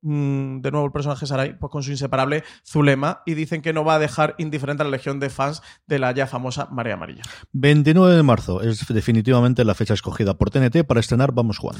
Mm, 0.00 0.60
de 0.60 0.70
nuevo 0.70 0.86
el 0.86 0.92
personaje 0.92 1.26
Sarai, 1.26 1.58
pues 1.58 1.72
con 1.72 1.82
su 1.82 1.90
inseparable 1.90 2.44
Zulema, 2.64 3.22
y 3.26 3.34
dicen 3.34 3.62
que 3.62 3.72
no 3.72 3.84
va 3.84 3.96
a 3.96 3.98
dejar 3.98 4.36
indiferente 4.38 4.82
a 4.82 4.84
la 4.84 4.92
legión 4.92 5.18
de 5.18 5.28
fans 5.28 5.60
de 5.86 5.98
la 5.98 6.12
ya 6.12 6.26
famosa 6.26 6.68
Marea 6.70 6.94
Amarilla. 6.94 7.22
29 7.52 8.14
de 8.14 8.22
marzo 8.22 8.62
es 8.62 8.86
definitivamente 8.86 9.64
la 9.64 9.74
fecha 9.74 9.94
escogida 9.94 10.38
por 10.38 10.50
TNT 10.50 10.84
para 10.84 11.00
estrenar 11.00 11.32
Vamos 11.32 11.58
Juan. 11.58 11.76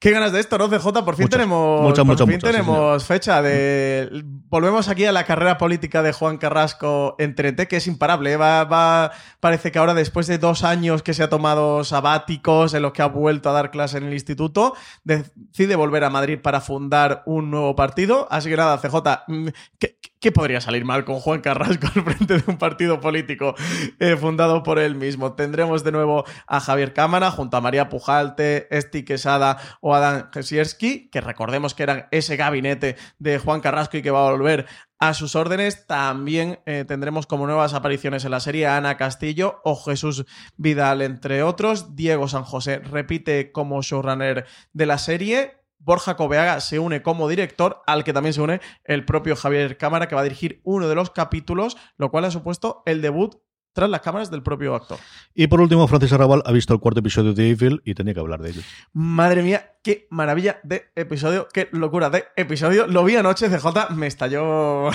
Qué 0.00 0.12
ganas 0.12 0.32
de 0.32 0.40
esto, 0.40 0.56
¿no, 0.56 0.70
CJ? 0.70 1.04
Por 1.04 1.14
fin 1.14 1.28
tenemos, 1.28 1.92
por 1.92 2.26
fin 2.26 2.38
tenemos 2.38 3.04
fecha 3.04 3.42
de... 3.42 4.08
Volvemos 4.48 4.88
aquí 4.88 5.04
a 5.04 5.12
la 5.12 5.24
carrera 5.24 5.58
política 5.58 6.02
de 6.02 6.14
Juan 6.14 6.38
Carrasco 6.38 7.16
en 7.18 7.34
TNT, 7.34 7.66
que 7.68 7.76
es 7.76 7.86
imparable. 7.86 8.32
¿eh? 8.32 8.36
Va, 8.38 8.64
va, 8.64 9.12
parece 9.40 9.70
que 9.70 9.78
ahora, 9.78 9.92
después 9.92 10.26
de 10.26 10.38
dos 10.38 10.64
años 10.64 11.02
que 11.02 11.12
se 11.12 11.22
ha 11.22 11.28
tomado 11.28 11.84
sabáticos, 11.84 12.72
en 12.72 12.80
los 12.80 12.92
que 12.92 13.02
ha 13.02 13.08
vuelto 13.08 13.50
a 13.50 13.52
dar 13.52 13.70
clase 13.70 13.98
en 13.98 14.04
el 14.04 14.14
instituto, 14.14 14.72
decide 15.04 15.76
volver 15.76 16.04
a 16.04 16.08
Madrid 16.08 16.38
para 16.42 16.62
fundar 16.62 17.22
un 17.26 17.50
nuevo 17.50 17.76
partido. 17.76 18.26
Así 18.30 18.48
que 18.48 18.56
nada, 18.56 18.78
CJ, 18.78 18.96
mm, 19.28 19.48
¿qué, 19.78 19.98
¿Qué 20.20 20.32
podría 20.32 20.60
salir 20.60 20.84
mal 20.84 21.06
con 21.06 21.18
Juan 21.18 21.40
Carrasco 21.40 21.86
al 21.94 22.04
frente 22.04 22.38
de 22.38 22.44
un 22.46 22.58
partido 22.58 23.00
político 23.00 23.54
eh, 23.98 24.18
fundado 24.18 24.62
por 24.62 24.78
él 24.78 24.94
mismo? 24.94 25.32
Tendremos 25.32 25.82
de 25.82 25.92
nuevo 25.92 26.26
a 26.46 26.60
Javier 26.60 26.92
Cámara 26.92 27.30
junto 27.30 27.56
a 27.56 27.62
María 27.62 27.88
Pujalte, 27.88 28.68
Esti 28.70 29.02
Quesada 29.02 29.56
o 29.80 29.89
Adán 29.94 30.30
Jesierski, 30.32 31.08
que 31.10 31.20
recordemos 31.20 31.74
que 31.74 31.82
eran 31.82 32.06
ese 32.10 32.36
gabinete 32.36 32.96
de 33.18 33.38
Juan 33.38 33.60
Carrasco 33.60 33.96
y 33.96 34.02
que 34.02 34.10
va 34.10 34.26
a 34.26 34.30
volver 34.30 34.66
a 34.98 35.14
sus 35.14 35.34
órdenes. 35.36 35.86
También 35.86 36.60
eh, 36.66 36.84
tendremos 36.86 37.26
como 37.26 37.46
nuevas 37.46 37.74
apariciones 37.74 38.24
en 38.24 38.30
la 38.30 38.40
serie 38.40 38.66
Ana 38.66 38.96
Castillo 38.96 39.60
o 39.64 39.76
Jesús 39.76 40.24
Vidal, 40.56 41.02
entre 41.02 41.42
otros. 41.42 41.96
Diego 41.96 42.28
San 42.28 42.44
José 42.44 42.78
repite 42.78 43.52
como 43.52 43.82
showrunner 43.82 44.46
de 44.72 44.86
la 44.86 44.98
serie 44.98 45.60
Borja 45.82 46.14
Cobeaga 46.14 46.60
se 46.60 46.78
une 46.78 47.02
como 47.02 47.26
director, 47.26 47.82
al 47.86 48.04
que 48.04 48.12
también 48.12 48.34
se 48.34 48.42
une 48.42 48.60
el 48.84 49.06
propio 49.06 49.34
Javier 49.34 49.78
Cámara, 49.78 50.08
que 50.08 50.14
va 50.14 50.20
a 50.20 50.24
dirigir 50.24 50.60
uno 50.62 50.88
de 50.88 50.94
los 50.94 51.10
capítulos, 51.10 51.78
lo 51.96 52.10
cual 52.10 52.26
ha 52.26 52.30
supuesto 52.30 52.82
el 52.84 53.00
debut 53.00 53.36
tras 53.72 53.88
las 53.88 54.00
cámaras 54.00 54.30
del 54.30 54.42
propio 54.42 54.74
actor. 54.74 54.98
Y 55.34 55.46
por 55.46 55.60
último, 55.60 55.86
Francis 55.86 56.12
Arrabal 56.12 56.42
ha 56.44 56.52
visto 56.52 56.74
el 56.74 56.80
cuarto 56.80 57.00
episodio 57.00 57.32
de 57.32 57.50
Evil 57.50 57.80
y 57.84 57.94
tenía 57.94 58.14
que 58.14 58.20
hablar 58.20 58.40
de 58.42 58.50
ello. 58.50 58.62
Madre 58.92 59.42
mía, 59.42 59.76
qué 59.82 60.06
maravilla 60.10 60.60
de 60.62 60.90
episodio, 60.96 61.48
qué 61.52 61.68
locura 61.72 62.10
de 62.10 62.24
episodio. 62.36 62.86
Lo 62.86 63.04
vi 63.04 63.16
anoche, 63.16 63.48
CJ, 63.48 63.94
me 63.94 64.06
estalló 64.06 64.90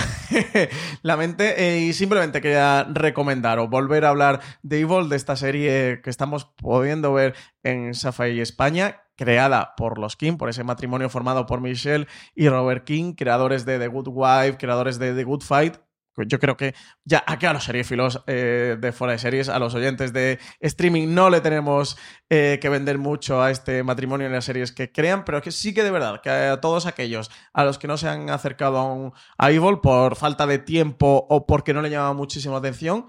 la 1.02 1.16
mente 1.16 1.54
eh, 1.56 1.80
y 1.80 1.92
simplemente 1.92 2.40
quería 2.40 2.84
recomendar 2.84 3.58
o 3.58 3.68
volver 3.68 4.04
a 4.04 4.10
hablar 4.10 4.40
de 4.62 4.80
Evil, 4.80 5.08
de 5.08 5.16
esta 5.16 5.36
serie 5.36 6.00
que 6.02 6.10
estamos 6.10 6.44
pudiendo 6.44 7.12
ver 7.12 7.34
en 7.62 7.94
Safari 7.94 8.40
España, 8.40 9.02
creada 9.16 9.74
por 9.76 9.98
los 9.98 10.16
King, 10.16 10.36
por 10.36 10.48
ese 10.48 10.62
matrimonio 10.62 11.08
formado 11.08 11.46
por 11.46 11.60
Michelle 11.60 12.06
y 12.34 12.48
Robert 12.48 12.84
King, 12.84 13.14
creadores 13.14 13.64
de 13.64 13.78
The 13.78 13.88
Good 13.88 14.08
Wife, 14.08 14.58
creadores 14.58 14.98
de 14.98 15.14
The 15.14 15.24
Good 15.24 15.42
Fight, 15.42 15.76
yo 16.16 16.38
creo 16.38 16.56
que 16.56 16.74
ya 17.04 17.22
aquí 17.26 17.46
a 17.46 17.52
los 17.52 17.64
seriefilos 17.64 18.22
eh, 18.26 18.76
de 18.80 18.92
fuera 18.92 19.12
de 19.12 19.18
series, 19.18 19.48
a 19.48 19.58
los 19.58 19.74
oyentes 19.74 20.12
de 20.12 20.38
streaming, 20.60 21.14
no 21.14 21.30
le 21.30 21.40
tenemos 21.40 21.98
eh, 22.30 22.58
que 22.60 22.68
vender 22.68 22.98
mucho 22.98 23.42
a 23.42 23.50
este 23.50 23.82
matrimonio 23.82 24.26
en 24.26 24.32
las 24.32 24.44
series 24.44 24.72
que 24.72 24.92
crean, 24.92 25.24
pero 25.24 25.42
que 25.42 25.50
sí 25.50 25.74
que 25.74 25.84
de 25.84 25.90
verdad, 25.90 26.20
que 26.22 26.30
a 26.30 26.60
todos 26.60 26.86
aquellos 26.86 27.30
a 27.52 27.64
los 27.64 27.78
que 27.78 27.88
no 27.88 27.96
se 27.96 28.08
han 28.08 28.30
acercado 28.30 29.12
a 29.38 29.50
Evil 29.50 29.80
por 29.82 30.16
falta 30.16 30.46
de 30.46 30.58
tiempo 30.58 31.26
o 31.28 31.46
porque 31.46 31.74
no 31.74 31.82
le 31.82 31.90
llama 31.90 32.12
muchísimo 32.14 32.56
atención, 32.56 33.06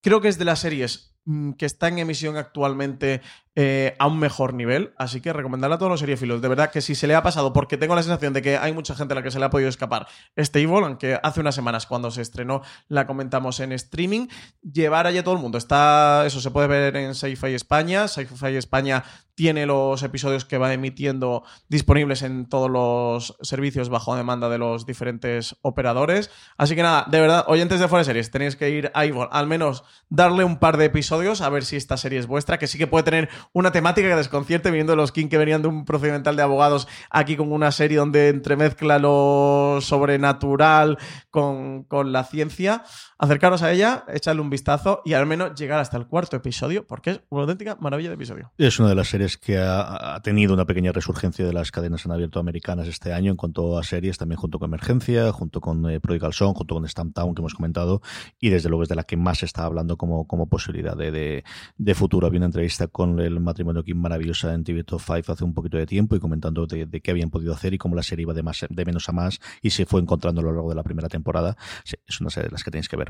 creo 0.00 0.20
que 0.20 0.28
es 0.28 0.38
de 0.38 0.44
las 0.44 0.60
series 0.60 1.16
mm, 1.24 1.52
que 1.52 1.66
está 1.66 1.88
en 1.88 1.98
emisión 1.98 2.36
actualmente 2.36 3.22
eh, 3.56 3.94
a 3.98 4.06
un 4.06 4.18
mejor 4.18 4.54
nivel. 4.54 4.92
Así 4.96 5.20
que 5.20 5.32
recomendarle 5.32 5.76
a 5.76 5.78
todos 5.78 5.90
los 5.90 6.00
seriefilos. 6.00 6.42
De 6.42 6.48
verdad 6.48 6.70
que 6.70 6.80
si 6.80 6.94
se 6.94 7.06
le 7.06 7.14
ha 7.14 7.22
pasado, 7.22 7.52
porque 7.52 7.76
tengo 7.76 7.94
la 7.94 8.02
sensación 8.02 8.32
de 8.32 8.42
que 8.42 8.56
hay 8.56 8.72
mucha 8.72 8.94
gente 8.94 9.12
a 9.12 9.16
la 9.16 9.22
que 9.22 9.30
se 9.30 9.38
le 9.38 9.44
ha 9.44 9.50
podido 9.50 9.68
escapar 9.68 10.06
este 10.34 10.60
Evil, 10.60 10.84
aunque 10.84 11.18
hace 11.22 11.40
unas 11.40 11.54
semanas 11.54 11.86
cuando 11.86 12.10
se 12.10 12.22
estrenó 12.22 12.62
la 12.88 13.06
comentamos 13.06 13.60
en 13.60 13.72
streaming, 13.72 14.26
llevar 14.62 15.06
allá 15.06 15.22
todo 15.22 15.34
el 15.34 15.40
mundo. 15.40 15.58
Está, 15.58 16.24
eso 16.26 16.40
se 16.40 16.50
puede 16.50 16.66
ver 16.66 16.96
en 16.96 17.14
Sci-Fi 17.14 17.54
España. 17.54 18.08
Sci-Fi 18.08 18.56
España 18.56 19.04
tiene 19.34 19.66
los 19.66 20.02
episodios 20.02 20.44
que 20.44 20.58
va 20.58 20.72
emitiendo 20.72 21.44
disponibles 21.68 22.22
en 22.22 22.48
todos 22.48 22.70
los 22.70 23.36
servicios 23.42 23.88
bajo 23.88 24.14
demanda 24.14 24.48
de 24.48 24.58
los 24.58 24.86
diferentes 24.86 25.56
operadores. 25.62 26.30
Así 26.56 26.76
que 26.76 26.82
nada, 26.82 27.06
de 27.10 27.20
verdad, 27.20 27.44
oyentes 27.48 27.80
de 27.80 27.88
Fuera 27.88 28.04
Series, 28.04 28.30
tenéis 28.30 28.56
que 28.56 28.70
ir 28.70 28.90
a 28.94 29.04
Evil, 29.04 29.26
al 29.30 29.46
menos 29.46 29.84
darle 30.08 30.44
un 30.44 30.58
par 30.58 30.76
de 30.76 30.84
episodios 30.86 31.40
a 31.40 31.48
ver 31.48 31.64
si 31.64 31.76
esta 31.76 31.96
serie 31.96 32.18
es 32.18 32.26
vuestra, 32.26 32.58
que 32.58 32.66
sí 32.66 32.78
que 32.78 32.86
puede 32.86 33.04
tener 33.04 33.28
una 33.52 33.72
temática 33.72 34.08
que 34.08 34.16
desconcierte, 34.16 34.70
viendo 34.70 34.96
los 34.96 35.12
King 35.12 35.28
que 35.28 35.38
venían 35.38 35.62
de 35.62 35.68
un 35.68 35.84
procedimental 35.84 36.36
de 36.36 36.42
abogados 36.42 36.88
aquí 37.10 37.36
con 37.36 37.52
una 37.52 37.70
serie 37.72 37.98
donde 37.98 38.28
entremezcla 38.28 38.98
lo 38.98 39.78
sobrenatural 39.80 40.98
con, 41.30 41.84
con 41.84 42.12
la 42.12 42.24
ciencia. 42.24 42.84
Acercaros 43.18 43.62
a 43.62 43.72
ella, 43.72 44.04
echarle 44.08 44.42
un 44.42 44.50
vistazo 44.50 45.00
y 45.04 45.14
al 45.14 45.26
menos 45.26 45.54
llegar 45.54 45.80
hasta 45.80 45.96
el 45.96 46.06
cuarto 46.06 46.36
episodio, 46.36 46.86
porque 46.86 47.10
es 47.10 47.20
una 47.30 47.42
auténtica 47.42 47.76
maravilla 47.80 48.08
de 48.08 48.16
episodio. 48.16 48.52
Es 48.58 48.78
una 48.78 48.88
de 48.88 48.94
las 48.94 49.08
series 49.08 49.38
que 49.38 49.58
ha, 49.58 50.14
ha 50.14 50.20
tenido 50.20 50.52
una 50.52 50.66
pequeña 50.66 50.92
resurgencia 50.92 51.46
de 51.46 51.52
las 51.52 51.70
cadenas 51.70 52.04
en 52.04 52.12
abierto 52.12 52.40
americanas 52.40 52.88
este 52.88 53.12
año 53.12 53.30
en 53.30 53.36
cuanto 53.36 53.78
a 53.78 53.82
series, 53.82 54.18
también 54.18 54.38
junto 54.38 54.58
con 54.58 54.70
Emergencia, 54.70 55.32
junto 55.32 55.60
con 55.60 55.88
eh, 55.88 56.00
Prodigal 56.00 56.32
Son, 56.32 56.54
junto 56.54 56.74
con 56.74 56.86
Stamptown 56.86 57.34
que 57.34 57.40
hemos 57.40 57.54
comentado, 57.54 58.02
y 58.38 58.50
desde 58.50 58.68
luego 58.68 58.82
es 58.82 58.88
de 58.88 58.96
la 58.96 59.04
que 59.04 59.16
más 59.16 59.38
se 59.38 59.46
está 59.46 59.64
hablando 59.64 59.96
como, 59.96 60.26
como 60.26 60.48
posibilidad 60.48 60.96
de, 60.96 61.10
de, 61.10 61.44
de 61.76 61.94
futuro. 61.94 62.26
Había 62.26 62.38
una 62.38 62.46
entrevista 62.46 62.88
con 62.88 63.20
el 63.20 63.33
matrimonio 63.40 63.82
Kim 63.82 63.98
maravillosa 63.98 64.54
en 64.54 64.64
TV 64.64 64.84
Top 64.84 65.00
5 65.00 65.32
hace 65.32 65.44
un 65.44 65.54
poquito 65.54 65.76
de 65.76 65.86
tiempo 65.86 66.16
y 66.16 66.20
comentando 66.20 66.66
de, 66.66 66.86
de, 66.86 67.00
qué 67.00 67.10
habían 67.10 67.30
podido 67.30 67.52
hacer 67.52 67.74
y 67.74 67.78
cómo 67.78 67.96
la 67.96 68.02
serie 68.02 68.22
iba 68.22 68.34
de, 68.34 68.42
más, 68.42 68.64
de 68.68 68.84
menos 68.84 69.08
a 69.08 69.12
más 69.12 69.40
y 69.62 69.70
se 69.70 69.86
fue 69.86 70.00
encontrando 70.00 70.40
a 70.40 70.44
lo 70.44 70.52
largo 70.52 70.68
de 70.68 70.76
la 70.76 70.82
primera 70.82 71.08
temporada. 71.08 71.56
Sí, 71.84 71.96
es 72.06 72.20
una 72.20 72.30
serie 72.30 72.48
de 72.48 72.52
las 72.52 72.64
que 72.64 72.70
tenéis 72.70 72.88
que 72.88 72.96
ver. 72.96 73.08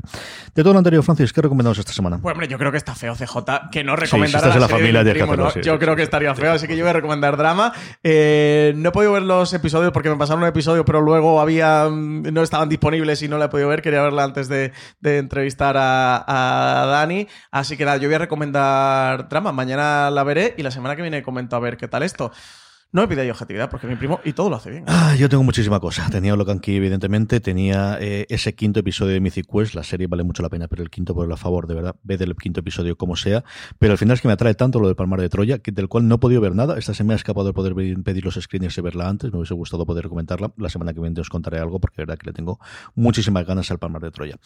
De 0.53 0.63
todo 0.63 0.73
lo 0.73 0.79
anterior, 0.79 1.03
Francis, 1.03 1.33
¿qué 1.33 1.41
recomendamos 1.41 1.77
esta 1.77 1.93
semana? 1.93 2.19
Pues 2.21 2.33
hombre, 2.33 2.47
yo 2.47 2.57
creo 2.57 2.71
que 2.71 2.77
está 2.77 2.95
feo 2.95 3.15
CJ, 3.15 3.69
que 3.71 3.83
no 3.83 3.95
recomendar 3.95 4.41
sí, 4.41 4.47
si 4.47 4.53
la, 4.53 4.59
la 4.59 4.67
familia 4.67 5.03
Yo 5.61 5.79
creo 5.79 5.95
que 5.95 6.03
estaría 6.03 6.33
feo, 6.35 6.53
así 6.53 6.67
que 6.67 6.77
yo 6.77 6.83
voy 6.83 6.89
a 6.91 6.93
recomendar 6.93 7.37
drama. 7.37 7.73
Eh, 8.03 8.73
no 8.75 8.89
he 8.89 8.91
podido 8.91 9.13
ver 9.13 9.23
los 9.23 9.53
episodios 9.53 9.91
porque 9.91 10.09
me 10.09 10.15
pasaron 10.17 10.43
un 10.43 10.49
episodio, 10.49 10.85
pero 10.85 11.01
luego 11.01 11.39
había 11.39 11.89
no 11.89 12.41
estaban 12.41 12.69
disponibles 12.69 13.21
y 13.21 13.27
no 13.27 13.37
la 13.37 13.45
he 13.45 13.49
podido 13.49 13.69
ver. 13.69 13.81
Quería 13.81 14.01
verla 14.01 14.23
antes 14.23 14.47
de, 14.47 14.71
de 14.99 15.17
entrevistar 15.17 15.75
a, 15.77 16.23
a, 16.27 16.85
Dani. 16.85 17.27
Así 17.51 17.77
que 17.77 17.85
nada, 17.85 17.97
yo 17.97 18.07
voy 18.07 18.15
a 18.15 18.19
recomendar 18.19 19.29
drama. 19.29 19.51
Mañana 19.51 20.09
la 20.15 20.23
veré 20.23 20.55
y 20.57 20.63
la 20.63 20.71
semana 20.71 20.95
que 20.95 21.03
viene 21.03 21.21
comento 21.21 21.55
a 21.55 21.59
ver 21.59 21.77
qué 21.77 21.87
tal 21.87 22.03
esto. 22.03 22.31
No 22.95 23.01
me 23.01 23.09
pide 23.09 23.29
objetividad 23.29 23.69
porque 23.69 23.87
mi 23.87 23.97
primo 23.97 24.21
y 24.23 24.31
todo 24.31 24.49
lo 24.49 24.55
hace 24.55 24.69
bien. 24.69 24.85
Ah, 24.87 25.15
yo 25.19 25.27
tengo 25.27 25.43
muchísima 25.43 25.81
cosa. 25.81 26.09
Tenía 26.09 26.33
Locan 26.37 26.59
Key, 26.59 26.77
evidentemente. 26.77 27.41
Tenía 27.41 27.97
eh, 27.99 28.25
ese 28.29 28.55
quinto 28.55 28.79
episodio 28.79 29.11
de 29.11 29.19
Mythic 29.19 29.47
Quest. 29.51 29.75
La 29.75 29.83
serie 29.83 30.07
vale 30.07 30.23
mucho 30.23 30.41
la 30.41 30.47
pena, 30.47 30.69
pero 30.69 30.81
el 30.81 30.89
quinto 30.89 31.13
por 31.13 31.29
el 31.29 31.37
favor, 31.37 31.67
de 31.67 31.73
verdad. 31.73 31.97
Ve 32.03 32.15
del 32.15 32.33
quinto 32.37 32.61
episodio 32.61 32.95
como 32.95 33.17
sea. 33.17 33.43
Pero 33.79 33.91
al 33.91 33.97
final 33.97 34.13
es 34.13 34.21
que 34.21 34.29
me 34.29 34.33
atrae 34.33 34.53
tanto 34.53 34.79
lo 34.79 34.87
del 34.87 34.95
Palmar 34.95 35.19
de 35.19 35.27
Troya, 35.27 35.59
que, 35.59 35.73
del 35.73 35.89
cual 35.89 36.07
no 36.07 36.15
he 36.15 36.17
podido 36.19 36.39
ver 36.39 36.55
nada. 36.55 36.77
Esta 36.77 36.93
se 36.93 37.03
me 37.03 37.11
ha 37.11 37.17
escapado 37.17 37.45
de 37.47 37.51
poder 37.51 37.75
pedir 37.75 38.23
los 38.23 38.35
screeners 38.35 38.77
y 38.77 38.81
verla 38.81 39.09
antes. 39.09 39.29
Me 39.29 39.39
hubiese 39.39 39.55
gustado 39.55 39.85
poder 39.85 40.07
comentarla. 40.07 40.53
La 40.55 40.69
semana 40.69 40.93
que 40.93 41.01
viene 41.01 41.19
os 41.19 41.29
contaré 41.29 41.59
algo 41.59 41.81
porque 41.81 41.97
de 41.97 42.03
verdad 42.03 42.17
que 42.17 42.27
le 42.27 42.33
tengo 42.33 42.61
muchísimas 42.93 43.45
ganas 43.45 43.69
al 43.71 43.77
Palmar 43.77 44.03
de 44.03 44.11
Troya. 44.11 44.37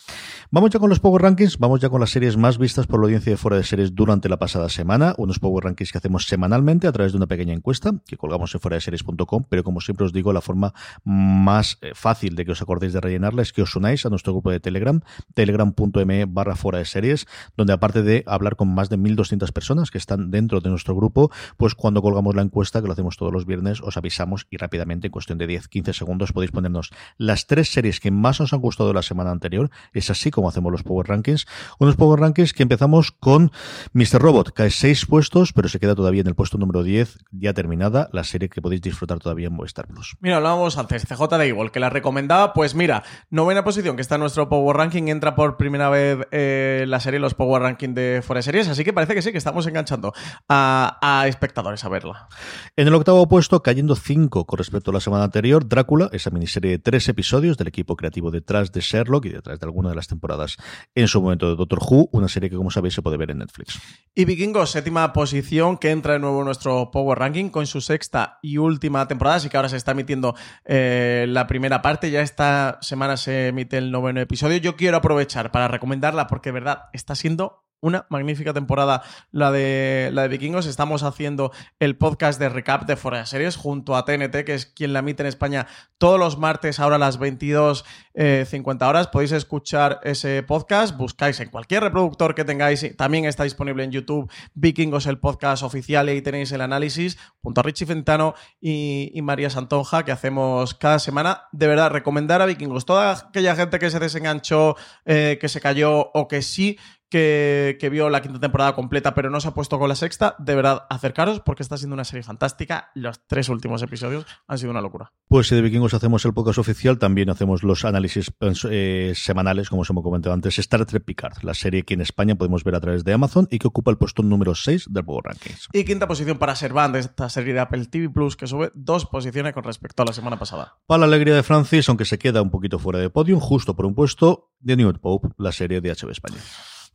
Vamos 0.50 0.72
ya 0.72 0.80
con 0.80 0.89
los 0.89 1.00
Power 1.00 1.22
Rankings. 1.22 1.60
Vamos 1.60 1.82
ya 1.82 1.89
con 1.89 2.00
las 2.00 2.10
series 2.10 2.36
más 2.36 2.58
vistas 2.58 2.88
por 2.88 3.00
la 3.00 3.04
audiencia 3.04 3.32
de 3.32 3.38
fuera 3.38 3.58
de 3.58 3.64
series 3.64 3.93
durante 3.93 4.28
la 4.28 4.38
pasada 4.39 4.70
semana. 4.70 5.14
Unos 5.20 5.38
Power 5.38 5.66
Rankings 5.66 5.91
que 5.91 6.00
hacemos 6.00 6.26
semanalmente 6.26 6.88
a 6.88 6.91
través 6.91 7.12
de 7.12 7.18
una 7.20 7.28
pequeña 7.28 7.54
encuesta 7.54 7.91
que 8.08 8.18
colgamos 8.18 8.38
en 8.41 8.59
fuera 8.59 8.75
de 8.75 8.81
series.com 8.81 9.43
pero 9.49 9.63
como 9.63 9.81
siempre 9.81 10.05
os 10.05 10.13
digo, 10.13 10.33
la 10.33 10.41
forma 10.41 10.73
más 11.03 11.77
eh, 11.81 11.91
fácil 11.93 12.35
de 12.35 12.45
que 12.45 12.51
os 12.51 12.61
acordéis 12.61 12.93
de 12.93 13.01
rellenarla 13.01 13.41
es 13.41 13.53
que 13.53 13.61
os 13.61 13.75
unáis 13.75 14.05
a 14.05 14.09
nuestro 14.09 14.33
grupo 14.33 14.51
de 14.51 14.59
Telegram, 14.59 15.01
telegram.me 15.33 16.25
barra 16.25 16.55
fuera 16.55 16.79
de 16.79 16.85
series, 16.85 17.27
donde 17.57 17.73
aparte 17.73 18.01
de 18.01 18.23
hablar 18.27 18.55
con 18.55 18.73
más 18.73 18.89
de 18.89 18.97
1.200 18.97 19.51
personas 19.51 19.91
que 19.91 19.97
están 19.97 20.31
dentro 20.31 20.61
de 20.61 20.69
nuestro 20.69 20.95
grupo, 20.95 21.31
pues 21.57 21.75
cuando 21.75 22.01
colgamos 22.01 22.35
la 22.35 22.41
encuesta, 22.41 22.81
que 22.81 22.87
lo 22.87 22.93
hacemos 22.93 23.17
todos 23.17 23.33
los 23.33 23.45
viernes, 23.45 23.81
os 23.81 23.97
avisamos 23.97 24.47
y 24.49 24.57
rápidamente, 24.57 25.07
en 25.07 25.11
cuestión 25.11 25.37
de 25.37 25.47
10-15 25.47 25.93
segundos, 25.93 26.31
podéis 26.31 26.51
ponernos 26.51 26.91
las 27.17 27.47
tres 27.47 27.71
series 27.71 27.99
que 27.99 28.11
más 28.11 28.39
os 28.41 28.53
han 28.53 28.61
gustado 28.61 28.93
la 28.93 29.01
semana 29.01 29.31
anterior. 29.31 29.69
Es 29.93 30.09
así 30.09 30.31
como 30.31 30.49
hacemos 30.49 30.71
los 30.71 30.83
Power 30.83 31.07
Rankings. 31.07 31.45
Unos 31.79 31.95
Power 31.95 32.19
Rankings 32.19 32.53
que 32.53 32.63
empezamos 32.63 33.11
con 33.11 33.51
Mr. 33.93 34.21
Robot, 34.21 34.53
cae 34.53 34.71
seis 34.71 35.05
puestos, 35.05 35.53
pero 35.53 35.69
se 35.69 35.79
queda 35.79 35.95
todavía 35.95 36.21
en 36.21 36.27
el 36.27 36.35
puesto 36.35 36.57
número 36.57 36.83
10, 36.83 37.19
ya 37.31 37.53
terminada, 37.53 38.09
la 38.11 38.23
serie 38.30 38.49
que 38.49 38.61
podéis 38.61 38.82
disfrutar 38.82 39.19
todavía 39.19 39.47
en 39.47 39.53
Movistar 39.53 39.88
Plus. 39.88 40.15
Mira, 40.19 40.38
hablábamos 40.38 40.77
antes, 40.77 41.05
CJ 41.05 41.38
de 41.38 41.47
Evil, 41.47 41.71
que 41.71 41.80
la 41.80 41.89
recomendaba, 41.89 42.53
pues 42.53 42.75
mira, 42.75 43.03
novena 43.30 43.63
posición, 43.63 43.95
que 43.95 44.01
está 44.01 44.15
en 44.15 44.21
nuestro 44.21 44.47
Power 44.49 44.77
Ranking, 44.77 45.07
entra 45.07 45.36
por 45.36 45.57
primera 45.57 45.89
vez 45.89 46.19
eh, 46.32 46.86
la 46.88 46.99
serie, 46.99 47.19
los 47.19 47.34
Power 47.34 47.61
Ranking 47.61 47.93
de 47.93 48.21
Fuera 48.25 48.41
Series, 48.41 48.67
así 48.67 48.84
que 48.84 48.93
parece 48.93 49.15
que 49.15 49.21
sí, 49.21 49.32
que 49.32 49.38
estamos 49.38 49.65
enganchando 49.67 50.13
a, 50.47 50.99
a 51.01 51.27
espectadores 51.27 51.84
a 51.84 51.89
verla. 51.89 52.27
En 52.75 52.88
el 52.88 52.93
octavo 52.93 53.27
puesto, 53.27 53.61
cayendo 53.61 53.95
cinco 53.95 54.45
con 54.45 54.57
respecto 54.57 54.91
a 54.91 54.93
la 54.93 54.99
semana 54.99 55.25
anterior, 55.25 55.67
Drácula, 55.67 56.09
esa 56.13 56.30
miniserie 56.30 56.71
de 56.71 56.80
tres 56.80 57.09
episodios 57.09 57.57
del 57.57 57.67
equipo 57.67 57.95
creativo 57.95 58.32
detrás 58.32 58.71
de 58.71 58.82
Sherlock 58.82 59.25
y 59.25 59.30
detrás 59.30 59.59
de 59.59 59.65
alguna 59.65 59.89
de 59.89 59.95
las 59.95 60.07
temporadas 60.07 60.57
en 60.95 61.07
su 61.07 61.21
momento 61.21 61.49
de 61.49 61.55
Doctor 61.55 61.80
Who, 61.80 62.09
una 62.11 62.27
serie 62.27 62.49
que 62.49 62.55
como 62.55 62.71
sabéis 62.71 62.93
se 62.93 63.01
puede 63.01 63.17
ver 63.17 63.32
en 63.32 63.39
Netflix. 63.39 63.80
Y 64.15 64.25
Vikingos, 64.25 64.71
séptima 64.71 65.13
posición, 65.13 65.77
que 65.77 65.91
entra 65.91 66.13
de 66.13 66.19
nuevo 66.19 66.39
en 66.39 66.45
nuestro 66.45 66.91
Power 66.91 67.19
Ranking 67.19 67.49
con 67.49 67.67
su 67.67 67.82
sexta 67.82 68.09
y 68.41 68.57
última 68.57 69.07
temporada, 69.07 69.38
así 69.38 69.49
que 69.49 69.57
ahora 69.57 69.70
se 69.70 69.78
está 69.78 69.91
emitiendo 69.91 70.36
eh, 70.66 71.26
la 71.30 71.47
primera 71.47 71.82
parte, 71.82 72.12
ya 72.12 72.22
esta 72.22 72.78
semana 72.82 73.18
se 73.18 73.47
emite 73.47 73.78
el 73.78 73.91
noveno 73.91 74.20
episodio. 74.20 74.57
Yo 74.57 74.76
quiero 74.76 74.97
aprovechar 74.97 75.51
para 75.51 75.68
recomendarla 75.68 76.28
porque, 76.28 76.49
de 76.49 76.53
verdad, 76.53 76.84
está 76.93 77.16
siendo 77.16 77.64
una 77.82 78.05
magnífica 78.09 78.53
temporada 78.53 79.03
la 79.32 79.51
de, 79.51 80.09
la 80.13 80.23
de 80.23 80.27
Vikingos. 80.27 80.65
Estamos 80.65 81.03
haciendo 81.03 81.51
el 81.80 81.97
podcast 81.97 82.39
de 82.39 82.49
recap 82.49 82.86
de 82.86 82.95
Fuera 82.95 83.25
Series 83.25 83.55
junto 83.55 83.95
a 83.95 84.05
TNT, 84.05 84.43
que 84.45 84.53
es 84.53 84.65
quien 84.65 84.93
la 84.93 84.99
emite 84.99 85.23
en 85.23 85.27
España 85.27 85.67
todos 85.97 86.19
los 86.19 86.38
martes, 86.38 86.80
ahora 86.80 86.95
a 86.95 86.99
las 86.99 87.19
22.50 87.19 87.84
eh, 88.15 88.86
horas. 88.86 89.07
Podéis 89.07 89.32
escuchar 89.32 89.99
ese 90.03 90.43
podcast, 90.43 90.97
buscáis 90.97 91.39
en 91.39 91.49
cualquier 91.49 91.84
reproductor 91.84 92.36
que 92.36 92.45
tengáis. 92.45 92.95
También 92.97 93.25
está 93.25 93.43
disponible 93.43 93.84
en 93.84 93.91
YouTube 93.91 94.32
Vikingos, 94.53 95.05
el 95.05 95.19
podcast 95.19 95.63
oficial, 95.63 96.07
y 96.07 96.13
ahí 96.13 96.21
tenéis 96.21 96.51
el 96.51 96.61
análisis 96.61 97.17
junto 97.41 97.61
a 97.61 97.63
Richie 97.63 97.86
Fentano 97.86 98.34
y, 98.59 99.11
y 99.13 99.21
María 99.21 99.49
Santonja, 99.49 100.03
que 100.03 100.11
hacemos 100.11 100.73
cada 100.73 100.99
semana. 100.99 101.43
De 101.51 101.67
verdad, 101.67 101.91
recomendar 101.91 102.41
a 102.41 102.45
Vikingos. 102.45 102.86
Toda 102.86 103.11
aquella 103.11 103.55
gente 103.55 103.80
que 103.80 103.89
se 103.89 103.99
desenganchó, 103.99 104.75
eh, 105.05 105.38
que 105.39 105.49
se 105.49 105.61
cayó 105.61 106.11
o 106.13 106.27
que 106.27 106.41
sí 106.41 106.77
que, 107.10 107.78
que 107.80 107.89
vio 107.89 108.10
la 108.10 108.22
quinta 108.22 108.39
temporada 108.39 108.74
completa 108.76 109.14
pero 109.14 109.30
no 109.30 109.39
se 109.41 109.47
ha 109.47 109.53
puesto 109.53 109.80
con 109.80 109.89
la 109.89 109.95
sexta, 109.95 110.36
de 110.39 110.55
verdad, 110.55 110.86
acercaros 110.89 111.41
porque 111.41 111.64
está 111.64 111.78
siendo 111.78 111.93
una 111.93 112.05
serie 112.05 112.24
fantástica. 112.24 112.91
Los 112.95 113.26
tres 113.28 113.49
últimos 113.49 113.82
episodios 113.82 114.26
han 114.47 114.57
sido 114.57 114.72
una 114.72 114.82
locura. 114.82 115.12
Pues 115.28 115.47
si 115.47 115.55
de 115.55 115.62
Vikingos 115.62 115.93
hacemos 115.93 116.26
el 116.26 116.34
podcast 116.34 116.60
oficial, 116.60 116.97
también 116.97 117.30
hacemos 117.30 117.64
los 117.64 117.86
análisis 117.86 118.32
eh, 118.70 119.14
semanales, 119.16 119.70
como 119.70 119.82
os 119.84 119.89
hemos 119.89 120.03
comentado 120.03 120.34
antes, 120.34 120.57
Star 120.60 120.86
Trek 120.86 121.03
Picard, 121.03 121.43
la 121.43 121.53
serie 121.53 121.84
que 121.84 121.93
en 121.93 122.01
España 122.01 122.36
podemos 122.36 122.64
ver 122.64 122.76
a 122.76 122.80
través 122.80 123.03
de 123.03 123.14
Amazon 123.14 123.47
y 123.51 123.60
que 123.60 123.68
ocupa 123.68 123.91
el 123.91 123.97
puesto 123.97 124.24
número 124.24 124.55
6 124.55 124.88
del 124.89 125.05
Power 125.05 125.26
Rankings. 125.26 125.70
Y 125.74 125.84
quinta 125.84 126.07
posición 126.07 126.38
para 126.38 126.55
Servant, 126.55 126.95
esta 126.95 127.30
serie 127.30 127.53
de 127.53 127.60
Apple 127.60 127.86
TV 127.86 128.10
Plus 128.10 128.36
que 128.36 128.47
sube 128.47 128.72
dos 128.74 129.05
posiciones 129.05 129.53
con 129.53 129.64
respecto 129.64 130.03
a 130.03 130.05
la 130.05 130.14
semana 130.14 130.38
pasada. 130.38 130.78
Para 130.88 131.01
la 131.01 131.05
alegría 131.07 131.36
de 131.36 131.43
Francis, 131.43 131.88
aunque 131.89 132.05
se 132.05 132.18
queda 132.18 132.41
un 132.41 132.49
poquito 132.49 132.80
fuera 132.80 132.99
de 132.99 133.10
podium, 133.10 133.39
justo 133.39 133.76
por 133.76 133.86
un 133.86 133.95
puesto, 133.95 134.51
de 134.60 134.76
New 134.76 134.93
Pope, 134.99 135.30
la 135.38 135.51
serie 135.51 135.82
de 135.82 135.93
HB 135.93 136.12
España. 136.12 136.38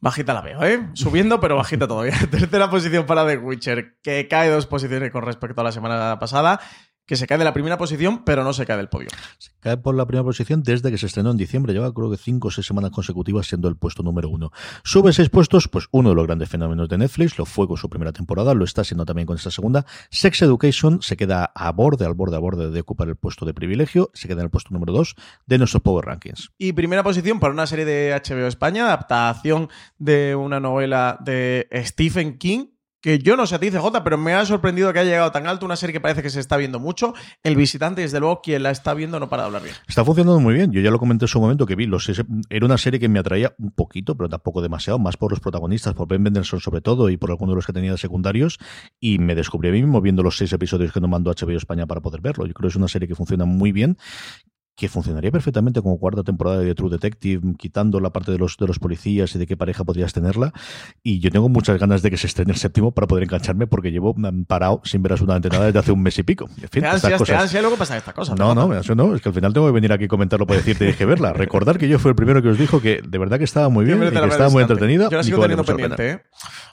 Bajita 0.05 0.35
la 0.35 0.43
veo, 0.43 0.63
¿eh? 0.63 0.91
Subiendo, 0.93 1.41
pero 1.41 1.57
bajita 1.57 1.89
todavía. 1.89 2.13
Tercera 2.31 2.69
posición 2.69 3.07
para 3.07 3.27
The 3.27 3.39
Witcher, 3.39 3.97
que 4.03 4.29
cae 4.29 4.51
dos 4.51 4.67
posiciones 4.67 5.11
con 5.11 5.23
respecto 5.23 5.63
a 5.63 5.65
la 5.65 5.73
semana 5.73 6.19
pasada 6.19 6.61
que 7.07 7.17
se 7.17 7.27
cae 7.27 7.39
de 7.39 7.45
la 7.45 7.53
primera 7.53 7.77
posición, 7.77 8.25
pero 8.25 8.45
no 8.45 8.53
se 8.53 8.65
cae 8.65 8.77
del 8.77 8.89
podio. 8.89 9.09
Se 9.39 9.51
cae 9.61 9.77
por 9.77 9.95
la 9.95 10.07
primera 10.07 10.25
posición 10.25 10.63
desde 10.63 10.91
que 10.91 10.99
se 10.99 11.07
estrenó 11.07 11.31
en 11.31 11.37
diciembre. 11.37 11.73
Lleva 11.73 11.93
creo 11.93 12.11
que 12.11 12.17
cinco 12.17 12.49
o 12.49 12.51
seis 12.51 12.67
semanas 12.67 12.91
consecutivas 12.91 13.47
siendo 13.47 13.69
el 13.69 13.77
puesto 13.77 14.03
número 14.03 14.29
uno. 14.29 14.51
Sube 14.85 15.13
seis 15.13 15.29
puestos, 15.29 15.69
pues 15.69 15.87
uno 15.91 16.11
de 16.11 16.15
los 16.15 16.27
grandes 16.27 16.49
fenómenos 16.49 16.89
de 16.89 16.99
Netflix, 16.99 17.39
lo 17.39 17.45
fue 17.45 17.69
con 17.69 17.77
su 17.77 17.91
primera 17.91 18.13
temporada, 18.13 18.55
lo 18.55 18.65
está 18.65 18.85
siendo 18.85 19.05
también 19.05 19.27
con 19.27 19.37
esta 19.37 19.51
segunda. 19.51 19.85
Sex 20.11 20.43
Education 20.43 21.03
se 21.03 21.17
queda 21.17 21.53
a 21.55 21.73
borde, 21.73 22.07
al 22.07 22.15
borde, 22.15 22.37
a 22.37 22.41
borde 22.41 22.71
de 22.71 22.81
ocupar 22.81 23.09
el 23.09 23.17
puesto 23.17 23.45
de 23.45 23.55
privilegio, 23.55 24.11
se 24.15 24.29
queda 24.29 24.41
en 24.41 24.47
el 24.47 24.51
puesto 24.51 24.73
número 24.73 24.93
dos 24.93 25.15
de 25.47 25.59
nuestros 25.59 25.83
Power 25.83 26.07
Rankings. 26.07 26.53
Y 26.59 26.73
primera 26.73 27.03
posición 27.03 27.41
para 27.41 27.53
una 27.53 27.67
serie 27.67 27.85
de 27.85 28.13
HBO 28.15 28.47
España, 28.47 28.87
adaptación 28.87 29.69
de 29.99 30.35
una 30.35 30.61
novela 30.61 31.19
de 31.21 31.69
Stephen 31.85 32.39
King, 32.39 32.74
que 33.05 33.19
yo 33.19 33.37
no 33.37 33.47
sé 33.47 33.57
a 33.57 33.59
ti, 33.59 33.71
CJ, 33.71 34.03
pero 34.03 34.17
me 34.17 34.33
ha 34.33 34.47
sorprendido 34.47 34.91
que 34.91 34.99
haya 34.99 35.11
llegado 35.11 35.31
tan 35.31 35.47
alto 35.47 35.67
una 35.67 35.77
serie 35.77 35.93
que 35.93 36.01
parece 36.01 36.23
que 36.23 36.31
se 36.31 36.41
está 36.41 36.57
viendo 36.57 36.81
mucho. 36.81 37.13
El 37.43 37.55
visitante, 37.55 38.01
desde 38.01 38.19
luego, 38.19 38.41
quien 38.41 38.63
la 38.63 38.71
está 38.71 38.95
viendo 38.95 39.21
no 39.21 39.29
para 39.29 39.43
de 39.43 39.47
hablar 39.49 39.63
bien. 39.63 39.75
Está 39.87 40.07
funcionando 40.07 40.41
muy 40.41 40.55
bien. 40.55 40.73
Yo 40.73 40.81
ya 40.81 40.91
lo 40.91 40.99
comenté 40.99 41.27
en 41.27 41.29
su 41.29 41.39
momento 41.39 41.67
que 41.67 41.77
vi. 41.77 41.85
Los, 41.85 42.11
era 42.49 42.65
una 42.65 42.79
serie 42.79 42.99
que 42.99 43.11
me 43.11 43.19
atraía 43.19 43.55
un 43.59 43.73
poquito, 43.73 44.17
pero 44.17 44.31
tampoco 44.31 44.63
demasiado, 44.63 44.99
más 44.99 45.19
por 45.19 45.33
los 45.33 45.41
protagonistas, 45.41 45.93
por 45.93 46.09
Ben 46.09 46.23
Mendelssohn 46.23 46.61
sobre 46.61 46.81
todo 46.81 47.11
y 47.11 47.19
por 47.19 47.31
algunos 47.31 47.53
de 47.53 47.57
los 47.57 47.67
que 47.67 47.75
tenía 47.75 47.91
de 47.91 47.99
secundarios. 47.99 48.59
Y 48.99 49.19
me 49.19 49.35
descubrí 49.35 49.69
a 49.69 49.73
mí 49.73 49.83
mismo 49.83 50.01
viendo 50.01 50.23
los 50.23 50.39
seis 50.39 50.55
episodios 50.55 50.91
que 50.91 51.01
nos 51.01 51.11
mandó 51.11 51.31
HBO 51.31 51.59
España 51.59 51.85
para 51.85 52.01
poder 52.01 52.23
verlo. 52.23 52.47
Yo 52.47 52.55
creo 52.55 52.69
que 52.69 52.73
es 52.73 52.77
una 52.77 52.89
serie 52.89 53.07
que 53.07 53.15
funciona 53.15 53.45
muy 53.45 53.71
bien 53.71 53.99
que 54.77 54.89
funcionaría 54.89 55.31
perfectamente 55.31 55.81
como 55.81 55.99
cuarta 55.99 56.25
temporada 56.25 56.59
de 56.59 56.75
True 56.75 56.91
Detective, 56.91 57.55
quitando 57.57 58.01
la 58.01 58.11
parte 58.11 58.33
de 58.33 58.39
los, 58.39 58.57
de 58.57 58.67
los 58.67 58.79
policías 58.79 59.35
y 59.35 59.39
de 59.39 59.47
qué 59.47 59.57
pareja 59.57 59.85
podrías 59.85 60.13
tenerla. 60.13 60.53
Y 61.03 61.21
yo 61.21 61.31
tengo 61.31 61.49
muchas 61.49 61.79
ganas 61.79 62.03
de 62.03 62.11
que 62.11 62.17
se 62.17 62.27
estrene 62.27 62.53
el 62.53 62.59
séptimo 62.59 62.93
para 62.93 63.07
poder 63.07 63.25
engancharme, 63.25 63.67
porque 63.67 63.93
llevo 63.93 64.15
mm, 64.17 64.45
parado 64.45 64.81
sin 64.85 65.03
ver 65.03 65.13
absolutamente 65.13 65.49
nada 65.49 65.67
desde 65.67 65.79
hace 65.79 65.93
un 65.93 66.03
mes 66.03 66.19
y 66.19 66.25
pico. 66.25 66.49
En 66.61 66.69
fin, 66.69 66.83
te 66.83 66.87
ansias, 66.89 67.13
cosas... 67.13 67.37
te 67.37 67.43
ansias, 67.43 67.63
luego 67.63 67.77
pasa 67.77 67.97
esta 67.97 68.13
cosa. 68.13 68.35
No, 68.35 68.55
no, 68.55 68.75
eso 68.75 68.95
no, 68.95 69.15
es 69.15 69.23
que 69.23 69.29
al 69.29 69.35
final 69.35 69.53
tengo 69.53 69.67
que 69.67 69.73
venir 69.73 69.93
aquí 69.93 70.05
a 70.05 70.09
comentarlo 70.09 70.47
para 70.47 70.59
decirte 70.59 70.95
que 70.97 71.05
verla. 71.05 71.33
Recordar 71.33 71.79
que 71.79 71.89
yo 71.89 71.99
fui 71.99 72.09
el 72.11 72.17
primero 72.17 72.43
que 72.43 72.49
os 72.49 72.59
dijo 72.59 72.81
que 72.81 73.01
de 73.07 73.19
verdad 73.19 73.39
que 73.39 73.45
estaba 73.45 73.69
muy 73.69 73.85
bien, 73.85 73.99
y 73.99 74.11
que 74.11 74.27
estaba 74.27 74.51
muy 74.51 74.63
entretenida. 74.63 75.09
Yo 75.09 75.17
la 75.17 75.23
sigo 75.23 75.41
teniendo 75.41 75.65
pendiente, 75.65 76.11
¿eh? 76.11 76.23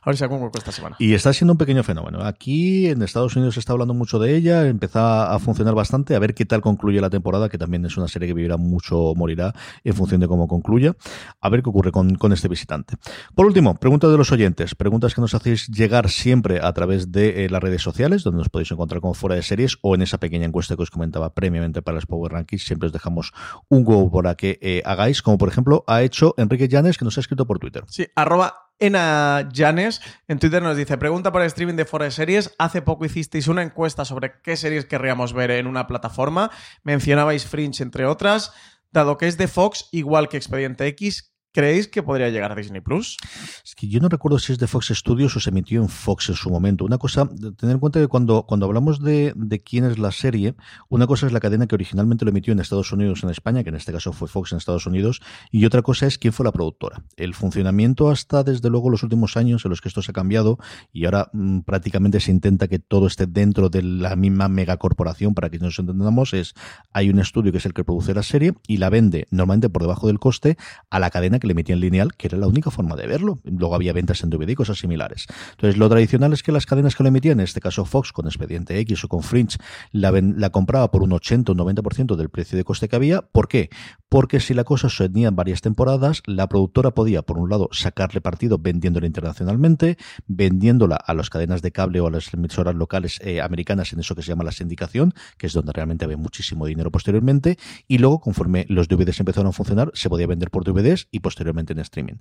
A 0.03 0.09
ver 0.09 0.17
si 0.17 0.23
hago 0.23 0.51
esta 0.55 0.71
semana. 0.71 0.95
Y 0.97 1.13
está 1.13 1.31
siendo 1.31 1.53
un 1.53 1.57
pequeño 1.59 1.83
fenómeno. 1.83 2.23
Aquí 2.23 2.87
en 2.87 3.03
Estados 3.03 3.35
Unidos 3.35 3.53
se 3.53 3.59
está 3.59 3.73
hablando 3.73 3.93
mucho 3.93 4.17
de 4.17 4.35
ella, 4.35 4.67
empieza 4.67 5.31
a 5.31 5.37
funcionar 5.37 5.75
bastante, 5.75 6.15
a 6.15 6.19
ver 6.19 6.33
qué 6.33 6.45
tal 6.45 6.61
concluye 6.61 6.99
la 6.99 7.11
temporada, 7.11 7.49
que 7.49 7.59
también 7.59 7.85
es 7.85 7.90
una 7.97 8.07
serie 8.07 8.27
que 8.27 8.33
vivirá 8.33 8.57
mucho 8.57 9.13
morirá 9.15 9.53
en 9.83 9.93
función 9.93 10.21
de 10.21 10.27
cómo 10.27 10.47
concluya. 10.47 10.95
A 11.39 11.49
ver 11.49 11.63
qué 11.63 11.69
ocurre 11.69 11.91
con, 11.91 12.17
este 12.31 12.47
visitante. 12.47 12.95
Por 13.35 13.45
último, 13.45 13.75
preguntas 13.75 14.11
de 14.11 14.17
los 14.17 14.31
oyentes. 14.31 14.75
Preguntas 14.75 15.13
que 15.13 15.21
nos 15.21 15.33
hacéis 15.33 15.67
llegar 15.67 16.09
siempre 16.09 16.59
a 16.61 16.71
través 16.73 17.11
de 17.11 17.45
eh, 17.45 17.49
las 17.49 17.61
redes 17.61 17.81
sociales, 17.81 18.23
donde 18.23 18.39
nos 18.39 18.49
podéis 18.49 18.71
encontrar 18.71 19.01
como 19.01 19.13
fuera 19.13 19.35
de 19.35 19.41
series 19.41 19.77
o 19.81 19.95
en 19.95 20.01
esa 20.01 20.19
pequeña 20.19 20.45
encuesta 20.45 20.75
que 20.75 20.83
os 20.83 20.91
comentaba 20.91 21.33
previamente 21.33 21.81
para 21.81 21.95
los 21.95 22.05
Power 22.05 22.31
Rankings. 22.31 22.63
Siempre 22.63 22.87
os 22.87 22.93
dejamos 22.93 23.33
un 23.69 23.83
huevo 23.85 24.11
para 24.11 24.35
que 24.35 24.59
eh, 24.61 24.81
hagáis, 24.85 25.21
como 25.21 25.37
por 25.37 25.49
ejemplo 25.49 25.83
ha 25.87 26.01
hecho 26.01 26.33
Enrique 26.37 26.67
Llanes, 26.67 26.97
que 26.97 27.05
nos 27.05 27.17
ha 27.17 27.21
escrito 27.21 27.45
por 27.45 27.59
Twitter. 27.59 27.83
Sí, 27.87 28.07
arroba 28.15 28.70
Ena 28.81 29.47
Llanes 29.53 30.01
en 30.27 30.39
Twitter 30.39 30.61
nos 30.63 30.75
dice, 30.75 30.97
pregunta 30.97 31.31
por 31.31 31.41
el 31.41 31.47
streaming 31.47 31.75
de 31.75 31.85
Fuera 31.85 32.05
de 32.05 32.11
Series. 32.11 32.55
Hace 32.57 32.81
poco 32.81 33.05
hicisteis 33.05 33.47
una 33.47 33.61
encuesta 33.61 34.05
sobre 34.05 34.41
qué 34.41 34.57
series 34.57 34.85
querríamos 34.85 35.33
ver 35.33 35.51
en 35.51 35.67
una 35.67 35.85
plataforma. 35.85 36.49
Mencionabais 36.83 37.45
Fringe, 37.45 37.83
entre 37.83 38.07
otras. 38.07 38.51
Dado 38.91 39.19
que 39.19 39.27
es 39.27 39.37
de 39.37 39.47
Fox, 39.47 39.87
igual 39.91 40.29
que 40.29 40.37
Expediente 40.37 40.87
X, 40.87 41.30
¿Creéis 41.53 41.89
que 41.89 42.01
podría 42.01 42.29
llegar 42.29 42.51
a 42.53 42.55
Disney 42.55 42.79
Plus? 42.79 43.17
Es 43.65 43.75
que 43.75 43.89
yo 43.89 43.99
no 43.99 44.07
recuerdo 44.07 44.39
si 44.39 44.53
es 44.53 44.59
de 44.59 44.67
Fox 44.67 44.87
Studios 44.95 45.35
o 45.35 45.39
se 45.41 45.49
emitió 45.49 45.81
en 45.81 45.89
Fox 45.89 46.29
en 46.29 46.35
su 46.35 46.49
momento. 46.49 46.85
Una 46.85 46.97
cosa, 46.97 47.27
tener 47.57 47.73
en 47.75 47.79
cuenta 47.79 47.99
que 47.99 48.07
cuando, 48.07 48.43
cuando 48.43 48.65
hablamos 48.65 49.01
de, 49.01 49.33
de, 49.35 49.61
quién 49.61 49.83
es 49.83 49.99
la 49.99 50.13
serie, 50.13 50.55
una 50.87 51.07
cosa 51.07 51.27
es 51.27 51.33
la 51.33 51.41
cadena 51.41 51.67
que 51.67 51.75
originalmente 51.75 52.23
lo 52.23 52.31
emitió 52.31 52.53
en 52.53 52.61
Estados 52.61 52.93
Unidos 52.93 53.23
en 53.23 53.31
España, 53.31 53.63
que 53.63 53.69
en 53.69 53.75
este 53.75 53.91
caso 53.91 54.13
fue 54.13 54.29
Fox 54.29 54.53
en 54.53 54.59
Estados 54.59 54.85
Unidos, 54.85 55.21
y 55.51 55.65
otra 55.65 55.81
cosa 55.81 56.07
es 56.07 56.17
quién 56.17 56.31
fue 56.31 56.45
la 56.45 56.53
productora. 56.53 57.03
El 57.17 57.33
funcionamiento 57.33 58.09
hasta 58.09 58.43
desde 58.43 58.69
luego 58.69 58.89
los 58.89 59.03
últimos 59.03 59.35
años 59.35 59.65
en 59.65 59.71
los 59.71 59.81
que 59.81 59.89
esto 59.89 60.01
se 60.01 60.11
ha 60.11 60.13
cambiado 60.13 60.57
y 60.93 61.03
ahora 61.03 61.29
mmm, 61.33 61.59
prácticamente 61.59 62.21
se 62.21 62.31
intenta 62.31 62.69
que 62.69 62.79
todo 62.79 63.07
esté 63.07 63.27
dentro 63.27 63.69
de 63.69 63.83
la 63.83 64.15
misma 64.15 64.47
megacorporación 64.47 65.33
para 65.33 65.49
que 65.49 65.59
nos 65.59 65.77
entendamos 65.77 66.33
es 66.33 66.53
hay 66.93 67.09
un 67.09 67.19
estudio 67.19 67.51
que 67.51 67.57
es 67.57 67.65
el 67.65 67.73
que 67.73 67.83
produce 67.83 68.13
la 68.13 68.23
serie 68.23 68.53
y 68.67 68.77
la 68.77 68.89
vende 68.89 69.27
normalmente 69.31 69.69
por 69.69 69.81
debajo 69.81 70.07
del 70.07 70.19
coste 70.19 70.57
a 70.89 70.99
la 70.99 71.09
cadena 71.09 71.40
que 71.41 71.47
le 71.47 71.51
emitía 71.51 71.75
en 71.75 71.81
lineal, 71.81 72.13
que 72.15 72.27
era 72.27 72.37
la 72.37 72.47
única 72.47 72.71
forma 72.71 72.95
de 72.95 73.07
verlo. 73.07 73.41
Luego 73.43 73.75
había 73.75 73.91
ventas 73.91 74.23
en 74.23 74.29
DVD 74.29 74.49
y 74.49 74.55
cosas 74.55 74.79
similares. 74.79 75.25
Entonces, 75.51 75.77
lo 75.77 75.89
tradicional 75.89 76.31
es 76.31 76.43
que 76.43 76.53
las 76.53 76.65
cadenas 76.65 76.95
que 76.95 77.03
lo 77.03 77.09
emitían, 77.09 77.39
en 77.39 77.43
este 77.43 77.59
caso 77.59 77.83
Fox 77.83 78.13
con 78.13 78.27
Expediente 78.27 78.79
X 78.79 79.03
o 79.03 79.07
con 79.09 79.23
Fringe, 79.23 79.57
la, 79.91 80.11
la 80.11 80.49
compraba 80.51 80.89
por 80.91 81.03
un 81.03 81.11
80 81.11 81.51
o 81.51 81.55
90% 81.55 82.15
del 82.15 82.29
precio 82.29 82.57
de 82.57 82.63
coste 82.63 82.87
que 82.87 82.95
había. 82.95 83.21
¿Por 83.21 83.49
qué? 83.49 83.69
Porque 84.07 84.39
si 84.39 84.53
la 84.53 84.63
cosa 84.63 84.89
se 84.89 85.09
tenía 85.09 85.29
en 85.29 85.35
varias 85.35 85.61
temporadas, 85.61 86.21
la 86.25 86.47
productora 86.47 86.91
podía, 86.91 87.21
por 87.21 87.37
un 87.37 87.49
lado, 87.49 87.69
sacarle 87.71 88.21
partido 88.21 88.57
vendiéndola 88.57 89.07
internacionalmente, 89.07 89.97
vendiéndola 90.27 90.95
a 90.95 91.13
las 91.13 91.29
cadenas 91.29 91.61
de 91.61 91.71
cable 91.71 91.99
o 91.99 92.07
a 92.07 92.11
las 92.11 92.33
emisoras 92.33 92.75
locales 92.75 93.19
eh, 93.23 93.41
americanas 93.41 93.93
en 93.93 93.99
eso 93.99 94.15
que 94.15 94.21
se 94.21 94.29
llama 94.29 94.43
la 94.43 94.51
sindicación, 94.51 95.13
que 95.37 95.47
es 95.47 95.53
donde 95.53 95.73
realmente 95.73 96.05
había 96.05 96.17
muchísimo 96.17 96.65
dinero 96.65 96.91
posteriormente, 96.91 97.57
y 97.87 97.97
luego, 97.97 98.19
conforme 98.19 98.65
los 98.69 98.87
DVDs 98.87 99.19
empezaron 99.19 99.47
a 99.47 99.51
funcionar, 99.51 99.91
se 99.93 100.09
podía 100.09 100.27
vender 100.27 100.51
por 100.51 100.63
DVDs 100.63 101.07
y 101.11 101.19
posteriormente 101.31 101.71
en 101.71 101.79
streaming. 101.79 102.15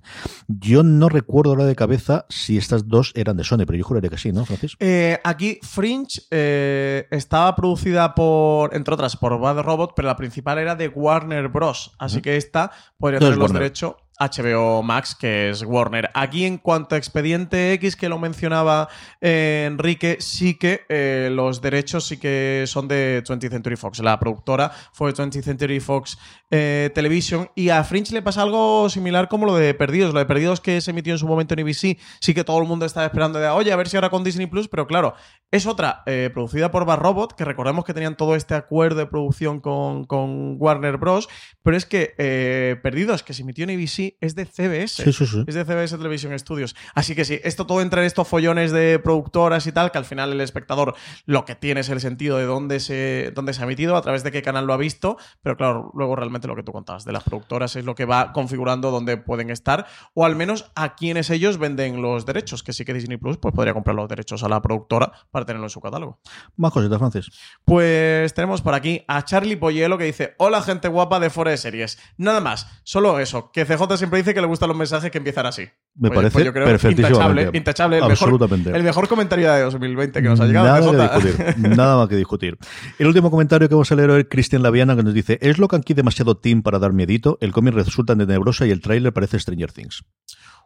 Yo 0.47 0.83
no 0.83 1.09
recuerdo 1.09 1.51
ahora 1.51 1.65
de 1.65 1.75
cabeza 1.75 2.25
si 2.29 2.57
estas 2.57 2.87
dos 2.87 3.11
eran 3.15 3.35
de 3.35 3.43
Sony, 3.43 3.65
pero 3.67 3.75
yo 3.75 3.83
juraría 3.83 4.09
que 4.09 4.17
sí, 4.17 4.31
¿no, 4.31 4.45
Francis? 4.45 4.77
Eh, 4.79 5.19
aquí 5.23 5.59
Fringe 5.61 6.21
eh, 6.31 7.07
estaba 7.11 7.53
producida 7.55 8.15
por, 8.15 8.73
entre 8.73 8.93
otras, 8.93 9.17
por 9.17 9.37
Bad 9.37 9.59
Robot, 9.61 9.93
pero 9.95 10.07
la 10.07 10.15
principal 10.15 10.59
era 10.59 10.75
de 10.75 10.87
Warner 10.87 11.49
Bros. 11.49 11.91
Así 11.99 12.21
que 12.21 12.37
esta 12.37 12.71
podría 12.97 13.19
tener 13.19 13.37
los 13.37 13.51
derechos 13.51 13.95
HBO 14.21 14.83
Max, 14.83 15.15
que 15.15 15.49
es 15.49 15.63
Warner. 15.63 16.11
Aquí, 16.13 16.45
en 16.45 16.59
cuanto 16.59 16.93
a 16.93 16.97
Expediente 16.97 17.73
X, 17.73 17.95
que 17.95 18.07
lo 18.07 18.19
mencionaba 18.19 18.87
eh, 19.19 19.65
Enrique, 19.67 20.17
sí 20.19 20.55
que 20.55 20.81
eh, 20.89 21.29
los 21.31 21.61
derechos 21.61 22.05
sí 22.05 22.17
que 22.17 22.65
son 22.67 22.87
de 22.87 23.23
20th 23.23 23.49
Century 23.49 23.75
Fox. 23.75 23.99
La 23.99 24.19
productora 24.19 24.71
fue 24.93 25.11
20th 25.11 25.41
Century 25.41 25.79
Fox 25.79 26.19
eh, 26.51 26.91
Television. 26.93 27.49
Y 27.55 27.69
a 27.69 27.83
Fringe 27.83 28.13
le 28.13 28.21
pasa 28.21 28.43
algo 28.43 28.89
similar 28.89 29.27
como 29.27 29.47
lo 29.47 29.55
de 29.55 29.73
Perdidos. 29.73 30.13
Lo 30.13 30.19
de 30.19 30.25
Perdidos 30.27 30.61
que 30.61 30.81
se 30.81 30.91
emitió 30.91 31.13
en 31.13 31.19
su 31.19 31.27
momento 31.27 31.55
en 31.55 31.61
ABC, 31.61 31.97
sí 32.19 32.33
que 32.35 32.43
todo 32.43 32.59
el 32.59 32.67
mundo 32.67 32.85
estaba 32.85 33.07
esperando 33.07 33.39
de, 33.39 33.47
oye, 33.49 33.71
a 33.71 33.75
ver 33.75 33.89
si 33.89 33.97
ahora 33.97 34.11
con 34.11 34.23
Disney 34.23 34.45
Plus, 34.45 34.67
pero 34.67 34.85
claro, 34.85 35.15
es 35.51 35.65
otra 35.65 36.01
eh, 36.05 36.29
producida 36.33 36.71
por 36.71 36.85
Bar 36.85 37.01
Robot, 37.01 37.33
que 37.33 37.43
recordemos 37.43 37.83
que 37.83 37.93
tenían 37.93 38.15
todo 38.15 38.35
este 38.35 38.55
acuerdo 38.55 38.99
de 38.99 39.05
producción 39.05 39.59
con, 39.59 40.05
con 40.05 40.55
Warner 40.57 40.97
Bros. 40.97 41.27
Pero 41.61 41.75
es 41.75 41.85
que 41.85 42.15
eh, 42.17 42.77
Perdidos, 42.81 43.21
que 43.21 43.33
se 43.33 43.41
emitió 43.41 43.65
en 43.65 43.71
ABC, 43.71 44.15
es 44.21 44.35
de 44.35 44.45
CBS. 44.45 45.03
Sí, 45.03 45.11
sí, 45.11 45.25
sí. 45.25 45.43
Es 45.45 45.55
de 45.55 45.65
CBS 45.65 45.97
Television 45.97 46.37
Studios. 46.39 46.75
Así 46.95 47.15
que 47.15 47.25
sí, 47.25 47.39
esto 47.43 47.67
todo 47.67 47.81
entra 47.81 48.01
en 48.01 48.07
estos 48.07 48.27
follones 48.27 48.71
de 48.71 48.97
productoras 48.99 49.67
y 49.67 49.73
tal, 49.73 49.91
que 49.91 49.97
al 49.97 50.05
final 50.05 50.31
el 50.31 50.39
espectador 50.39 50.95
lo 51.25 51.43
que 51.43 51.55
tiene 51.55 51.81
es 51.81 51.89
el 51.89 51.99
sentido 51.99 52.37
de 52.37 52.45
dónde 52.45 52.79
se, 52.79 53.33
dónde 53.35 53.53
se 53.53 53.61
ha 53.61 53.65
emitido, 53.65 53.97
a 53.97 54.01
través 54.01 54.23
de 54.23 54.31
qué 54.31 54.41
canal 54.41 54.65
lo 54.65 54.73
ha 54.73 54.77
visto, 54.77 55.17
pero 55.41 55.57
claro, 55.57 55.91
luego 55.93 56.15
realmente 56.15 56.47
lo 56.47 56.55
que 56.55 56.63
tú 56.63 56.71
contabas 56.71 57.03
de 57.03 57.11
las 57.11 57.23
productoras 57.23 57.75
es 57.75 57.83
lo 57.83 57.93
que 57.93 58.05
va 58.05 58.31
configurando 58.31 58.89
dónde 58.89 59.17
pueden 59.17 59.49
estar, 59.49 59.85
o 60.13 60.23
al 60.23 60.37
menos 60.37 60.71
a 60.75 60.95
quienes 60.95 61.29
ellos 61.29 61.57
venden 61.57 62.01
los 62.01 62.25
derechos, 62.25 62.63
que 62.63 62.71
sí 62.71 62.85
que 62.85 62.93
Disney 62.93 63.17
Plus 63.17 63.37
pues 63.37 63.53
podría 63.53 63.73
comprar 63.73 63.95
los 63.95 64.07
derechos 64.07 64.43
a 64.43 64.49
la 64.49 64.61
productora 64.61 65.11
para 65.31 65.40
tenerlo 65.45 65.65
en 65.67 65.69
su 65.69 65.81
catálogo. 65.81 66.19
Más 66.55 66.71
cositas, 66.71 66.97
Francis. 66.97 67.29
Pues 67.65 68.33
tenemos 68.33 68.61
por 68.61 68.73
aquí 68.73 69.03
a 69.07 69.23
Charlie 69.23 69.55
Poyelo 69.55 69.97
que 69.97 70.05
dice, 70.05 70.35
hola 70.37 70.61
gente 70.61 70.87
guapa 70.87 71.19
de 71.19 71.29
Fora 71.29 71.51
de 71.51 71.57
Series. 71.57 71.99
Nada 72.17 72.41
más, 72.41 72.67
solo 72.83 73.19
eso, 73.19 73.51
que 73.51 73.65
CJ 73.65 73.97
siempre 73.97 74.19
dice 74.19 74.33
que 74.33 74.41
le 74.41 74.47
gustan 74.47 74.69
los 74.69 74.77
mensajes 74.77 75.11
que 75.11 75.17
empiezan 75.17 75.45
así. 75.45 75.69
Me 75.95 76.07
Oye, 76.07 76.15
parece 76.15 76.33
pues 76.33 76.45
yo 76.45 76.53
creo 76.53 76.65
perfectísimamente. 76.65 77.57
Intachable, 77.57 77.57
intachable. 77.57 77.97
El 77.97 78.03
Absolutamente. 78.03 78.69
Mejor, 78.69 78.77
el 78.77 78.83
mejor 78.83 79.07
comentario 79.09 79.51
de 79.51 79.61
2020 79.61 80.21
que 80.21 80.29
nos 80.29 80.39
ha 80.39 80.45
llegado. 80.45 80.65
Nada 80.65 81.19
que 81.19 81.21
discutir, 81.21 81.69
nada 81.77 81.97
más 81.97 82.07
que 82.07 82.15
discutir. 82.15 82.57
El 82.97 83.07
último 83.07 83.29
comentario 83.29 83.67
que 83.67 83.75
vamos 83.75 83.91
a 83.91 83.95
leer 83.95 84.09
hoy 84.09 84.21
es 84.21 84.27
Cristian 84.29 84.63
Laviana 84.63 84.95
que 84.95 85.03
nos 85.03 85.13
dice 85.13 85.37
¿Es 85.41 85.57
Locan 85.57 85.83
Key 85.83 85.93
demasiado 85.93 86.37
team 86.37 86.61
para 86.61 86.79
dar 86.79 86.93
miedito? 86.93 87.37
El 87.41 87.51
cómic 87.51 87.73
resulta 87.73 88.15
tenebrosa 88.15 88.65
y 88.65 88.71
el 88.71 88.81
tráiler 88.81 89.11
parece 89.11 89.37
Stranger 89.37 89.71
Things. 89.71 90.03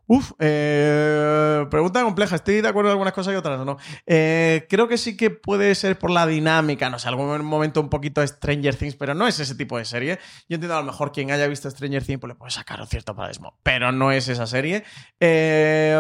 Uf, 0.08 0.34
eh, 0.38 1.66
pregunta 1.72 2.04
compleja. 2.04 2.36
Estoy 2.36 2.62
de 2.62 2.68
acuerdo 2.68 2.90
en 2.90 2.94
algunas 2.94 3.14
cosas 3.14 3.34
y 3.34 3.38
otras 3.38 3.66
no. 3.66 3.78
Eh, 4.06 4.68
creo 4.70 4.88
que 4.88 5.00
sí 5.00 5.18
que 5.18 5.32
puede 5.32 5.74
ser 5.74 5.98
por 5.98 6.12
la 6.12 6.28
dinámica, 6.28 6.92
no 6.92 7.00
sé, 7.00 7.08
algún 7.08 7.44
momento 7.44 7.82
un 7.82 7.90
poquito 7.90 8.26
Stranger 8.26 8.76
Things, 8.76 8.96
pero 8.96 9.16
no 9.16 9.28
es 9.28 9.40
ese 9.40 9.56
tipo 9.56 9.80
de 9.80 9.86
serie. 9.86 10.20
Yo 10.48 10.56
entiendo 10.56 10.76
a 10.76 10.80
lo 10.82 10.86
mejor 10.86 11.12
quien 11.12 11.32
haya 11.32 11.48
visto 11.48 11.70
Stranger 11.72 12.04
Things 12.04 12.20
pues 12.20 12.30
le 12.30 12.36
puede 12.36 12.52
sacar 12.52 12.82
un 12.82 12.88
cierto 12.88 13.16
paradiso, 13.16 13.58
pero 13.64 13.92
no 13.92 14.12
es 14.12 14.28
esa 14.28 14.46
serie. 14.46 14.84
Eh, 15.20 15.98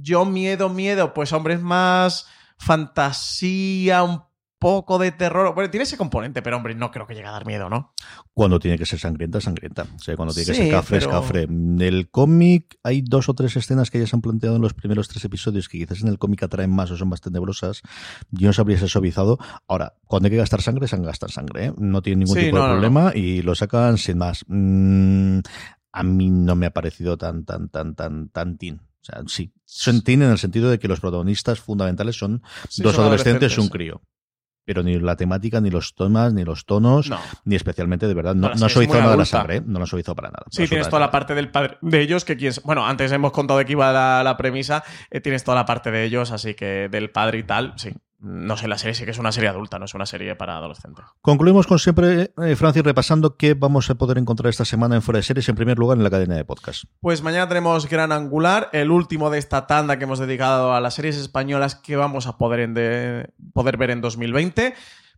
yo 0.00 0.24
miedo, 0.24 0.68
miedo, 0.68 1.14
pues 1.14 1.32
hombre, 1.32 1.54
es 1.54 1.60
más 1.62 2.26
fantasía, 2.58 4.02
un 4.02 4.22
poco 4.62 4.96
de 5.00 5.10
terror. 5.10 5.52
Bueno, 5.56 5.70
tiene 5.70 5.82
ese 5.82 5.96
componente, 5.96 6.40
pero 6.40 6.56
hombre, 6.56 6.76
no 6.76 6.92
creo 6.92 7.04
que 7.04 7.14
llegue 7.14 7.26
a 7.26 7.32
dar 7.32 7.44
miedo, 7.44 7.68
¿no? 7.68 7.94
Cuando 8.32 8.60
tiene 8.60 8.78
que 8.78 8.86
ser 8.86 9.00
sangrienta, 9.00 9.40
sangrienta. 9.40 9.88
O 9.96 9.98
sea, 9.98 10.14
cuando 10.14 10.32
tiene 10.32 10.46
que 10.46 10.54
ser 10.54 10.70
cafre, 10.70 10.98
es 10.98 11.08
cafre. 11.08 11.42
En 11.42 11.80
el 11.80 12.10
cómic 12.10 12.78
hay 12.84 13.02
dos 13.02 13.28
o 13.28 13.34
tres 13.34 13.56
escenas 13.56 13.90
que 13.90 13.98
ya 13.98 14.06
se 14.06 14.14
han 14.14 14.22
planteado 14.22 14.54
en 14.54 14.62
los 14.62 14.72
primeros 14.72 15.08
tres 15.08 15.24
episodios 15.24 15.68
que 15.68 15.78
quizás 15.78 16.02
en 16.02 16.08
el 16.08 16.18
cómic 16.18 16.44
atraen 16.44 16.70
más 16.70 16.92
o 16.92 16.96
son 16.96 17.08
más 17.08 17.20
tenebrosas. 17.20 17.82
Yo 18.30 18.46
no 18.46 18.52
sabría 18.52 18.78
si 18.78 18.84
es 18.84 18.92
suavizado. 18.92 19.36
Ahora, 19.66 19.94
cuando 20.06 20.28
hay 20.28 20.30
que 20.30 20.36
gastar 20.36 20.62
sangre, 20.62 20.86
se 20.86 20.94
han 20.94 21.02
gastado 21.02 21.32
sangre. 21.32 21.66
¿eh? 21.66 21.72
No 21.76 22.00
tiene 22.00 22.24
ningún 22.24 22.36
Sí, 22.36 22.44
tipo 22.44 22.58
no, 22.58 22.62
de 22.62 22.68
no, 22.68 22.74
problema 22.74 23.12
y 23.16 23.42
lo 23.42 23.56
sacan 23.56 23.98
sin 23.98 24.18
más. 24.18 24.44
Mm, 24.46 25.40
a 25.92 26.02
mí 26.02 26.30
no 26.30 26.56
me 26.56 26.66
ha 26.66 26.70
parecido 26.72 27.16
tan, 27.18 27.44
tan, 27.44 27.68
tan, 27.68 27.94
tan, 27.94 28.28
tan 28.28 28.56
teen. 28.58 28.76
O 28.76 29.04
sea, 29.04 29.22
sí, 29.26 29.52
son 29.64 30.02
teen 30.02 30.22
en 30.22 30.30
el 30.30 30.38
sentido 30.38 30.70
de 30.70 30.78
que 30.78 30.88
los 30.88 31.00
protagonistas 31.00 31.60
fundamentales 31.60 32.16
son 32.16 32.42
Sí, 32.68 32.82
dos 32.82 32.94
son 32.94 33.04
adolescentes 33.04 33.56
y 33.56 33.60
un 33.60 33.68
crío. 33.68 34.00
Pero 34.64 34.84
ni 34.84 34.96
la 35.00 35.16
temática, 35.16 35.60
ni 35.60 35.70
los 35.70 35.92
temas, 35.96 36.32
ni 36.32 36.44
los 36.44 36.64
tonos, 36.66 37.10
No. 37.10 37.18
ni 37.44 37.56
especialmente 37.56 38.06
de 38.06 38.14
verdad. 38.14 38.36
No, 38.36 38.48
no 38.54 38.68
suavizó 38.68 38.92
muy 38.92 39.00
nada 39.02 39.16
la 39.16 39.24
sangre, 39.24 39.56
¿eh? 39.56 39.62
no 39.66 39.80
la 39.80 39.86
suavizó 39.86 40.14
para 40.14 40.28
nada. 40.28 40.44
Sí, 40.52 40.68
tienes 40.68 40.88
toda 40.88 41.00
la 41.00 41.10
parte 41.10 41.34
del 41.34 41.50
padre 41.50 41.78
de 41.82 42.00
ellos, 42.00 42.24
que 42.24 42.36
quien. 42.36 42.52
Bueno, 42.62 42.86
antes 42.86 43.10
hemos 43.10 43.32
contado 43.32 43.58
de 43.58 43.64
que 43.64 43.72
iba 43.72 43.90
la, 43.92 44.22
la 44.22 44.36
premisa, 44.36 44.84
eh, 45.10 45.20
tienes 45.20 45.42
toda 45.42 45.56
la 45.56 45.66
parte 45.66 45.90
de 45.90 46.04
ellos, 46.04 46.30
así 46.30 46.54
que 46.54 46.88
del 46.88 47.10
padre 47.10 47.38
y 47.38 47.42
tal, 47.42 47.72
sí. 47.76 47.90
No 48.24 48.56
sé, 48.56 48.68
la 48.68 48.78
serie 48.78 48.94
sí 48.94 49.04
que 49.04 49.10
es 49.10 49.18
una 49.18 49.32
serie 49.32 49.48
adulta, 49.48 49.78
no 49.80 49.84
es 49.86 49.94
una 49.94 50.06
serie 50.06 50.36
para 50.36 50.56
adolescentes. 50.56 51.04
Concluimos 51.20 51.66
con 51.66 51.78
siempre, 51.80 52.32
eh, 52.40 52.54
Francis, 52.54 52.84
repasando 52.84 53.36
qué 53.36 53.54
vamos 53.54 53.90
a 53.90 53.96
poder 53.96 54.16
encontrar 54.18 54.48
esta 54.50 54.64
semana 54.64 54.94
en 54.94 55.02
Fuera 55.02 55.18
de 55.18 55.24
Series, 55.24 55.48
en 55.48 55.56
primer 55.56 55.76
lugar 55.76 55.98
en 55.98 56.04
la 56.04 56.10
cadena 56.10 56.36
de 56.36 56.44
podcast. 56.44 56.84
Pues 57.00 57.20
mañana 57.22 57.48
tenemos 57.48 57.88
Gran 57.88 58.12
Angular, 58.12 58.68
el 58.72 58.92
último 58.92 59.28
de 59.28 59.38
esta 59.38 59.66
tanda 59.66 59.98
que 59.98 60.04
hemos 60.04 60.20
dedicado 60.20 60.72
a 60.72 60.80
las 60.80 60.94
series 60.94 61.16
españolas 61.16 61.74
que 61.74 61.96
vamos 61.96 62.28
a 62.28 62.38
poder, 62.38 62.60
en 62.60 62.74
de- 62.74 63.30
poder 63.52 63.76
ver 63.76 63.90
en 63.90 64.00
2020. 64.00 64.74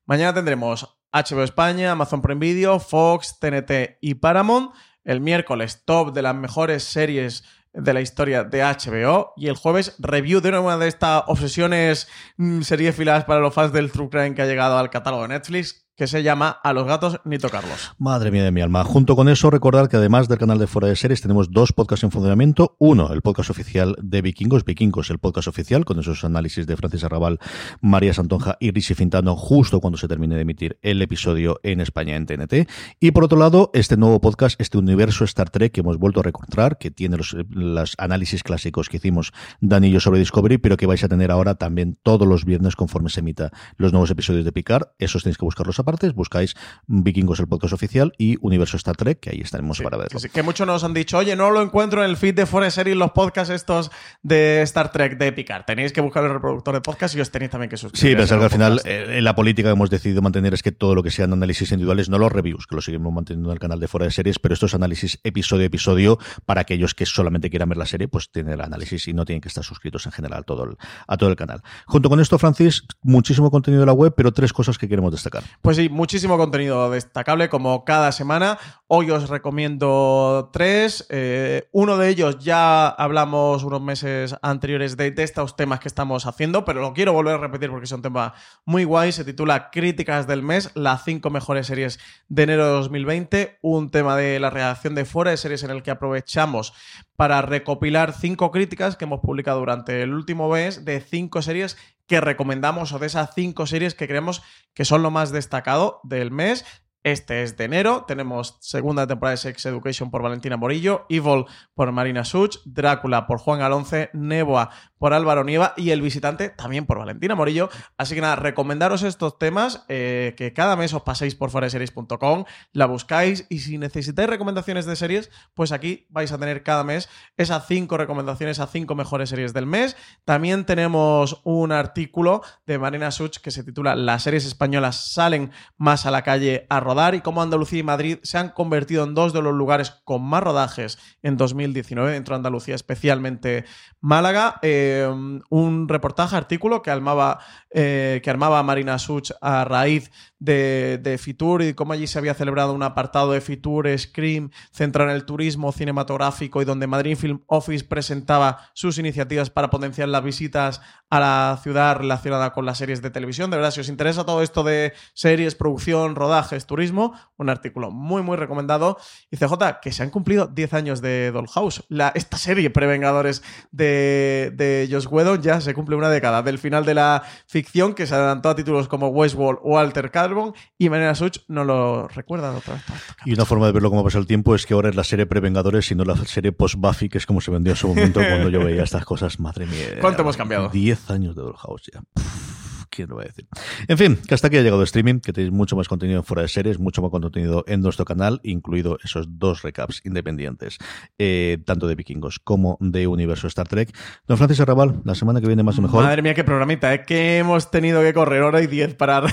Mañana 0.07 0.33
tendremos 0.33 0.97
HBO 1.13 1.43
España, 1.45 1.93
Amazon 1.93 2.23
Prime 2.23 2.41
Video, 2.41 2.81
Fox, 2.81 3.39
TNT 3.39 3.99
y 4.01 4.15
Paramount. 4.15 4.73
El 5.05 5.21
miércoles, 5.21 5.83
top 5.85 6.15
de 6.15 6.23
las 6.23 6.35
mejores 6.35 6.85
series 6.85 7.45
de 7.75 7.93
la 7.93 8.01
historia 8.01 8.45
de 8.45 8.63
HBO. 8.63 9.33
Y 9.37 9.49
el 9.49 9.57
jueves, 9.57 9.97
review 9.99 10.41
de 10.41 10.59
una 10.59 10.79
de 10.79 10.89
estas 10.89 11.25
obsesiones 11.27 12.09
mm, 12.37 12.63
seriéfilas 12.63 13.25
para 13.25 13.41
los 13.41 13.53
fans 13.53 13.73
del 13.73 13.91
True 13.91 14.09
Crime 14.09 14.35
que 14.35 14.43
ha 14.43 14.47
llegado 14.47 14.79
al 14.79 14.91
catálogo 14.91 15.23
de 15.23 15.29
Netflix, 15.29 15.84
que 15.97 16.07
se 16.07 16.23
llama 16.23 16.49
A 16.49 16.73
los 16.73 16.87
gatos 16.87 17.21
ni 17.25 17.39
tocarlos. 17.39 17.93
Madre 17.99 18.31
mía 18.31 18.45
de 18.45 18.51
mi 18.51 18.61
alma. 18.61 18.85
Junto 18.85 19.15
con 19.15 19.29
eso, 19.29 19.51
recordar 19.51 19.89
que 19.89 19.97
además 19.97 20.29
del 20.29 20.39
canal 20.39 20.59
de 20.59 20.67
Fuera 20.67 20.89
de 20.89 20.97
Series, 20.97 21.23
tenemos 21.23 21.53
dos 21.53 21.73
podcasts 21.73 22.03
en 22.05 22.11
funcionamiento. 22.11 22.77
Uno, 22.79 23.13
el 23.13 23.23
podcast 23.23 23.51
oficial 23.51 23.97
de 24.03 24.23
Vikingos, 24.23 24.65
Vikingos, 24.65 25.11
el 25.11 25.19
podcast 25.19 25.49
oficial, 25.49 25.85
con 25.85 26.01
esos 26.01 26.25
análisis 26.25 26.67
de 26.67 26.77
Francis 26.77 27.05
Arrabal, 27.05 27.39
María 27.81 28.13
Santonja 28.13 28.57
y 28.59 28.73
Rishi 28.73 28.95
Fintano, 28.95 29.37
justo 29.37 29.81
cuando 29.81 29.97
se 29.97 30.09
termine 30.09 30.35
de 30.35 30.43
emitir 30.43 30.79
el 30.83 31.01
episodio 31.01 31.61
en 31.63 31.81
España 31.81 32.17
en 32.17 32.27
TNT. 32.27 32.69
Y 32.99 33.13
por 33.13 33.25
otro 33.25 33.39
lado, 33.39 33.71
este 33.73 33.97
nuevo 33.97 34.21
podcast, 34.21 34.61
este 34.61 34.79
universo 34.79 35.25
Star 35.25 35.51
Trek 35.51 35.73
que 35.73 35.81
hemos 35.81 35.99
vuelto 35.99 36.21
a 36.21 36.23
recontrar, 36.23 36.79
que 36.79 36.91
tiene 36.91 37.17
los, 37.17 37.95
análisis 37.99 38.43
clásicos 38.43 38.89
que 38.89 38.97
hicimos 38.97 39.33
Dani 39.61 39.89
y 39.89 39.93
yo 39.93 40.01
sobre 40.01 40.19
Discovery, 40.19 40.59
pero 40.59 40.77
que 40.77 40.87
vais 40.87 41.05
a 41.05 41.09
tener 41.09 41.31
ahora 41.31 41.55
también 41.55 41.99
todos 42.03 42.27
los 42.27 42.45
viernes 42.45 42.75
conforme 42.77 43.11
se 43.11 43.21
emita 43.21 43.53
los 43.77 43.93
nuevos 43.93 44.11
episodios 44.11 44.45
de 44.45 44.53
Picard. 44.53 44.89
Esos 44.99 45.23
tenéis 45.23 45.39
que 45.39 45.45
buscarlos 45.45 45.79
aparte. 45.85 46.11
Buscáis 46.11 46.57
Vikingos, 46.87 47.41
el 47.41 47.47
podcast 47.47 47.75
oficial, 47.75 48.13
y 48.19 48.37
Universo 48.41 48.77
Star 48.77 48.97
Trek, 48.97 49.21
que 49.21 49.31
ahí 49.31 49.41
estaremos 49.41 49.81
para 49.81 49.97
verlo. 49.97 50.19
Sí, 50.19 50.29
que 50.29 50.43
muchos 50.43 50.67
nos 50.67 50.83
han 50.85 50.95
dicho, 50.95 51.19
oye, 51.19 51.37
no 51.37 51.51
lo 51.51 51.63
encuentro 51.63 52.03
en 52.03 52.11
el 52.11 52.17
feed 52.17 52.35
de 52.35 52.45
de 52.45 52.71
Series, 52.71 52.97
los 52.97 53.11
podcasts 53.11 53.53
estos 53.53 53.91
de 54.23 54.63
Star 54.63 54.93
Trek 54.93 55.19
de 55.19 55.33
Picard. 55.33 55.65
Tenéis 55.65 55.93
que 55.93 56.01
buscar 56.01 56.25
el 56.25 56.33
reproductor 56.33 56.75
de 56.75 56.81
podcast 56.81 57.15
y 57.17 57.21
os 57.21 57.31
tenéis 57.31 57.51
también 57.51 57.69
que 57.69 57.77
suscribir. 57.77 58.13
Sí, 58.13 58.17
pensar 58.17 58.39
que 58.39 58.45
al 58.45 58.51
final 58.51 58.81
eh, 58.85 59.21
la 59.21 59.35
política 59.35 59.69
que 59.69 59.73
hemos 59.73 59.91
decidido 59.91 60.23
mantener 60.23 60.55
es 60.55 60.63
que 60.63 60.73
todo 60.73 60.95
lo 60.95 61.03
que 61.03 61.11
sean 61.11 61.33
análisis 61.33 61.71
individuales, 61.73 62.09
no 62.09 62.19
los 62.19 62.33
reviews, 62.33 62.67
que 62.67 62.77
lo 62.77 62.81
seguimos 62.81 63.13
manteniendo 63.13 63.51
en 63.51 63.55
el 63.55 63.59
canal 63.59 63.81
de 63.81 63.89
Fuera 63.89 64.07
de 64.07 64.13
Series, 64.13 64.39
pero 64.39 64.55
estos 64.55 64.75
análisis 64.75 65.19
episodio 65.25 65.65
a 65.65 65.67
episodio, 65.67 66.19
para 66.47 66.61
aquellos 66.63 66.95
que 66.95 67.07
solamente 67.07 67.51
quieran 67.51 67.69
ver 67.69 67.79
la 67.79 67.87
serie, 67.87 68.09
pues 68.09 68.31
tienen 68.31 68.55
el 68.55 68.61
análisis 68.61 69.09
y 69.09 69.13
no 69.13 69.25
tienen 69.25 69.41
que 69.41 69.49
estar 69.49 69.65
suscritos 69.65 70.07
en 70.07 70.13
general 70.13 70.41
a 70.41 70.43
todo 70.43 70.65
el, 70.65 70.77
a 71.07 71.17
todo 71.17 71.31
el 71.31 71.37
canal. 71.37 71.63
Junto 71.87 72.09
con 72.09 72.21
esto, 72.21 72.39
Francis, 72.39 72.85
muchísimo 73.03 73.51
contenido 73.51 73.81
de 73.81 73.87
la 73.87 73.93
web, 73.93 74.15
pero 74.17 74.33
tres 74.33 74.53
cosas 74.53 74.79
que 74.79 74.89
queremos 74.89 75.13
destacar. 75.13 75.43
Pues 75.61 75.74
sí, 75.75 75.89
muchísimo 75.89 76.37
contenido 76.37 76.91
destacable 76.91 77.49
como 77.49 77.85
cada 77.85 78.13
semana. 78.13 78.59
Hoy 78.87 79.11
os 79.11 79.29
recomiendo 79.29 80.51
tres. 80.53 81.07
Eh, 81.11 81.69
uno 81.73 81.97
de 81.97 82.09
ellos 82.09 82.39
ya 82.39 82.89
hablamos 82.89 83.65
unos 83.65 83.81
meses 83.81 84.37
anteriores 84.43 84.97
de, 84.97 85.11
de 85.11 85.23
estos 85.23 85.57
temas 85.57 85.81
que 85.81 85.89
estamos 85.89 86.27
haciendo, 86.27 86.65
pero 86.65 86.81
lo 86.81 86.93
quiero 86.93 87.13
volver 87.13 87.35
a 87.35 87.39
repetir 87.39 87.71
porque 87.71 87.85
es 87.85 87.93
un 87.93 88.03
tema 88.03 88.35
muy 88.65 88.85
guay. 88.85 89.13
Se 89.13 89.25
titula 89.25 89.71
Críticas 89.71 90.27
del 90.27 90.43
mes, 90.43 90.71
las 90.75 91.05
cinco 91.05 91.31
mejores 91.31 91.67
series 91.67 91.99
de 92.29 92.43
enero 92.43 92.67
de 92.67 92.73
2020. 92.73 93.59
Un 93.63 93.91
tema 93.91 94.17
de 94.17 94.41
la 94.41 94.51
redacción 94.51 94.95
de 94.95 95.05
fuera 95.05 95.31
de 95.31 95.37
series 95.37 95.63
en 95.63 95.71
el 95.71 95.83
que 95.83 95.91
aprovechamos 95.91 96.73
para 97.17 97.43
recopilar 97.43 98.13
cinco 98.13 98.51
críticas 98.51 98.97
que 98.97 99.05
hemos 99.05 99.21
publicado 99.21 99.61
durante 99.61 100.03
el 100.03 100.13
último 100.13 100.49
mes 100.49 100.85
de 100.85 101.01
cinco 101.01 101.43
series 101.43 101.77
que 102.07 102.21
recomendamos 102.21 102.93
o 102.93 102.99
de 102.99 103.07
esas 103.07 103.35
cinco 103.35 103.67
series 103.67 103.95
que 103.95 104.09
creemos 104.09 104.43
que 104.75 104.85
son 104.85 105.03
lo 105.03 105.11
más 105.11 105.31
destacado 105.33 106.01
del 106.03 106.31
mes. 106.31 106.65
Este 107.03 107.43
es 107.43 107.59
de 107.59 107.65
enero. 107.65 108.05
Tenemos 108.09 108.57
segunda 108.61 109.07
temporada 109.07 109.33
de 109.33 109.37
Sex 109.37 109.67
Education 109.67 110.11
por 110.11 110.23
Valentina 110.23 110.57
Morillo, 110.57 111.05
Evil 111.11 111.45
por 111.75 111.93
Marina 111.93 112.25
Such, 112.25 112.57
Drácula 112.65 113.27
por 113.27 113.39
Juan 113.39 113.61
Alonce, 113.61 114.09
Neboa 114.15 114.71
por 115.05 115.13
Álvaro 115.13 115.45
Nieva 115.45 115.75
y 115.77 115.91
El 115.91 116.01
Visitante 116.01 116.49
también 116.49 116.87
por 116.87 116.97
Valentina 116.97 117.35
Morillo. 117.35 117.69
Así 117.99 118.15
que 118.15 118.23
nada, 118.23 118.37
recomendaros 118.37 119.03
estos 119.03 119.39
temas, 119.39 119.85
eh, 119.91 120.33
que 120.35 120.55
cada 120.55 120.77
mes 120.77 120.95
os 120.95 121.03
paséis 121.03 121.35
por 121.35 121.51
foreseries.com, 121.51 122.45
la 122.73 122.87
buscáis 122.87 123.45
y 123.51 123.59
si 123.59 123.77
necesitáis 123.77 124.31
recomendaciones 124.31 124.87
de 124.87 124.97
series, 124.97 125.31
pues 125.53 125.73
aquí 125.73 126.07
vais 126.09 126.33
a 126.33 126.39
tener 126.39 126.63
cada 126.63 126.85
mes 126.85 127.11
esas 127.37 127.67
cinco 127.67 127.99
recomendaciones 127.99 128.61
a 128.61 128.67
cinco 128.67 128.95
mejores 128.95 129.29
series 129.29 129.53
del 129.53 129.67
mes. 129.67 129.95
También 130.25 130.65
tenemos 130.65 131.43
un 131.45 131.73
artículo 131.73 132.41
de 132.65 132.79
Marina 132.79 133.11
Such 133.11 133.41
que 133.43 133.51
se 133.51 133.63
titula 133.63 133.97
Las 133.97 134.23
series 134.23 134.47
españolas 134.47 135.13
salen 135.13 135.51
más 135.77 136.07
a 136.07 136.11
la 136.13 136.23
calle 136.23 136.65
a 136.71 136.81
rodar 136.81 137.15
y 137.15 137.21
cómo 137.21 137.43
Andalucía 137.43 137.81
y 137.81 137.83
Madrid 137.83 138.21
se 138.23 138.39
han 138.39 138.49
convertido 138.49 139.05
en 139.05 139.13
dos 139.13 139.35
de 139.35 139.43
los 139.43 139.53
lugares 139.53 139.91
con 140.05 140.23
más 140.23 140.43
rodajes 140.43 140.97
en 141.23 141.37
2019 141.37 142.11
dentro 142.11 142.35
de 142.35 142.39
Andalucía, 142.39 142.75
especialmente 142.75 143.67
Málaga. 144.05 144.59
Eh, 144.61 145.09
un 145.49 145.89
reportaje, 145.89 146.37
artículo 146.37 146.83
que 146.83 146.91
armaba, 146.91 147.39
eh, 147.71 148.21
que 148.23 148.29
armaba 148.29 148.63
Marina 148.63 148.99
Such 148.99 149.31
a 149.41 149.65
raíz 149.65 150.11
de, 150.39 151.01
de 151.03 151.17
Fitur 151.17 151.63
y 151.63 151.73
cómo 151.73 151.95
allí 151.95 152.07
se 152.07 152.19
había 152.19 152.35
celebrado 152.35 152.75
un 152.75 152.83
apartado 152.83 153.33
de 153.33 153.41
Fitur 153.41 153.89
Scream 153.99 154.51
centrado 154.71 155.09
en 155.09 155.17
el 155.17 155.25
turismo 155.25 155.73
cinematográfico 155.73 156.61
y 156.61 156.67
donde 156.67 156.87
Madrid 156.87 157.17
Film 157.17 157.41
Office 157.47 157.87
presentaba 157.87 158.69
sus 158.75 158.99
iniciativas 158.99 159.49
para 159.49 159.71
potenciar 159.71 160.11
las 160.11 160.23
visitas 160.23 160.83
a 161.09 161.21
la 161.21 161.59
ciudad 161.63 161.97
relacionada 161.97 162.53
con 162.53 162.67
las 162.67 162.77
series 162.77 163.01
de 163.01 163.09
televisión. 163.09 163.51
De 163.51 163.57
verdad, 163.57 163.71
si 163.71 163.81
os 163.81 163.89
interesa 163.89 164.27
todo 164.27 164.43
esto 164.43 164.65
de 164.65 164.93
series, 165.15 165.55
producción, 165.55 166.15
rodajes, 166.15 166.67
turismo, 166.67 167.15
un 167.39 167.49
artículo 167.49 167.91
muy, 167.91 168.21
muy 168.23 168.37
recomendado. 168.37 168.99
Y 169.31 169.39
CJ, 169.39 169.81
que 169.81 169.93
se 169.93 170.03
han 170.03 170.11
cumplido 170.11 170.47
10 170.47 170.75
años 170.75 171.01
de 171.01 171.31
Dollhouse. 171.31 171.85
Esta 172.15 172.37
serie 172.37 172.69
Prevengadores 172.69 173.43
de, 173.71 173.94
de 173.95 174.89
Josh 174.91 175.07
Whedon 175.11 175.43
ya 175.43 175.61
se 175.61 175.75
cumple 175.75 175.97
una 175.97 176.09
década 176.09 176.43
del 176.43 176.59
final 176.59 176.85
de 176.85 176.95
la 176.95 177.23
ficción 177.47 177.95
que 177.95 178.07
se 178.07 178.15
adelantó 178.15 178.49
a 178.49 178.57
títulos 178.57 178.89
como 178.89 179.09
Westworld 179.09 179.61
o 179.63 179.79
Alter 179.79 180.11
Carbon 180.11 180.55
y 180.79 180.89
Marina 180.89 181.15
Such 181.15 181.39
no 181.49 181.65
lo 181.65 182.09
recuerda 182.09 182.53
otra 182.53 182.75
vez. 182.75 182.83
Y 183.25 183.33
una 183.33 183.45
forma 183.45 183.67
de 183.67 183.73
verlo 183.73 183.91
como 183.91 184.05
pasa 184.05 184.19
el 184.19 184.27
tiempo 184.27 184.55
es 184.55 184.67
que 184.67 184.75
ahora 184.75 184.89
es 184.89 184.97
la 184.97 185.05
serie 185.05 185.27
Prevengadores 185.27 185.91
y 185.91 185.95
no 185.95 186.05
la 186.05 186.17
serie 186.17 186.53
post-Buffy, 186.53 187.09
que 187.09 187.19
es 187.19 187.27
como 187.27 187.41
se 187.41 187.51
vendió 187.51 187.73
en 187.73 187.77
su 187.77 187.89
momento 187.89 188.21
cuando 188.29 188.49
yo 188.49 188.65
veía 188.65 188.83
estas 188.83 189.05
cosas. 189.05 189.41
Madre 189.41 189.67
mía. 189.67 189.99
¿Cuánto 190.01 190.23
hemos 190.23 190.37
cambiado? 190.37 190.69
10 190.69 191.11
años 191.11 191.35
de 191.35 191.43
Dollhouse 191.43 191.91
ya. 191.93 192.01
Pff, 192.15 192.54
¿Quién 192.95 193.09
lo 193.09 193.17
va 193.17 193.23
a 193.23 193.25
decir? 193.25 193.49
En 193.89 193.99
fin, 193.99 194.17
que 194.17 194.35
hasta 194.35 194.47
aquí 194.47 194.57
ha 194.57 194.63
llegado 194.63 194.81
el 194.81 194.85
streaming, 194.85 195.19
que 195.19 195.33
tenéis 195.33 195.53
mucho 195.53 195.75
más 195.75 195.89
contenido 195.89 196.23
fuera 196.23 196.43
de 196.43 196.49
series, 196.49 196.79
mucho 196.79 197.03
más 197.03 197.11
contenido 197.11 197.65
en 197.67 197.81
nuestro 197.81 198.05
canal, 198.05 198.41
incluido 198.45 198.99
esos 199.03 199.27
dos 199.29 199.63
recaps 199.63 200.01
independientes, 200.05 200.79
eh, 201.19 201.59
tanto 201.67 201.89
de 201.89 201.97
vikingos 201.97 202.39
como 202.39 202.79
de 202.81 203.09
universo 203.09 203.49
Star 203.49 203.67
Trek. 203.67 203.93
Don 204.29 204.39
Francis 204.39 204.61
Arrabal, 204.61 205.01
la 205.05 205.17
semana 205.17 205.41
que 205.41 205.49
viene 205.49 205.65
más 205.65 205.77
o 205.79 205.83
mejor. 205.83 206.05
Madre 206.05 206.23
mía, 206.23 206.35
qué 206.35 206.45
programita, 206.45 206.95
es 206.95 207.05
que 207.05 207.39
hemos 207.39 207.73
tenido 207.73 208.01
que 208.01 208.15
correr 208.15 208.43
hora 208.43 208.63
y 208.63 208.69
diez 208.69 208.95
para 208.95 209.25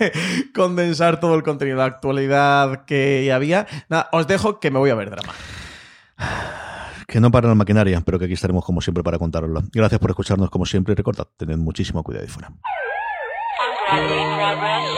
condensar 0.54 1.18
todo 1.18 1.34
el 1.34 1.42
contenido 1.42 1.78
de 1.78 1.84
actualidad 1.84 2.84
que 2.84 3.32
había. 3.32 3.66
Nada, 3.88 4.10
os 4.12 4.28
dejo 4.28 4.60
que 4.60 4.70
me 4.70 4.78
voy 4.78 4.90
a 4.90 4.94
ver 4.94 5.10
drama. 5.10 5.32
Que 7.08 7.20
no 7.20 7.30
para 7.30 7.48
la 7.48 7.54
maquinaria, 7.54 8.02
pero 8.02 8.18
que 8.18 8.26
aquí 8.26 8.34
estaremos 8.34 8.62
como 8.66 8.82
siempre 8.82 9.02
para 9.02 9.18
contaroslo. 9.18 9.62
Gracias 9.72 9.98
por 9.98 10.10
escucharnos 10.10 10.50
como 10.50 10.66
siempre 10.66 10.92
y 10.92 10.94
recordad, 10.94 11.26
tened 11.38 11.56
muchísimo 11.56 12.02
cuidado 12.02 12.26
y 12.26 12.28
fuera. 12.28 12.52
progress 13.90 14.28
progress. 14.36 14.97